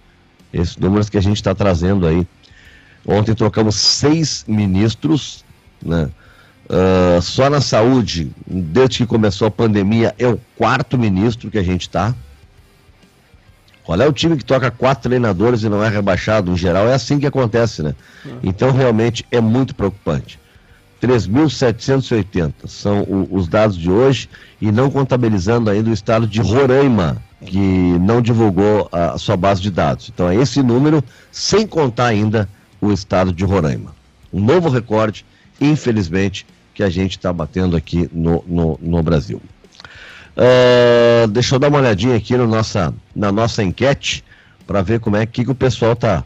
Esses 0.51 0.75
números 0.75 1.09
que 1.09 1.17
a 1.17 1.21
gente 1.21 1.37
está 1.37 1.55
trazendo 1.55 2.05
aí. 2.05 2.27
Ontem 3.05 3.33
trocamos 3.33 3.75
seis 3.75 4.43
ministros, 4.45 5.45
né? 5.81 6.09
Uh, 6.69 7.21
só 7.21 7.49
na 7.49 7.61
saúde, 7.61 8.29
desde 8.45 8.97
que 8.99 9.05
começou 9.05 9.47
a 9.47 9.51
pandemia, 9.51 10.13
é 10.19 10.27
o 10.27 10.37
quarto 10.57 10.97
ministro 10.97 11.49
que 11.49 11.57
a 11.57 11.63
gente 11.63 11.83
está. 11.83 12.13
Qual 13.85 14.01
é 14.01 14.05
o 14.05 14.11
time 14.11 14.35
que 14.35 14.43
toca 14.43 14.69
quatro 14.69 15.03
treinadores 15.03 15.63
e 15.63 15.69
não 15.69 15.81
é 15.81 15.87
rebaixado? 15.87 16.51
Em 16.51 16.57
geral, 16.57 16.89
é 16.89 16.93
assim 16.93 17.19
que 17.19 17.25
acontece, 17.25 17.81
né? 17.81 17.95
Então, 18.43 18.71
realmente, 18.71 19.25
é 19.31 19.39
muito 19.39 19.73
preocupante. 19.73 20.37
3.780 21.01 22.67
são 22.67 23.03
o, 23.03 23.29
os 23.31 23.47
dados 23.47 23.77
de 23.77 23.89
hoje 23.89 24.29
e 24.59 24.69
não 24.69 24.91
contabilizando 24.91 25.69
ainda 25.69 25.89
o 25.89 25.93
estado 25.93 26.27
de 26.27 26.41
Roraima, 26.41 27.21
que 27.45 27.59
não 28.01 28.21
divulgou 28.21 28.89
a, 28.91 29.11
a 29.11 29.17
sua 29.17 29.37
base 29.37 29.61
de 29.61 29.71
dados. 29.71 30.11
Então, 30.13 30.27
é 30.27 30.35
esse 30.35 30.61
número, 30.61 31.01
sem 31.31 31.65
contar 31.65 32.07
ainda 32.07 32.49
o 32.81 32.91
estado 32.91 33.31
de 33.31 33.45
Roraima. 33.45 33.95
Um 34.33 34.43
novo 34.43 34.67
recorde, 34.67 35.25
infelizmente, 35.61 36.45
que 36.77 36.83
a 36.83 36.89
gente 36.91 37.17
está 37.17 37.33
batendo 37.33 37.75
aqui 37.75 38.07
no, 38.13 38.43
no, 38.45 38.79
no 38.79 39.01
Brasil. 39.01 39.41
Uh, 40.37 41.27
deixa 41.27 41.55
eu 41.55 41.59
dar 41.59 41.69
uma 41.69 41.79
olhadinha 41.79 42.15
aqui 42.15 42.37
no 42.37 42.45
nossa, 42.45 42.93
na 43.15 43.31
nossa 43.31 43.63
enquete 43.63 44.23
para 44.67 44.83
ver 44.83 44.99
como 44.99 45.15
é 45.15 45.25
que, 45.25 45.43
que 45.43 45.49
o 45.49 45.55
pessoal 45.55 45.95
tá, 45.95 46.23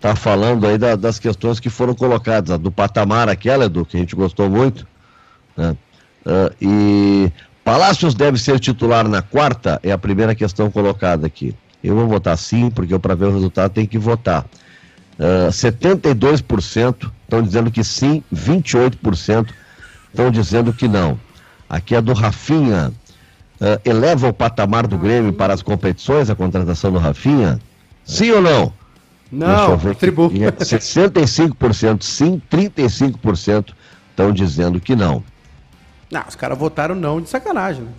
tá 0.00 0.16
falando 0.16 0.66
aí 0.66 0.78
da, 0.78 0.96
das 0.96 1.18
questões 1.18 1.60
que 1.60 1.68
foram 1.68 1.94
colocadas. 1.94 2.58
do 2.58 2.72
patamar 2.72 3.28
aquela, 3.28 3.66
Edu, 3.66 3.84
que 3.84 3.98
a 3.98 4.00
gente 4.00 4.16
gostou 4.16 4.48
muito. 4.48 4.86
Né? 5.54 5.76
Uh, 6.24 6.54
e 6.58 7.32
Palácios 7.62 8.14
deve 8.14 8.38
ser 8.38 8.58
titular 8.58 9.06
na 9.06 9.20
quarta, 9.20 9.78
é 9.82 9.92
a 9.92 9.98
primeira 9.98 10.34
questão 10.34 10.70
colocada 10.70 11.26
aqui. 11.26 11.54
Eu 11.84 11.94
vou 11.96 12.08
votar 12.08 12.38
sim, 12.38 12.70
porque 12.70 12.98
para 12.98 13.14
ver 13.14 13.26
o 13.26 13.32
resultado 13.34 13.72
tem 13.72 13.84
que 13.84 13.98
votar. 13.98 14.46
Uh, 15.18 15.50
72% 15.50 17.12
estão 17.24 17.42
dizendo 17.42 17.70
que 17.70 17.84
sim, 17.84 18.24
28% 18.34 19.50
estão 20.12 20.30
dizendo 20.30 20.72
que 20.72 20.86
não. 20.86 21.18
Aqui 21.68 21.94
é 21.94 22.00
do 22.00 22.12
Rafinha 22.12 22.92
uh, 23.60 23.88
eleva 23.88 24.28
o 24.28 24.32
patamar 24.32 24.86
do 24.86 24.98
Grêmio 24.98 25.32
para 25.32 25.54
as 25.54 25.62
competições, 25.62 26.28
a 26.28 26.34
contratação 26.34 26.92
do 26.92 26.98
Rafinha? 26.98 27.58
Sim 28.04 28.30
ou 28.30 28.42
não? 28.42 28.72
Não, 29.30 29.78
tribu. 29.94 30.30
65% 30.30 32.02
sim, 32.02 32.40
35% 32.50 33.72
estão 34.10 34.30
dizendo 34.30 34.78
que 34.78 34.94
não. 34.94 35.24
Não, 36.10 36.22
os 36.28 36.36
caras 36.36 36.58
votaram 36.58 36.94
não 36.94 37.22
de 37.22 37.30
sacanagem, 37.30 37.82
né? 37.82 37.90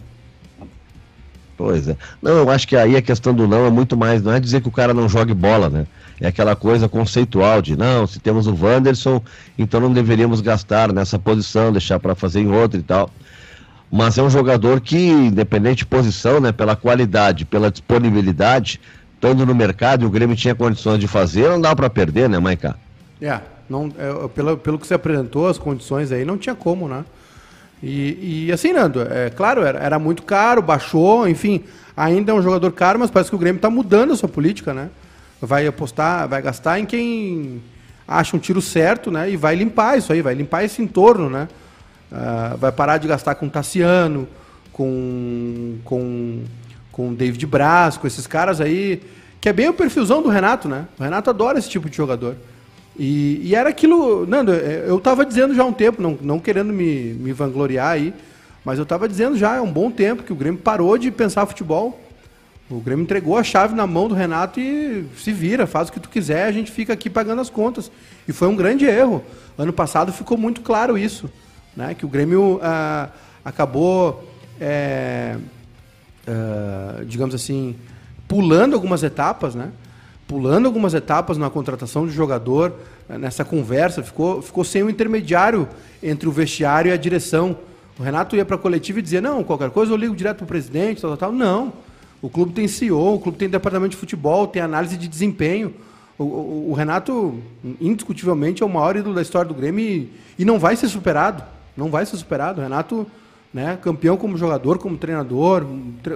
Não, 2.21 2.31
eu 2.31 2.49
acho 2.49 2.67
que 2.67 2.75
aí 2.75 2.95
a 2.95 3.01
questão 3.01 3.33
do 3.33 3.47
não 3.47 3.65
é 3.65 3.69
muito 3.69 3.95
mais, 3.95 4.21
não 4.21 4.33
é 4.33 4.39
dizer 4.39 4.61
que 4.61 4.67
o 4.67 4.71
cara 4.71 4.93
não 4.93 5.07
jogue 5.07 5.33
bola, 5.33 5.69
né? 5.69 5.85
é 6.23 6.27
aquela 6.27 6.55
coisa 6.55 6.87
conceitual 6.87 7.61
de 7.61 7.75
não, 7.75 8.07
se 8.07 8.17
temos 8.17 8.47
o 8.47 8.55
Wanderson, 8.55 9.21
então 9.57 9.79
não 9.81 9.91
deveríamos 9.91 10.39
gastar 10.39 10.93
nessa 10.93 11.19
posição, 11.19 11.71
deixar 11.71 11.99
para 11.99 12.15
fazer 12.15 12.39
em 12.39 12.51
outra 12.51 12.79
e 12.79 12.83
tal. 12.83 13.09
Mas 13.91 14.17
é 14.17 14.23
um 14.23 14.29
jogador 14.29 14.79
que, 14.79 14.97
independente 14.97 15.79
de 15.79 15.85
posição, 15.85 16.39
né, 16.39 16.51
pela 16.51 16.75
qualidade, 16.75 17.45
pela 17.45 17.69
disponibilidade, 17.69 18.79
estando 19.15 19.45
no 19.45 19.53
mercado 19.53 20.03
e 20.03 20.07
o 20.07 20.09
Grêmio 20.09 20.35
tinha 20.35 20.55
condições 20.55 20.99
de 20.99 21.07
fazer, 21.07 21.49
não 21.49 21.59
dá 21.59 21.75
para 21.75 21.89
perder, 21.89 22.29
né, 22.29 22.39
Maica? 22.39 22.75
É, 23.21 23.39
não, 23.69 23.91
é, 23.97 24.27
pelo, 24.29 24.57
pelo 24.57 24.79
que 24.79 24.87
você 24.87 24.93
apresentou, 24.93 25.47
as 25.47 25.57
condições 25.57 26.11
aí, 26.11 26.23
não 26.23 26.37
tinha 26.37 26.55
como, 26.55 26.87
né? 26.87 27.03
E, 27.85 28.45
e 28.45 28.51
assim, 28.53 28.71
Nando, 28.71 29.01
é 29.01 29.29
claro, 29.29 29.61
era, 29.61 29.77
era 29.77 29.99
muito 29.99 30.23
caro, 30.23 30.61
baixou, 30.61 31.27
enfim, 31.27 31.65
ainda 31.97 32.31
é 32.31 32.35
um 32.35 32.41
jogador 32.41 32.71
caro, 32.71 32.97
mas 32.97 33.11
parece 33.11 33.29
que 33.29 33.35
o 33.35 33.39
Grêmio 33.39 33.57
está 33.57 33.69
mudando 33.69 34.13
a 34.13 34.15
sua 34.15 34.29
política, 34.29 34.73
né? 34.73 34.89
Vai 35.41 35.67
apostar, 35.67 36.25
vai 36.29 36.41
gastar 36.41 36.79
em 36.79 36.85
quem 36.85 37.61
acha 38.07 38.37
um 38.37 38.39
tiro 38.39 38.61
certo, 38.61 39.11
né? 39.11 39.29
E 39.29 39.35
vai 39.35 39.53
limpar 39.55 39.97
isso 39.97 40.13
aí, 40.13 40.21
vai 40.21 40.33
limpar 40.33 40.63
esse 40.63 40.81
entorno, 40.81 41.29
né? 41.29 41.49
Uh, 42.09 42.57
vai 42.57 42.71
parar 42.71 42.99
de 42.99 43.07
gastar 43.07 43.35
com 43.35 43.49
Tassiano, 43.49 44.29
com 44.71 45.75
com 45.83 46.43
com 46.89 47.13
David 47.13 47.45
Braz, 47.45 47.97
com 47.97 48.07
esses 48.07 48.25
caras 48.25 48.61
aí, 48.61 49.03
que 49.41 49.49
é 49.49 49.53
bem 49.53 49.67
o 49.67 49.73
perfilzão 49.73 50.21
do 50.21 50.29
Renato, 50.29 50.69
né? 50.69 50.85
O 50.97 51.03
Renato 51.03 51.29
adora 51.29 51.59
esse 51.59 51.69
tipo 51.69 51.89
de 51.89 51.97
jogador. 51.97 52.37
E, 52.97 53.41
e 53.43 53.55
era 53.55 53.69
aquilo, 53.69 54.25
Nando, 54.25 54.53
é, 54.53 54.85
eu 54.87 54.97
estava 54.97 55.25
dizendo 55.25 55.55
já 55.55 55.63
há 55.63 55.65
um 55.65 55.73
tempo, 55.73 56.01
não, 56.01 56.17
não 56.21 56.39
querendo 56.39 56.71
me, 56.71 57.13
me 57.13 57.33
vangloriar 57.33 57.91
aí, 57.91 58.13
mas 58.63 58.77
eu 58.77 58.83
estava 58.83 59.07
dizendo 59.07 59.35
já 59.35 59.57
há 59.57 59.61
um 59.61 59.71
bom 59.71 59.89
tempo 59.89 60.23
que 60.23 60.31
o 60.31 60.35
Grêmio 60.35 60.59
parou 60.59 60.97
de 60.97 61.11
pensar 61.11 61.45
futebol. 61.45 61.99
O 62.69 62.79
Grêmio 62.79 63.03
entregou 63.03 63.37
a 63.37 63.43
chave 63.43 63.75
na 63.75 63.85
mão 63.85 64.07
do 64.07 64.15
Renato 64.15 64.59
e 64.59 65.05
se 65.17 65.31
vira, 65.31 65.67
faz 65.67 65.89
o 65.89 65.91
que 65.91 65.99
tu 65.99 66.09
quiser, 66.09 66.45
a 66.45 66.51
gente 66.51 66.71
fica 66.71 66.93
aqui 66.93 67.09
pagando 67.09 67.41
as 67.41 67.49
contas. 67.49 67.91
E 68.27 68.31
foi 68.31 68.47
um 68.47 68.55
grande 68.55 68.85
erro. 68.85 69.23
Ano 69.57 69.73
passado 69.73 70.13
ficou 70.13 70.37
muito 70.37 70.61
claro 70.61 70.97
isso, 70.97 71.29
né? 71.75 71.93
Que 71.93 72.05
o 72.05 72.09
Grêmio 72.09 72.59
ah, 72.63 73.09
acabou, 73.43 74.27
é, 74.59 75.35
ah, 76.25 77.03
digamos 77.05 77.35
assim, 77.35 77.75
pulando 78.27 78.75
algumas 78.75 79.03
etapas, 79.03 79.55
né? 79.55 79.71
Pulando 80.27 80.65
algumas 80.65 80.93
etapas 80.93 81.37
na 81.37 81.49
contratação 81.49 82.07
de 82.07 82.13
jogador, 82.13 82.73
eh, 83.09 83.17
nessa 83.17 83.43
conversa, 83.43 84.01
ficou, 84.01 84.41
ficou 84.41 84.63
sem 84.63 84.81
o 84.81 84.85
um 84.85 84.89
intermediário 84.89 85.67
entre 86.01 86.27
o 86.27 86.31
vestiário 86.31 86.89
e 86.89 86.93
a 86.93 86.97
direção. 86.97 87.57
O 87.99 88.03
Renato 88.03 88.35
ia 88.35 88.45
para 88.45 88.55
a 88.55 88.59
coletiva 88.59 88.99
e 88.99 89.01
dizia: 89.01 89.21
não, 89.21 89.43
qualquer 89.43 89.69
coisa 89.69 89.91
eu 89.91 89.97
ligo 89.97 90.15
direto 90.15 90.37
para 90.37 90.45
o 90.45 90.47
presidente, 90.47 91.01
tal, 91.01 91.11
tal, 91.11 91.17
tal. 91.17 91.31
Não. 91.31 91.73
O 92.21 92.29
clube 92.29 92.53
tem 92.53 92.67
CEO, 92.69 93.15
o 93.15 93.19
clube 93.19 93.37
tem 93.37 93.49
departamento 93.49 93.91
de 93.91 93.97
futebol, 93.97 94.47
tem 94.47 94.61
análise 94.61 94.95
de 94.95 95.09
desempenho. 95.09 95.73
O, 96.17 96.23
o, 96.23 96.69
o 96.69 96.73
Renato, 96.73 97.37
indiscutivelmente, 97.81 98.63
é 98.63 98.65
o 98.65 98.69
maior 98.69 98.95
ídolo 98.95 99.13
da 99.13 99.21
história 99.21 99.47
do 99.47 99.53
Grêmio 99.53 99.83
e, 99.83 100.09
e, 100.39 100.45
não 100.45 100.57
vai 100.57 100.77
ser 100.77 100.87
superado. 100.87 101.43
Não 101.75 101.89
vai 101.89 102.05
ser 102.05 102.15
superado. 102.15 102.61
O 102.61 102.63
Renato, 102.63 103.05
né, 103.53 103.77
campeão 103.81 104.15
como 104.15 104.37
jogador, 104.37 104.77
como 104.77 104.97
treinador, 104.97 105.65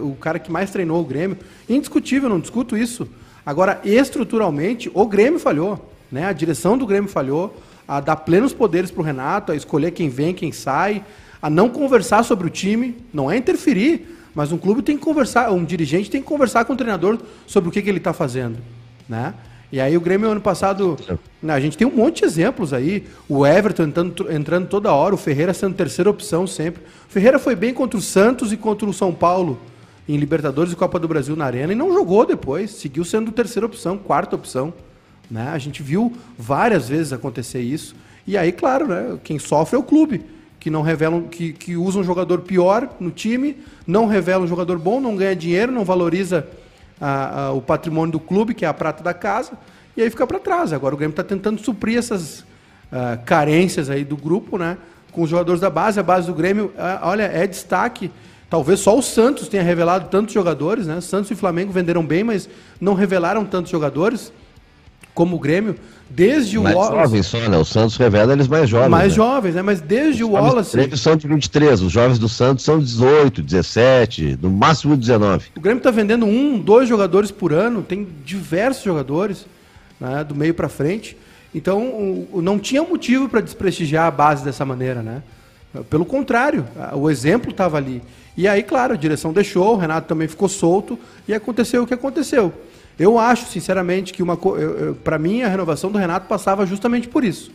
o 0.01 0.16
cara 0.16 0.39
que 0.39 0.49
mais 0.49 0.72
treinou 0.72 1.01
o 1.01 1.03
Grêmio. 1.03 1.38
Indiscutível, 1.68 2.30
não 2.30 2.39
discuto 2.39 2.78
isso. 2.78 3.05
Agora, 3.47 3.79
estruturalmente, 3.85 4.91
o 4.93 5.07
Grêmio 5.07 5.39
falhou. 5.39 5.89
Né? 6.11 6.25
A 6.25 6.33
direção 6.33 6.77
do 6.77 6.85
Grêmio 6.85 7.09
falhou 7.09 7.55
a 7.87 8.01
dar 8.01 8.17
plenos 8.17 8.51
poderes 8.51 8.91
para 8.91 9.01
o 9.01 9.05
Renato, 9.05 9.53
a 9.53 9.55
escolher 9.55 9.91
quem 9.91 10.09
vem, 10.09 10.33
quem 10.33 10.51
sai, 10.51 11.01
a 11.41 11.49
não 11.49 11.69
conversar 11.69 12.23
sobre 12.23 12.45
o 12.45 12.49
time, 12.49 12.97
não 13.13 13.31
é 13.31 13.37
interferir, 13.37 14.05
mas 14.35 14.51
um 14.51 14.57
clube 14.57 14.81
tem 14.81 14.97
que 14.97 15.03
conversar, 15.05 15.49
um 15.53 15.63
dirigente 15.63 16.11
tem 16.11 16.21
que 16.21 16.27
conversar 16.27 16.65
com 16.65 16.73
o 16.73 16.75
treinador 16.75 17.19
sobre 17.45 17.69
o 17.69 17.71
que, 17.71 17.81
que 17.81 17.89
ele 17.89 17.99
está 17.99 18.11
fazendo, 18.11 18.57
né? 19.07 19.33
E 19.71 19.79
aí 19.79 19.95
o 19.95 20.01
Grêmio 20.01 20.29
ano 20.29 20.41
passado, 20.41 20.97
né, 21.41 21.53
a 21.53 21.59
gente 21.61 21.77
tem 21.77 21.87
um 21.87 21.95
monte 21.95 22.19
de 22.19 22.25
exemplos 22.25 22.73
aí, 22.73 23.05
o 23.29 23.47
Everton 23.47 23.83
entrando, 23.83 24.29
entrando 24.29 24.67
toda 24.67 24.91
hora, 24.91 25.15
o 25.15 25.17
Ferreira 25.17 25.53
sendo 25.53 25.73
terceira 25.73 26.09
opção 26.09 26.45
sempre. 26.45 26.81
O 27.07 27.11
Ferreira 27.11 27.39
foi 27.39 27.55
bem 27.55 27.73
contra 27.73 27.97
o 27.97 28.01
Santos 28.01 28.51
e 28.51 28.57
contra 28.57 28.89
o 28.89 28.93
São 28.93 29.13
Paulo 29.13 29.57
em 30.08 30.18
Libertadores 30.18 30.72
e 30.72 30.76
Copa 30.76 30.97
do 30.97 31.08
Brasil 31.08 31.36
na 31.36 31.45
Arena 31.45 31.74
e 31.74 31.76
não 31.76 31.93
jogou 31.93 32.26
depois, 32.26 32.72
seguiu 32.72 33.03
sendo 33.03 33.32
terceira 33.32 33.66
opção, 33.66 33.97
quarta 33.97 34.36
opção. 34.36 34.74
Né? 35.30 35.49
A 35.49 35.58
gente 35.58 35.84
viu 35.84 36.14
várias 36.38 36.88
vezes 36.88 37.12
acontecer 37.12 37.60
isso. 37.60 37.95
E 38.26 38.38
aí, 38.38 38.51
claro, 38.51 38.88
né, 38.88 39.18
quem 39.24 39.38
sofre 39.39 39.76
é 39.76 39.80
o 39.80 39.84
clube, 39.84 40.24
que 40.60 40.70
não 40.70 40.82
revela, 40.82 41.22
que, 41.24 41.53
que 41.53 41.76
usa 41.76 41.99
um 41.99 42.03
jogador 42.03 42.39
pior 42.39 42.89
no 42.99 43.12
time, 43.12 43.58
não 43.86 44.05
revela 44.05 44.43
um 44.43 44.47
jogador 44.47 44.78
bom, 44.78 44.99
não 44.99 45.16
ganha 45.16 45.36
dinheiro, 45.36 45.72
não 45.72 45.86
valoriza 45.86 46.47
a, 46.99 47.41
a, 47.41 47.51
o 47.51 47.62
patrimônio 47.62 48.14
do 48.14 48.20
clube, 48.20 48.53
que 48.53 48.66
é 48.66 48.68
a 48.68 48.74
prata 48.74 49.03
da 49.03 49.14
casa, 49.14 49.53
e 49.95 50.01
aí 50.01 50.10
fica 50.10 50.26
para 50.28 50.39
trás. 50.39 50.74
Agora 50.74 50.93
o 50.95 50.97
Grêmio 50.97 51.14
está 51.14 51.24
tentando 51.24 51.60
suprir 51.62 51.97
essas 51.97 52.39
uh, 52.39 53.18
carências 53.26 53.89
aí 53.89 54.03
do 54.03 54.18
grupo, 54.18 54.58
né? 54.58 54.78
Com 55.12 55.22
os 55.22 55.30
jogadores 55.30 55.60
da 55.60 55.70
base, 55.70 55.99
a 55.99 56.03
base 56.03 56.28
do 56.28 56.34
Grêmio, 56.34 56.66
uh, 56.76 56.99
olha, 57.01 57.24
é 57.24 57.47
destaque. 57.47 58.12
Talvez 58.49 58.79
só 58.79 58.97
o 58.97 59.01
Santos 59.01 59.47
tenha 59.47 59.63
revelado 59.63 60.07
tantos 60.09 60.33
jogadores, 60.33 60.87
né? 60.87 61.01
Santos 61.01 61.29
e 61.31 61.35
Flamengo 61.35 61.71
venderam 61.71 62.05
bem, 62.05 62.23
mas 62.23 62.49
não 62.79 62.93
revelaram 62.93 63.43
tantos 63.43 63.71
jogadores 63.71 64.31
como 65.13 65.35
o 65.35 65.39
Grêmio, 65.39 65.75
desde 66.07 66.59
o 66.59 66.63
mais 66.63 66.75
Wallace. 66.75 67.01
Jovens 67.01 67.25
só, 67.25 67.39
né? 67.49 67.57
O 67.57 67.65
Santos 67.65 67.97
revela 67.97 68.33
eles 68.33 68.47
mais 68.47 68.69
jovens. 68.69 68.89
Mais 68.89 69.11
né? 69.11 69.15
jovens, 69.15 69.55
né? 69.55 69.61
Mas 69.63 69.81
desde 69.81 70.23
os 70.23 70.29
o 70.29 70.33
Wallace. 70.33 70.79
Eles 70.79 71.01
são 71.01 71.15
de 71.15 71.27
23, 71.27 71.81
os 71.81 71.91
jovens 71.91 72.19
do 72.19 72.29
Santos 72.29 72.63
são 72.63 72.79
18, 72.79 73.41
17, 73.41 74.37
no 74.39 74.51
máximo 74.51 74.95
19. 74.95 75.47
O 75.55 75.59
Grêmio 75.59 75.79
está 75.79 75.89
vendendo 75.89 76.25
um, 76.27 76.59
dois 76.59 76.87
jogadores 76.87 77.31
por 77.31 77.51
ano, 77.51 77.81
tem 77.81 78.07
diversos 78.23 78.83
jogadores 78.83 79.47
né, 79.99 80.23
do 80.23 80.35
meio 80.35 80.53
para 80.53 80.69
frente. 80.69 81.17
Então, 81.53 82.27
não 82.35 82.59
tinha 82.59 82.83
motivo 82.83 83.27
para 83.27 83.41
desprestigiar 83.41 84.05
a 84.05 84.11
base 84.11 84.45
dessa 84.45 84.63
maneira, 84.63 85.01
né? 85.01 85.23
Pelo 85.89 86.05
contrário, 86.05 86.65
o 86.93 87.09
exemplo 87.09 87.51
estava 87.51 87.78
ali. 87.78 88.01
E 88.36 88.47
aí, 88.47 88.61
claro, 88.61 88.93
a 88.93 88.97
direção 88.97 89.34
deixou, 89.34 89.73
o 89.73 89.78
Renato 89.78 90.07
também 90.07 90.28
ficou 90.28 90.47
solto 90.47 90.97
e 91.28 91.34
aconteceu 91.34 91.84
o 91.84 91.88
que 91.88 91.93
aconteceu. 91.93 92.53
Eu 92.99 93.17
acho, 93.17 93.47
sinceramente, 93.47 94.13
que 94.13 94.23
para 95.03 95.17
mim 95.17 95.41
a 95.41 95.47
renovação 95.47 95.91
do 95.91 95.97
Renato 95.97 96.28
passava 96.28 96.65
justamente 96.65 97.07
por 97.07 97.23
isso. 97.23 97.51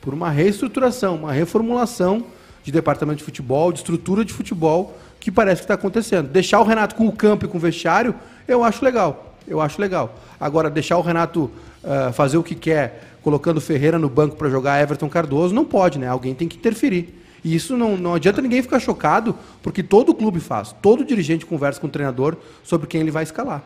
Por 0.00 0.14
uma 0.14 0.30
reestruturação, 0.30 1.16
uma 1.16 1.32
reformulação 1.32 2.24
de 2.62 2.72
departamento 2.72 3.18
de 3.18 3.24
futebol, 3.24 3.72
de 3.72 3.78
estrutura 3.78 4.24
de 4.24 4.32
futebol, 4.32 4.96
que 5.20 5.30
parece 5.30 5.62
que 5.62 5.64
está 5.64 5.74
acontecendo. 5.74 6.28
Deixar 6.28 6.60
o 6.60 6.64
Renato 6.64 6.94
com 6.94 7.06
o 7.06 7.12
campo 7.12 7.44
e 7.44 7.48
com 7.48 7.58
o 7.58 7.60
vestiário, 7.60 8.14
eu 8.46 8.62
acho 8.62 8.84
legal. 8.84 9.34
Eu 9.46 9.60
acho 9.60 9.80
legal. 9.80 10.18
Agora, 10.40 10.68
deixar 10.68 10.98
o 10.98 11.02
Renato 11.02 11.50
uh, 11.84 12.12
fazer 12.12 12.36
o 12.36 12.42
que 12.42 12.54
quer, 12.54 13.16
colocando 13.22 13.60
Ferreira 13.60 13.98
no 13.98 14.08
banco 14.08 14.36
para 14.36 14.48
jogar 14.48 14.82
Everton 14.82 15.08
Cardoso, 15.08 15.54
não 15.54 15.64
pode, 15.64 15.98
né? 15.98 16.08
Alguém 16.08 16.34
tem 16.34 16.48
que 16.48 16.56
interferir. 16.56 17.25
E 17.46 17.54
isso 17.54 17.76
não, 17.76 17.96
não 17.96 18.14
adianta 18.14 18.42
ninguém 18.42 18.60
ficar 18.60 18.80
chocado, 18.80 19.32
porque 19.62 19.80
todo 19.80 20.12
clube 20.12 20.40
faz. 20.40 20.74
Todo 20.82 21.04
dirigente 21.04 21.46
conversa 21.46 21.80
com 21.80 21.86
o 21.86 21.90
treinador 21.90 22.36
sobre 22.64 22.88
quem 22.88 23.00
ele 23.00 23.12
vai 23.12 23.22
escalar. 23.22 23.62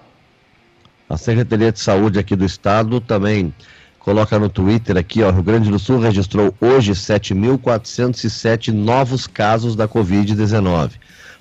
A 1.09 1.17
Secretaria 1.17 1.73
de 1.73 1.81
Saúde 1.81 2.19
aqui 2.19 2.37
do 2.37 2.45
Estado 2.45 3.01
também 3.01 3.55
coloca 3.99 4.39
no 4.39 4.51
Twitter 4.51 4.99
aqui, 4.99 5.23
ó, 5.23 5.31
Rio 5.31 5.43
Grande 5.43 5.71
do 5.71 5.79
Sul 5.79 5.99
registrou 5.99 6.55
hoje 6.61 6.93
7.407 6.93 8.71
novos 8.71 9.27
casos 9.27 9.75
da 9.75 9.89
Covid-19. 9.89 10.91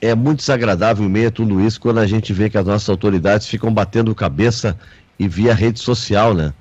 é 0.00 0.14
muito 0.14 0.38
desagradável 0.38 1.04
em 1.04 1.08
meio 1.08 1.28
a 1.28 1.30
tudo 1.30 1.60
isso 1.60 1.80
quando 1.80 1.98
a 1.98 2.06
gente 2.06 2.32
vê 2.32 2.50
que 2.50 2.58
as 2.58 2.66
nossas 2.66 2.88
autoridades 2.88 3.46
ficam 3.46 3.72
batendo 3.72 4.14
cabeça 4.14 4.76
e 5.18 5.28
via 5.28 5.54
rede 5.54 5.80
social, 5.80 6.34
né? 6.34 6.52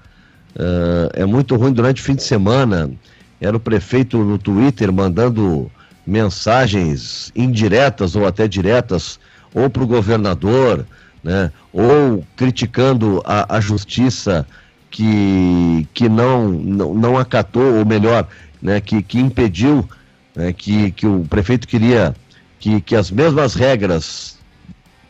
Uh, 0.56 1.10
é 1.14 1.26
muito 1.26 1.56
ruim 1.56 1.72
durante 1.72 2.02
o 2.02 2.06
fim 2.06 2.16
de 2.16 2.24
semana. 2.24 2.91
Era 3.39 3.56
o 3.56 3.60
prefeito 3.60 4.18
no 4.18 4.38
Twitter 4.38 4.91
mandando 4.91 5.72
mensagens 6.06 7.32
indiretas 7.36 8.16
ou 8.16 8.26
até 8.26 8.47
diretas, 8.47 9.20
ou 9.54 9.70
para 9.70 9.84
o 9.84 9.88
governador, 9.88 10.86
né? 11.24 11.52
ou 11.72 12.26
criticando 12.36 13.22
a, 13.26 13.58
a 13.58 13.60
justiça 13.60 14.45
que, 14.89 15.88
que 15.93 16.10
não, 16.10 16.49
não, 16.49 16.93
não 16.93 17.18
acatou, 17.18 17.78
ou 17.80 17.86
melhor, 17.86 18.28
né? 18.62 18.82
que, 18.82 19.02
que 19.02 19.20
impediu 19.20 19.88
né? 20.36 20.54
que, 20.54 20.91
que 20.91 21.08
o 21.08 21.26
prefeito 21.30 21.68
queria 21.68 22.16
que, 22.60 22.82
que 22.82 22.95
as 22.95 23.10
mesmas 23.10 23.54
regras 23.54 24.38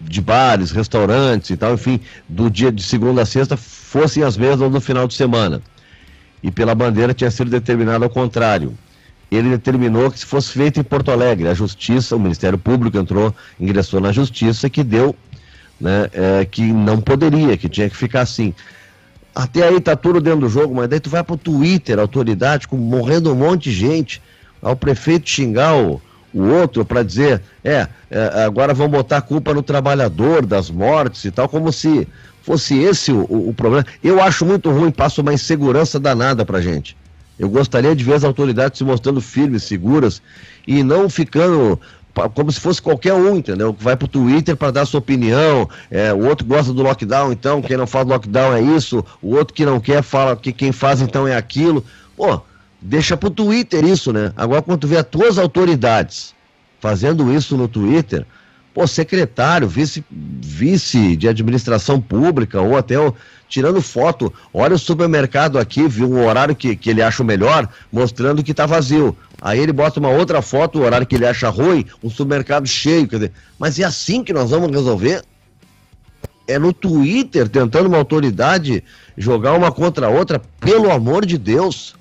de 0.04 0.22
bares, 0.22 0.72
restaurantes 0.72 1.50
e 1.50 1.58
tal, 1.58 1.74
enfim, 1.74 2.00
do 2.28 2.50
dia 2.50 2.72
de 2.72 2.84
segunda 2.84 3.22
a 3.22 3.26
sexta 3.26 3.56
fossem 3.56 4.24
as 4.24 4.38
mesmas 4.38 4.72
no 4.72 4.82
final 4.82 5.08
de 5.08 5.14
semana. 5.14 5.62
E 6.42 6.50
pela 6.50 6.74
bandeira 6.74 7.14
tinha 7.14 7.30
sido 7.30 7.50
determinado 7.50 8.04
ao 8.04 8.10
contrário. 8.10 8.74
Ele 9.30 9.50
determinou 9.50 10.12
que 10.12 10.20
se 10.20 10.26
fosse 10.26 10.52
feito 10.52 10.80
em 10.80 10.84
Porto 10.84 11.12
Alegre, 11.12 11.48
a 11.48 11.54
Justiça, 11.54 12.16
o 12.16 12.20
Ministério 12.20 12.58
Público 12.58 12.98
entrou, 12.98 13.34
ingressou 13.60 14.02
na 14.02 14.12
Justiça, 14.12 14.70
que 14.70 14.84
deu, 14.84 15.16
né, 15.80 16.10
é, 16.12 16.46
que 16.46 16.62
não 16.62 17.00
poderia, 17.00 17.56
que 17.56 17.70
tinha 17.70 17.90
que 17.90 17.96
ficar 17.96 18.22
assim. 18.22 18.54
Até 19.34 19.66
aí 19.66 19.80
tá 19.80 19.96
tudo 19.96 20.20
dentro 20.20 20.42
do 20.42 20.50
jogo, 20.50 20.76
mas 20.76 20.90
daí 20.90 21.00
tu 21.00 21.10
vai 21.10 21.24
pro 21.24 21.38
Twitter, 21.38 21.98
autoridade, 21.98 22.68
com, 22.68 22.76
morrendo 22.76 23.32
um 23.32 23.36
monte 23.36 23.70
de 23.70 23.72
gente, 23.72 24.22
ao 24.62 24.76
prefeito 24.76 25.30
xingar 25.30 25.76
o, 25.78 26.02
o 26.34 26.44
outro 26.44 26.86
para 26.86 27.04
dizer, 27.04 27.42
é, 27.64 27.88
é, 28.10 28.44
agora 28.46 28.74
vão 28.74 28.88
botar 28.88 29.18
a 29.18 29.22
culpa 29.22 29.54
no 29.54 29.62
trabalhador 29.62 30.46
das 30.46 30.70
mortes 30.70 31.26
e 31.26 31.32
tal, 31.32 31.48
como 31.50 31.72
se 31.72 32.08
fosse 32.42 32.80
esse 32.80 33.12
o, 33.12 33.26
o, 33.30 33.50
o 33.50 33.54
problema. 33.54 33.86
Eu 34.04 34.22
acho 34.22 34.46
muito 34.46 34.70
ruim, 34.72 34.92
passa 34.92 35.22
uma 35.22 35.34
insegurança 35.34 36.00
danada 36.00 36.46
pra 36.46 36.62
gente. 36.62 36.96
Eu 37.38 37.50
gostaria 37.50 37.96
de 37.96 38.04
ver 38.04 38.14
as 38.14 38.24
autoridades 38.24 38.78
se 38.78 38.84
mostrando 38.84 39.20
firmes, 39.20 39.64
seguras 39.64 40.22
e 40.68 40.84
não 40.84 41.10
ficando 41.10 41.80
como 42.34 42.52
se 42.52 42.60
fosse 42.60 42.82
qualquer 42.82 43.14
um, 43.14 43.38
entendeu? 43.38 43.74
Que 43.74 43.84
vai 43.84 43.96
pro 43.96 44.08
Twitter 44.08 44.56
para 44.56 44.72
dar 44.72 44.86
sua 44.86 45.00
opinião, 45.00 45.70
é, 45.90 46.14
o 46.14 46.26
outro 46.28 46.46
gosta 46.46 46.74
do 46.74 46.84
lockdown, 46.84 47.32
então 47.32 47.62
quem 47.62 47.78
não 47.78 47.88
faz 47.88 48.06
lockdown 48.06 48.54
é 48.54 48.62
isso, 48.62 49.04
o 49.22 49.36
outro 49.36 49.54
que 49.54 49.66
não 49.66 49.80
quer 49.80 50.04
fala 50.04 50.36
que 50.36 50.52
quem 50.52 50.72
faz 50.72 51.02
então 51.02 51.28
é 51.28 51.36
aquilo. 51.36 51.84
Pô, 52.16 52.42
deixa 52.82 53.16
pro 53.16 53.30
Twitter 53.30 53.86
isso, 53.86 54.12
né? 54.12 54.34
Agora 54.36 54.62
quando 54.62 54.80
tu 54.80 54.88
vê 54.88 54.98
as 54.98 55.06
tuas 55.06 55.38
autoridades 55.38 56.34
fazendo 56.80 57.32
isso 57.32 57.56
no 57.56 57.68
Twitter, 57.68 58.26
pô, 58.74 58.88
secretário, 58.88 59.68
vice, 59.68 60.04
vice 60.10 61.16
de 61.16 61.28
administração 61.28 62.02
pública, 62.02 62.60
ou 62.62 62.76
até 62.76 62.96
tirando 63.48 63.82
foto, 63.82 64.34
olha 64.54 64.76
o 64.76 64.80
supermercado 64.80 65.60
aqui, 65.60 65.88
viu 65.88 66.10
um 66.10 66.26
horário 66.26 66.56
que, 66.56 66.76
que 66.76 66.90
ele 66.90 67.02
acha 67.02 67.24
melhor, 67.24 67.70
mostrando 67.92 68.44
que 68.44 68.54
tá 68.54 68.66
vazio. 68.66 69.16
Aí 69.42 69.60
ele 69.60 69.74
bota 69.74 70.00
uma 70.00 70.10
outra 70.10 70.42
foto, 70.42 70.80
o 70.80 70.84
horário 70.84 71.06
que 71.06 71.16
ele 71.16 71.26
acha 71.26 71.50
ruim, 71.50 71.86
um 72.02 72.10
supermercado 72.10 72.68
cheio. 72.68 73.08
Quer 73.08 73.16
dizer, 73.18 73.32
mas 73.60 73.78
é 73.78 73.84
assim 73.84 74.24
que 74.24 74.34
nós 74.34 74.52
vamos 74.52 74.72
resolver? 74.72 75.24
É 76.48 76.58
no 76.58 76.74
Twitter, 76.74 77.48
tentando 77.50 77.88
uma 77.88 77.98
autoridade 77.98 78.84
jogar 79.18 79.54
uma 79.54 79.72
contra 79.72 80.08
a 80.08 80.10
outra, 80.10 80.42
pelo 80.60 80.92
amor 80.92 81.26
de 81.26 81.38
Deus. 81.38 81.96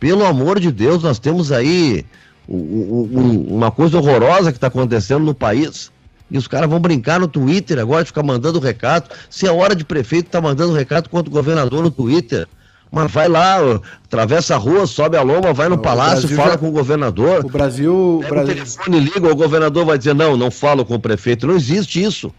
Pelo 0.00 0.24
amor 0.24 0.58
de 0.58 0.72
Deus, 0.72 1.02
nós 1.02 1.18
temos 1.18 1.52
aí 1.52 2.06
uma 2.48 3.70
coisa 3.70 3.98
horrorosa 3.98 4.50
que 4.50 4.56
está 4.56 4.68
acontecendo 4.68 5.24
no 5.24 5.34
país. 5.34 5.92
E 6.30 6.38
os 6.38 6.48
caras 6.48 6.70
vão 6.70 6.80
brincar 6.80 7.20
no 7.20 7.28
Twitter 7.28 7.78
agora 7.78 8.02
de 8.02 8.08
ficar 8.08 8.22
mandando 8.22 8.58
recado. 8.58 9.10
Se 9.28 9.46
é 9.46 9.52
hora 9.52 9.74
de 9.74 9.84
prefeito 9.84 10.30
tá 10.30 10.40
mandando 10.40 10.72
recado 10.72 11.10
contra 11.10 11.28
o 11.28 11.32
governador 11.32 11.82
no 11.82 11.90
Twitter. 11.90 12.48
Mas 12.90 13.12
vai 13.12 13.28
lá, 13.28 13.58
atravessa 14.04 14.54
a 14.54 14.58
rua, 14.58 14.84
sobe 14.84 15.16
a 15.16 15.22
loma, 15.22 15.52
vai 15.52 15.68
no 15.68 15.78
palácio, 15.78 16.28
fala 16.30 16.52
já... 16.52 16.58
com 16.58 16.68
o 16.68 16.72
governador. 16.72 17.44
O 17.44 17.48
Brasil. 17.48 18.20
O, 18.24 18.28
Brasil... 18.28 18.54
telefone 18.54 19.00
liga, 19.00 19.30
o 19.30 19.36
governador 19.36 19.84
vai 19.84 19.98
dizer: 19.98 20.14
não, 20.14 20.36
não 20.36 20.50
falo 20.50 20.84
com 20.84 20.94
o 20.94 21.00
prefeito. 21.00 21.46
Não 21.46 21.54
existe 21.54 22.02
isso. 22.02 22.32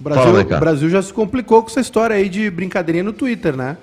O 0.00 0.02
Brasil, 0.02 0.24
fala, 0.24 0.42
o 0.42 0.60
Brasil 0.60 0.90
já 0.90 1.00
se 1.00 1.12
complicou 1.12 1.62
com 1.62 1.68
essa 1.68 1.80
história 1.80 2.16
aí 2.16 2.28
de 2.28 2.50
brincadeirinha 2.50 3.04
no 3.04 3.12
Twitter, 3.12 3.56
né? 3.56 3.76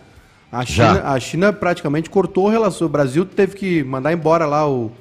A 0.52 0.66
China, 0.66 1.02
a 1.06 1.20
China 1.20 1.54
praticamente 1.54 2.10
cortou 2.10 2.50
a 2.50 2.52
relação. 2.52 2.88
O 2.88 2.90
Brasil 2.90 3.26
teve 3.26 3.56
que 3.56 3.84
mandar 3.84 4.12
embora 4.12 4.46
lá 4.46 4.70
o, 4.70 4.92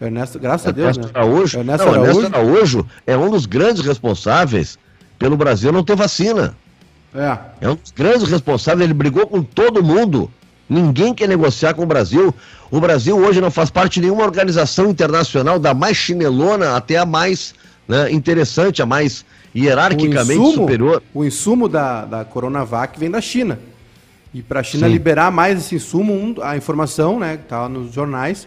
Ernesto, 0.00 0.38
graças 0.38 0.66
Ernesto 0.66 1.00
a 1.00 1.02
Deus, 1.02 1.12
né? 1.12 1.12
Araújo, 1.14 1.58
Ernesto, 1.58 1.86
não, 1.86 1.92
Araújo. 1.92 2.20
Ernesto 2.20 2.36
Araújo 2.36 2.86
é 3.06 3.16
um 3.16 3.30
dos 3.30 3.46
grandes 3.46 3.84
responsáveis 3.84 4.78
pelo 5.18 5.36
Brasil 5.36 5.72
não 5.72 5.82
ter 5.82 5.96
vacina. 5.96 6.56
É. 7.14 7.38
É 7.60 7.68
um 7.68 7.74
dos 7.74 7.90
grandes 7.90 8.28
responsáveis, 8.28 8.84
ele 8.84 8.94
brigou 8.94 9.26
com 9.26 9.42
todo 9.42 9.82
mundo. 9.82 10.30
Ninguém 10.68 11.14
quer 11.14 11.26
negociar 11.28 11.74
com 11.74 11.82
o 11.82 11.86
Brasil. 11.86 12.32
O 12.70 12.80
Brasil 12.80 13.16
hoje 13.16 13.40
não 13.40 13.50
faz 13.50 13.70
parte 13.70 13.94
de 13.94 14.02
nenhuma 14.02 14.22
organização 14.22 14.90
internacional, 14.90 15.58
da 15.58 15.74
mais 15.74 15.96
chinelona 15.96 16.76
até 16.76 16.96
a 16.96 17.06
mais 17.06 17.54
né, 17.88 18.12
interessante, 18.12 18.82
a 18.82 18.86
mais 18.86 19.24
hierarquicamente 19.56 20.38
o 20.38 20.42
insumo, 20.42 20.62
superior. 20.62 21.02
O 21.14 21.24
insumo 21.24 21.68
da, 21.68 22.04
da 22.04 22.24
Coronavac 22.24 23.00
vem 23.00 23.10
da 23.10 23.20
China. 23.20 23.58
E 24.32 24.42
para 24.42 24.60
a 24.60 24.62
China 24.62 24.86
Sim. 24.86 24.92
liberar 24.92 25.30
mais 25.30 25.58
esse 25.58 25.74
insumo, 25.74 26.36
a 26.42 26.56
informação, 26.56 27.18
né, 27.18 27.36
que 27.36 27.44
está 27.44 27.68
nos 27.68 27.92
jornais, 27.92 28.46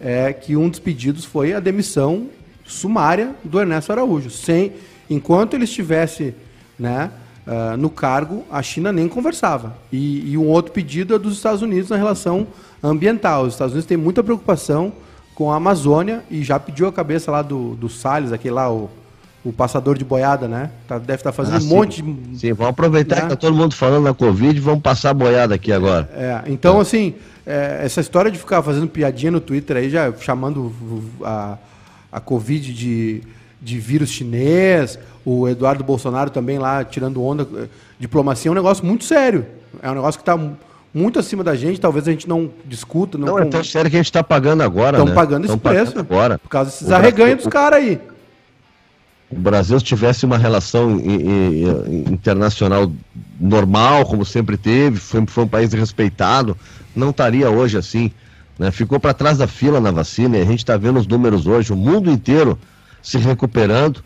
é 0.00 0.32
que 0.32 0.56
um 0.56 0.68
dos 0.68 0.78
pedidos 0.78 1.24
foi 1.24 1.52
a 1.52 1.60
demissão 1.60 2.28
sumária 2.64 3.34
do 3.44 3.60
Ernesto 3.60 3.92
Araújo. 3.92 4.30
Sem, 4.30 4.72
enquanto 5.08 5.54
ele 5.54 5.64
estivesse 5.64 6.34
né, 6.78 7.10
uh, 7.46 7.76
no 7.76 7.90
cargo, 7.90 8.44
a 8.50 8.62
China 8.62 8.92
nem 8.92 9.08
conversava. 9.08 9.76
E, 9.92 10.32
e, 10.32 10.38
um 10.38 10.48
outro 10.48 10.72
pedido 10.72 11.14
é 11.14 11.18
dos 11.18 11.36
Estados 11.36 11.60
Unidos 11.60 11.90
na 11.90 11.96
relação 11.96 12.46
ambiental. 12.82 13.44
Os 13.44 13.54
Estados 13.54 13.74
Unidos 13.74 13.86
têm 13.86 13.98
muita 13.98 14.22
preocupação 14.22 14.92
com 15.34 15.52
a 15.52 15.56
Amazônia 15.56 16.22
e 16.30 16.42
já 16.42 16.58
pediu 16.58 16.86
a 16.86 16.92
cabeça 16.92 17.30
lá 17.30 17.42
do, 17.42 17.74
do 17.74 17.88
Salles, 17.88 18.32
aquele 18.32 18.54
lá, 18.54 18.72
o, 18.72 18.88
o 19.44 19.52
passador 19.52 19.96
de 19.96 20.04
boiada, 20.04 20.46
né? 20.46 20.70
Tá, 20.86 20.98
deve 20.98 21.14
estar 21.14 21.30
tá 21.30 21.32
fazendo 21.32 21.54
ah, 21.54 21.58
um 21.58 21.60
sim. 21.60 21.68
monte 21.68 22.02
de. 22.02 22.38
Sim, 22.38 22.52
vamos 22.52 22.70
aproveitar 22.70 23.16
né? 23.16 23.22
que 23.22 23.28
tá 23.28 23.36
todo 23.36 23.54
mundo 23.56 23.74
falando 23.74 24.04
da 24.04 24.14
Covid 24.14 24.56
e 24.56 24.60
vamos 24.60 24.82
passar 24.82 25.10
a 25.10 25.14
boiada 25.14 25.54
aqui 25.54 25.72
agora. 25.72 26.10
É, 26.14 26.42
então, 26.46 26.78
é. 26.78 26.82
assim, 26.82 27.14
é, 27.46 27.80
essa 27.82 28.00
história 28.00 28.30
de 28.30 28.38
ficar 28.38 28.62
fazendo 28.62 28.86
piadinha 28.86 29.32
no 29.32 29.40
Twitter 29.40 29.78
aí, 29.78 29.88
já 29.88 30.12
chamando 30.20 30.72
a, 31.22 31.56
a 32.12 32.20
Covid 32.20 32.72
de, 32.72 33.22
de 33.60 33.78
vírus 33.78 34.10
chinês, 34.10 34.98
o 35.24 35.48
Eduardo 35.48 35.82
Bolsonaro 35.82 36.30
também 36.30 36.58
lá 36.58 36.84
tirando 36.84 37.22
onda. 37.22 37.46
Eh, 37.56 37.68
diplomacia 37.98 38.50
é 38.50 38.52
um 38.52 38.54
negócio 38.54 38.84
muito 38.84 39.04
sério. 39.04 39.46
É 39.82 39.90
um 39.90 39.94
negócio 39.94 40.18
que 40.18 40.22
está 40.22 40.38
muito 40.92 41.18
acima 41.18 41.44
da 41.44 41.54
gente, 41.54 41.80
talvez 41.80 42.06
a 42.06 42.10
gente 42.10 42.28
não 42.28 42.50
discuta. 42.66 43.16
Não, 43.16 43.26
não 43.28 43.38
é 43.38 43.44
tão 43.46 43.62
sério 43.64 43.90
que 43.90 43.96
a 43.96 44.00
gente 44.00 44.06
está 44.06 44.22
pagando 44.22 44.62
agora. 44.62 44.98
Estão 44.98 45.06
né? 45.06 45.14
pagando 45.14 45.46
esse 45.46 45.56
preço. 45.56 45.98
Agora. 45.98 46.38
Por 46.38 46.48
causa 46.48 46.70
desses 46.70 46.90
arreganhos 46.90 47.38
dos 47.38 47.46
caras 47.46 47.78
aí 47.78 48.00
o 49.30 49.38
Brasil 49.38 49.80
tivesse 49.80 50.26
uma 50.26 50.36
relação 50.36 51.00
internacional 52.10 52.92
normal, 53.38 54.04
como 54.04 54.24
sempre 54.24 54.56
teve, 54.56 54.98
foi, 54.98 55.24
foi 55.26 55.44
um 55.44 55.48
país 55.48 55.72
respeitado, 55.72 56.56
não 56.94 57.10
estaria 57.10 57.48
hoje 57.48 57.78
assim. 57.78 58.10
Né? 58.58 58.70
Ficou 58.70 58.98
para 58.98 59.14
trás 59.14 59.38
da 59.38 59.46
fila 59.46 59.80
na 59.80 59.90
vacina 59.90 60.36
e 60.36 60.42
a 60.42 60.44
gente 60.44 60.58
está 60.58 60.76
vendo 60.76 60.98
os 60.98 61.06
números 61.06 61.46
hoje, 61.46 61.72
o 61.72 61.76
mundo 61.76 62.10
inteiro 62.10 62.58
se 63.02 63.18
recuperando 63.18 64.02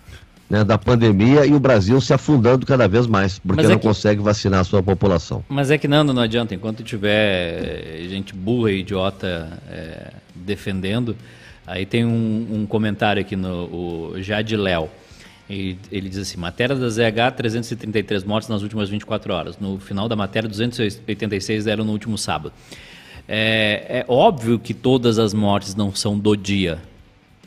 né, 0.49 0.63
da 0.63 0.79
pandemia 0.79 1.47
e 1.47 1.55
o 1.55 1.59
Brasil 1.59 2.01
se 2.01 2.13
afundando 2.13 2.67
cada 2.67 2.87
vez 2.87 3.07
mais, 3.07 3.39
porque 3.39 3.65
é 3.65 3.69
não 3.69 3.79
que... 3.79 3.87
consegue 3.87 4.23
vacinar 4.23 4.61
a 4.61 4.65
sua 4.65 4.83
população. 4.83 5.45
Mas 5.49 5.71
é 5.71 5.79
que, 5.79 5.89
Nando, 5.89 6.13
não 6.13 6.23
adianta, 6.23 6.55
enquanto 6.55 6.83
tiver 6.83 8.07
gente 8.09 8.35
burra 8.35 8.71
e 8.71 8.81
idiota 8.81 9.59
é, 9.69 10.13
defendendo, 10.35 11.17
aí 11.67 11.87
tem 11.87 12.05
um, 12.05 12.47
um, 12.53 12.67
comentário 12.67 13.21
aqui 13.21 13.35
no 13.35 14.15
Jade 14.19 14.57
Léo. 14.57 14.89
E 15.49 15.77
ele 15.93 16.09
diz 16.09 16.19
assim: 16.19 16.39
matéria 16.39 16.75
da 16.75 16.89
ZH, 16.89 17.37
333 17.37 18.25
mortes 18.25 18.49
nas 18.49 18.63
últimas 18.63 18.89
24 18.89 19.33
horas. 19.33 19.59
No 19.59 19.79
final 19.79 20.09
da 20.09 20.17
matéria, 20.17 20.49
286 20.49 21.67
eram 21.67 21.85
no 21.85 21.93
último 21.93 22.17
sábado. 22.17 22.53
É, 23.29 24.01
é 24.01 24.05
óbvio 24.09 24.59
que 24.59 24.75
todas 24.75 25.19
as 25.19 25.33
mortes 25.33 25.75
não 25.75 25.95
são 25.95 26.19
do 26.19 26.37
dia, 26.37 26.79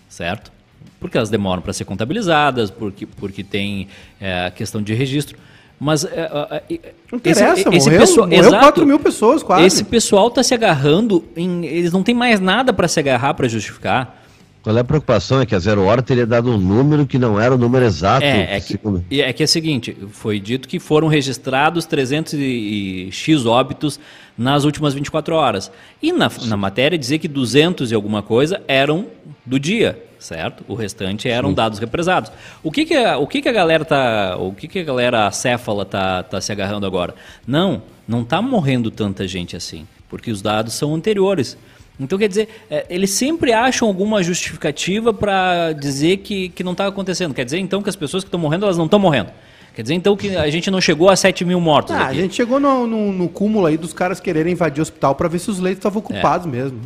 certo? 0.09 0.51
Porque 0.99 1.17
elas 1.17 1.29
demoram 1.29 1.61
para 1.61 1.73
ser 1.73 1.85
contabilizadas, 1.85 2.71
porque, 2.71 3.05
porque 3.05 3.43
tem 3.43 3.87
é, 4.19 4.47
a 4.47 4.51
questão 4.51 4.81
de 4.81 4.93
registro. 4.93 5.37
Mas 5.79 6.03
é, 6.05 6.29
é, 6.69 6.73
é 6.73 6.93
não 7.11 7.19
interessa, 7.19 7.53
esse, 7.53 7.69
esse 7.69 7.85
morreu, 7.85 7.99
pessoal, 7.99 8.27
morreu 8.27 8.39
exato, 8.47 8.63
4 8.63 8.85
mil 8.85 8.99
pessoas 8.99 9.43
quase. 9.43 9.65
Esse 9.65 9.83
pessoal 9.83 10.27
está 10.27 10.41
se 10.41 10.53
agarrando 10.53 11.23
em. 11.35 11.65
Eles 11.65 11.91
não 11.91 12.01
têm 12.01 12.15
mais 12.15 12.39
nada 12.39 12.73
para 12.73 12.87
se 12.87 12.99
agarrar 12.99 13.35
para 13.35 13.47
justificar. 13.47 14.26
Qual 14.61 14.75
é 14.75 14.81
a 14.81 14.83
preocupação? 14.83 15.39
É 15.39 15.45
que 15.45 15.55
a 15.55 15.59
Zero 15.59 15.83
Hora 15.83 16.01
teria 16.01 16.25
dado 16.25 16.51
um 16.51 16.57
número 16.57 17.05
que 17.05 17.17
não 17.17 17.39
era 17.39 17.55
o 17.55 17.57
número 17.57 17.85
exato. 17.85 18.25
É, 18.25 18.57
é, 18.57 18.59
que, 18.59 18.77
é 19.21 19.33
que 19.33 19.43
é 19.43 19.45
o 19.45 19.47
seguinte, 19.47 19.97
foi 20.11 20.39
dito 20.39 20.67
que 20.67 20.79
foram 20.79 21.07
registrados 21.07 21.85
300 21.85 22.33
e, 22.33 23.09
X 23.11 23.45
óbitos 23.45 23.99
nas 24.37 24.65
últimas 24.65 24.93
24 24.93 25.35
horas. 25.35 25.71
E 26.01 26.11
na, 26.11 26.29
na 26.45 26.57
matéria 26.57 26.97
dizia 26.97 27.17
que 27.17 27.27
200 27.27 27.91
e 27.91 27.95
alguma 27.95 28.21
coisa 28.21 28.61
eram 28.67 29.07
do 29.45 29.59
dia, 29.59 30.03
certo? 30.19 30.65
O 30.67 30.75
restante 30.75 31.29
eram 31.29 31.49
Sim. 31.49 31.55
dados 31.55 31.79
represados. 31.79 32.31
O 32.61 32.71
que 32.71 32.85
que 32.85 32.95
a, 32.95 33.17
o 33.17 33.25
que 33.25 33.41
que 33.41 33.49
a 33.49 33.53
galera 33.53 33.85
tá, 33.85 34.35
o 34.37 34.51
que 34.53 34.67
que 34.67 34.79
a 34.79 34.83
galera 34.83 35.27
acéfala 35.27 35.85
tá, 35.85 36.23
tá 36.23 36.41
se 36.41 36.51
agarrando 36.51 36.85
agora? 36.85 37.15
Não, 37.45 37.81
não 38.07 38.23
tá 38.23 38.41
morrendo 38.41 38.91
tanta 38.91 39.27
gente 39.27 39.55
assim, 39.55 39.87
porque 40.09 40.29
os 40.29 40.41
dados 40.41 40.73
são 40.73 40.93
anteriores. 40.93 41.57
Então, 41.99 42.17
quer 42.17 42.27
dizer, 42.27 42.47
é, 42.69 42.85
eles 42.89 43.09
sempre 43.11 43.53
acham 43.53 43.87
alguma 43.87 44.21
justificativa 44.21 45.13
para 45.13 45.73
dizer 45.73 46.17
que, 46.17 46.49
que 46.49 46.63
não 46.63 46.73
está 46.73 46.87
acontecendo. 46.87 47.33
Quer 47.33 47.45
dizer, 47.45 47.57
então, 47.57 47.81
que 47.81 47.89
as 47.89 47.95
pessoas 47.95 48.23
que 48.23 48.27
estão 48.27 48.39
morrendo, 48.39 48.65
elas 48.65 48.77
não 48.77 48.85
estão 48.85 48.99
morrendo. 48.99 49.31
Quer 49.75 49.81
dizer, 49.81 49.93
então, 49.93 50.15
que 50.15 50.35
a 50.35 50.49
gente 50.49 50.69
não 50.69 50.81
chegou 50.81 51.09
a 51.09 51.15
7 51.15 51.45
mil 51.45 51.59
mortos. 51.59 51.95
Ah, 51.95 52.07
a 52.07 52.13
gente 52.13 52.35
chegou 52.35 52.59
no, 52.59 52.87
no, 52.87 53.11
no, 53.11 53.29
cúmulo 53.29 53.65
aí 53.65 53.77
dos 53.77 53.93
caras 53.93 54.19
quererem 54.19 54.53
invadir 54.53 54.79
o 54.79 54.83
hospital 54.83 55.15
para 55.15 55.27
ver 55.27 55.39
se 55.39 55.51
os 55.51 55.59
leitos 55.59 55.79
estavam 55.79 55.99
ocupados 55.99 56.47
é. 56.47 56.49
mesmo. 56.49 56.81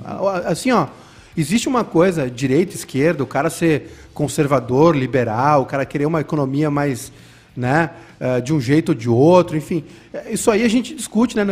Assim, 0.45 0.71
ó, 0.71 0.87
Existe 1.35 1.69
uma 1.69 1.83
coisa, 1.83 2.29
direita, 2.29 2.75
esquerda, 2.75 3.23
o 3.23 3.27
cara 3.27 3.49
ser 3.49 3.89
conservador, 4.13 4.95
liberal, 4.95 5.61
o 5.61 5.65
cara 5.65 5.85
querer 5.85 6.05
uma 6.05 6.19
economia 6.19 6.69
mais, 6.69 7.11
né, 7.55 7.91
uh, 8.19 8.41
de 8.41 8.53
um 8.53 8.59
jeito 8.59 8.89
ou 8.89 8.95
de 8.95 9.09
outro, 9.09 9.55
enfim. 9.55 9.83
É, 10.13 10.33
isso 10.33 10.51
aí 10.51 10.63
a 10.63 10.67
gente 10.67 10.93
discute, 10.93 11.37
né? 11.37 11.43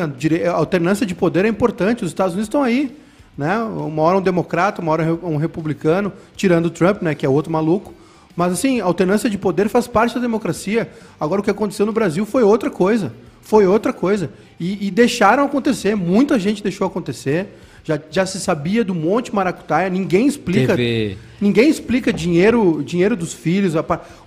A 0.47 0.51
alternância 0.51 1.05
de 1.05 1.15
poder 1.15 1.45
é 1.45 1.47
importante, 1.47 2.03
os 2.03 2.11
Estados 2.11 2.33
Unidos 2.33 2.47
estão 2.47 2.61
aí. 2.61 2.95
Né? 3.39 3.57
Uma 3.57 4.01
hora 4.01 4.17
um 4.17 4.21
democrata, 4.21 4.81
uma 4.81 4.91
hora 4.91 5.17
um 5.23 5.37
republicano, 5.37 6.11
tirando 6.35 6.65
o 6.65 6.69
Trump, 6.69 7.01
né, 7.01 7.15
que 7.15 7.25
é 7.25 7.29
outro 7.29 7.49
maluco. 7.49 7.93
Mas 8.35 8.51
assim, 8.51 8.81
alternância 8.81 9.29
de 9.29 9.37
poder 9.37 9.69
faz 9.69 9.87
parte 9.87 10.13
da 10.13 10.19
democracia. 10.19 10.91
Agora 11.17 11.39
o 11.39 11.43
que 11.43 11.49
aconteceu 11.49 11.85
no 11.85 11.93
Brasil 11.93 12.25
foi 12.25 12.43
outra 12.43 12.69
coisa. 12.69 13.13
Foi 13.41 13.65
outra 13.65 13.93
coisa. 13.93 14.29
E, 14.59 14.85
e 14.87 14.91
deixaram 14.91 15.45
acontecer, 15.45 15.95
muita 15.95 16.37
gente 16.37 16.61
deixou 16.61 16.85
acontecer. 16.85 17.47
Já, 17.81 17.97
já 18.11 18.25
se 18.25 18.41
sabia 18.41 18.83
do 18.83 18.93
monte 18.93 19.33
maracutaia, 19.33 19.89
ninguém 19.89 20.27
explica. 20.27 20.75
TV. 20.75 21.15
Ninguém 21.39 21.69
explica 21.69 22.11
dinheiro, 22.11 22.83
dinheiro 22.83 23.15
dos 23.15 23.33
filhos, 23.33 23.73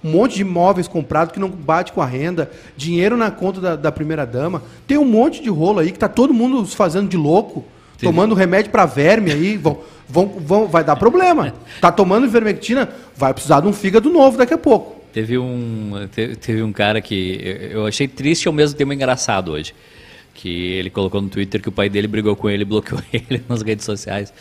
um 0.02 0.10
monte 0.10 0.36
de 0.36 0.40
imóveis 0.40 0.88
comprados 0.88 1.34
que 1.34 1.38
não 1.38 1.50
bate 1.50 1.92
com 1.92 2.00
a 2.00 2.06
renda, 2.06 2.50
dinheiro 2.78 3.14
na 3.14 3.30
conta 3.30 3.60
da, 3.60 3.76
da 3.76 3.92
primeira 3.92 4.24
dama. 4.24 4.62
Tem 4.86 4.96
um 4.96 5.04
monte 5.04 5.42
de 5.42 5.50
rolo 5.50 5.80
aí 5.80 5.92
que 5.92 5.98
tá 5.98 6.08
todo 6.08 6.32
mundo 6.32 6.64
se 6.64 6.74
fazendo 6.74 7.10
de 7.10 7.18
louco, 7.18 7.62
Teve. 8.02 8.12
tomando 8.12 8.34
remédio 8.34 8.70
para 8.70 8.84
verme 8.84 9.30
aí, 9.30 9.56
vão, 9.56 9.80
vão, 10.08 10.26
vão, 10.26 10.66
vai 10.66 10.82
dar 10.82 10.96
problema. 10.96 11.54
Tá 11.80 11.92
tomando 11.92 12.26
ivermectina, 12.26 12.88
vai 13.16 13.32
precisar 13.32 13.60
de 13.60 13.68
um 13.68 13.72
fígado 13.72 14.10
novo 14.10 14.36
daqui 14.36 14.52
a 14.52 14.58
pouco. 14.58 15.00
Teve 15.12 15.38
um, 15.38 16.08
teve, 16.12 16.36
teve 16.36 16.62
um 16.62 16.72
cara 16.72 17.00
que 17.00 17.68
eu 17.70 17.86
achei 17.86 18.08
triste 18.08 18.44
e 18.44 18.48
ao 18.48 18.52
mesmo 18.52 18.76
tempo 18.76 18.92
engraçado 18.92 19.52
hoje 19.52 19.74
que 20.34 20.72
ele 20.72 20.90
colocou 20.90 21.20
no 21.20 21.28
Twitter 21.28 21.60
que 21.60 21.68
o 21.68 21.72
pai 21.72 21.88
dele 21.88 22.08
brigou 22.08 22.34
com 22.34 22.48
ele 22.48 22.62
e 22.62 22.64
bloqueou 22.66 23.00
ele 23.12 23.42
nas 23.48 23.62
redes 23.62 23.84
sociais 23.84 24.32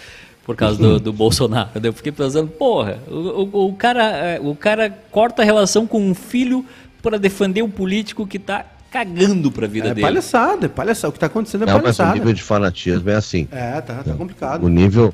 por 0.44 0.56
causa 0.56 0.78
do, 0.78 1.00
do 1.00 1.14
Bolsonaro. 1.14 1.70
Eu 1.84 1.94
fiquei 1.94 2.12
pensando, 2.12 2.50
porra, 2.50 3.00
o, 3.08 3.14
o, 3.14 3.68
o, 3.68 3.74
cara, 3.74 4.04
é, 4.04 4.40
o 4.42 4.56
cara 4.56 4.90
corta 5.12 5.44
a 5.44 5.46
relação 5.46 5.86
com 5.86 6.02
um 6.02 6.16
filho 6.16 6.66
para 7.02 7.20
defender 7.20 7.62
um 7.62 7.70
político 7.70 8.26
que 8.26 8.38
está 8.38 8.66
cagando 8.92 9.50
para 9.50 9.66
a 9.66 9.70
vida 9.70 9.88
é 9.88 9.94
dele. 9.94 10.06
É 10.06 10.10
palhaçada, 10.10 10.66
é 10.66 10.70
palhaçada. 10.70 11.08
O 11.08 11.12
que 11.14 11.18
está 11.18 11.28
acontecendo 11.28 11.64
é 11.64 11.66
Não, 11.66 11.80
palhaçada. 11.80 12.10
Mas 12.10 12.18
o 12.18 12.20
nível 12.20 12.34
de 12.34 12.44
fanatismo 12.44 13.10
é 13.10 13.16
assim. 13.16 13.48
É, 13.50 13.80
tá, 13.82 14.04
tá 14.04 14.14
complicado. 14.14 14.64
O 14.64 14.70
nível... 14.70 15.14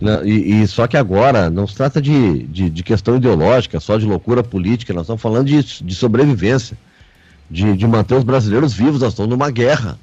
Né, 0.00 0.20
e, 0.24 0.62
e, 0.62 0.66
só 0.68 0.86
que 0.86 0.96
agora 0.96 1.50
não 1.50 1.66
se 1.66 1.74
trata 1.74 2.00
de, 2.00 2.44
de, 2.44 2.70
de, 2.70 2.82
questão 2.84 3.16
ideológica, 3.16 3.80
só 3.80 3.98
de 3.98 4.06
loucura 4.06 4.44
política, 4.44 4.94
nós 4.94 5.02
estamos 5.02 5.20
falando 5.20 5.48
de, 5.48 5.60
de 5.60 5.94
sobrevivência, 5.94 6.78
de, 7.50 7.76
de 7.76 7.84
manter 7.84 8.14
os 8.14 8.22
brasileiros 8.22 8.72
vivos, 8.72 9.00
nós 9.00 9.12
estamos 9.12 9.28
numa 9.28 9.50
guerra. 9.50 9.98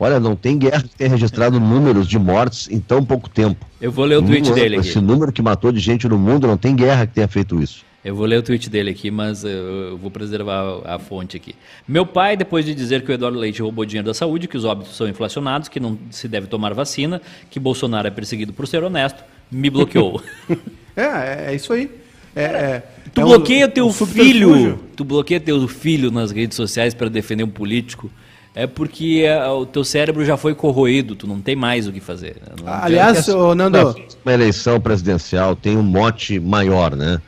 Olha, 0.00 0.18
não 0.18 0.34
tem 0.34 0.58
guerra 0.58 0.82
que 0.82 0.96
tenha 0.96 1.10
registrado 1.10 1.60
números 1.60 2.08
de 2.08 2.18
mortes 2.18 2.68
em 2.68 2.80
tão 2.80 3.04
pouco 3.04 3.30
tempo. 3.30 3.64
Eu 3.80 3.92
vou 3.92 4.04
ler 4.04 4.18
o 4.18 4.22
tweet 4.22 4.52
dele 4.52 4.78
aqui. 4.78 4.88
Esse 4.88 5.00
número 5.00 5.32
que 5.32 5.40
matou 5.40 5.70
de 5.70 5.78
gente 5.78 6.08
no 6.08 6.18
mundo, 6.18 6.48
não 6.48 6.56
tem 6.56 6.74
guerra 6.74 7.06
que 7.06 7.14
tenha 7.14 7.28
feito 7.28 7.62
isso. 7.62 7.84
Eu 8.04 8.16
vou 8.16 8.26
ler 8.26 8.38
o 8.38 8.42
tweet 8.42 8.68
dele 8.68 8.90
aqui, 8.90 9.10
mas 9.10 9.44
eu 9.44 9.96
vou 9.96 10.10
preservar 10.10 10.80
a 10.84 10.98
fonte 10.98 11.36
aqui. 11.36 11.54
Meu 11.86 12.04
pai, 12.04 12.36
depois 12.36 12.64
de 12.64 12.74
dizer 12.74 13.04
que 13.04 13.12
o 13.12 13.14
Eduardo 13.14 13.38
Leite 13.38 13.62
roubou 13.62 13.84
dinheiro 13.84 14.06
da 14.06 14.14
saúde, 14.14 14.48
que 14.48 14.56
os 14.56 14.64
óbitos 14.64 14.96
são 14.96 15.08
inflacionados, 15.08 15.68
que 15.68 15.78
não 15.78 15.96
se 16.10 16.26
deve 16.26 16.48
tomar 16.48 16.74
vacina, 16.74 17.22
que 17.48 17.60
Bolsonaro 17.60 18.08
é 18.08 18.10
perseguido 18.10 18.52
por 18.52 18.66
ser 18.66 18.82
honesto, 18.82 19.22
me 19.50 19.70
bloqueou. 19.70 20.20
é, 20.96 21.02
é, 21.02 21.44
é 21.48 21.54
isso 21.54 21.72
aí. 21.72 21.88
É, 22.34 22.42
é, 22.42 22.82
tu 23.14 23.20
é 23.20 23.24
bloqueia 23.24 23.66
um, 23.66 23.70
teu 23.70 23.86
um 23.86 23.92
filho, 23.92 24.80
tu 24.96 25.04
bloqueia 25.04 25.38
teu 25.38 25.68
filho 25.68 26.10
nas 26.10 26.32
redes 26.32 26.56
sociais 26.56 26.94
para 26.94 27.08
defender 27.08 27.44
um 27.44 27.50
político 27.50 28.10
é 28.54 28.66
porque 28.66 29.22
é, 29.24 29.46
o 29.48 29.64
teu 29.64 29.82
cérebro 29.82 30.24
já 30.24 30.36
foi 30.36 30.54
corroído, 30.54 31.16
tu 31.16 31.26
não 31.26 31.40
tem 31.40 31.56
mais 31.56 31.88
o 31.88 31.92
que 31.92 32.00
fazer. 32.00 32.36
Não 32.60 32.70
Aliás, 32.70 33.26
o 33.28 33.54
Nando... 33.54 33.94
Uma 34.24 34.34
eleição 34.34 34.80
presidencial 34.80 35.56
tem 35.56 35.76
um 35.76 35.82
mote 35.82 36.38
maior, 36.38 36.94
né? 36.94 37.20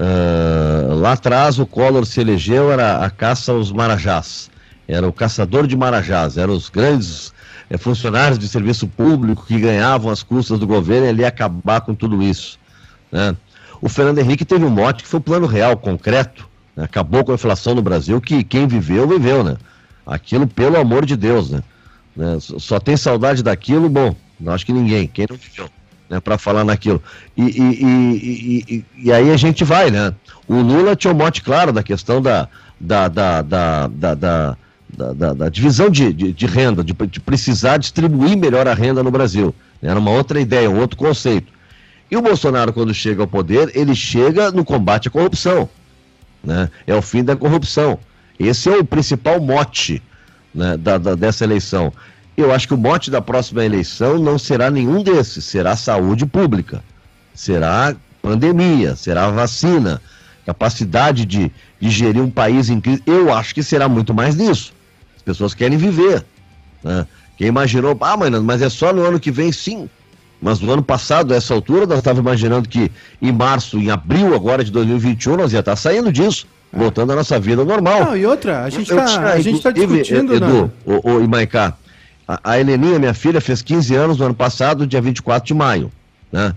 Uh, 0.00 0.94
lá 0.94 1.12
atrás 1.12 1.58
o 1.58 1.66
Collor 1.66 2.06
se 2.06 2.22
elegeu, 2.22 2.72
era 2.72 3.04
a 3.04 3.10
caça 3.10 3.52
aos 3.52 3.70
marajás, 3.70 4.50
era 4.88 5.06
o 5.06 5.12
caçador 5.12 5.66
de 5.66 5.76
marajás, 5.76 6.38
eram 6.38 6.54
os 6.54 6.70
grandes 6.70 7.34
é, 7.68 7.76
funcionários 7.76 8.38
de 8.38 8.48
serviço 8.48 8.88
público 8.88 9.44
que 9.44 9.60
ganhavam 9.60 10.10
as 10.10 10.22
custas 10.22 10.58
do 10.58 10.66
governo 10.66 11.04
e 11.04 11.10
ele 11.10 11.20
ia 11.20 11.28
acabar 11.28 11.82
com 11.82 11.94
tudo 11.94 12.22
isso. 12.22 12.58
Né? 13.12 13.36
O 13.82 13.90
Fernando 13.90 14.20
Henrique 14.20 14.42
teve 14.42 14.64
um 14.64 14.70
mote 14.70 15.02
que 15.02 15.08
foi 15.08 15.20
o 15.20 15.22
plano 15.22 15.46
real, 15.46 15.76
concreto, 15.76 16.48
né? 16.74 16.84
acabou 16.84 17.22
com 17.22 17.32
a 17.32 17.34
inflação 17.34 17.74
no 17.74 17.82
Brasil, 17.82 18.18
que 18.22 18.42
quem 18.42 18.66
viveu, 18.66 19.06
viveu, 19.06 19.44
né? 19.44 19.58
Aquilo, 20.06 20.46
pelo 20.46 20.78
amor 20.78 21.04
de 21.04 21.14
Deus, 21.14 21.50
né? 21.50 21.62
né? 22.16 22.38
Só 22.40 22.80
tem 22.80 22.96
saudade 22.96 23.42
daquilo, 23.42 23.86
bom, 23.90 24.16
não 24.40 24.54
acho 24.54 24.64
que 24.64 24.72
ninguém, 24.72 25.06
quem 25.06 25.26
não 25.28 25.36
viveu, 25.36 25.68
né, 26.10 26.18
para 26.18 26.36
falar 26.36 26.64
naquilo. 26.64 27.00
E, 27.36 27.42
e, 27.42 28.64
e, 28.68 28.84
e, 29.04 29.12
aí 29.12 29.30
a 29.30 29.36
gente 29.36 29.62
vai, 29.62 29.90
né? 29.90 30.12
O 30.48 30.56
Lula 30.56 30.96
tinha 30.96 31.12
um 31.12 31.16
mote 31.16 31.40
claro 31.40 31.72
da 31.72 31.84
questão 31.84 32.20
da, 32.20 32.48
da, 32.80 33.06
da, 33.06 33.42
da, 33.42 33.88
da, 33.88 35.48
divisão 35.48 35.88
de, 35.88 36.12
de, 36.12 36.46
renda, 36.46 36.82
de, 36.82 36.92
precisar 37.20 37.76
distribuir 37.76 38.36
melhor 38.36 38.66
a 38.66 38.74
renda 38.74 39.02
no 39.04 39.10
Brasil. 39.10 39.54
Era 39.80 39.98
uma 39.98 40.10
outra 40.10 40.40
ideia, 40.40 40.68
um 40.68 40.80
outro 40.80 40.96
conceito. 40.96 41.52
E 42.10 42.16
o 42.16 42.22
Bolsonaro, 42.22 42.72
quando 42.72 42.92
chega 42.92 43.22
ao 43.22 43.28
poder, 43.28 43.70
ele 43.72 43.94
chega 43.94 44.50
no 44.50 44.64
combate 44.64 45.06
à 45.06 45.10
corrupção. 45.12 45.68
Né? 46.42 46.68
É 46.86 46.94
o 46.94 47.00
fim 47.00 47.22
da 47.22 47.36
corrupção. 47.36 47.98
Esse 48.38 48.68
é 48.68 48.76
o 48.76 48.84
principal 48.84 49.40
mote 49.40 50.02
né, 50.52 50.76
da, 50.76 50.98
dessa 50.98 51.44
eleição. 51.44 51.92
Eu 52.40 52.52
acho 52.52 52.66
que 52.66 52.72
o 52.72 52.78
mote 52.78 53.10
da 53.10 53.20
próxima 53.20 53.62
eleição 53.64 54.18
não 54.18 54.38
será 54.38 54.70
nenhum 54.70 55.02
desses, 55.02 55.44
será 55.44 55.76
saúde 55.76 56.24
pública, 56.24 56.82
será 57.34 57.94
pandemia, 58.22 58.96
será 58.96 59.28
vacina, 59.30 60.00
capacidade 60.46 61.26
de, 61.26 61.52
de 61.78 61.90
gerir 61.90 62.22
um 62.22 62.30
país 62.30 62.70
em 62.70 62.80
crise. 62.80 63.02
Eu 63.06 63.32
acho 63.32 63.54
que 63.54 63.62
será 63.62 63.90
muito 63.90 64.14
mais 64.14 64.36
nisso. 64.36 64.72
As 65.14 65.22
pessoas 65.22 65.52
querem 65.52 65.76
viver. 65.76 66.24
Né? 66.82 67.06
Quem 67.36 67.48
imaginou, 67.48 67.96
ah, 68.00 68.16
mas 68.16 68.62
é 68.62 68.70
só 68.70 68.90
no 68.90 69.04
ano 69.04 69.20
que 69.20 69.30
vem, 69.30 69.52
sim. 69.52 69.88
Mas 70.40 70.60
no 70.60 70.72
ano 70.72 70.82
passado, 70.82 71.34
a 71.34 71.36
essa 71.36 71.52
altura, 71.52 71.84
nós 71.84 71.98
estávamos 71.98 72.22
imaginando 72.22 72.70
que 72.70 72.90
em 73.20 73.32
março, 73.32 73.78
em 73.78 73.90
abril 73.90 74.34
agora 74.34 74.64
de 74.64 74.70
2021, 74.70 75.36
nós 75.36 75.52
ia 75.52 75.60
estar 75.60 75.76
saindo 75.76 76.10
disso 76.10 76.46
voltando 76.72 77.12
à 77.12 77.16
nossa 77.16 77.38
vida 77.38 77.64
normal. 77.64 78.04
Não, 78.04 78.16
e 78.16 78.24
outra, 78.24 78.62
a 78.62 78.70
gente 78.70 78.90
está 78.90 79.04
tá 79.04 79.36
discutindo, 79.36 80.34
Edu, 80.34 80.64
né? 80.64 80.70
o, 80.86 81.16
o 81.16 81.22
a, 82.30 82.52
a 82.52 82.60
Heleninha, 82.60 82.98
minha 82.98 83.14
filha, 83.14 83.40
fez 83.40 83.60
15 83.60 83.94
anos 83.96 84.18
no 84.18 84.26
ano 84.26 84.34
passado, 84.34 84.86
dia 84.86 85.00
24 85.00 85.48
de 85.48 85.54
maio, 85.54 85.90
né? 86.30 86.54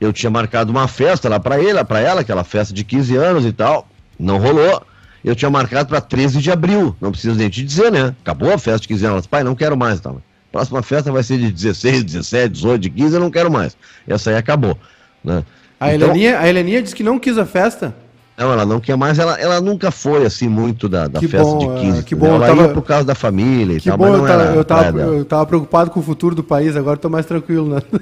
Eu 0.00 0.12
tinha 0.12 0.30
marcado 0.30 0.70
uma 0.70 0.86
festa 0.86 1.28
lá 1.28 1.40
para 1.40 1.62
ela, 1.62 1.84
para 1.84 2.00
ela, 2.00 2.20
aquela 2.20 2.44
festa 2.44 2.72
de 2.72 2.84
15 2.84 3.16
anos 3.16 3.44
e 3.44 3.52
tal, 3.52 3.88
não 4.18 4.38
rolou. 4.38 4.82
Eu 5.22 5.34
tinha 5.34 5.50
marcado 5.50 5.88
para 5.88 6.00
13 6.00 6.40
de 6.40 6.50
abril, 6.50 6.96
não 7.00 7.10
preciso 7.10 7.36
nem 7.36 7.50
te 7.50 7.62
dizer, 7.62 7.90
né? 7.90 8.14
Acabou 8.22 8.52
a 8.54 8.58
festa 8.58 8.80
de 8.80 8.88
15 8.88 9.06
anos. 9.06 9.26
Pai, 9.26 9.42
não 9.42 9.54
quero 9.54 9.76
mais, 9.76 10.00
tal. 10.00 10.22
Próxima 10.50 10.82
festa 10.82 11.12
vai 11.12 11.22
ser 11.22 11.38
de 11.38 11.50
16, 11.52 12.04
17, 12.04 12.48
18, 12.48 12.80
de 12.80 12.90
15, 12.90 13.14
eu 13.14 13.20
não 13.20 13.30
quero 13.30 13.50
mais. 13.50 13.76
Essa 14.08 14.30
aí 14.30 14.36
acabou, 14.36 14.78
né? 15.22 15.44
A, 15.78 15.94
então, 15.94 16.08
Heleninha, 16.08 16.38
a 16.38 16.48
Heleninha 16.48 16.82
disse 16.82 16.94
que 16.94 17.02
não 17.02 17.18
quis 17.18 17.36
a 17.36 17.44
festa. 17.44 17.94
Não, 18.40 18.50
ela 18.50 18.64
não 18.64 18.80
quer 18.80 18.96
mais, 18.96 19.18
ela, 19.18 19.38
ela 19.38 19.60
nunca 19.60 19.90
foi 19.90 20.24
assim 20.24 20.48
muito 20.48 20.88
da, 20.88 21.06
da 21.06 21.20
festa 21.20 21.42
bom, 21.42 21.58
de 21.58 21.80
15. 21.82 21.98
É, 21.98 22.02
que 22.02 22.14
bom, 22.14 22.36
ela 22.36 22.46
tava... 22.46 22.62
ia 22.62 22.68
por 22.70 22.82
causa 22.82 23.04
da 23.04 23.14
família 23.14 23.76
e 23.76 23.80
que 23.80 23.90
tal, 23.90 23.98
bom, 23.98 24.04
mas 24.04 24.12
não 24.12 24.20
eu 24.20 24.26
tava, 24.26 24.44
eu 24.44 24.64
tava, 24.64 24.98
eu 24.98 25.24
tava 25.26 25.46
preocupado 25.46 25.90
com 25.90 26.00
o 26.00 26.02
futuro 26.02 26.34
do 26.34 26.42
país, 26.42 26.74
agora 26.74 26.96
estou 26.96 27.10
mais 27.10 27.26
tranquilo, 27.26 27.68
né? 27.68 27.82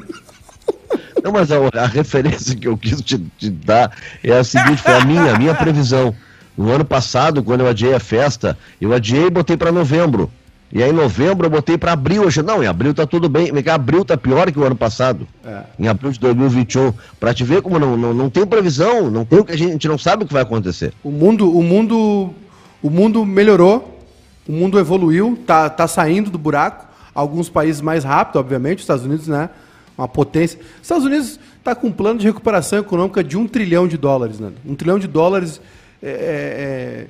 Não, 1.24 1.32
mas 1.32 1.50
a, 1.50 1.56
a, 1.74 1.86
referência 1.86 2.54
que 2.54 2.68
eu 2.68 2.78
quis 2.78 3.02
te, 3.02 3.18
te, 3.36 3.50
dar 3.50 3.90
é 4.22 4.38
a 4.38 4.44
seguinte, 4.44 4.80
foi 4.80 4.94
a 4.94 5.04
minha, 5.04 5.34
a 5.34 5.38
minha 5.38 5.52
previsão. 5.52 6.14
No 6.56 6.70
ano 6.70 6.84
passado, 6.84 7.42
quando 7.42 7.62
eu 7.62 7.68
adiei 7.68 7.92
a 7.92 7.98
festa, 7.98 8.56
eu 8.80 8.92
adiei 8.92 9.26
e 9.26 9.30
botei 9.30 9.56
para 9.56 9.72
novembro. 9.72 10.30
E 10.70 10.82
aí 10.82 10.90
em 10.90 10.92
novembro 10.92 11.46
eu 11.46 11.50
botei 11.50 11.78
para 11.78 11.92
abril. 11.92 12.24
Eu 12.24 12.42
não, 12.42 12.62
em 12.62 12.66
abril 12.66 12.92
tá 12.92 13.06
tudo 13.06 13.28
bem. 13.28 13.50
Abril 13.72 14.04
tá 14.04 14.16
pior 14.16 14.50
que 14.52 14.58
o 14.58 14.64
ano 14.64 14.76
passado. 14.76 15.26
É. 15.44 15.62
Em 15.78 15.88
abril 15.88 16.12
de 16.12 16.20
2021. 16.20 16.92
Para 17.18 17.32
te 17.32 17.42
ver 17.42 17.62
como 17.62 17.78
não, 17.78 17.96
não, 17.96 18.12
não 18.12 18.30
tem 18.30 18.46
previsão, 18.46 19.10
não 19.10 19.24
tem 19.24 19.38
o 19.38 19.44
que 19.44 19.52
a 19.52 19.56
gente, 19.56 19.68
a 19.68 19.72
gente 19.72 19.88
não 19.88 19.98
sabe 19.98 20.24
o 20.24 20.26
que 20.26 20.32
vai 20.32 20.42
acontecer. 20.42 20.92
O 21.02 21.10
mundo, 21.10 21.56
o 21.56 21.62
mundo, 21.62 22.34
o 22.82 22.90
mundo 22.90 23.24
melhorou, 23.24 23.98
o 24.46 24.52
mundo 24.52 24.78
evoluiu, 24.78 25.38
tá, 25.46 25.70
tá 25.70 25.88
saindo 25.88 26.30
do 26.30 26.38
buraco. 26.38 26.86
Alguns 27.14 27.48
países 27.48 27.80
mais 27.80 28.04
rápido, 28.04 28.38
obviamente, 28.38 28.78
os 28.78 28.82
Estados 28.82 29.04
Unidos, 29.04 29.26
né? 29.26 29.48
Uma 29.96 30.06
potência. 30.06 30.58
Os 30.76 30.82
Estados 30.82 31.04
Unidos 31.04 31.40
está 31.58 31.74
com 31.74 31.88
um 31.88 31.92
plano 31.92 32.20
de 32.20 32.26
recuperação 32.26 32.78
econômica 32.78 33.24
de 33.24 33.36
um 33.36 33.48
trilhão 33.48 33.88
de 33.88 33.96
dólares, 33.96 34.38
né? 34.38 34.52
Um 34.64 34.74
trilhão 34.74 34.98
de 34.98 35.08
dólares 35.08 35.60
é, 36.02 36.08
é, 36.08 36.12
é 36.12 37.06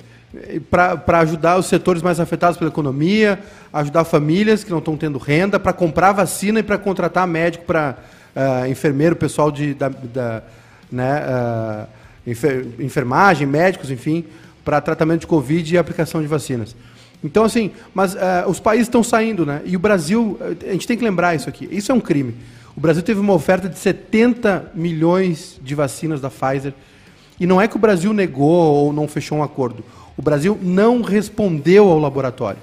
para 0.69 1.19
ajudar 1.19 1.57
os 1.57 1.65
setores 1.65 2.01
mais 2.01 2.19
afetados 2.19 2.57
pela 2.57 2.69
economia, 2.69 3.39
ajudar 3.73 4.03
famílias 4.03 4.63
que 4.63 4.69
não 4.69 4.77
estão 4.77 4.95
tendo 4.95 5.17
renda, 5.17 5.59
para 5.59 5.73
comprar 5.73 6.11
vacina 6.11 6.59
e 6.59 6.63
para 6.63 6.77
contratar 6.77 7.25
médico 7.25 7.65
para 7.65 7.97
uh, 8.35 8.65
eh, 8.65 8.69
enfermeiro, 8.69 9.15
pessoal 9.15 9.51
de 9.51 9.73
da, 9.73 9.89
da 9.89 10.43
né, 10.91 11.23
uh, 11.25 11.87
enfer, 12.29 12.65
enfermagem, 12.79 13.47
médicos, 13.47 13.89
enfim, 13.89 14.23
para 14.63 14.79
tratamento 14.79 15.21
de 15.21 15.27
Covid 15.27 15.73
e 15.73 15.77
aplicação 15.77 16.21
de 16.21 16.27
vacinas. 16.27 16.75
Então, 17.23 17.43
assim, 17.43 17.71
mas 17.93 18.13
uh, 18.13 18.17
os 18.47 18.59
países 18.59 18.87
estão 18.87 19.03
saindo, 19.03 19.45
né? 19.45 19.61
E 19.65 19.75
o 19.75 19.79
Brasil, 19.79 20.39
a 20.65 20.71
gente 20.71 20.87
tem 20.87 20.95
que 20.95 21.03
lembrar 21.03 21.35
isso 21.35 21.49
aqui. 21.49 21.67
Isso 21.71 21.91
é 21.91 21.95
um 21.95 21.99
crime. 21.99 22.35
O 22.77 22.79
Brasil 22.79 23.01
teve 23.03 23.19
uma 23.19 23.33
oferta 23.33 23.67
de 23.67 23.77
70 23.77 24.71
milhões 24.73 25.59
de 25.61 25.75
vacinas 25.75 26.21
da 26.21 26.29
Pfizer. 26.29 26.73
E 27.39 27.45
não 27.45 27.59
é 27.59 27.67
que 27.67 27.75
o 27.75 27.79
Brasil 27.79 28.13
negou 28.13 28.73
ou 28.75 28.93
não 28.93 29.07
fechou 29.07 29.37
um 29.37 29.43
acordo. 29.43 29.83
O 30.19 30.21
Brasil 30.21 30.59
não 30.61 31.01
respondeu 31.01 31.89
ao 31.89 31.97
laboratório. 31.97 32.59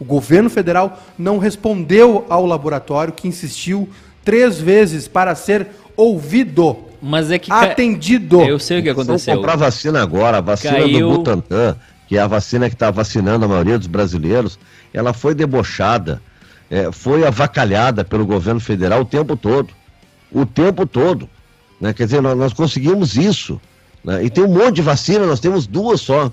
O 0.00 0.04
governo 0.04 0.50
federal 0.50 1.00
não 1.16 1.38
respondeu 1.38 2.26
ao 2.28 2.44
laboratório 2.44 3.12
que 3.12 3.28
insistiu 3.28 3.88
três 4.24 4.60
vezes 4.60 5.06
para 5.06 5.32
ser 5.36 5.68
ouvido. 5.96 6.76
Mas 7.00 7.30
é 7.30 7.38
que. 7.38 7.52
Atendido. 7.52 8.40
Eu 8.40 8.58
sei 8.58 8.80
o 8.80 8.82
que 8.82 8.88
aconteceu. 8.88 9.32
Vamos 9.32 9.46
comprar 9.46 9.54
vacina 9.54 10.02
agora, 10.02 10.38
a 10.38 10.40
vacina 10.40 10.72
Caiu... 10.72 11.08
do 11.08 11.18
Butantan, 11.18 11.76
que 12.08 12.16
é 12.16 12.20
a 12.20 12.26
vacina 12.26 12.68
que 12.68 12.74
está 12.74 12.90
vacinando 12.90 13.44
a 13.44 13.48
maioria 13.48 13.78
dos 13.78 13.86
brasileiros, 13.86 14.58
ela 14.92 15.12
foi 15.12 15.36
debochada, 15.36 16.20
é, 16.68 16.90
foi 16.90 17.24
avacalhada 17.24 18.04
pelo 18.04 18.26
governo 18.26 18.58
federal 18.58 19.02
o 19.02 19.04
tempo 19.04 19.36
todo. 19.36 19.72
O 20.32 20.44
tempo 20.44 20.84
todo. 20.84 21.30
Né? 21.80 21.92
Quer 21.92 22.06
dizer, 22.06 22.20
nós, 22.20 22.36
nós 22.36 22.52
conseguimos 22.52 23.16
isso. 23.16 23.60
Né? 24.02 24.24
E 24.24 24.30
tem 24.30 24.42
um 24.42 24.52
monte 24.52 24.74
de 24.74 24.82
vacina, 24.82 25.24
nós 25.26 25.38
temos 25.38 25.64
duas 25.64 26.00
só. 26.00 26.32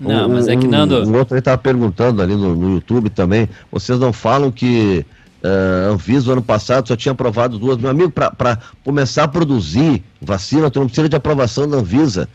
Não, 0.00 0.28
mas 0.28 0.48
é 0.48 0.56
que, 0.56 0.66
Nando... 0.66 1.02
O 1.04 1.16
outro 1.16 1.36
estava 1.36 1.56
perguntando 1.56 2.20
ali 2.20 2.34
no, 2.34 2.54
no, 2.54 2.74
YouTube 2.74 3.10
também, 3.10 3.48
vocês 3.70 3.98
não 3.98 4.12
falam 4.12 4.50
que 4.50 5.06
uh, 5.42 5.92
Anvisa, 5.92 6.32
ano 6.32 6.42
passado, 6.42 6.88
só 6.88 6.96
tinha 6.96 7.12
aprovado 7.12 7.58
duas. 7.58 7.78
Meu 7.78 7.90
amigo, 7.90 8.10
para 8.10 8.58
começar 8.84 9.24
a 9.24 9.28
produzir 9.28 10.02
vacina, 10.20 10.70
tu 10.70 10.80
não 10.80 10.86
precisa 10.86 11.08
de 11.08 11.16
aprovação 11.16 11.68
da 11.68 11.76
Anvisa. 11.76 12.28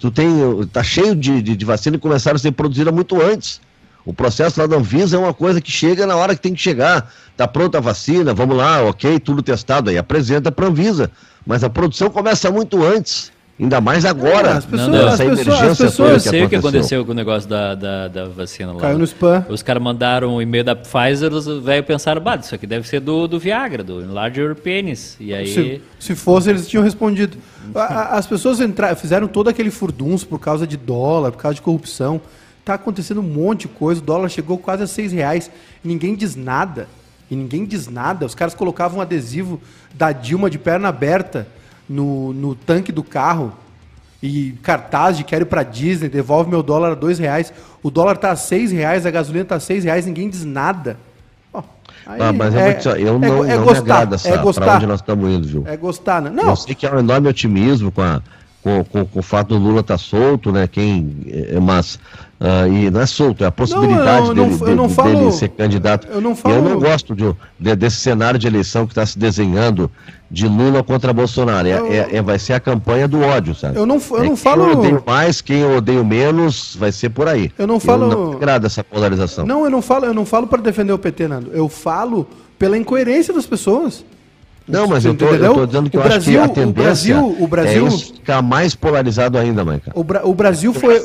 Tu 0.00 0.10
tem, 0.10 0.26
tá 0.72 0.82
cheio 0.82 1.14
de, 1.14 1.40
de, 1.40 1.56
de 1.56 1.64
vacina 1.64 1.96
que 1.96 2.02
começaram 2.02 2.36
a 2.36 2.38
ser 2.38 2.52
produzida 2.52 2.90
muito 2.90 3.22
antes. 3.22 3.60
O 4.04 4.12
processo 4.12 4.60
lá 4.60 4.66
da 4.66 4.76
Anvisa 4.76 5.16
é 5.16 5.18
uma 5.18 5.32
coisa 5.32 5.60
que 5.60 5.70
chega 5.70 6.06
na 6.06 6.16
hora 6.16 6.34
que 6.34 6.42
tem 6.42 6.52
que 6.52 6.60
chegar. 6.60 7.10
Tá 7.36 7.48
pronta 7.48 7.78
a 7.78 7.80
vacina, 7.80 8.34
vamos 8.34 8.56
lá, 8.56 8.82
ok, 8.82 9.18
tudo 9.18 9.42
testado 9.42 9.88
aí, 9.88 9.96
apresenta 9.96 10.52
para 10.52 10.66
a 10.66 10.68
Anvisa. 10.68 11.10
Mas 11.46 11.64
a 11.64 11.70
produção 11.70 12.10
começa 12.10 12.50
muito 12.50 12.84
antes. 12.84 13.32
Ainda 13.58 13.80
mais 13.80 14.04
agora. 14.04 14.48
É, 14.48 14.52
as 14.52 14.64
pessoas, 14.64 14.88
não, 14.88 14.98
não. 14.98 15.08
As 15.08 15.20
pessoas, 15.20 15.62
as 15.62 15.78
pessoas 15.78 16.12
eu 16.12 16.20
sei 16.20 16.44
o 16.44 16.48
que 16.48 16.56
aconteceu 16.56 17.04
com 17.04 17.12
o 17.12 17.14
negócio 17.14 17.48
da, 17.48 17.74
da, 17.76 18.08
da 18.08 18.24
vacina 18.26 18.72
lá. 18.72 18.80
Caiu 18.80 18.98
no 18.98 19.04
spam. 19.04 19.46
Os 19.48 19.62
caras 19.62 19.80
mandaram 19.80 20.34
um 20.34 20.42
e-mail 20.42 20.64
da 20.64 20.74
Pfizer, 20.74 21.32
os 21.32 21.46
velhos 21.62 21.86
pensaram, 21.86 22.20
bah, 22.20 22.36
isso 22.36 22.52
aqui 22.52 22.66
deve 22.66 22.88
ser 22.88 22.98
do, 22.98 23.28
do 23.28 23.38
Viagra, 23.38 23.84
do 23.84 24.12
Larger 24.12 24.56
Penis. 24.56 25.16
E 25.20 25.32
aí... 25.32 25.46
Se, 25.46 25.82
se 26.00 26.14
fosse, 26.16 26.50
eles 26.50 26.66
tinham 26.66 26.82
respondido. 26.82 27.38
As 27.74 28.26
pessoas 28.26 28.60
entraram, 28.60 28.96
fizeram 28.96 29.28
todo 29.28 29.48
aquele 29.48 29.70
furdunço 29.70 30.26
por 30.26 30.40
causa 30.40 30.66
de 30.66 30.76
dólar, 30.76 31.30
por 31.30 31.38
causa 31.38 31.54
de 31.54 31.62
corrupção. 31.62 32.20
Tá 32.64 32.74
acontecendo 32.74 33.20
um 33.20 33.24
monte 33.24 33.62
de 33.62 33.68
coisa, 33.68 34.00
o 34.00 34.04
dólar 34.04 34.28
chegou 34.30 34.58
quase 34.58 34.82
a 34.82 34.86
seis 34.88 35.12
reais. 35.12 35.48
Ninguém 35.82 36.16
diz 36.16 36.34
nada. 36.34 36.88
E 37.30 37.36
ninguém 37.36 37.64
diz 37.64 37.86
nada. 37.86 38.26
Os 38.26 38.34
caras 38.34 38.54
colocavam 38.54 38.98
um 38.98 39.00
adesivo 39.00 39.60
da 39.94 40.10
Dilma 40.10 40.50
de 40.50 40.58
perna 40.58 40.88
aberta 40.88 41.46
no, 41.88 42.32
no 42.32 42.54
tanque 42.54 42.92
do 42.92 43.02
carro 43.02 43.52
e 44.22 44.52
cartaz 44.62 45.16
de 45.16 45.24
quero 45.24 45.42
ir 45.42 45.46
para 45.46 45.62
Disney, 45.62 46.08
devolve 46.08 46.48
meu 46.48 46.62
dólar 46.62 46.92
a 46.92 46.94
dois 46.94 47.18
reais. 47.18 47.52
O 47.82 47.90
dólar 47.90 48.16
tá 48.16 48.30
a 48.30 48.36
seis 48.36 48.72
reais, 48.72 49.04
a 49.04 49.10
gasolina 49.10 49.44
tá 49.44 49.56
a 49.56 49.60
seis 49.60 49.84
reais, 49.84 50.06
ninguém 50.06 50.30
diz 50.30 50.44
nada. 50.44 50.96
Oh, 51.52 51.62
ah, 52.06 52.32
mas 52.32 52.54
é, 52.54 52.80
eu, 52.84 52.96
eu 52.96 53.18
não, 53.18 53.44
é, 53.44 53.52
é 53.52 53.56
não 53.56 53.64
gostar, 53.64 53.82
me 53.82 53.90
agrada 53.90 54.14
essa, 54.16 54.28
é 54.30 54.38
gostar, 54.38 54.76
onde 54.76 54.86
nós 54.86 55.00
estamos 55.00 55.30
indo, 55.30 55.46
viu? 55.46 55.64
É 55.66 55.76
gostar, 55.76 56.22
né? 56.22 56.30
Não. 56.30 56.50
Eu 56.50 56.56
sei 56.56 56.74
que 56.74 56.86
é 56.86 56.94
um 56.94 56.98
enorme 56.98 57.28
otimismo 57.28 57.92
com, 57.92 58.00
a, 58.00 58.22
com, 58.64 58.82
com, 58.82 59.04
com 59.04 59.18
o 59.20 59.22
fato 59.22 59.48
do 59.48 59.58
Lula 59.58 59.80
estar 59.80 59.94
tá 59.94 59.98
solto, 59.98 60.50
né? 60.50 60.66
Quem, 60.66 61.14
é, 61.28 61.60
mas 61.60 62.00
Uh, 62.34 62.70
e 62.70 62.90
não 62.90 63.00
é 63.00 63.06
solto, 63.06 63.42
é 63.42 63.46
a 63.46 63.50
possibilidade 63.50 64.26
não, 64.26 64.34
dele, 64.34 64.58
dele, 64.58 64.88
falo, 64.90 65.18
dele, 65.18 65.32
ser 65.32 65.48
candidato. 65.48 66.08
Eu 66.08 66.20
não, 66.20 66.36
falo... 66.36 66.54
eu 66.56 66.62
não 66.62 66.78
gosto 66.78 67.14
de, 67.14 67.34
de, 67.58 67.76
desse 67.76 67.96
cenário 67.96 68.38
de 68.38 68.46
eleição 68.46 68.86
que 68.86 68.92
está 68.92 69.06
se 69.06 69.18
desenhando 69.18 69.90
de 70.30 70.46
Lula 70.46 70.82
contra 70.82 71.12
Bolsonaro. 71.12 71.66
É, 71.66 71.78
eu... 71.78 71.86
é, 71.86 72.16
é, 72.16 72.20
vai 72.20 72.38
ser 72.38 72.52
a 72.52 72.60
campanha 72.60 73.06
do 73.08 73.20
ódio, 73.22 73.54
sabe? 73.54 73.78
Eu 73.78 73.86
não, 73.86 73.98
eu 74.10 74.18
é 74.18 74.26
não 74.26 74.36
falo. 74.36 74.64
Quem 74.64 74.72
eu 74.72 74.78
odeio 74.78 75.02
mais, 75.06 75.40
quem 75.40 75.58
eu 75.60 75.76
odeio 75.76 76.04
menos, 76.04 76.76
vai 76.78 76.92
ser 76.92 77.08
por 77.10 77.28
aí. 77.28 77.50
Eu 77.56 77.66
não 77.66 77.80
falo. 77.80 78.10
Eu 78.10 78.10
não 78.10 78.32
agrada 78.32 78.66
essa 78.66 78.84
polarização. 78.84 79.46
Não, 79.46 79.64
eu 79.64 79.70
não 79.70 79.80
falo, 79.80 80.04
eu 80.04 80.12
não 80.12 80.26
falo 80.26 80.46
para 80.46 80.60
defender 80.60 80.92
o 80.92 80.98
PT, 80.98 81.28
Nando. 81.28 81.50
Eu 81.54 81.68
falo 81.68 82.26
pela 82.58 82.76
incoerência 82.76 83.32
das 83.32 83.46
pessoas. 83.46 84.04
Não, 84.66 84.86
mas 84.86 85.04
eu 85.04 85.14
tô, 85.14 85.26
eu 85.26 85.54
tô, 85.54 85.66
dizendo 85.66 85.90
que 85.90 85.96
o 85.96 86.00
eu 86.00 86.04
Brasil, 86.04 86.40
acho 86.42 86.52
que 86.52 86.60
a 86.60 86.64
tendência 86.64 87.18
o 87.18 87.20
Brasil, 87.20 87.44
o 87.44 87.46
Brasil, 87.46 87.86
é 87.86 87.90
ficar 87.90 88.42
mais 88.42 88.74
polarizado 88.74 89.36
ainda, 89.36 89.62
Maica. 89.64 89.92
O, 89.94 90.02
Bra 90.02 90.26
o 90.26 90.34
Brasil 90.34 90.72
foi 90.72 91.02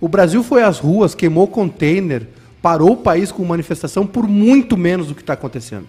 o 0.00 0.08
Brasil 0.08 0.42
foi 0.42 0.62
às 0.62 0.78
ruas, 0.78 1.14
queimou 1.14 1.46
container, 1.46 2.26
parou 2.62 2.92
o 2.92 2.96
país 2.96 3.30
com 3.30 3.44
manifestação 3.44 4.06
por 4.06 4.26
muito 4.26 4.76
menos 4.78 5.08
do 5.08 5.14
que 5.14 5.20
está 5.20 5.34
acontecendo. 5.34 5.86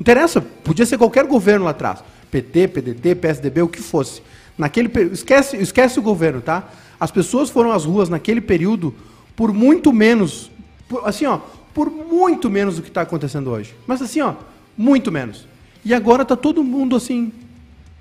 Interessa, 0.00 0.40
podia 0.40 0.84
ser 0.84 0.98
qualquer 0.98 1.24
governo 1.24 1.66
lá 1.66 1.70
atrás, 1.70 2.02
PT, 2.30 2.68
PDT, 2.68 3.14
PSDB, 3.14 3.62
o 3.62 3.68
que 3.68 3.80
fosse. 3.80 4.20
Naquele 4.58 4.90
esquece, 5.12 5.56
esquece 5.56 5.98
o 6.00 6.02
governo, 6.02 6.40
tá? 6.40 6.68
As 6.98 7.10
pessoas 7.10 7.48
foram 7.48 7.70
às 7.70 7.84
ruas 7.84 8.08
naquele 8.08 8.40
período 8.40 8.94
por 9.36 9.52
muito 9.52 9.92
menos, 9.92 10.50
por, 10.88 11.06
assim, 11.06 11.26
ó, 11.26 11.38
por 11.72 11.90
muito 11.90 12.50
menos 12.50 12.76
do 12.76 12.82
que 12.82 12.88
está 12.88 13.02
acontecendo 13.02 13.50
hoje. 13.50 13.74
Mas 13.86 14.02
assim, 14.02 14.20
ó, 14.20 14.34
muito 14.76 15.12
menos. 15.12 15.46
E 15.84 15.94
agora 15.94 16.22
está 16.22 16.36
todo 16.36 16.62
mundo 16.62 16.96
assim, 16.96 17.32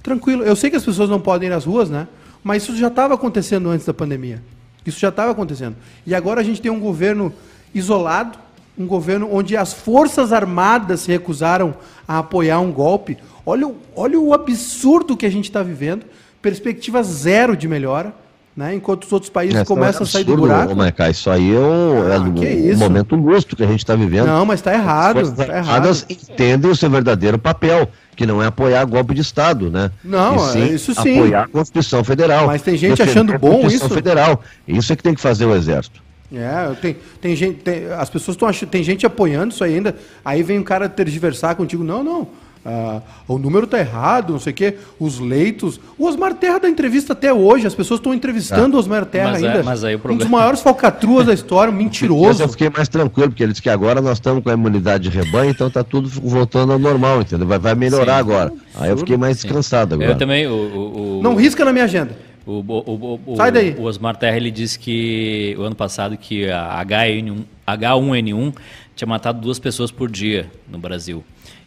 tranquilo. 0.03 0.43
Eu 0.43 0.55
sei 0.55 0.69
que 0.69 0.75
as 0.75 0.83
pessoas 0.83 1.09
não 1.09 1.19
podem 1.19 1.49
ir 1.49 1.53
às 1.53 1.65
ruas, 1.65 1.89
né? 1.89 2.07
Mas 2.43 2.63
isso 2.63 2.75
já 2.75 2.87
estava 2.87 3.13
acontecendo 3.13 3.69
antes 3.69 3.85
da 3.85 3.93
pandemia. 3.93 4.41
Isso 4.85 4.99
já 4.99 5.09
estava 5.09 5.31
acontecendo. 5.31 5.75
E 6.05 6.15
agora 6.15 6.41
a 6.41 6.43
gente 6.43 6.61
tem 6.61 6.71
um 6.71 6.79
governo 6.79 7.33
isolado, 7.73 8.37
um 8.77 8.87
governo 8.87 9.29
onde 9.31 9.57
as 9.57 9.73
forças 9.73 10.31
armadas 10.31 11.01
se 11.01 11.11
recusaram 11.11 11.75
a 12.07 12.19
apoiar 12.19 12.59
um 12.59 12.71
golpe. 12.71 13.17
Olha, 13.45 13.69
olha 13.95 14.19
o 14.19 14.33
absurdo 14.33 15.17
que 15.17 15.25
a 15.25 15.29
gente 15.29 15.45
está 15.45 15.61
vivendo. 15.61 16.05
Perspectiva 16.41 17.03
zero 17.03 17.57
de 17.57 17.67
melhora. 17.67 18.13
Né? 18.59 18.75
Enquanto 18.75 19.05
os 19.05 19.13
outros 19.13 19.29
países 19.29 19.63
começam 19.63 20.01
é 20.01 20.03
a 20.03 20.05
sair 20.05 20.25
do 20.25 20.35
buraco. 20.35 20.75
Mas, 20.75 20.93
isso 21.11 21.29
aí 21.29 21.55
é 21.55 21.57
um, 21.57 22.01
ah, 22.01 22.15
é 22.15 22.75
um 22.75 22.77
momento 22.77 23.15
lustro 23.15 23.55
que 23.55 23.63
a 23.63 23.65
gente 23.65 23.79
está 23.79 23.95
vivendo. 23.95 24.25
Não, 24.25 24.45
mas 24.45 24.59
está 24.59 24.73
errado. 24.73 25.19
As 25.19 25.31
tá 25.31 25.47
errado. 25.47 26.05
entendem 26.09 26.69
o 26.69 26.75
seu 26.75 26.89
verdadeiro 26.89 27.39
papel, 27.39 27.89
que 28.17 28.25
não 28.25 28.43
é 28.43 28.47
apoiar 28.47 28.83
golpe 28.83 29.13
de 29.13 29.21
Estado, 29.21 29.71
né? 29.71 29.89
Não, 30.03 30.37
sim, 30.39 30.61
é 30.61 30.67
isso 30.73 30.93
sim. 30.93 31.19
Apoiar 31.19 31.43
a 31.43 31.47
Constituição 31.47 32.03
Federal. 32.03 32.47
Mas 32.47 32.61
tem 32.61 32.75
gente 32.75 33.01
achando 33.01 33.39
bom 33.39 33.65
isso. 33.65 33.87
Federal. 33.87 34.43
Isso 34.67 34.91
é 34.91 34.95
que 34.97 35.03
tem 35.03 35.13
que 35.13 35.21
fazer 35.21 35.45
o 35.45 35.55
Exército. 35.55 36.01
É, 36.29 36.75
tem, 36.81 36.97
tem 37.21 37.35
gente, 37.37 37.61
tem, 37.61 37.85
as 37.93 38.09
pessoas 38.09 38.35
estão 38.35 38.45
achando, 38.45 38.69
tem 38.69 38.83
gente 38.83 39.05
apoiando 39.05 39.53
isso 39.53 39.63
ainda, 39.63 39.95
aí 40.23 40.43
vem 40.43 40.59
um 40.59 40.63
cara 40.63 40.89
tergiversar 40.89 41.55
contigo, 41.55 41.81
não, 41.81 42.03
não, 42.03 42.27
ah, 42.69 43.01
o 43.27 43.39
número 43.39 43.65
está 43.65 43.79
errado, 43.79 44.33
não 44.33 44.39
sei 44.39 44.53
o 44.53 44.55
quê, 44.55 44.77
os 44.99 45.19
leitos. 45.19 45.79
O 45.97 46.05
Osmar 46.05 46.35
Terra 46.35 46.59
da 46.59 46.69
entrevista 46.69 47.13
até 47.13 47.33
hoje, 47.33 47.65
as 47.65 47.73
pessoas 47.73 47.99
estão 47.99 48.13
entrevistando 48.13 48.75
ah, 48.75 48.77
o 48.77 48.79
Osmar 48.79 49.05
Terra 49.05 49.31
mas 49.31 49.43
é, 49.43 49.47
ainda. 49.47 49.59
É, 49.59 49.63
mas 49.63 49.83
aí 49.83 49.95
o 49.95 49.99
problema... 49.99 50.21
Um 50.21 50.23
dos 50.23 50.31
maiores 50.31 50.61
falcatruas 50.61 51.25
da 51.25 51.33
história, 51.33 51.73
um 51.73 51.75
mentiroso. 51.75 52.27
Mas 52.27 52.39
eu 52.39 52.49
fiquei 52.49 52.69
mais 52.69 52.87
tranquilo, 52.87 53.29
porque 53.29 53.41
ele 53.41 53.51
disse 53.51 53.61
que 53.63 53.69
agora 53.69 54.01
nós 54.01 54.17
estamos 54.17 54.43
com 54.43 54.49
a 54.51 54.53
imunidade 54.53 55.09
de 55.09 55.17
rebanho, 55.17 55.49
então 55.49 55.67
está 55.67 55.83
tudo 55.83 56.07
voltando 56.07 56.73
ao 56.73 56.79
normal, 56.79 57.21
entendeu? 57.21 57.47
Vai, 57.47 57.57
vai 57.57 57.73
melhorar 57.73 58.15
Sim, 58.15 58.19
agora. 58.19 58.53
Aí 58.75 58.91
eu 58.91 58.97
fiquei 58.97 59.17
mais 59.17 59.41
descansado 59.41 59.95
agora. 59.95 60.11
Eu 60.11 60.17
também. 60.17 60.45
O, 60.45 60.51
o, 60.51 61.19
o... 61.19 61.23
Não 61.23 61.35
risca 61.35 61.65
na 61.65 61.73
minha 61.73 61.85
agenda. 61.85 62.15
O, 62.45 62.63
o, 62.67 63.19
o, 63.25 63.35
Sai 63.35 63.51
daí. 63.51 63.75
O 63.77 63.83
Osmar 63.83 64.15
Terra 64.15 64.37
ele 64.37 64.51
disse 64.51 64.77
que 64.77 65.55
o 65.57 65.63
ano 65.63 65.75
passado 65.75 66.17
que 66.17 66.49
a 66.49 66.83
H1N1, 66.85 67.43
H1N1 67.67 68.53
tinha 68.95 69.07
matado 69.07 69.41
duas 69.41 69.59
pessoas 69.59 69.91
por 69.91 70.09
dia 70.09 70.51
no 70.67 70.77
Brasil 70.77 71.23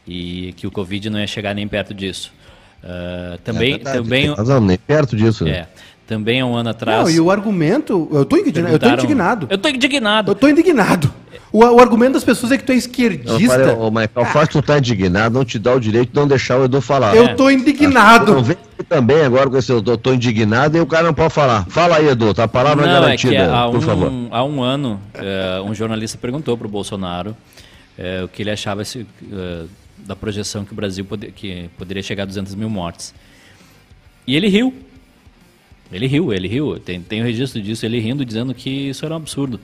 e 0.06 0.52
que 0.56 0.66
o 0.66 0.70
Covid 0.70 1.10
não 1.10 1.18
ia 1.18 1.26
chegar 1.26 1.54
nem 1.54 1.66
perto 1.66 1.94
disso. 1.94 2.32
Uh, 2.82 3.38
também, 3.44 3.74
é 3.74 3.78
também, 3.78 4.34
razão, 4.34 4.60
nem 4.60 4.76
perto 4.76 5.14
disso. 5.14 5.44
Né? 5.44 5.50
É. 5.50 5.66
Também 6.06 6.40
há 6.40 6.46
um 6.46 6.54
ano 6.56 6.70
atrás. 6.70 7.04
Não, 7.04 7.10
e 7.10 7.20
o 7.20 7.30
argumento. 7.30 8.08
Eu 8.12 8.22
estou 8.22 8.38
indignado. 8.38 8.72
Eu 8.72 8.76
estou 8.76 8.90
indignado. 8.92 9.46
Eu 9.48 9.56
estou 9.56 9.70
indignado. 9.70 10.30
Eu 10.30 10.32
estou 10.32 10.50
indignado. 10.50 11.14
O, 11.52 11.58
o, 11.58 11.80
argumento 11.80 12.14
das 12.14 12.24
pessoas 12.24 12.50
é 12.50 12.58
que 12.58 12.64
tu 12.64 12.72
é 12.72 12.74
esquerdista. 12.74 13.76
Ô, 13.76 13.90
Michael, 13.90 14.10
o 14.16 14.24
fato 14.24 14.46
de 14.46 14.52
tu 14.52 14.62
tá 14.62 14.78
indignado 14.78 15.34
não 15.34 15.44
te 15.44 15.58
dá 15.58 15.74
o 15.74 15.78
direito 15.78 16.10
de 16.10 16.16
não 16.16 16.26
deixar 16.26 16.58
o 16.58 16.64
Edu 16.64 16.80
falar. 16.80 17.14
Eu 17.14 17.26
estou 17.26 17.50
indignado. 17.50 18.34
Não 18.34 18.42
vem 18.42 18.56
também 18.88 19.22
agora 19.22 19.48
com 19.48 19.56
esse 19.56 19.70
eu 19.70 19.78
estou 19.78 20.14
indignado 20.14 20.76
e 20.76 20.80
o 20.80 20.86
cara 20.86 21.04
não 21.04 21.14
pode 21.14 21.32
falar. 21.32 21.66
Fala 21.68 21.96
aí, 21.96 22.08
Edu, 22.08 22.34
tá 22.34 22.44
a 22.44 22.48
palavra 22.48 22.86
não, 22.86 22.92
garantida, 22.92 23.34
é 23.34 23.46
que 23.46 23.52
há 23.52 23.68
por 23.68 23.76
um, 23.76 23.80
favor. 23.80 24.12
Há 24.30 24.44
um 24.44 24.62
ano, 24.62 25.00
uh, 25.14 25.62
um 25.62 25.74
jornalista 25.74 26.18
perguntou 26.18 26.56
para 26.56 26.66
o 26.66 26.70
Bolsonaro 26.70 27.30
uh, 27.30 28.24
o 28.24 28.28
que 28.28 28.42
ele 28.42 28.50
achava 28.50 28.84
se, 28.84 29.00
uh, 29.00 29.68
da 30.06 30.16
projeção 30.16 30.64
que 30.64 30.72
o 30.72 30.74
Brasil 30.74 31.06
que 31.34 31.70
poderia 31.76 32.02
chegar 32.02 32.24
a 32.24 32.26
200 32.26 32.54
mil 32.54 32.68
mortes. 32.68 33.14
E 34.26 34.36
ele 34.36 34.48
riu. 34.48 34.74
Ele 35.92 36.06
riu, 36.06 36.32
ele 36.32 36.48
riu. 36.48 36.78
Tem, 36.78 37.00
tem 37.00 37.20
o 37.20 37.24
registro 37.24 37.60
disso, 37.60 37.84
ele 37.84 37.98
rindo, 37.98 38.24
dizendo 38.24 38.54
que 38.54 38.70
isso 38.70 39.04
era 39.04 39.14
um 39.14 39.18
absurdo. 39.18 39.60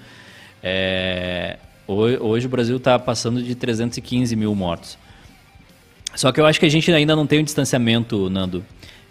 É, 0.62 1.58
hoje 1.86 2.46
o 2.46 2.48
Brasil 2.48 2.76
está 2.76 2.98
passando 2.98 3.42
de 3.42 3.54
315 3.54 4.36
mil 4.36 4.54
mortos. 4.54 4.98
Só 6.14 6.32
que 6.32 6.40
eu 6.40 6.46
acho 6.46 6.58
que 6.58 6.66
a 6.66 6.68
gente 6.68 6.90
ainda 6.92 7.14
não 7.14 7.26
tem 7.26 7.40
um 7.40 7.44
distanciamento, 7.44 8.28
Nando, 8.28 8.64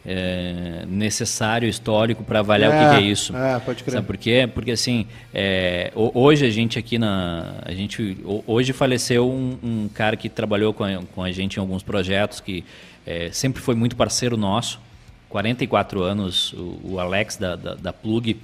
é, 0.09 0.85
necessário, 0.87 1.67
histórico, 1.67 2.23
para 2.23 2.39
avaliar 2.39 2.71
o 2.71 2.73
que, 2.73 2.97
que, 2.97 3.05
é 3.05 3.11
isso. 3.11 3.35
É, 3.35 3.59
pode 3.59 3.83
crer. 3.83 3.93
Sabe 3.93 4.07
por 4.07 4.15
quê? 4.15 4.49
Porque 4.51 4.71
assim, 4.71 5.05
é, 5.33 5.91
hoje 5.93 6.45
a 6.45 6.49
gente 6.49 6.79
aqui 6.79 6.97
na. 6.97 7.55
A 7.65 7.73
gente, 7.73 8.17
hoje 8.47 8.71
faleceu 8.71 9.29
um, 9.29 9.57
um 9.61 9.89
cara 9.93 10.15
que 10.15 10.29
trabalhou 10.29 10.73
com 10.73 10.85
a, 10.85 11.03
com 11.13 11.21
a, 11.21 11.31
gente 11.33 11.57
em 11.57 11.59
alguns 11.59 11.83
projetos, 11.83 12.39
que 12.39 12.63
é, 13.05 13.29
sempre 13.33 13.61
foi 13.61 13.75
muito 13.75 13.97
parceiro 13.97 14.37
nosso, 14.37 14.79
44 15.27 16.01
anos, 16.01 16.53
o, 16.53 16.79
o 16.83 16.99
Alex 17.01 17.35
da, 17.35 17.57
da, 17.57 17.75
da 17.75 17.91
Plug. 17.91 18.37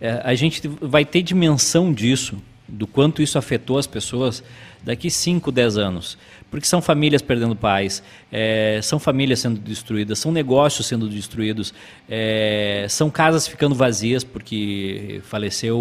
É, 0.00 0.22
a 0.24 0.34
gente 0.34 0.66
vai 0.80 1.04
ter 1.04 1.22
dimensão 1.22 1.92
disso, 1.92 2.36
do 2.66 2.84
quanto 2.84 3.22
isso 3.22 3.38
afetou 3.38 3.78
as 3.78 3.86
pessoas 3.86 4.42
daqui 4.82 5.08
5, 5.08 5.52
10 5.52 5.78
anos. 5.78 6.18
Porque 6.50 6.66
são 6.66 6.80
famílias 6.80 7.22
perdendo 7.22 7.56
pais, 7.56 8.02
é, 8.30 8.78
são 8.82 8.98
famílias 8.98 9.40
sendo 9.40 9.58
destruídas, 9.58 10.18
são 10.18 10.30
negócios 10.30 10.86
sendo 10.86 11.08
destruídos, 11.08 11.74
é, 12.08 12.86
são 12.88 13.10
casas 13.10 13.48
ficando 13.48 13.74
vazias 13.74 14.22
porque 14.22 15.20
faleceu 15.24 15.76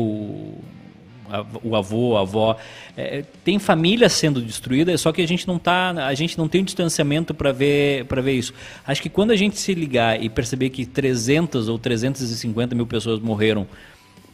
o 1.63 1.75
avô, 1.75 2.17
a 2.17 2.21
avó. 2.21 2.57
É, 2.95 3.23
tem 3.43 3.59
famílias 3.59 4.13
sendo 4.13 4.41
destruídas, 4.41 5.01
só 5.01 5.11
que 5.11 5.21
a 5.21 5.27
gente 5.27 5.47
não 5.47 5.57
tá, 5.57 5.91
a 5.91 6.13
gente 6.13 6.37
não 6.37 6.47
tem 6.47 6.61
um 6.61 6.65
distanciamento 6.65 7.33
para 7.33 7.51
ver 7.51 8.05
para 8.05 8.21
ver 8.21 8.33
isso. 8.33 8.53
Acho 8.85 9.01
que 9.01 9.09
quando 9.09 9.31
a 9.31 9.35
gente 9.35 9.57
se 9.57 9.73
ligar 9.73 10.21
e 10.21 10.29
perceber 10.29 10.69
que 10.69 10.85
300 10.85 11.67
ou 11.67 11.77
350 11.77 12.75
mil 12.75 12.87
pessoas 12.87 13.19
morreram 13.19 13.67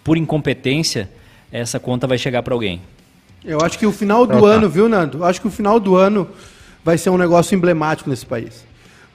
por 0.04 0.18
incompetência, 0.18 1.10
essa 1.52 1.80
conta 1.80 2.08
vai 2.08 2.18
chegar 2.18 2.44
para 2.44 2.54
alguém. 2.54 2.82
Eu 3.44 3.60
acho 3.62 3.78
que 3.80 3.86
o 3.86 3.92
final 3.92 4.28
do 4.28 4.46
ano, 4.46 4.70
viu, 4.70 4.88
Nando? 4.88 5.20
Eu 5.20 5.26
acho 5.26 5.42
que 5.42 5.48
o 5.48 5.52
final 5.52 5.80
do 5.80 5.96
ano 5.96 6.28
vai 6.84 6.98
ser 6.98 7.10
um 7.10 7.18
negócio 7.18 7.56
emblemático 7.56 8.10
nesse 8.10 8.26
país. 8.26 8.64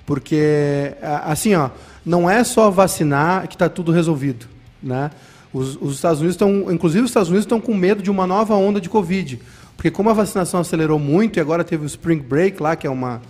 Porque, 0.04 0.94
assim, 1.24 1.54
ó, 1.54 1.70
não 2.04 2.28
é 2.28 2.42
só 2.44 2.70
vacinar 2.70 3.46
que 3.48 3.54
está 3.54 3.68
tudo 3.68 3.92
resolvido, 3.92 4.46
né? 4.82 5.10
Os, 5.52 5.76
os, 5.80 5.94
Estados 5.94 6.20
Unidos 6.20 6.34
estão, 6.34 6.72
inclusive 6.72 7.04
os 7.04 7.10
Estados 7.10 7.28
Unidos 7.28 7.44
estão 7.44 7.60
com 7.60 7.74
medo 7.74 8.02
de 8.02 8.10
uma 8.10 8.26
nova 8.26 8.54
onda 8.54 8.80
de 8.80 8.88
Covid. 8.88 9.40
Porque 9.76 9.90
como 9.90 10.10
a 10.10 10.12
vacinação 10.12 10.60
acelerou 10.60 10.98
muito 10.98 11.38
e 11.38 11.40
agora 11.40 11.64
teve 11.64 11.84
o 11.84 11.86
Spring 11.86 12.18
Break 12.18 12.62
lá, 12.62 12.76
que 12.76 12.86
é 12.86 12.90
uma, 12.90 13.22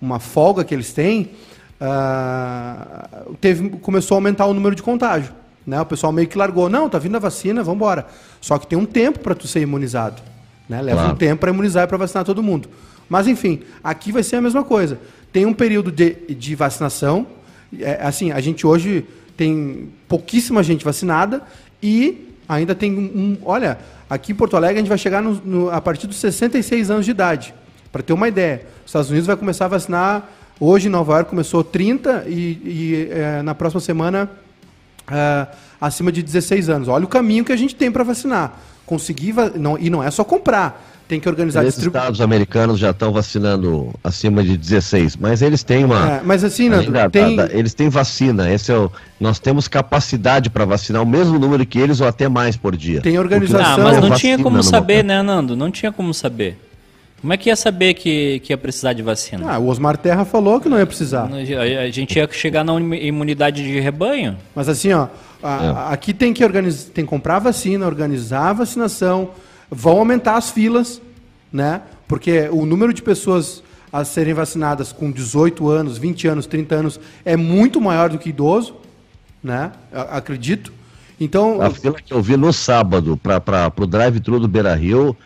uma 0.00 0.18
folga 0.18 0.64
que 0.64 0.74
eles 0.74 0.92
têm, 0.92 1.32
uh, 1.80 3.34
teve, 3.40 3.68
começou 3.80 4.14
a 4.14 4.18
aumentar 4.18 4.46
o 4.46 4.54
número 4.54 4.74
de 4.74 4.82
contágio. 4.82 5.32
Né? 5.66 5.80
O 5.80 5.86
pessoal 5.86 6.12
meio 6.12 6.28
que 6.28 6.38
largou, 6.38 6.68
não, 6.68 6.88
tá 6.88 6.98
vindo 6.98 7.16
a 7.16 7.20
vacina, 7.20 7.62
vamos 7.62 7.76
embora. 7.76 8.06
Só 8.40 8.58
que 8.58 8.66
tem 8.66 8.78
um 8.78 8.86
tempo 8.86 9.18
para 9.18 9.34
tu 9.34 9.46
ser 9.46 9.60
imunizado. 9.60 10.22
Né? 10.68 10.82
Leva 10.82 10.98
claro. 10.98 11.14
um 11.14 11.16
tempo 11.16 11.40
para 11.40 11.50
imunizar 11.50 11.84
e 11.84 11.86
para 11.86 11.96
vacinar 11.96 12.24
todo 12.24 12.42
mundo. 12.42 12.68
Mas, 13.08 13.28
enfim, 13.28 13.60
aqui 13.82 14.10
vai 14.10 14.22
ser 14.22 14.36
a 14.36 14.42
mesma 14.42 14.64
coisa. 14.64 14.98
Tem 15.32 15.46
um 15.46 15.52
período 15.52 15.92
de, 15.92 16.14
de 16.28 16.54
vacinação. 16.54 17.26
É, 17.78 18.00
assim, 18.02 18.32
a 18.32 18.40
gente 18.40 18.66
hoje 18.66 19.06
tem 19.36 19.90
pouquíssima 20.08 20.62
gente 20.62 20.84
vacinada 20.84 21.42
e 21.82 22.34
ainda 22.48 22.74
tem 22.74 22.92
um. 22.92 23.36
Olha, 23.44 23.78
aqui 24.08 24.32
em 24.32 24.34
Porto 24.34 24.56
Alegre 24.56 24.78
a 24.78 24.80
gente 24.80 24.88
vai 24.88 24.98
chegar 24.98 25.22
no, 25.22 25.34
no, 25.44 25.70
a 25.70 25.80
partir 25.80 26.06
dos 26.06 26.16
66 26.16 26.90
anos 26.90 27.04
de 27.04 27.10
idade. 27.10 27.54
Para 27.92 28.02
ter 28.02 28.12
uma 28.12 28.28
ideia, 28.28 28.62
os 28.80 28.90
Estados 28.90 29.10
Unidos 29.10 29.26
vai 29.26 29.36
começar 29.36 29.66
a 29.66 29.68
vacinar. 29.68 30.28
Hoje 30.58 30.88
em 30.88 30.90
Nova 30.90 31.12
York 31.12 31.30
começou 31.30 31.62
30 31.62 32.24
e, 32.26 32.32
e 32.32 33.08
é, 33.10 33.42
na 33.42 33.54
próxima 33.54 33.80
semana 33.80 34.30
é, 35.10 35.46
acima 35.80 36.10
de 36.10 36.22
16 36.22 36.68
anos. 36.70 36.88
Olha 36.88 37.04
o 37.04 37.08
caminho 37.08 37.44
que 37.44 37.52
a 37.52 37.56
gente 37.56 37.74
tem 37.74 37.92
para 37.92 38.02
vacinar 38.02 38.58
conseguir 38.86 39.34
não, 39.56 39.76
e 39.78 39.90
não 39.90 40.02
é 40.02 40.10
só 40.10 40.24
comprar. 40.24 40.94
Tem 41.08 41.20
que 41.20 41.28
organizar 41.28 41.60
Os 41.60 41.66
distribu... 41.66 41.96
estados 41.96 42.20
americanos 42.20 42.80
já 42.80 42.90
estão 42.90 43.12
vacinando 43.12 43.94
acima 44.02 44.42
de 44.42 44.56
16, 44.56 45.14
mas 45.16 45.40
eles 45.40 45.62
têm 45.62 45.84
uma. 45.84 46.16
É, 46.16 46.20
mas 46.24 46.42
assim, 46.42 46.68
Nando, 46.68 46.86
ainda, 46.86 47.08
tem... 47.08 47.38
eles 47.52 47.74
têm 47.74 47.88
vacina. 47.88 48.52
Esse 48.52 48.72
é 48.72 48.76
o, 48.76 48.90
nós 49.20 49.38
temos 49.38 49.68
capacidade 49.68 50.50
para 50.50 50.64
vacinar 50.64 51.00
o 51.02 51.06
mesmo 51.06 51.38
número 51.38 51.64
que 51.64 51.78
eles 51.78 52.00
ou 52.00 52.08
até 52.08 52.28
mais 52.28 52.56
por 52.56 52.76
dia. 52.76 53.00
Tem 53.02 53.18
organização. 53.20 53.74
Ah, 53.74 53.78
mas 53.78 54.00
não 54.00 54.16
tinha 54.16 54.36
como 54.36 54.60
saber, 54.64 55.04
né, 55.04 55.22
Nando? 55.22 55.54
Não 55.54 55.70
tinha 55.70 55.92
como 55.92 56.12
saber. 56.12 56.58
Como 57.20 57.32
é 57.32 57.36
que 57.36 57.48
ia 57.48 57.56
saber 57.56 57.94
que, 57.94 58.40
que 58.40 58.52
ia 58.52 58.58
precisar 58.58 58.92
de 58.92 59.02
vacina? 59.02 59.50
Ah, 59.50 59.58
o 59.58 59.68
Osmar 59.68 59.96
Terra 59.96 60.24
falou 60.24 60.60
que 60.60 60.68
não 60.68 60.78
ia 60.78 60.86
precisar. 60.86 61.30
A 61.32 61.90
gente 61.90 62.16
ia 62.16 62.28
chegar 62.30 62.64
na 62.64 62.74
imunidade 62.80 63.62
de 63.62 63.78
rebanho. 63.78 64.36
Mas 64.54 64.68
assim, 64.68 64.92
ó, 64.92 65.06
a, 65.42 65.88
é. 65.90 65.92
aqui 65.92 66.14
tem 66.14 66.32
que, 66.32 66.44
organizar, 66.44 66.90
tem 66.90 67.04
que 67.04 67.10
comprar 67.10 67.38
vacina, 67.38 67.86
organizar 67.86 68.50
a 68.50 68.52
vacinação, 68.52 69.30
vão 69.70 69.98
aumentar 69.98 70.36
as 70.36 70.50
filas, 70.50 71.00
né? 71.52 71.82
Porque 72.08 72.48
o 72.50 72.64
número 72.64 72.92
de 72.92 73.02
pessoas 73.02 73.62
a 73.92 74.04
serem 74.04 74.34
vacinadas 74.34 74.92
com 74.92 75.10
18 75.10 75.68
anos, 75.68 75.98
20 75.98 76.28
anos, 76.28 76.46
30 76.46 76.74
anos 76.74 77.00
é 77.24 77.36
muito 77.36 77.80
maior 77.80 78.10
do 78.10 78.18
que 78.18 78.28
idoso, 78.28 78.74
né? 79.42 79.72
acredito. 80.10 80.72
Então, 81.18 81.62
a 81.62 81.70
fila 81.70 81.94
que 81.94 82.12
eu 82.12 82.20
vi 82.20 82.36
no 82.36 82.52
sábado 82.52 83.16
para 83.16 83.72
o 83.74 83.86
drive-thru 83.86 84.38
do 84.38 84.46
Beira 84.46 84.74
Rio 84.74 85.16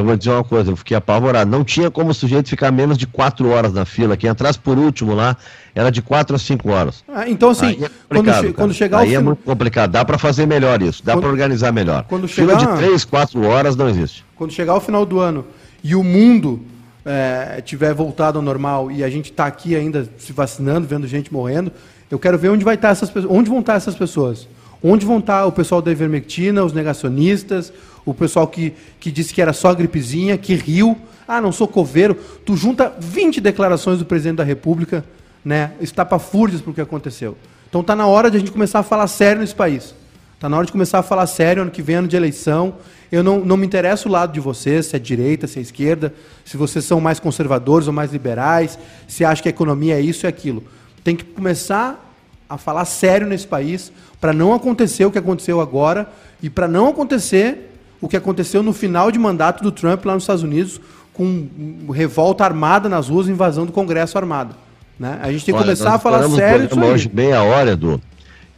eu 0.00 0.04
vou 0.04 0.16
dizer 0.16 0.30
uma 0.30 0.44
coisa, 0.44 0.70
eu 0.70 0.76
fiquei 0.76 0.96
apavorado. 0.96 1.50
Não 1.50 1.64
tinha 1.64 1.90
como 1.90 2.10
o 2.10 2.14
sujeito 2.14 2.48
ficar 2.48 2.70
menos 2.70 2.96
de 2.96 3.06
quatro 3.06 3.48
horas 3.50 3.72
na 3.72 3.84
fila. 3.84 4.16
Quem 4.16 4.30
entrasse 4.30 4.58
por 4.58 4.78
último 4.78 5.14
lá 5.14 5.36
era 5.74 5.90
de 5.90 6.02
quatro 6.02 6.36
a 6.36 6.38
cinco 6.38 6.70
horas. 6.70 7.04
Ah, 7.08 7.28
então, 7.28 7.50
assim, 7.50 7.84
é 7.84 7.90
quando, 8.08 8.32
che 8.32 8.52
quando, 8.52 8.74
chegar 8.74 8.98
Aí 8.98 9.14
é 9.14 9.20
muito 9.20 9.42
complicado. 9.44 9.90
Dá 9.90 10.04
para 10.04 10.18
fazer 10.18 10.46
melhor 10.46 10.82
isso, 10.82 11.04
dá 11.04 11.16
para 11.16 11.28
organizar 11.28 11.72
melhor. 11.72 12.04
Quando 12.08 12.26
chegar... 12.26 12.58
Fila 12.58 12.72
de 12.72 12.78
três, 12.78 13.04
quatro 13.04 13.44
horas 13.46 13.76
não 13.76 13.88
existe. 13.88 14.24
Quando 14.36 14.52
chegar 14.52 14.74
o 14.74 14.80
final 14.80 15.04
do 15.06 15.20
ano 15.20 15.44
e 15.82 15.94
o 15.94 16.02
mundo 16.02 16.60
é, 17.04 17.62
tiver 17.62 17.94
voltado 17.94 18.38
ao 18.38 18.44
normal 18.44 18.90
e 18.90 19.02
a 19.02 19.08
gente 19.08 19.30
está 19.30 19.46
aqui 19.46 19.74
ainda 19.74 20.08
se 20.18 20.32
vacinando, 20.32 20.86
vendo 20.86 21.06
gente 21.06 21.32
morrendo, 21.32 21.72
eu 22.10 22.18
quero 22.18 22.38
ver 22.38 22.50
onde 22.50 22.64
vai 22.64 22.74
estar 22.74 22.88
tá 22.88 22.92
essas 22.92 23.10
pessoas. 23.10 23.32
Onde 23.34 23.48
vão 23.48 23.60
estar 23.60 23.72
tá 23.72 23.76
essas 23.76 23.94
pessoas? 23.94 24.48
Onde 24.82 25.04
vão 25.06 25.18
estar 25.18 25.40
tá 25.40 25.46
o 25.46 25.52
pessoal 25.52 25.82
da 25.82 25.90
ivermectina, 25.90 26.62
os 26.64 26.72
negacionistas, 26.72 27.72
o 28.10 28.14
pessoal 28.14 28.46
que, 28.46 28.72
que 28.98 29.10
disse 29.10 29.34
que 29.34 29.42
era 29.42 29.52
só 29.52 29.74
gripezinha, 29.74 30.38
que 30.38 30.54
riu. 30.54 30.96
Ah, 31.26 31.42
não 31.42 31.52
sou 31.52 31.68
coveiro. 31.68 32.14
Tu 32.44 32.56
junta 32.56 32.92
20 32.98 33.38
declarações 33.38 33.98
do 33.98 34.06
presidente 34.06 34.36
da 34.36 34.44
República, 34.44 35.04
né? 35.44 35.72
Estapafúrdias 35.78 36.62
para 36.62 36.70
o 36.70 36.74
que 36.74 36.80
aconteceu. 36.80 37.36
Então 37.68 37.82
está 37.82 37.94
na 37.94 38.06
hora 38.06 38.30
de 38.30 38.38
a 38.38 38.40
gente 38.40 38.50
começar 38.50 38.78
a 38.78 38.82
falar 38.82 39.06
sério 39.08 39.42
nesse 39.42 39.54
país. 39.54 39.94
Está 40.34 40.48
na 40.48 40.56
hora 40.56 40.64
de 40.64 40.72
começar 40.72 41.00
a 41.00 41.02
falar 41.02 41.26
sério 41.26 41.62
ano 41.62 41.70
que 41.70 41.82
vem, 41.82 41.96
ano 41.96 42.08
de 42.08 42.16
eleição. 42.16 42.76
Eu 43.12 43.22
não, 43.22 43.40
não 43.40 43.58
me 43.58 43.66
interessa 43.66 44.08
o 44.08 44.12
lado 44.12 44.32
de 44.32 44.40
vocês, 44.40 44.86
se 44.86 44.96
é 44.96 44.98
direita, 44.98 45.46
se 45.46 45.58
é 45.58 45.62
esquerda, 45.62 46.14
se 46.46 46.56
vocês 46.56 46.86
são 46.86 47.00
mais 47.00 47.20
conservadores 47.20 47.88
ou 47.88 47.92
mais 47.92 48.10
liberais, 48.10 48.78
se 49.06 49.22
acham 49.22 49.42
que 49.42 49.48
a 49.48 49.50
economia 49.50 49.98
é 49.98 50.00
isso 50.00 50.24
e 50.24 50.28
aquilo. 50.28 50.64
Tem 51.04 51.14
que 51.14 51.24
começar 51.24 52.04
a 52.48 52.56
falar 52.56 52.86
sério 52.86 53.26
nesse 53.26 53.46
país 53.46 53.92
para 54.18 54.32
não 54.32 54.54
acontecer 54.54 55.04
o 55.04 55.10
que 55.10 55.18
aconteceu 55.18 55.60
agora 55.60 56.08
e 56.42 56.48
para 56.48 56.66
não 56.66 56.88
acontecer 56.88 57.68
o 58.00 58.08
que 58.08 58.16
aconteceu 58.16 58.62
no 58.62 58.72
final 58.72 59.10
de 59.10 59.18
mandato 59.18 59.62
do 59.62 59.72
Trump 59.72 60.04
lá 60.04 60.14
nos 60.14 60.22
Estados 60.22 60.42
Unidos, 60.42 60.80
com 61.12 61.48
revolta 61.92 62.44
armada 62.44 62.88
nas 62.88 63.08
ruas, 63.08 63.28
invasão 63.28 63.66
do 63.66 63.72
Congresso 63.72 64.16
armado. 64.16 64.54
Né? 64.98 65.18
A 65.22 65.30
gente 65.30 65.44
tem 65.44 65.54
que 65.54 65.58
Olha, 65.58 65.66
começar 65.66 65.94
a 65.94 65.98
falar 65.98 66.28
sério 66.28 66.68
hoje 66.84 67.08
bem 67.08 67.32
a 67.32 67.42
hora, 67.42 67.72
Edu. 67.72 68.00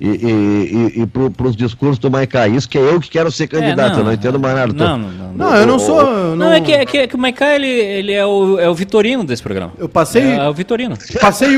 E, 0.00 0.08
e, 0.08 0.96
e, 0.98 1.02
e 1.02 1.06
para 1.06 1.46
os 1.46 1.54
discursos 1.54 1.98
do 1.98 2.10
Maiká, 2.10 2.48
isso 2.48 2.66
que 2.66 2.78
é 2.78 2.80
eu 2.80 2.98
que 2.98 3.10
quero 3.10 3.30
ser 3.30 3.46
candidato, 3.46 3.90
é, 3.90 3.92
não, 3.92 3.98
eu 3.98 4.04
não 4.04 4.12
entendo 4.14 4.40
mais 4.40 4.54
nada. 4.54 4.72
Não, 4.72 4.98
não, 4.98 5.08
não, 5.10 5.32
não, 5.34 5.56
eu 5.56 5.66
não 5.66 5.78
sou. 5.78 6.02
Não, 6.02 6.36
não 6.36 6.52
é, 6.52 6.60
que, 6.62 6.72
é, 6.72 6.86
que, 6.86 6.98
é 6.98 7.06
que 7.06 7.14
o 7.14 7.18
Maiká 7.18 7.54
ele, 7.54 7.68
ele 7.68 8.12
é, 8.12 8.24
o, 8.24 8.58
é 8.58 8.66
o 8.66 8.74
Vitorino 8.74 9.22
desse 9.24 9.42
programa. 9.42 9.74
Eu 9.78 9.90
passei. 9.90 10.22
É, 10.22 10.36
é 10.36 10.48
o 10.48 10.54
Vitorino. 10.54 10.96
Passei, 11.20 11.48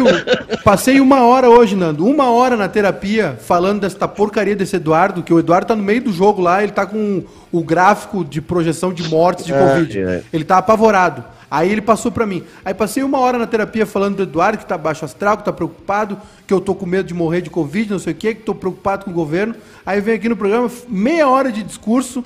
passei 0.64 1.00
uma 1.00 1.24
hora 1.24 1.48
hoje, 1.48 1.76
Nando, 1.76 2.04
uma 2.04 2.30
hora 2.30 2.56
na 2.56 2.68
terapia 2.68 3.38
falando 3.40 3.82
dessa 3.82 4.08
porcaria 4.08 4.56
desse 4.56 4.74
Eduardo, 4.74 5.22
que 5.22 5.32
o 5.32 5.38
Eduardo 5.38 5.68
tá 5.68 5.76
no 5.76 5.82
meio 5.82 6.02
do 6.02 6.12
jogo 6.12 6.42
lá, 6.42 6.64
ele 6.64 6.72
tá 6.72 6.84
com 6.84 7.22
o 7.52 7.62
gráfico 7.62 8.24
de 8.24 8.40
projeção 8.40 8.92
de 8.92 9.08
mortes 9.08 9.44
de 9.44 9.52
é, 9.52 9.58
Covid. 9.58 9.98
É. 10.00 10.22
Ele 10.32 10.42
tá 10.42 10.58
apavorado. 10.58 11.22
Aí 11.52 11.70
ele 11.70 11.82
passou 11.82 12.10
para 12.10 12.26
mim. 12.26 12.42
Aí 12.64 12.72
passei 12.72 13.02
uma 13.02 13.18
hora 13.18 13.36
na 13.36 13.46
terapia 13.46 13.84
falando 13.84 14.16
do 14.16 14.22
Eduardo, 14.22 14.56
que 14.56 14.64
está 14.64 14.78
baixo 14.78 15.04
astral, 15.04 15.36
que 15.36 15.42
está 15.42 15.52
preocupado, 15.52 16.18
que 16.46 16.54
eu 16.54 16.56
estou 16.56 16.74
com 16.74 16.86
medo 16.86 17.06
de 17.06 17.12
morrer 17.12 17.42
de 17.42 17.50
Covid, 17.50 17.90
não 17.90 17.98
sei 17.98 18.14
o 18.14 18.16
quê, 18.16 18.32
que 18.32 18.40
estou 18.40 18.54
preocupado 18.54 19.04
com 19.04 19.10
o 19.10 19.14
governo. 19.14 19.54
Aí 19.84 20.00
vem 20.00 20.14
aqui 20.14 20.30
no 20.30 20.36
programa, 20.36 20.70
meia 20.88 21.28
hora 21.28 21.52
de 21.52 21.62
discurso 21.62 22.24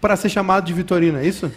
para 0.00 0.16
ser 0.16 0.30
chamado 0.30 0.64
de 0.64 0.72
Vitorino, 0.72 1.18
é 1.18 1.26
isso? 1.26 1.52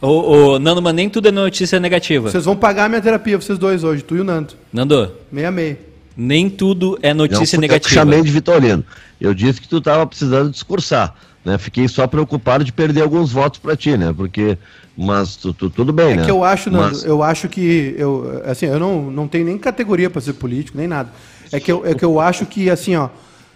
Ô, 0.00 0.52
ô, 0.52 0.58
Nando, 0.60 0.80
mas 0.80 0.94
nem 0.94 1.10
tudo 1.10 1.26
é 1.26 1.32
notícia 1.32 1.80
negativa. 1.80 2.30
Vocês 2.30 2.44
vão 2.44 2.54
pagar 2.54 2.88
minha 2.88 3.02
terapia, 3.02 3.36
vocês 3.36 3.58
dois 3.58 3.82
hoje, 3.82 4.04
tu 4.04 4.14
e 4.14 4.20
o 4.20 4.24
Nando. 4.24 4.54
Nando. 4.72 5.10
Meia 5.32 5.50
meia. 5.50 5.76
Nem 6.16 6.48
tudo 6.48 6.96
é 7.02 7.12
notícia 7.12 7.56
não, 7.56 7.62
negativa. 7.62 7.90
Eu 7.90 8.04
chamei 8.04 8.22
de 8.22 8.30
Vitorino. 8.30 8.84
Eu 9.20 9.34
disse 9.34 9.60
que 9.60 9.66
tu 9.66 9.78
estava 9.78 10.06
precisando 10.06 10.52
discursar. 10.52 11.16
Né? 11.46 11.58
Fiquei 11.58 11.86
só 11.86 12.08
preocupado 12.08 12.64
de 12.64 12.72
perder 12.72 13.02
alguns 13.02 13.30
votos 13.30 13.60
para 13.60 13.76
ti, 13.76 13.96
né? 13.96 14.12
Porque 14.12 14.58
mas 14.96 15.36
tu, 15.36 15.54
tu, 15.54 15.70
tudo 15.70 15.92
bem, 15.92 16.14
é 16.14 16.16
né? 16.16 16.24
que 16.24 16.30
eu 16.30 16.42
acho, 16.42 16.68
Nando, 16.72 16.88
mas... 16.88 17.04
eu 17.04 17.22
acho 17.22 17.48
que 17.48 17.94
eu 17.96 18.42
assim, 18.44 18.66
eu 18.66 18.80
não, 18.80 19.12
não 19.12 19.28
tenho 19.28 19.44
nem 19.44 19.56
categoria 19.56 20.10
para 20.10 20.20
ser 20.20 20.32
político, 20.32 20.76
nem 20.76 20.88
nada. 20.88 21.12
É 21.52 21.60
que, 21.60 21.70
eu, 21.70 21.86
é 21.86 21.94
que 21.94 22.04
eu 22.04 22.18
acho 22.18 22.46
que 22.46 22.68
assim, 22.68 22.96
ó, 22.96 23.10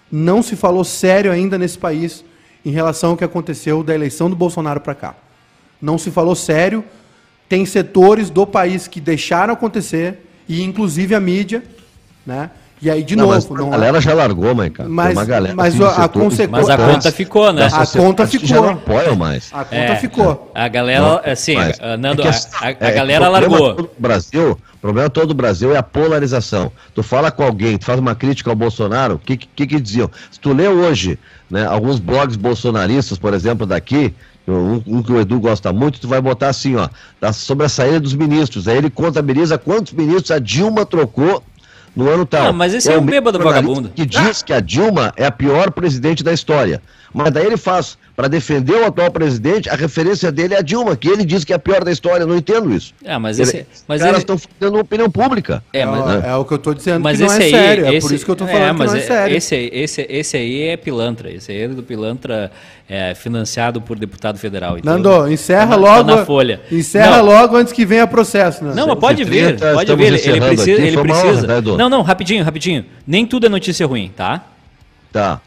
não 0.08 0.40
se 0.40 0.54
falou 0.54 0.84
sério 0.84 1.32
ainda 1.32 1.58
nesse 1.58 1.76
país 1.76 2.24
em 2.64 2.70
relação 2.70 3.10
ao 3.10 3.16
que 3.16 3.24
aconteceu 3.24 3.82
da 3.82 3.92
eleição 3.92 4.30
do 4.30 4.36
Bolsonaro 4.36 4.80
para 4.80 4.94
cá. 4.94 5.16
Não 5.82 5.98
se 5.98 6.12
falou 6.12 6.36
sério. 6.36 6.84
Tem 7.48 7.66
setores 7.66 8.30
do 8.30 8.46
país 8.46 8.86
que 8.86 9.00
deixaram 9.00 9.52
acontecer 9.52 10.30
e 10.48 10.62
inclusive 10.62 11.12
a 11.12 11.18
mídia, 11.18 11.64
né? 12.24 12.50
E 12.82 12.88
aí, 12.90 13.02
de 13.02 13.14
Não, 13.14 13.26
novo, 13.26 13.34
mas 13.34 13.60
não 13.60 13.68
a 13.68 13.70
galera 13.72 14.00
já 14.00 14.14
largou, 14.14 14.54
mãe, 14.54 14.70
cara. 14.70 14.88
Mas- 14.88 15.12
uma 15.12 15.24
galera 15.26 15.54
mas 15.54 15.74
assim, 15.74 15.84
a- 15.84 16.04
a 16.04 16.08
consequência- 16.08 16.48
Mas 16.48 16.68
a 16.70 16.76
conta 16.78 17.12
ficou, 17.12 17.52
né? 17.52 17.68
A 17.70 17.86
conta 17.86 18.26
ficou. 18.26 18.46
Já 18.48 18.56
não 18.60 18.70
apoiam 18.70 19.14
mais. 19.16 19.50
A 19.52 19.64
conta 19.64 19.74
É, 19.76 19.96
ficou. 19.96 20.50
A 20.54 20.66
galera, 20.66 21.20
assim, 21.30 21.56
Mas 21.56 21.78
a- 21.78 21.96
Nando, 21.98 22.20
é 22.20 22.24
que 22.24 22.28
a, 22.28 22.30
assim, 22.30 22.48
a- 22.58 22.66
a 22.66 22.88
é, 22.88 22.92
galera 22.92 23.28
largou. 23.28 23.90
Brasil, 23.98 24.52
o 24.74 24.78
problema 24.78 25.10
todo 25.10 25.28
do 25.28 25.34
Brasil 25.34 25.74
é 25.74 25.76
a 25.78 25.82
polarização. 25.82 26.72
Tu 26.94 27.02
fala 27.02 27.30
com 27.30 27.42
alguém, 27.42 27.76
tu 27.76 27.84
faz 27.84 27.98
uma 27.98 28.14
crítica 28.14 28.48
ao 28.48 28.56
Bolsonaro, 28.56 29.16
o 29.16 29.18
que, 29.18 29.36
que 29.36 29.66
que 29.66 29.78
diziam? 29.78 30.10
Se 30.30 30.40
tu 30.40 30.54
lê 30.54 30.66
hoje, 30.66 31.18
né, 31.50 31.66
alguns 31.66 31.98
blogs 31.98 32.36
bolsonaristas, 32.36 33.18
por 33.18 33.34
exemplo, 33.34 33.66
daqui, 33.66 34.14
um, 34.48 34.82
um 34.86 35.02
que 35.02 35.12
o 35.12 35.20
Edu 35.20 35.38
gosta 35.38 35.70
muito, 35.70 36.00
tu 36.00 36.08
vai 36.08 36.20
botar 36.20 36.48
assim, 36.48 36.76
ó, 36.76 36.88
da- 37.20 37.32
sobre 37.32 37.66
a 37.66 37.68
saída 37.68 38.00
dos 38.00 38.14
ministros. 38.14 38.66
Aí 38.66 38.78
ele 38.78 38.88
contabiliza 38.88 39.58
quantos 39.58 39.92
ministros 39.92 40.30
a 40.30 40.38
Dilma 40.38 40.86
trocou 40.86 41.42
no 41.94 42.08
ano 42.08 42.24
tal. 42.24 42.48
Ah, 42.48 42.52
mas 42.52 42.74
esse 42.74 42.90
é 42.90 42.96
o 42.96 43.00
um 43.00 43.04
bêbado 43.04 43.38
vagabundo. 43.38 43.90
Que 43.90 44.06
diz 44.06 44.42
que 44.42 44.52
a 44.52 44.60
Dilma 44.60 45.12
é 45.16 45.26
a 45.26 45.30
pior 45.30 45.70
presidente 45.70 46.22
da 46.22 46.32
história. 46.32 46.80
Mas 47.12 47.32
daí 47.32 47.46
ele 47.46 47.56
faz, 47.56 47.98
para 48.16 48.28
defender 48.28 48.74
o 48.74 48.84
atual 48.86 49.10
presidente, 49.10 49.68
a 49.70 49.74
referência 49.74 50.30
dele 50.30 50.54
é 50.54 50.58
a 50.58 50.60
Dilma, 50.62 50.94
que 50.96 51.08
ele 51.08 51.24
diz 51.24 51.42
que 51.44 51.52
é 51.52 51.56
a 51.56 51.58
pior 51.58 51.82
da 51.84 51.90
história. 51.90 52.24
Eu 52.24 52.26
não 52.26 52.36
entendo 52.36 52.70
isso. 52.74 52.92
Ah, 53.06 53.18
mas 53.18 53.38
Ele- 53.38 53.48
esse, 53.48 53.66
mas 53.88 53.96
Os 54.00 54.02
caras 54.06 54.22
ele, 54.22 54.32
estão 54.34 54.38
fazendo 54.38 54.78
opinião 54.78 55.10
pública. 55.10 55.62
é, 55.72 55.86
mas, 55.86 56.24
é, 56.24 56.28
é 56.28 56.34
o 56.34 56.44
que 56.44 56.52
eu 56.52 56.58
tô 56.58 56.74
dizendo 56.74 57.02
mas 57.02 57.16
que 57.18 57.24
não 57.24 57.32
esse 57.32 57.42
é 57.42 57.44
aí, 57.46 57.50
sério. 57.50 57.86
É 57.86 57.94
esse, 57.94 58.06
por 58.06 58.14
isso 58.14 58.24
que 58.24 58.30
eu 58.30 58.36
tô 58.36 58.46
falando 58.46 58.72
que 58.72 58.78
mas 58.78 58.92
não 58.92 58.98
é 58.98 59.02
sério. 59.02 59.36
Esse, 59.36 59.54
aí- 59.54 59.70
esse, 59.72 60.06
esse 60.08 60.36
aí 60.36 60.62
é 60.68 60.76
pilantra. 60.76 61.30
Esse 61.30 61.50
aí 61.52 61.62
é 61.62 61.68
do 61.68 61.82
pilantra 61.82 62.50
é, 62.88 63.14
financiado 63.14 63.80
por 63.80 63.98
deputado 63.98 64.38
federal. 64.38 64.76
Então, 64.76 64.92
Nando, 64.98 65.32
encerra 65.32 65.68
tá 65.68 65.76
logo. 65.76 66.04
tá 66.10 66.16
na 66.16 66.24
folha. 66.26 66.60
Encerra 66.70 67.18
Não. 67.18 67.24
logo 67.26 67.56
antes 67.56 67.72
que 67.72 67.86
venha 67.86 68.06
processo, 68.06 68.64
né? 68.64 68.72
Não, 68.74 68.88
mas 68.88 68.98
pode 68.98 69.24
vir, 69.24 69.56
30, 69.56 69.72
pode 69.72 69.94
vir. 69.96 70.04
Ele, 70.04 70.16
ele 70.16 70.40
precisa. 70.40 70.72
aqui, 70.72 70.82
Ele 70.82 70.96
precisa. 70.98 71.28
honra, 71.28 71.46
tá, 71.46 71.58
Edu? 71.58 71.76
não, 71.78 71.88
não, 71.88 72.02
rapidinho, 72.02 72.44
rapidinho. 72.44 72.84
Nem 73.06 73.24
tudo 73.24 73.46
é 73.46 73.48
notícia 73.48 73.86
ruim, 73.86 74.10
tá? 74.14 74.44
Tá. 75.12 75.40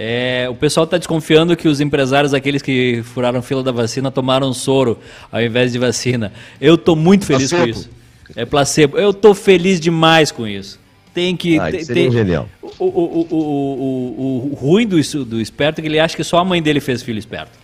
É, 0.00 0.46
o 0.48 0.54
pessoal 0.54 0.84
está 0.84 0.96
desconfiando 0.96 1.56
que 1.56 1.66
os 1.66 1.80
empresários, 1.80 2.32
aqueles 2.32 2.62
que 2.62 3.02
furaram 3.02 3.42
fila 3.42 3.64
da 3.64 3.72
vacina, 3.72 4.10
tomaram 4.12 4.52
soro 4.54 4.96
ao 5.32 5.42
invés 5.42 5.72
de 5.72 5.78
vacina. 5.78 6.32
Eu 6.60 6.78
tô 6.78 6.94
muito 6.94 7.26
feliz 7.26 7.50
com 7.50 7.56
Placebo. 7.56 7.78
isso. 7.80 7.90
É 8.36 8.44
placebo. 8.44 8.96
Eu 8.98 9.12
tô 9.12 9.34
feliz 9.34 9.80
demais 9.80 10.30
com 10.30 10.46
isso. 10.46 10.78
Tem 11.12 11.36
que. 11.36 11.58
Ah, 11.58 11.70
tem- 11.70 11.84
tem- 11.84 12.12
genial. 12.12 12.48
O, 12.62 12.84
o, 12.84 12.88
o, 12.88 13.26
o, 13.30 14.48
o, 14.48 14.50
o 14.52 14.54
ruim 14.54 14.86
do, 14.86 14.96
do 15.24 15.40
esperto 15.40 15.80
é 15.80 15.82
que 15.82 15.88
ele 15.88 15.98
acha 15.98 16.14
que 16.14 16.22
só 16.22 16.38
a 16.38 16.44
mãe 16.44 16.62
dele 16.62 16.78
fez 16.78 17.02
filho 17.02 17.18
esperto. 17.18 17.58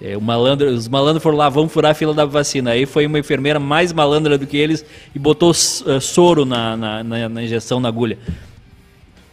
É, 0.00 0.16
o 0.16 0.20
malandro, 0.20 0.68
os 0.70 0.88
malandros 0.88 1.22
foram 1.22 1.36
lá, 1.36 1.48
vamos 1.48 1.72
furar 1.72 1.90
a 1.90 1.94
fila 1.94 2.14
da 2.14 2.24
vacina. 2.24 2.70
Aí 2.70 2.86
foi 2.86 3.04
uma 3.06 3.18
enfermeira 3.18 3.58
mais 3.60 3.92
malandra 3.92 4.38
do 4.38 4.46
que 4.46 4.56
eles 4.56 4.84
e 5.14 5.18
botou 5.18 5.50
eh, 5.50 6.00
soro 6.00 6.44
na, 6.46 6.76
na, 6.76 7.04
na- 7.04 7.28
na 7.28 7.42
injeção, 7.42 7.78
na 7.80 7.88
agulha. 7.88 8.16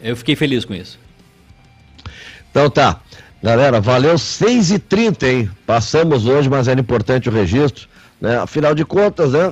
Eu 0.03 0.15
fiquei 0.18 0.36
feliz 0.36 0.65
com 0.65 0.73
isso. 0.73 0.99
Então 2.52 2.69
tá. 2.69 2.98
Galera, 3.41 3.82
valeu 3.82 4.15
6h30, 4.15 5.23
hein? 5.23 5.49
Passamos 5.65 6.28
hoje, 6.28 6.48
mas 6.48 6.68
era 6.68 6.80
importante 6.80 7.28
o 7.28 7.32
registro. 7.32 7.88
Né? 8.19 8.38
Afinal 8.38 8.76
de 8.76 8.86
contas, 8.86 9.32
né? 9.32 9.52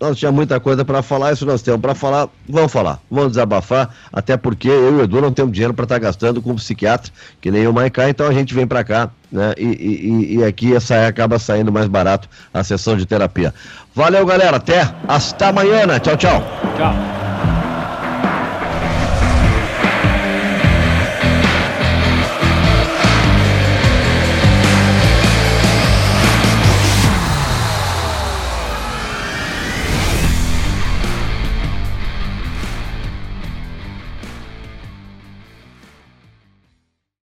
Nós 0.00 0.18
tinha 0.18 0.30
muita 0.30 0.60
coisa 0.60 0.84
para 0.84 1.00
falar, 1.02 1.32
isso 1.32 1.46
nós 1.46 1.62
temos 1.62 1.80
para 1.80 1.94
falar, 1.94 2.28
vamos 2.46 2.70
falar, 2.70 3.00
vamos 3.10 3.30
desabafar, 3.30 3.88
até 4.12 4.36
porque 4.36 4.68
eu 4.68 4.92
e 4.92 5.00
o 5.00 5.02
Edu 5.02 5.22
não 5.22 5.32
temos 5.32 5.52
dinheiro 5.52 5.72
para 5.72 5.84
estar 5.84 5.98
gastando 5.98 6.42
com 6.42 6.52
um 6.52 6.56
psiquiatra, 6.56 7.10
que 7.40 7.50
nem 7.50 7.66
o 7.66 7.72
Maicá, 7.72 8.06
então 8.08 8.26
a 8.26 8.32
gente 8.32 8.52
vem 8.52 8.66
para 8.66 8.84
cá, 8.84 9.08
né? 9.32 9.54
E, 9.56 9.64
e- 9.64 10.36
e 10.36 10.44
aqui 10.44 10.74
essa 10.76 11.06
acaba 11.06 11.38
saindo 11.38 11.72
mais 11.72 11.86
barato 11.86 12.28
a 12.52 12.62
sessão 12.62 12.94
de 12.94 13.06
terapia. 13.06 13.54
Valeu, 13.94 14.26
galera, 14.26 14.58
até 14.58 14.86
hasta 15.08 15.48
amanhã, 15.48 15.86
né? 15.86 15.98
tchau, 15.98 16.16
tchau. 16.16 16.42
Tchau. 16.76 17.25